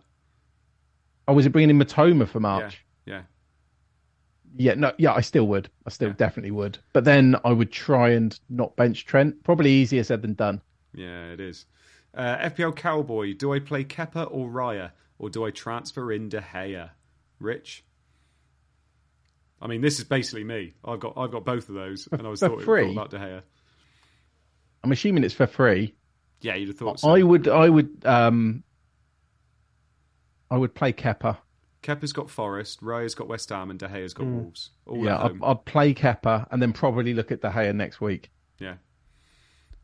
oh, 1.27 1.33
was 1.35 1.47
it 1.47 1.51
bringing 1.51 1.71
in 1.71 1.79
Mitoma 1.79 2.29
for 2.29 2.41
March? 2.41 2.85
Yeah, 3.07 3.15
yeah. 3.15 3.23
Yeah, 4.57 4.75
no, 4.75 4.93
yeah, 4.99 5.13
I 5.15 5.21
still 5.23 5.47
would. 5.49 5.71
I 5.87 5.91
still 5.91 6.09
Yeah. 6.09 6.15
definitely 6.17 6.51
would. 6.51 6.79
But 6.93 7.05
then 7.05 7.37
I 7.45 7.53
would 7.53 7.73
try 7.73 8.11
and 8.11 8.39
not 8.51 8.77
bench 8.77 9.07
Trent. 9.07 9.43
Probably 9.45 9.71
easier 9.71 10.05
said 10.05 10.23
than 10.23 10.35
done. 10.35 10.61
Yeah, 10.95 11.27
it 11.33 11.41
is. 11.41 11.65
Uh, 12.15 12.37
FPL 12.37 12.77
Cowboy, 12.77 13.35
do 13.35 13.53
I 13.55 13.59
play 13.61 13.85
Kepa 13.85 14.29
or 14.31 14.51
Raya, 14.51 14.91
or 15.19 15.31
do 15.31 15.45
I 15.47 15.51
transfer 15.51 16.13
in 16.13 16.29
De 16.29 16.41
Gea? 16.43 16.91
Rich? 17.41 17.85
I 19.61 19.69
mean, 19.69 19.81
this 19.81 19.99
is 19.99 20.05
basically 20.05 20.45
me. 20.45 20.75
I've 20.85 21.01
got 21.01 21.15
I've 21.17 21.31
got 21.31 21.45
both 21.45 21.69
of 21.69 21.75
those, 21.75 22.09
and 22.13 22.27
I 22.27 22.31
was 22.31 22.41
thought, 22.41 22.63
free? 22.63 22.83
thought 22.87 22.93
about 22.93 23.11
De 23.11 23.19
Gea. 23.19 23.43
I'm 24.85 24.93
assuming 24.93 25.25
it's 25.25 25.35
for 25.35 25.47
free. 25.47 25.95
Yeah, 26.41 26.57
you'd 26.57 26.69
have 26.69 26.77
thought 26.79 27.01
so. 27.01 27.09
I 27.09 27.23
would, 27.23 27.47
I 27.47 27.69
would, 27.69 28.05
um, 28.05 28.65
I 30.51 30.57
would 30.59 30.75
play 30.75 30.93
Kepa. 30.93 31.39
Kepa's 31.83 32.13
got 32.13 32.31
Forest, 32.31 32.81
Raya's 32.81 33.15
got 33.15 33.29
West 33.29 33.49
Ham, 33.49 33.71
and 33.71 33.79
De 33.79 33.89
Gea's 33.89 34.15
got 34.15 34.27
Wolves. 34.27 34.71
All 34.87 35.05
yeah, 35.05 35.23
I'd. 35.23 35.43
I'd 35.43 35.65
play 35.65 35.95
Kepa 35.95 36.47
and 36.51 36.63
then 36.63 36.73
probably 36.73 37.15
look 37.15 37.33
at 37.33 37.41
De 37.41 37.51
Gea 37.51 37.75
next 37.75 38.01
week. 38.01 38.31
Yeah. 38.59 38.75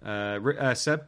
Uh, 0.04 0.38
uh, 0.58 0.74
Seb? 0.74 1.04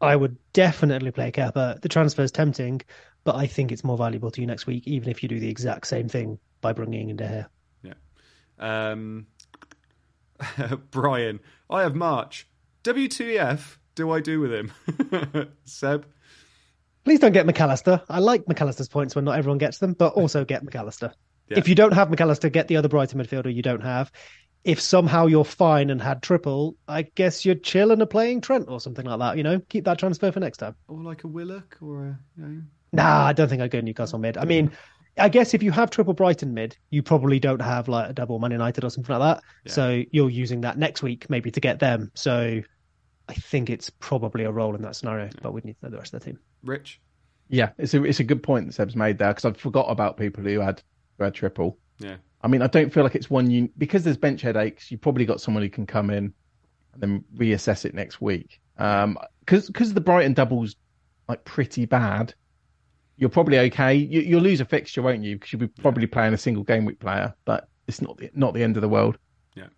I 0.00 0.14
would 0.14 0.36
definitely 0.52 1.10
play 1.10 1.32
Kepa. 1.32 1.80
The 1.80 1.88
transfer 1.88 2.22
is 2.22 2.30
tempting, 2.30 2.82
but 3.24 3.36
I 3.36 3.46
think 3.46 3.72
it's 3.72 3.82
more 3.82 3.96
valuable 3.96 4.30
to 4.30 4.40
you 4.40 4.46
next 4.46 4.66
week, 4.66 4.86
even 4.86 5.08
if 5.08 5.22
you 5.22 5.28
do 5.28 5.40
the 5.40 5.48
exact 5.48 5.86
same 5.86 6.08
thing 6.08 6.38
by 6.60 6.72
bringing 6.72 7.10
in 7.10 7.16
De 7.16 7.48
Gea. 7.82 7.94
Yeah. 8.58 8.90
Um, 8.90 9.26
Brian, 10.90 11.40
I 11.70 11.82
have 11.82 11.94
March. 11.94 12.46
WTF 12.84 13.78
do 13.96 14.10
I 14.10 14.20
do 14.20 14.40
with 14.40 14.52
him? 14.52 14.72
Seb? 15.64 16.06
Please 17.06 17.20
don't 17.20 17.30
get 17.30 17.46
Mac 17.46 17.60
Allister. 17.60 18.02
I 18.08 18.18
like 18.18 18.48
Mac 18.48 18.60
Allister's 18.60 18.88
points 18.88 19.14
when 19.14 19.24
not 19.24 19.38
everyone 19.38 19.58
gets 19.58 19.78
them, 19.78 19.92
but 19.92 20.14
also 20.14 20.44
get 20.44 20.64
Mac 20.64 20.74
Allister. 20.74 21.14
Yeah. 21.48 21.58
If 21.58 21.68
you 21.68 21.76
don't 21.76 21.92
have 21.92 22.10
Mac 22.10 22.20
Allister, 22.20 22.48
get 22.48 22.66
the 22.66 22.76
other 22.76 22.88
Brighton 22.88 23.20
midfielder 23.20 23.54
you 23.54 23.62
don't 23.62 23.84
have. 23.84 24.10
If 24.64 24.80
somehow 24.80 25.26
you're 25.26 25.44
fine 25.44 25.90
and 25.90 26.02
had 26.02 26.20
triple, 26.20 26.74
I 26.88 27.02
guess 27.02 27.44
you're 27.44 27.54
chill 27.54 27.92
and 27.92 28.02
are 28.02 28.06
playing 28.06 28.40
Trent 28.40 28.64
or 28.68 28.80
something 28.80 29.06
like 29.06 29.20
that. 29.20 29.36
You 29.36 29.44
know, 29.44 29.60
keep 29.68 29.84
that 29.84 30.00
transfer 30.00 30.32
for 30.32 30.40
next 30.40 30.56
time. 30.56 30.74
Or 30.88 31.00
like 31.00 31.22
a 31.22 31.28
Willock 31.28 31.78
or 31.80 32.06
a, 32.06 32.18
you 32.36 32.44
know, 32.44 32.62
Nah, 32.92 33.26
I 33.26 33.32
don't 33.32 33.48
think 33.48 33.62
I'd 33.62 33.70
go 33.70 33.80
Newcastle 33.80 34.18
mid. 34.18 34.36
I 34.36 34.44
mean, 34.44 34.72
I 35.16 35.28
guess 35.28 35.54
if 35.54 35.62
you 35.62 35.70
have 35.70 35.90
triple 35.90 36.12
Brighton 36.12 36.54
mid, 36.54 36.76
you 36.90 37.04
probably 37.04 37.38
don't 37.38 37.62
have 37.62 37.86
like 37.86 38.10
a 38.10 38.14
double 38.14 38.40
Man 38.40 38.50
United 38.50 38.82
or 38.82 38.90
something 38.90 39.16
like 39.16 39.36
that. 39.36 39.44
Yeah. 39.64 39.72
So 39.72 40.02
you're 40.10 40.28
using 40.30 40.62
that 40.62 40.76
next 40.76 41.04
week 41.04 41.30
maybe 41.30 41.52
to 41.52 41.60
get 41.60 41.78
them. 41.78 42.10
So 42.14 42.62
I 43.28 43.34
think 43.34 43.70
it's 43.70 43.90
probably 43.90 44.44
a 44.44 44.50
role 44.50 44.74
in 44.74 44.82
that 44.82 44.96
scenario, 44.96 45.30
but 45.42 45.52
we 45.52 45.60
need 45.64 45.76
to 45.80 45.86
know 45.86 45.90
the 45.90 45.98
rest 45.98 46.14
of 46.14 46.20
the 46.20 46.26
team. 46.26 46.38
Rich? 46.64 47.00
Yeah, 47.48 47.70
it's 47.78 47.94
a 47.94 48.02
it's 48.02 48.20
a 48.20 48.24
good 48.24 48.42
point 48.42 48.66
that 48.66 48.72
Seb's 48.72 48.96
made 48.96 49.18
there 49.18 49.28
because 49.32 49.44
I 49.44 49.52
forgot 49.52 49.86
about 49.88 50.16
people 50.16 50.44
who 50.44 50.60
had 50.60 50.82
who 51.18 51.24
had 51.24 51.34
triple. 51.34 51.78
Yeah. 51.98 52.16
I 52.42 52.48
mean, 52.48 52.62
I 52.62 52.66
don't 52.66 52.92
feel 52.92 53.02
like 53.02 53.14
it's 53.14 53.30
one 53.30 53.50
you 53.50 53.70
because 53.78 54.04
there's 54.04 54.16
bench 54.16 54.42
headaches. 54.42 54.90
You 54.90 54.98
probably 54.98 55.24
got 55.24 55.40
someone 55.40 55.62
who 55.62 55.68
can 55.70 55.86
come 55.86 56.10
in 56.10 56.32
and 56.92 57.02
then 57.02 57.24
reassess 57.36 57.84
it 57.84 57.94
next 57.94 58.20
week. 58.20 58.60
Um, 58.78 59.18
because 59.40 59.66
because 59.66 59.94
the 59.94 60.00
Brighton 60.00 60.34
doubles 60.34 60.76
like 61.28 61.44
pretty 61.44 61.86
bad. 61.86 62.34
You're 63.16 63.30
probably 63.30 63.58
okay. 63.60 63.94
You, 63.94 64.20
you'll 64.20 64.42
lose 64.42 64.60
a 64.60 64.64
fixture, 64.64 65.02
won't 65.02 65.24
you? 65.24 65.36
Because 65.36 65.52
you'll 65.52 65.60
be 65.60 65.68
probably 65.68 66.06
playing 66.06 66.34
a 66.34 66.38
single 66.38 66.64
game 66.64 66.84
week 66.84 67.00
player, 67.00 67.34
but 67.46 67.68
it's 67.86 68.02
not 68.02 68.18
the, 68.18 68.30
not 68.34 68.52
the 68.52 68.62
end 68.62 68.76
of 68.76 68.82
the 68.82 68.88
world. 68.88 69.16
Yeah. 69.54 69.68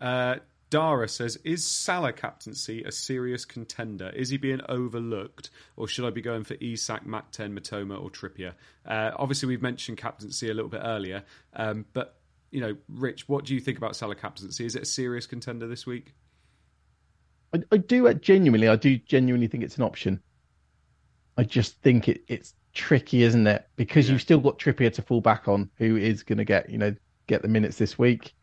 Uh, 0.00 0.36
Dara 0.74 1.08
says, 1.08 1.38
"Is 1.44 1.64
Salah 1.64 2.12
captaincy 2.12 2.82
a 2.82 2.90
serious 2.90 3.44
contender? 3.44 4.10
Is 4.10 4.30
he 4.30 4.38
being 4.38 4.60
overlooked, 4.68 5.50
or 5.76 5.86
should 5.86 6.04
I 6.04 6.10
be 6.10 6.20
going 6.20 6.42
for 6.42 6.54
Isak, 6.60 7.06
Mac 7.06 7.30
Ten, 7.30 7.56
Mitoma, 7.56 8.02
or 8.02 8.10
Trippier?" 8.10 8.54
Uh, 8.84 9.12
obviously, 9.16 9.46
we've 9.46 9.62
mentioned 9.62 9.98
captaincy 9.98 10.50
a 10.50 10.52
little 10.54 10.68
bit 10.68 10.80
earlier, 10.82 11.22
um, 11.52 11.86
but 11.92 12.16
you 12.50 12.60
know, 12.60 12.76
Rich, 12.88 13.28
what 13.28 13.44
do 13.44 13.54
you 13.54 13.60
think 13.60 13.78
about 13.78 13.94
Salah 13.94 14.16
captaincy? 14.16 14.66
Is 14.66 14.74
it 14.74 14.82
a 14.82 14.84
serious 14.86 15.28
contender 15.28 15.68
this 15.68 15.86
week? 15.86 16.12
I, 17.54 17.62
I 17.70 17.76
do 17.76 18.08
uh, 18.08 18.14
genuinely, 18.14 18.66
I 18.66 18.74
do 18.74 18.98
genuinely 18.98 19.46
think 19.46 19.62
it's 19.62 19.76
an 19.76 19.84
option. 19.84 20.20
I 21.38 21.44
just 21.44 21.80
think 21.82 22.08
it, 22.08 22.24
it's 22.26 22.52
tricky, 22.72 23.22
isn't 23.22 23.46
it? 23.46 23.64
Because 23.76 24.06
Yeah. 24.08 24.14
you've 24.14 24.22
still 24.22 24.40
got 24.40 24.58
Trippier 24.58 24.92
to 24.94 25.02
fall 25.02 25.20
back 25.20 25.46
on, 25.46 25.70
who 25.76 25.96
is 25.96 26.24
going 26.24 26.38
to 26.38 26.44
get 26.44 26.68
you 26.68 26.78
know 26.78 26.96
get 27.28 27.42
the 27.42 27.48
minutes 27.48 27.78
this 27.78 27.96
week. 27.96 28.34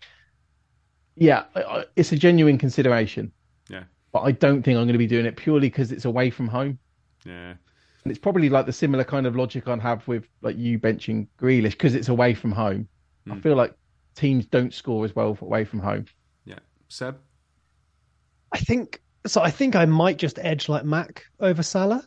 Yeah, 1.16 1.43
I, 1.55 1.62
I, 1.64 1.86
it's 1.95 2.12
a 2.12 2.18
genuine 2.18 2.57
consideration, 2.57 3.32
Yeah, 3.70 3.84
but 4.14 4.22
I 4.22 4.32
don't 4.32 4.64
think 4.64 4.78
I'm 4.78 4.86
going 4.86 4.93
to 4.93 4.97
be 4.97 5.07
doing 5.07 5.26
it 5.26 5.36
purely 5.36 5.68
because 5.70 5.91
it's 5.91 6.05
away 6.05 6.30
from 6.30 6.47
home. 6.47 6.80
yeah, 7.26 7.51
And 8.03 8.12
it's 8.12 8.20
probably 8.20 8.49
like 8.49 8.66
the 8.66 8.74
similar 8.74 9.03
kind 9.03 9.28
of 9.28 9.36
logic 9.36 9.68
I'd 9.68 9.82
have 9.82 10.07
with 10.07 10.28
like 10.41 10.57
you 10.57 10.80
benching 10.80 11.28
Grealish 11.39 11.72
because 11.72 11.95
it's 11.95 12.09
away 12.09 12.34
from 12.34 12.51
home. 12.51 12.88
I 13.30 13.34
Hmm. 13.36 13.39
feel 13.41 13.55
like 13.55 13.76
teams 14.16 14.45
don't 14.45 14.74
score 14.74 15.05
as 15.05 15.16
well 15.16 15.38
away 15.41 15.64
from 15.66 15.80
home. 15.80 16.05
yeah. 16.45 16.59
Seb, 16.89 17.18
I 18.51 18.57
think 18.59 19.01
so. 19.28 19.41
I 19.41 19.51
think 19.51 19.76
I 19.76 19.86
might 19.86 20.18
just 20.18 20.39
edge 20.39 20.68
like 20.68 20.84
Mac 20.84 21.24
over 21.39 21.64
Salah, 21.64 22.05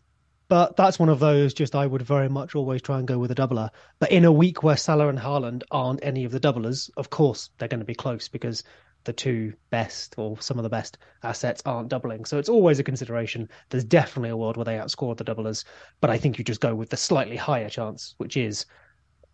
but 0.49 0.77
that's 0.77 0.99
one 0.99 1.09
of 1.09 1.21
those. 1.21 1.55
Just 1.55 1.75
I 1.75 1.87
would 1.87 2.03
very 2.03 2.29
much 2.29 2.55
always 2.55 2.83
try 2.83 2.99
and 2.99 3.09
go 3.09 3.19
with 3.19 3.31
a 3.31 3.35
doubler. 3.35 3.71
But 3.99 4.11
in 4.11 4.25
a 4.25 4.33
week 4.33 4.63
where 4.63 4.77
Salah 4.77 5.09
and 5.09 5.19
Haaland 5.19 5.63
aren't 5.71 6.05
any 6.05 6.25
of 6.25 6.33
the 6.33 6.41
doublers, 6.41 6.91
of 6.97 7.09
course 7.11 7.51
they're 7.59 7.69
going 7.69 7.81
to 7.81 7.87
be 7.87 7.95
close 7.95 8.29
because 8.29 8.63
the 9.05 9.13
two 9.13 9.53
best 9.71 10.15
or 10.19 10.41
some 10.41 10.59
of 10.59 10.63
the 10.63 10.69
best 10.69 10.99
assets 11.23 11.63
aren't 11.65 11.89
doubling. 11.89 12.25
So 12.25 12.39
it's 12.39 12.49
always 12.49 12.79
a 12.79 12.85
consideration. 12.85 13.49
There's 13.71 13.85
definitely 13.85 14.31
a 14.31 14.37
world 14.37 14.57
where 14.57 14.65
they 14.65 14.77
outscore 14.77 15.17
the 15.17 15.25
doublers, 15.25 15.65
but 16.01 16.11
I 16.11 16.19
think 16.19 16.39
you 16.39 16.45
just 16.45 16.61
go 16.61 16.75
with 16.75 16.91
the 16.91 16.97
slightly 16.97 17.37
higher 17.37 17.69
chance, 17.69 18.15
which 18.19 18.37
is 18.37 18.67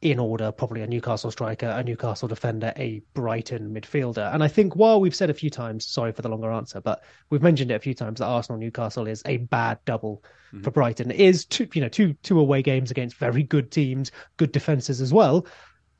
in 0.03 0.19
order, 0.19 0.51
probably 0.51 0.81
a 0.81 0.87
Newcastle 0.87 1.31
striker, 1.31 1.67
a 1.67 1.85
Newcastle 1.85 2.27
defender, 2.27 2.73
a 2.77 3.03
Brighton 3.13 3.75
midfielder. 3.75 4.33
And 4.33 4.43
I 4.43 4.49
think 4.49 4.75
while 4.75 4.99
we've 4.99 5.15
said 5.15 5.29
a 5.29 5.35
few 5.35 5.51
times, 5.51 5.87
sorry 5.87 6.13
for 6.13 6.23
the 6.23 6.29
longer 6.29 6.51
answer, 6.51 6.81
but 6.81 7.03
we've 7.29 7.43
mentioned 7.43 7.71
it 7.71 7.75
a 7.75 7.81
few 7.81 7.93
times 7.93 8.19
that 8.19 8.27
Arsenal 8.27 8.59
Newcastle 8.59 9.07
is 9.07 9.23
a 9.27 9.39
bad 9.39 9.79
double 9.85 10.25
mm-hmm. 10.49 10.63
for 10.63 10.71
Brighton. 10.71 11.11
It 11.11 11.21
is 11.21 11.45
two, 11.45 11.69
you 11.75 11.83
know, 11.83 11.89
two 11.89 12.15
two 12.23 12.41
away 12.41 12.63
games 12.63 12.91
against 12.91 13.17
very 13.17 13.43
good 13.43 13.71
teams, 13.71 14.11
good 14.39 14.53
defenses 14.53 15.03
as 15.03 15.13
well. 15.13 15.47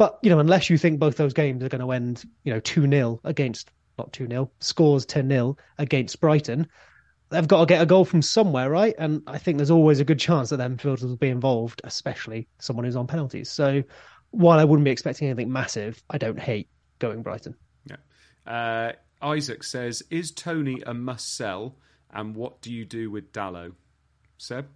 But 0.01 0.19
you 0.23 0.31
know, 0.31 0.39
unless 0.39 0.71
you 0.71 0.79
think 0.79 0.99
both 0.99 1.19
those 1.19 1.35
games 1.35 1.63
are 1.63 1.69
going 1.69 1.83
to 1.83 1.93
end, 1.93 2.25
you 2.45 2.55
know, 2.55 2.61
two 2.61 2.89
0 2.89 3.21
against 3.25 3.71
not 3.99 4.11
two 4.15 4.27
0 4.27 4.51
scores 4.61 5.05
ten 5.05 5.29
0 5.29 5.59
against 5.77 6.19
Brighton, 6.23 6.67
they've 7.29 7.47
got 7.47 7.61
to 7.61 7.67
get 7.67 7.83
a 7.83 7.87
goal 7.87 8.07
from 8.07 8.23
somewhere, 8.23 8.71
right? 8.71 8.95
And 8.99 9.23
I 9.27 9.37
think 9.37 9.59
there's 9.59 9.71
always 9.71 10.01
a 10.01 10.05
good 10.07 10.19
chance 10.19 10.49
that 10.49 10.57
them 10.57 10.79
midfielders 10.79 11.03
will 11.03 11.17
be 11.17 11.29
involved, 11.29 11.83
especially 11.85 12.49
someone 12.61 12.87
who's 12.87 12.97
on 12.97 13.07
penalties. 13.07 13.51
So 13.51 13.83
while 14.31 14.59
I 14.59 14.65
wouldn't 14.65 14.87
be 14.87 14.91
expecting 14.91 15.29
anything 15.29 15.53
massive, 15.53 16.03
I 16.09 16.17
don't 16.17 16.41
hate 16.41 16.71
going 16.99 17.21
Brighton. 17.21 17.55
yeah. 17.85 17.97
Uh, 18.51 18.93
Isaac 19.21 19.63
says, 19.63 20.03
"Is 20.09 20.31
Toney 20.31 20.83
a 20.87 20.95
must 20.95 21.37
sell, 21.37 21.77
and 22.11 22.35
what 22.35 22.63
do 22.63 22.73
you 22.73 22.87
do 22.87 23.11
with 23.11 23.35
Dalot?" 23.35 23.75
Seb, 24.39 24.67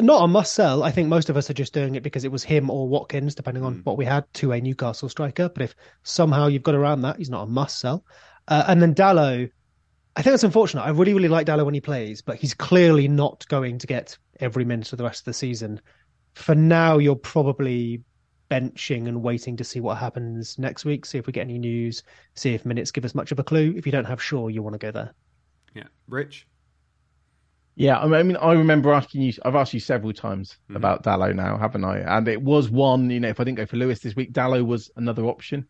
Not 0.00 0.24
a 0.24 0.28
must 0.28 0.54
sell. 0.54 0.82
I 0.82 0.90
think 0.90 1.08
most 1.08 1.28
of 1.28 1.36
us 1.36 1.50
are 1.50 1.54
just 1.54 1.74
doing 1.74 1.96
it 1.96 2.02
because 2.02 2.24
it 2.24 2.32
was 2.32 2.42
him 2.42 2.70
or 2.70 2.88
Watkins, 2.88 3.34
depending 3.34 3.62
on 3.62 3.80
what 3.84 3.98
we 3.98 4.06
had, 4.06 4.24
to 4.34 4.52
a 4.52 4.60
Newcastle 4.60 5.08
striker. 5.08 5.50
But 5.50 5.62
if 5.62 5.74
somehow 6.02 6.46
you've 6.46 6.62
got 6.62 6.74
around 6.74 7.02
that, 7.02 7.18
he's 7.18 7.28
not 7.28 7.42
a 7.42 7.46
must 7.46 7.78
sell. 7.78 8.04
Uh, 8.48 8.64
and 8.68 8.80
then 8.80 8.94
Dalot, 8.94 9.50
I 10.16 10.22
think 10.22 10.34
it's 10.34 10.44
unfortunate. 10.44 10.82
I 10.82 10.90
really, 10.90 11.12
really 11.12 11.28
like 11.28 11.46
Dalot 11.46 11.66
when 11.66 11.74
he 11.74 11.80
plays, 11.80 12.22
but 12.22 12.36
he's 12.36 12.54
clearly 12.54 13.06
not 13.06 13.46
going 13.48 13.78
to 13.78 13.86
get 13.86 14.16
every 14.40 14.64
minute 14.64 14.86
for 14.86 14.96
the 14.96 15.04
rest 15.04 15.20
of 15.20 15.24
the 15.26 15.34
season. 15.34 15.80
For 16.34 16.54
now, 16.54 16.96
you're 16.96 17.14
probably 17.14 18.02
benching 18.50 19.08
and 19.08 19.22
waiting 19.22 19.56
to 19.56 19.64
see 19.64 19.80
what 19.80 19.98
happens 19.98 20.58
next 20.58 20.84
week, 20.84 21.06
see 21.06 21.18
if 21.18 21.26
we 21.26 21.32
get 21.32 21.42
any 21.42 21.58
news, 21.58 22.02
see 22.34 22.54
if 22.54 22.66
minutes 22.66 22.90
give 22.90 23.04
us 23.04 23.14
much 23.14 23.32
of 23.32 23.38
a 23.38 23.44
clue. 23.44 23.74
If 23.76 23.86
you 23.86 23.92
don't 23.92 24.04
have 24.04 24.22
Shaw, 24.22 24.48
you 24.48 24.62
want 24.62 24.74
to 24.74 24.78
go 24.78 24.90
there. 24.90 25.14
yeah, 25.74 25.84
Rich, 26.08 26.46
Yeah, 27.74 27.98
I 27.98 28.22
mean- 28.22 28.36
I 28.36 28.52
remember 28.52 28.92
asking 28.92 29.22
you. 29.22 29.32
I've 29.44 29.54
asked 29.54 29.72
you 29.72 29.80
several 29.80 30.12
times 30.12 30.58
mm-hmm. 30.64 30.76
about 30.76 31.04
Dalot 31.04 31.34
now, 31.34 31.56
haven't 31.56 31.84
I? 31.84 31.98
And 32.00 32.28
it 32.28 32.42
was 32.42 32.70
one. 32.70 33.08
You 33.10 33.20
know, 33.20 33.28
if 33.28 33.40
I 33.40 33.44
didn't 33.44 33.58
go 33.58 33.66
for 33.66 33.76
Lewis 33.76 34.00
this 34.00 34.14
week, 34.14 34.32
Dalot 34.32 34.66
was 34.66 34.90
another 34.96 35.24
option. 35.24 35.66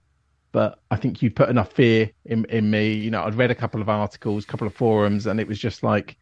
But 0.51 0.81
I 0.91 0.97
think 0.97 1.23
you 1.23 1.31
put 1.31 1.49
enough 1.49 1.73
fear 1.73 2.11
in 2.27 2.45
in 2.47 2.71
me. 2.71 2.93
You 2.93 3.11
know, 3.11 3.23
I'd 3.23 3.37
read 3.37 3.51
a 3.51 3.55
couple 3.55 3.81
of 3.81 3.89
articles, 3.89 4.45
a 4.45 4.47
couple 4.47 4.67
of 4.67 4.75
forums, 4.75 5.27
and 5.27 5.41
it 5.41 5.49
was 5.49 5.59
just 5.59 5.83
like 5.83 6.19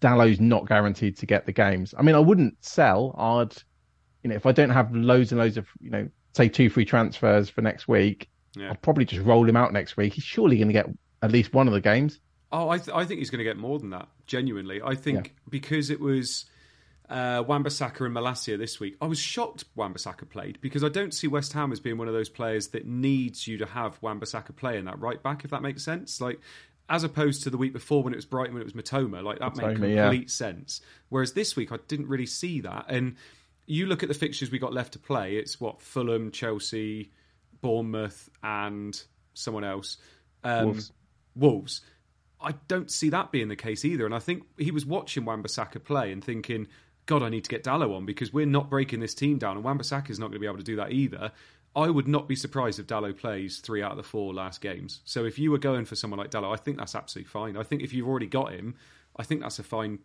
Dalot's 0.00 0.38
not 0.38 0.68
guaranteed 0.68 1.16
to 1.18 1.26
get 1.26 1.46
the 1.46 1.52
games. 1.52 1.94
I 1.98 2.02
mean, 2.02 2.14
I 2.14 2.20
wouldn't 2.20 2.62
sell. 2.64 3.14
I'd, 3.18 3.56
you 4.22 4.30
know, 4.30 4.36
if 4.36 4.46
I 4.46 4.52
don't 4.52 4.70
have 4.70 4.94
loads 4.94 5.32
and 5.32 5.40
loads 5.40 5.56
of, 5.56 5.66
you 5.80 5.90
know, 5.90 6.08
say 6.34 6.48
two 6.48 6.68
free 6.68 6.84
transfers 6.84 7.48
for 7.48 7.62
next 7.62 7.88
week, 7.88 8.28
Yeah. 8.54 8.68
I'll 8.68 8.76
probably 8.76 9.04
just 9.04 9.24
roll 9.24 9.48
him 9.48 9.56
out 9.56 9.72
next 9.72 9.96
week. 9.96 10.12
He's 10.12 10.24
surely 10.24 10.56
going 10.58 10.68
to 10.68 10.72
get 10.72 10.86
at 11.22 11.32
least 11.32 11.52
one 11.54 11.66
of 11.66 11.72
the 11.74 11.80
games. 11.80 12.20
Oh, 12.56 12.70
I, 12.70 12.78
th- 12.78 12.96
I 12.96 13.04
think 13.04 13.18
he's 13.18 13.28
going 13.28 13.40
to 13.40 13.44
get 13.44 13.58
more 13.58 13.78
than 13.78 13.90
that. 13.90 14.08
Genuinely, 14.26 14.80
I 14.82 14.94
think 14.94 15.34
because 15.46 15.90
it 15.90 16.00
was 16.00 16.46
uh, 17.10 17.44
Wan-Bissaka 17.46 18.06
and 18.06 18.14
Malacia 18.14 18.56
this 18.56 18.80
week, 18.80 18.96
I 18.98 19.06
was 19.06 19.18
shocked 19.18 19.64
Wan-Bissaka 19.74 20.30
played 20.30 20.58
because 20.62 20.82
I 20.82 20.88
don't 20.88 21.12
see 21.12 21.28
West 21.28 21.52
Ham 21.52 21.70
as 21.70 21.80
being 21.80 21.98
one 21.98 22.08
of 22.08 22.14
those 22.14 22.30
players 22.30 22.68
that 22.68 22.86
needs 22.86 23.46
you 23.46 23.58
to 23.58 23.66
have 23.66 24.00
Wan-Bissaka 24.00 24.56
play 24.56 24.78
in 24.78 24.86
that 24.86 24.98
right 24.98 25.22
back. 25.22 25.44
If 25.44 25.50
that 25.50 25.60
makes 25.60 25.84
sense, 25.84 26.18
like 26.18 26.40
as 26.88 27.04
opposed 27.04 27.42
to 27.42 27.50
the 27.50 27.58
week 27.58 27.74
before 27.74 28.02
when 28.02 28.14
it 28.14 28.16
was 28.16 28.24
Brighton, 28.24 28.54
when 28.54 28.62
it 28.62 28.72
was 28.72 28.72
Mitoma, 28.72 29.22
like 29.22 29.40
that 29.40 29.54
made 29.56 29.76
Mitoma, 29.76 29.94
yeah. 29.94 30.02
complete 30.04 30.30
sense. 30.30 30.80
Whereas 31.10 31.34
this 31.34 31.56
week, 31.56 31.72
I 31.72 31.78
didn't 31.88 32.08
really 32.08 32.24
see 32.24 32.62
that. 32.62 32.86
And 32.88 33.16
you 33.66 33.84
look 33.84 34.02
at 34.02 34.08
the 34.08 34.14
fixtures 34.14 34.50
we 34.50 34.58
got 34.58 34.72
left 34.72 34.94
to 34.94 34.98
play. 34.98 35.36
It's 35.36 35.60
what 35.60 35.82
Fulham, 35.82 36.30
Chelsea, 36.30 37.12
Bournemouth, 37.60 38.30
and 38.42 38.98
someone 39.34 39.64
else. 39.64 39.98
Um, 40.42 40.64
Wolves. 40.64 40.92
Wolves. 41.34 41.80
I 42.40 42.52
don't 42.68 42.90
see 42.90 43.08
that 43.10 43.32
being 43.32 43.48
the 43.48 43.56
case 43.56 43.84
either. 43.84 44.04
And 44.04 44.14
I 44.14 44.18
think 44.18 44.44
he 44.58 44.70
was 44.70 44.84
watching 44.84 45.24
Wan-Bissaka 45.24 45.82
play 45.84 46.12
and 46.12 46.22
thinking, 46.22 46.68
God, 47.06 47.22
I 47.22 47.28
need 47.28 47.44
to 47.44 47.50
get 47.50 47.64
Dalot 47.64 47.96
on 47.96 48.04
because 48.04 48.32
we're 48.32 48.46
not 48.46 48.68
breaking 48.68 49.00
this 49.00 49.14
team 49.14 49.38
down, 49.38 49.56
and 49.56 49.64
Wan-Bissaka 49.64 50.10
is 50.10 50.18
not 50.18 50.26
going 50.26 50.34
to 50.34 50.40
be 50.40 50.46
able 50.46 50.58
to 50.58 50.64
do 50.64 50.76
that 50.76 50.92
either. 50.92 51.32
I 51.74 51.90
would 51.90 52.08
not 52.08 52.26
be 52.26 52.36
surprised 52.36 52.78
if 52.78 52.86
Dalot 52.86 53.18
plays 53.18 53.58
three 53.58 53.82
out 53.82 53.92
of 53.92 53.96
the 53.98 54.02
four 54.02 54.32
last 54.32 54.60
games. 54.60 55.02
So 55.04 55.24
if 55.24 55.38
you 55.38 55.50
were 55.50 55.58
going 55.58 55.84
for 55.84 55.94
someone 55.94 56.18
like 56.18 56.30
Dalot, 56.30 56.52
I 56.52 56.56
think 56.56 56.78
that's 56.78 56.94
absolutely 56.94 57.28
fine. 57.28 57.56
I 57.56 57.62
think 57.62 57.82
if 57.82 57.92
you've 57.92 58.08
already 58.08 58.26
got 58.26 58.52
him, 58.52 58.74
I 59.16 59.24
think 59.24 59.42
that's 59.42 59.58
a 59.58 59.62
fine 59.62 59.98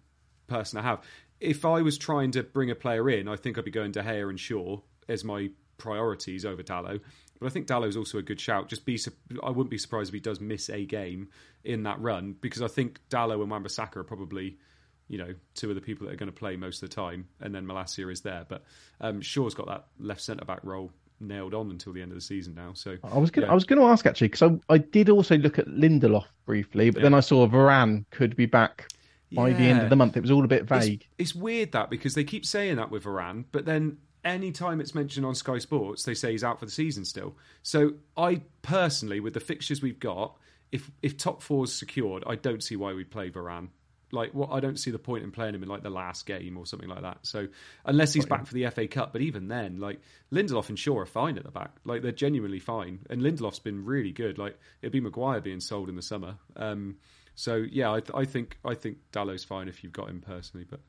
person 0.48 0.78
to 0.78 0.84
have. 0.84 1.02
If 1.40 1.66
I 1.66 1.82
was 1.82 1.98
trying 1.98 2.32
to 2.32 2.44
bring 2.44 2.70
a 2.70 2.76
player 2.76 3.10
in, 3.10 3.28
I 3.28 3.36
think 3.36 3.58
I'd 3.58 3.66
be 3.66 3.72
going 3.72 3.94
to 3.94 4.04
Schär 4.04 4.30
and 4.30 4.40
Shaw 4.40 4.82
as 5.08 5.24
my 5.24 5.50
priorities 5.78 6.46
over 6.46 6.62
Dalot. 6.62 7.02
But 7.42 7.48
I 7.48 7.50
think 7.50 7.66
Dalot's 7.66 7.98
also 7.98 8.20
a 8.20 8.22
good 8.22 8.40
shout. 8.40 8.70
Just 8.70 8.86
be, 8.86 9.00
I 9.42 9.50
wouldn't 9.50 9.72
be 9.72 9.80
surprised 9.80 10.10
if 10.10 10.14
he 10.14 10.20
does 10.20 10.40
miss 10.40 10.70
a 10.70 10.86
game 10.86 11.30
in 11.64 11.82
that 11.84 12.00
run 12.00 12.36
because 12.40 12.62
I 12.62 12.68
think 12.68 13.00
Dalot 13.10 13.42
and 13.42 13.50
Wan-Bissaka 13.50 13.98
are 13.98 14.04
probably, 14.04 14.60
you 15.08 15.18
know, 15.18 15.34
two 15.56 15.70
of 15.70 15.76
the 15.76 15.82
people 15.82 16.06
that 16.06 16.14
are 16.14 16.18
going 16.18 16.32
to 16.32 16.38
play 16.38 16.56
most 16.56 16.84
of 16.84 16.90
the 16.90 16.96
time, 16.96 17.28
and 17.40 17.54
then 17.54 17.66
Malacia 17.66 18.12
is 18.12 18.22
there. 18.22 18.46
But 18.48 18.64
um, 19.02 19.22
Shaw's 19.22 19.56
got 19.56 19.66
that 19.66 19.88
left 20.00 20.22
centre 20.22 20.46
back 20.46 20.60
role 20.62 20.92
nailed 21.20 21.56
on 21.56 21.72
until 21.72 21.94
the 21.94 22.02
end 22.04 22.12
of 22.12 22.16
the 22.16 22.22
season 22.22 22.54
now. 22.54 22.74
So 22.76 22.98
I 23.04 23.18
was 23.18 23.32
gonna, 23.32 23.48
yeah. 23.48 23.52
I 23.52 23.56
was 23.56 23.64
going 23.64 23.80
to 23.80 23.88
ask 23.88 24.06
actually 24.06 24.28
because 24.28 24.60
I, 24.70 24.74
I 24.74 24.78
did 24.78 25.10
also 25.10 25.36
look 25.36 25.58
at 25.58 25.66
Lindelof 25.66 26.26
briefly, 26.46 26.92
but 26.92 27.02
then 27.02 27.16
I 27.16 27.22
saw 27.22 27.48
Varane 27.48 28.06
could 28.12 28.36
be 28.36 28.46
back 28.46 28.88
by 29.34 29.52
the 29.52 29.64
end 29.64 29.82
of 29.82 29.90
the 29.90 29.96
month. 29.96 30.16
It 30.16 30.22
was 30.22 30.30
all 30.30 30.44
a 30.44 30.48
bit 30.48 30.62
It's- 30.62 30.86
vague. 30.86 31.08
It's, 31.18 31.34
weird 31.34 31.72
that 31.72 31.90
because 31.90 32.14
they 32.14 32.24
keep 32.24 32.46
saying 32.46 32.76
that 32.76 32.92
with 32.92 33.06
Varane, 33.06 33.46
but 33.52 33.66
then 33.66 33.98
any 34.24 34.52
time 34.52 34.80
it's 34.82 34.94
mentioned 34.94 35.26
on 35.26 35.36
Sky 35.36 35.58
Sports, 35.58 36.04
they 36.04 36.14
say 36.14 36.32
he's 36.32 36.44
out 36.44 36.60
for 36.60 36.66
the 36.66 36.72
season 36.72 37.06
still. 37.06 37.36
So 37.64 37.94
I 38.16 38.42
personally, 38.62 39.20
with 39.20 39.34
the 39.34 39.40
fixtures 39.40 39.82
we've 39.82 40.00
got, 40.00 40.38
if 40.72 40.90
if 41.02 41.18
top 41.18 41.42
four's 41.42 41.74
secured, 41.74 42.24
I 42.28 42.36
don't 42.36 42.64
see 42.64 42.76
why 42.76 42.94
we'd 42.94 43.12
play 43.12 43.30
Varane 43.30 43.70
Like, 44.12 44.34
what 44.34 44.52
I 44.52 44.60
don't 44.60 44.78
see 44.78 44.92
the 44.92 45.00
point 45.00 45.24
in 45.24 45.32
playing 45.32 45.56
him 45.56 45.64
in 45.64 45.70
like 45.70 45.84
the 45.84 45.90
last 45.90 46.26
game 46.26 46.58
or 46.58 46.66
something 46.66 46.90
like 46.90 47.02
that. 47.02 47.20
So, 47.24 47.48
unless 47.86 48.14
he's 48.14 48.26
back 48.26 48.46
for 48.46 48.54
the 48.54 48.70
FA 48.70 48.88
Cup, 48.88 49.12
but 49.12 49.22
even 49.22 49.48
then, 49.48 49.80
like 49.80 50.00
Lindelof 50.32 50.70
and 50.70 50.80
Shaw 50.80 51.00
are 51.00 51.06
fine 51.06 51.38
at 51.38 51.44
the 51.44 51.52
back. 51.52 51.72
Like, 51.84 52.02
they're 52.02 52.12
genuinely 52.12 52.60
fine, 52.60 53.00
and 53.10 53.22
Lindelof's 53.22 53.60
been 53.60 53.84
really 53.86 54.12
good. 54.12 54.38
Like, 54.38 54.58
it'd 54.82 54.94
be 54.94 55.02
Maguire 55.02 55.42
being 55.42 55.60
sold 55.60 55.90
in 55.90 55.96
the 55.96 56.02
summer. 56.02 56.36
Um, 56.56 56.98
so 57.36 57.56
yeah, 57.56 57.92
I, 57.92 58.02
I 58.14 58.26
think 58.26 58.58
I 58.64 58.76
think 58.76 58.98
Dalot's 59.12 59.44
fine 59.44 59.68
if 59.68 59.84
you've 59.84 59.94
got 59.94 60.10
him 60.10 60.22
personally, 60.22 60.66
but. 60.70 60.82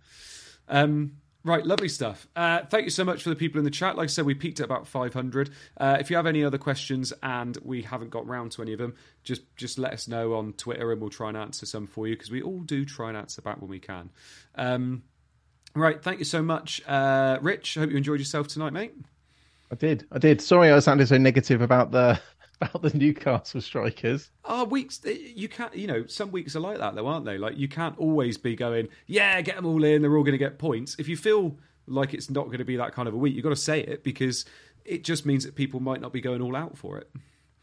Um, 0.68 1.16
Right, 1.44 1.66
lovely 1.66 1.88
stuff. 1.88 2.28
Uh, 2.36 2.60
thank 2.70 2.84
you 2.84 2.90
so 2.90 3.04
much 3.04 3.24
for 3.24 3.30
the 3.30 3.36
people 3.36 3.58
in 3.58 3.64
the 3.64 3.70
chat. 3.70 3.96
Like 3.96 4.04
I 4.04 4.06
said, 4.06 4.24
we 4.24 4.34
peaked 4.34 4.60
at 4.60 4.64
about 4.64 4.86
500. 4.86 5.50
Uh, 5.76 5.96
if 5.98 6.08
you 6.08 6.14
have 6.14 6.26
any 6.26 6.44
other 6.44 6.58
questions 6.58 7.12
and 7.20 7.58
we 7.64 7.82
haven't 7.82 8.10
got 8.10 8.26
round 8.28 8.52
to 8.52 8.62
any 8.62 8.72
of 8.72 8.78
them, 8.78 8.94
just 9.24 9.42
just 9.56 9.76
let 9.76 9.92
us 9.92 10.06
know 10.06 10.34
on 10.34 10.52
Twitter 10.52 10.92
and 10.92 11.00
we'll 11.00 11.10
try 11.10 11.28
and 11.28 11.36
answer 11.36 11.66
some 11.66 11.88
for 11.88 12.06
you 12.06 12.14
because 12.14 12.30
we 12.30 12.42
all 12.42 12.60
do 12.60 12.84
try 12.84 13.08
and 13.08 13.16
answer 13.16 13.42
back 13.42 13.60
when 13.60 13.68
we 13.68 13.80
can. 13.80 14.10
Um, 14.54 15.02
right, 15.74 16.00
thank 16.00 16.20
you 16.20 16.24
so 16.24 16.42
much, 16.42 16.80
uh, 16.86 17.38
Rich. 17.42 17.76
I 17.76 17.80
hope 17.80 17.90
you 17.90 17.96
enjoyed 17.96 18.20
yourself 18.20 18.46
tonight, 18.46 18.72
mate. 18.72 18.94
I 19.72 19.74
did. 19.74 20.06
I 20.12 20.18
did. 20.18 20.40
Sorry, 20.40 20.70
I 20.70 20.78
sounded 20.78 21.08
so 21.08 21.18
negative 21.18 21.60
about 21.60 21.90
the 21.90 22.20
about 22.62 22.82
the 22.82 22.96
Newcastle 22.96 23.60
strikers. 23.60 24.30
Oh, 24.44 24.64
weeks 24.64 25.00
eh, 25.06 25.16
you 25.34 25.48
can't. 25.48 25.74
You 25.74 25.86
know, 25.86 26.06
some 26.06 26.30
weeks 26.30 26.56
are 26.56 26.60
like 26.60 26.78
that, 26.78 26.94
though, 26.94 27.06
aren't 27.06 27.24
they? 27.24 27.38
Like 27.38 27.56
you 27.56 27.68
can't 27.68 27.96
always 27.98 28.38
be 28.38 28.54
going, 28.54 28.88
yeah, 29.06 29.40
get 29.42 29.56
them 29.56 29.66
all 29.66 29.82
in. 29.84 30.02
They're 30.02 30.16
all 30.16 30.24
going 30.24 30.32
to 30.32 30.38
get 30.38 30.58
points. 30.58 30.96
If 30.98 31.08
you 31.08 31.16
feel 31.16 31.56
like 31.86 32.14
it's 32.14 32.30
not 32.30 32.46
going 32.46 32.58
to 32.58 32.64
be 32.64 32.76
that 32.76 32.92
kind 32.92 33.08
of 33.08 33.14
a 33.14 33.16
week, 33.18 33.34
you've 33.34 33.44
got 33.44 33.50
to 33.50 33.56
say 33.56 33.80
it 33.80 34.04
because 34.04 34.44
it 34.84 35.04
just 35.04 35.26
means 35.26 35.44
that 35.44 35.54
people 35.54 35.80
might 35.80 36.00
not 36.00 36.12
be 36.12 36.20
going 36.20 36.40
all 36.40 36.56
out 36.56 36.76
for 36.76 36.98
it. 36.98 37.10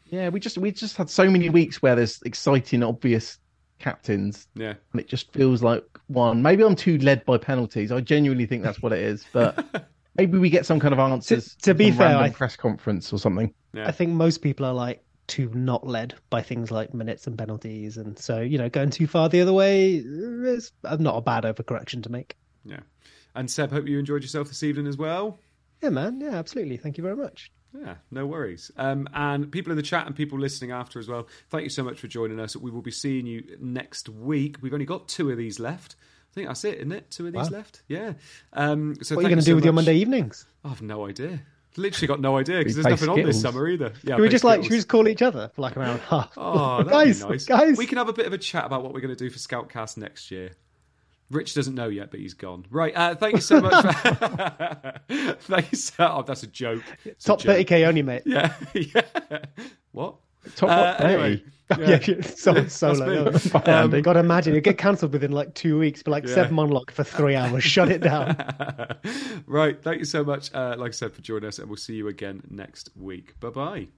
Yeah, 0.06 0.28
we 0.28 0.40
just 0.40 0.58
we 0.58 0.72
just 0.72 0.96
had 0.96 1.08
so 1.08 1.30
many 1.30 1.50
weeks 1.50 1.80
where 1.80 1.94
there's 1.94 2.20
exciting, 2.22 2.82
obvious 2.82 3.38
captains. 3.78 4.48
Yeah, 4.54 4.74
and 4.92 5.00
it 5.00 5.08
just 5.08 5.32
feels 5.32 5.62
like 5.62 5.84
one. 6.08 6.42
Maybe 6.42 6.62
I'm 6.64 6.76
too 6.76 6.98
led 6.98 7.24
by 7.24 7.38
penalties. 7.38 7.92
I 7.92 8.00
genuinely 8.00 8.46
think 8.46 8.62
that's 8.62 8.82
what 8.82 8.92
it 8.92 9.00
is, 9.00 9.24
but. 9.32 9.86
Maybe 10.16 10.38
we 10.38 10.50
get 10.50 10.66
some 10.66 10.80
kind 10.80 10.92
of 10.92 10.98
answers 10.98 11.54
to, 11.56 11.60
to 11.62 11.74
be 11.74 11.90
fair, 11.90 12.16
I, 12.16 12.30
press 12.30 12.56
conference 12.56 13.12
or 13.12 13.18
something. 13.18 13.54
Yeah. 13.72 13.86
I 13.86 13.92
think 13.92 14.12
most 14.12 14.38
people 14.38 14.66
are 14.66 14.74
like 14.74 15.02
too 15.28 15.50
not 15.54 15.86
led 15.86 16.14
by 16.28 16.42
things 16.42 16.70
like 16.70 16.92
minutes 16.92 17.26
and 17.26 17.38
penalties, 17.38 17.96
and 17.96 18.18
so 18.18 18.40
you 18.40 18.58
know 18.58 18.68
going 18.68 18.90
too 18.90 19.06
far 19.06 19.28
the 19.28 19.40
other 19.40 19.52
way 19.52 19.94
is 19.94 20.72
not 20.98 21.16
a 21.16 21.20
bad 21.20 21.44
overcorrection 21.44 22.02
to 22.02 22.10
make. 22.10 22.36
Yeah, 22.64 22.80
and 23.34 23.50
Seb, 23.50 23.70
hope 23.70 23.86
you 23.86 23.98
enjoyed 23.98 24.22
yourself 24.22 24.48
this 24.48 24.62
evening 24.62 24.86
as 24.86 24.96
well. 24.96 25.38
Yeah, 25.82 25.90
man. 25.90 26.20
Yeah, 26.20 26.34
absolutely. 26.34 26.76
Thank 26.76 26.98
you 26.98 27.04
very 27.04 27.16
much. 27.16 27.52
Yeah, 27.78 27.94
no 28.10 28.26
worries. 28.26 28.70
Um, 28.76 29.08
and 29.14 29.50
people 29.50 29.70
in 29.70 29.76
the 29.76 29.82
chat 29.82 30.06
and 30.06 30.16
people 30.16 30.38
listening 30.38 30.72
after 30.72 30.98
as 30.98 31.08
well, 31.08 31.28
thank 31.50 31.62
you 31.62 31.70
so 31.70 31.84
much 31.84 32.00
for 32.00 32.08
joining 32.08 32.40
us. 32.40 32.56
We 32.56 32.70
will 32.70 32.82
be 32.82 32.90
seeing 32.90 33.26
you 33.26 33.56
next 33.60 34.08
week. 34.08 34.56
We've 34.60 34.72
only 34.72 34.86
got 34.86 35.08
two 35.08 35.30
of 35.30 35.38
these 35.38 35.60
left. 35.60 35.94
I 36.30 36.34
think 36.34 36.46
that's 36.46 36.64
it, 36.64 36.76
isn't 36.76 36.92
it? 36.92 37.10
Two 37.10 37.26
of 37.26 37.32
these 37.32 37.50
wow. 37.50 37.58
left. 37.58 37.82
Yeah. 37.88 38.12
Um, 38.52 38.96
so 39.02 39.16
what 39.16 39.24
are 39.24 39.28
you 39.28 39.34
going 39.34 39.40
to 39.40 39.44
do 39.44 39.50
so 39.50 39.54
with 39.56 39.62
much. 39.62 39.66
your 39.66 39.72
Monday 39.72 39.96
evenings? 39.96 40.46
I 40.64 40.68
have 40.68 40.80
no 40.80 41.06
idea. 41.06 41.40
Literally 41.76 42.06
got 42.08 42.20
no 42.20 42.36
idea 42.36 42.58
because 42.58 42.74
there's 42.74 42.84
nothing 42.84 42.98
Skittles. 42.98 43.18
on 43.18 43.26
this 43.26 43.40
summer 43.40 43.68
either. 43.68 43.92
Yeah, 44.02 44.16
should 44.16 44.22
we 44.22 44.28
just 44.28 44.44
like 44.44 44.62
should 44.62 44.70
we 44.70 44.76
just 44.76 44.88
call 44.88 45.06
each 45.08 45.22
other 45.22 45.50
for 45.54 45.62
like 45.62 45.76
an 45.76 45.82
hour 45.82 45.92
and 45.92 46.00
a 46.00 46.04
half? 46.04 46.32
Oh, 46.36 46.82
guys, 46.82 47.24
nice. 47.24 47.44
guys, 47.44 47.78
we 47.78 47.86
can 47.86 47.98
have 47.98 48.08
a 48.08 48.12
bit 48.12 48.26
of 48.26 48.32
a 48.32 48.38
chat 48.38 48.64
about 48.64 48.82
what 48.82 48.92
we're 48.92 49.00
going 49.00 49.14
to 49.14 49.18
do 49.18 49.30
for 49.30 49.38
Scoutcast 49.38 49.96
next 49.96 50.30
year. 50.30 50.50
Rich 51.30 51.54
doesn't 51.54 51.76
know 51.76 51.88
yet, 51.88 52.10
but 52.10 52.18
he's 52.18 52.34
gone. 52.34 52.66
Right. 52.70 52.92
Uh, 52.94 53.14
thank 53.14 53.36
you 53.36 53.40
so 53.40 53.60
much. 53.60 53.94
For... 53.96 55.00
thank 55.42 55.70
you 55.70 55.78
so. 55.78 55.94
Oh, 56.00 56.22
that's 56.22 56.42
a 56.42 56.48
joke. 56.48 56.82
It's 57.04 57.24
Top 57.24 57.40
thirty 57.40 57.62
k 57.62 57.84
only, 57.84 58.02
mate. 58.02 58.22
Yeah. 58.26 58.52
yeah. 58.74 59.02
What? 59.92 60.16
Top 60.56 60.70
uh, 60.70 61.04
anyway. 61.04 61.42
Yeah, 61.78 62.00
yeah 62.04 62.20
so, 62.34 62.66
solo. 62.66 63.32
Um, 63.64 64.02
Got 64.02 64.14
to 64.14 64.18
imagine 64.18 64.56
it 64.56 64.64
get 64.64 64.76
cancelled 64.76 65.12
within 65.12 65.30
like 65.30 65.54
two 65.54 65.78
weeks, 65.78 66.02
but 66.02 66.10
like 66.10 66.26
yeah. 66.26 66.34
seven 66.34 66.54
monologue 66.54 66.90
for 66.90 67.04
three 67.04 67.36
hours. 67.36 67.62
Shut 67.62 67.88
it 67.88 68.00
down. 68.00 68.36
right. 69.46 69.80
Thank 69.80 70.00
you 70.00 70.04
so 70.04 70.24
much. 70.24 70.52
Uh, 70.52 70.74
like 70.76 70.88
I 70.88 70.92
said, 70.92 71.12
for 71.12 71.22
joining 71.22 71.46
us, 71.46 71.60
and 71.60 71.68
we'll 71.68 71.76
see 71.76 71.94
you 71.94 72.08
again 72.08 72.42
next 72.50 72.90
week. 72.96 73.38
Bye 73.38 73.50
bye. 73.50 73.88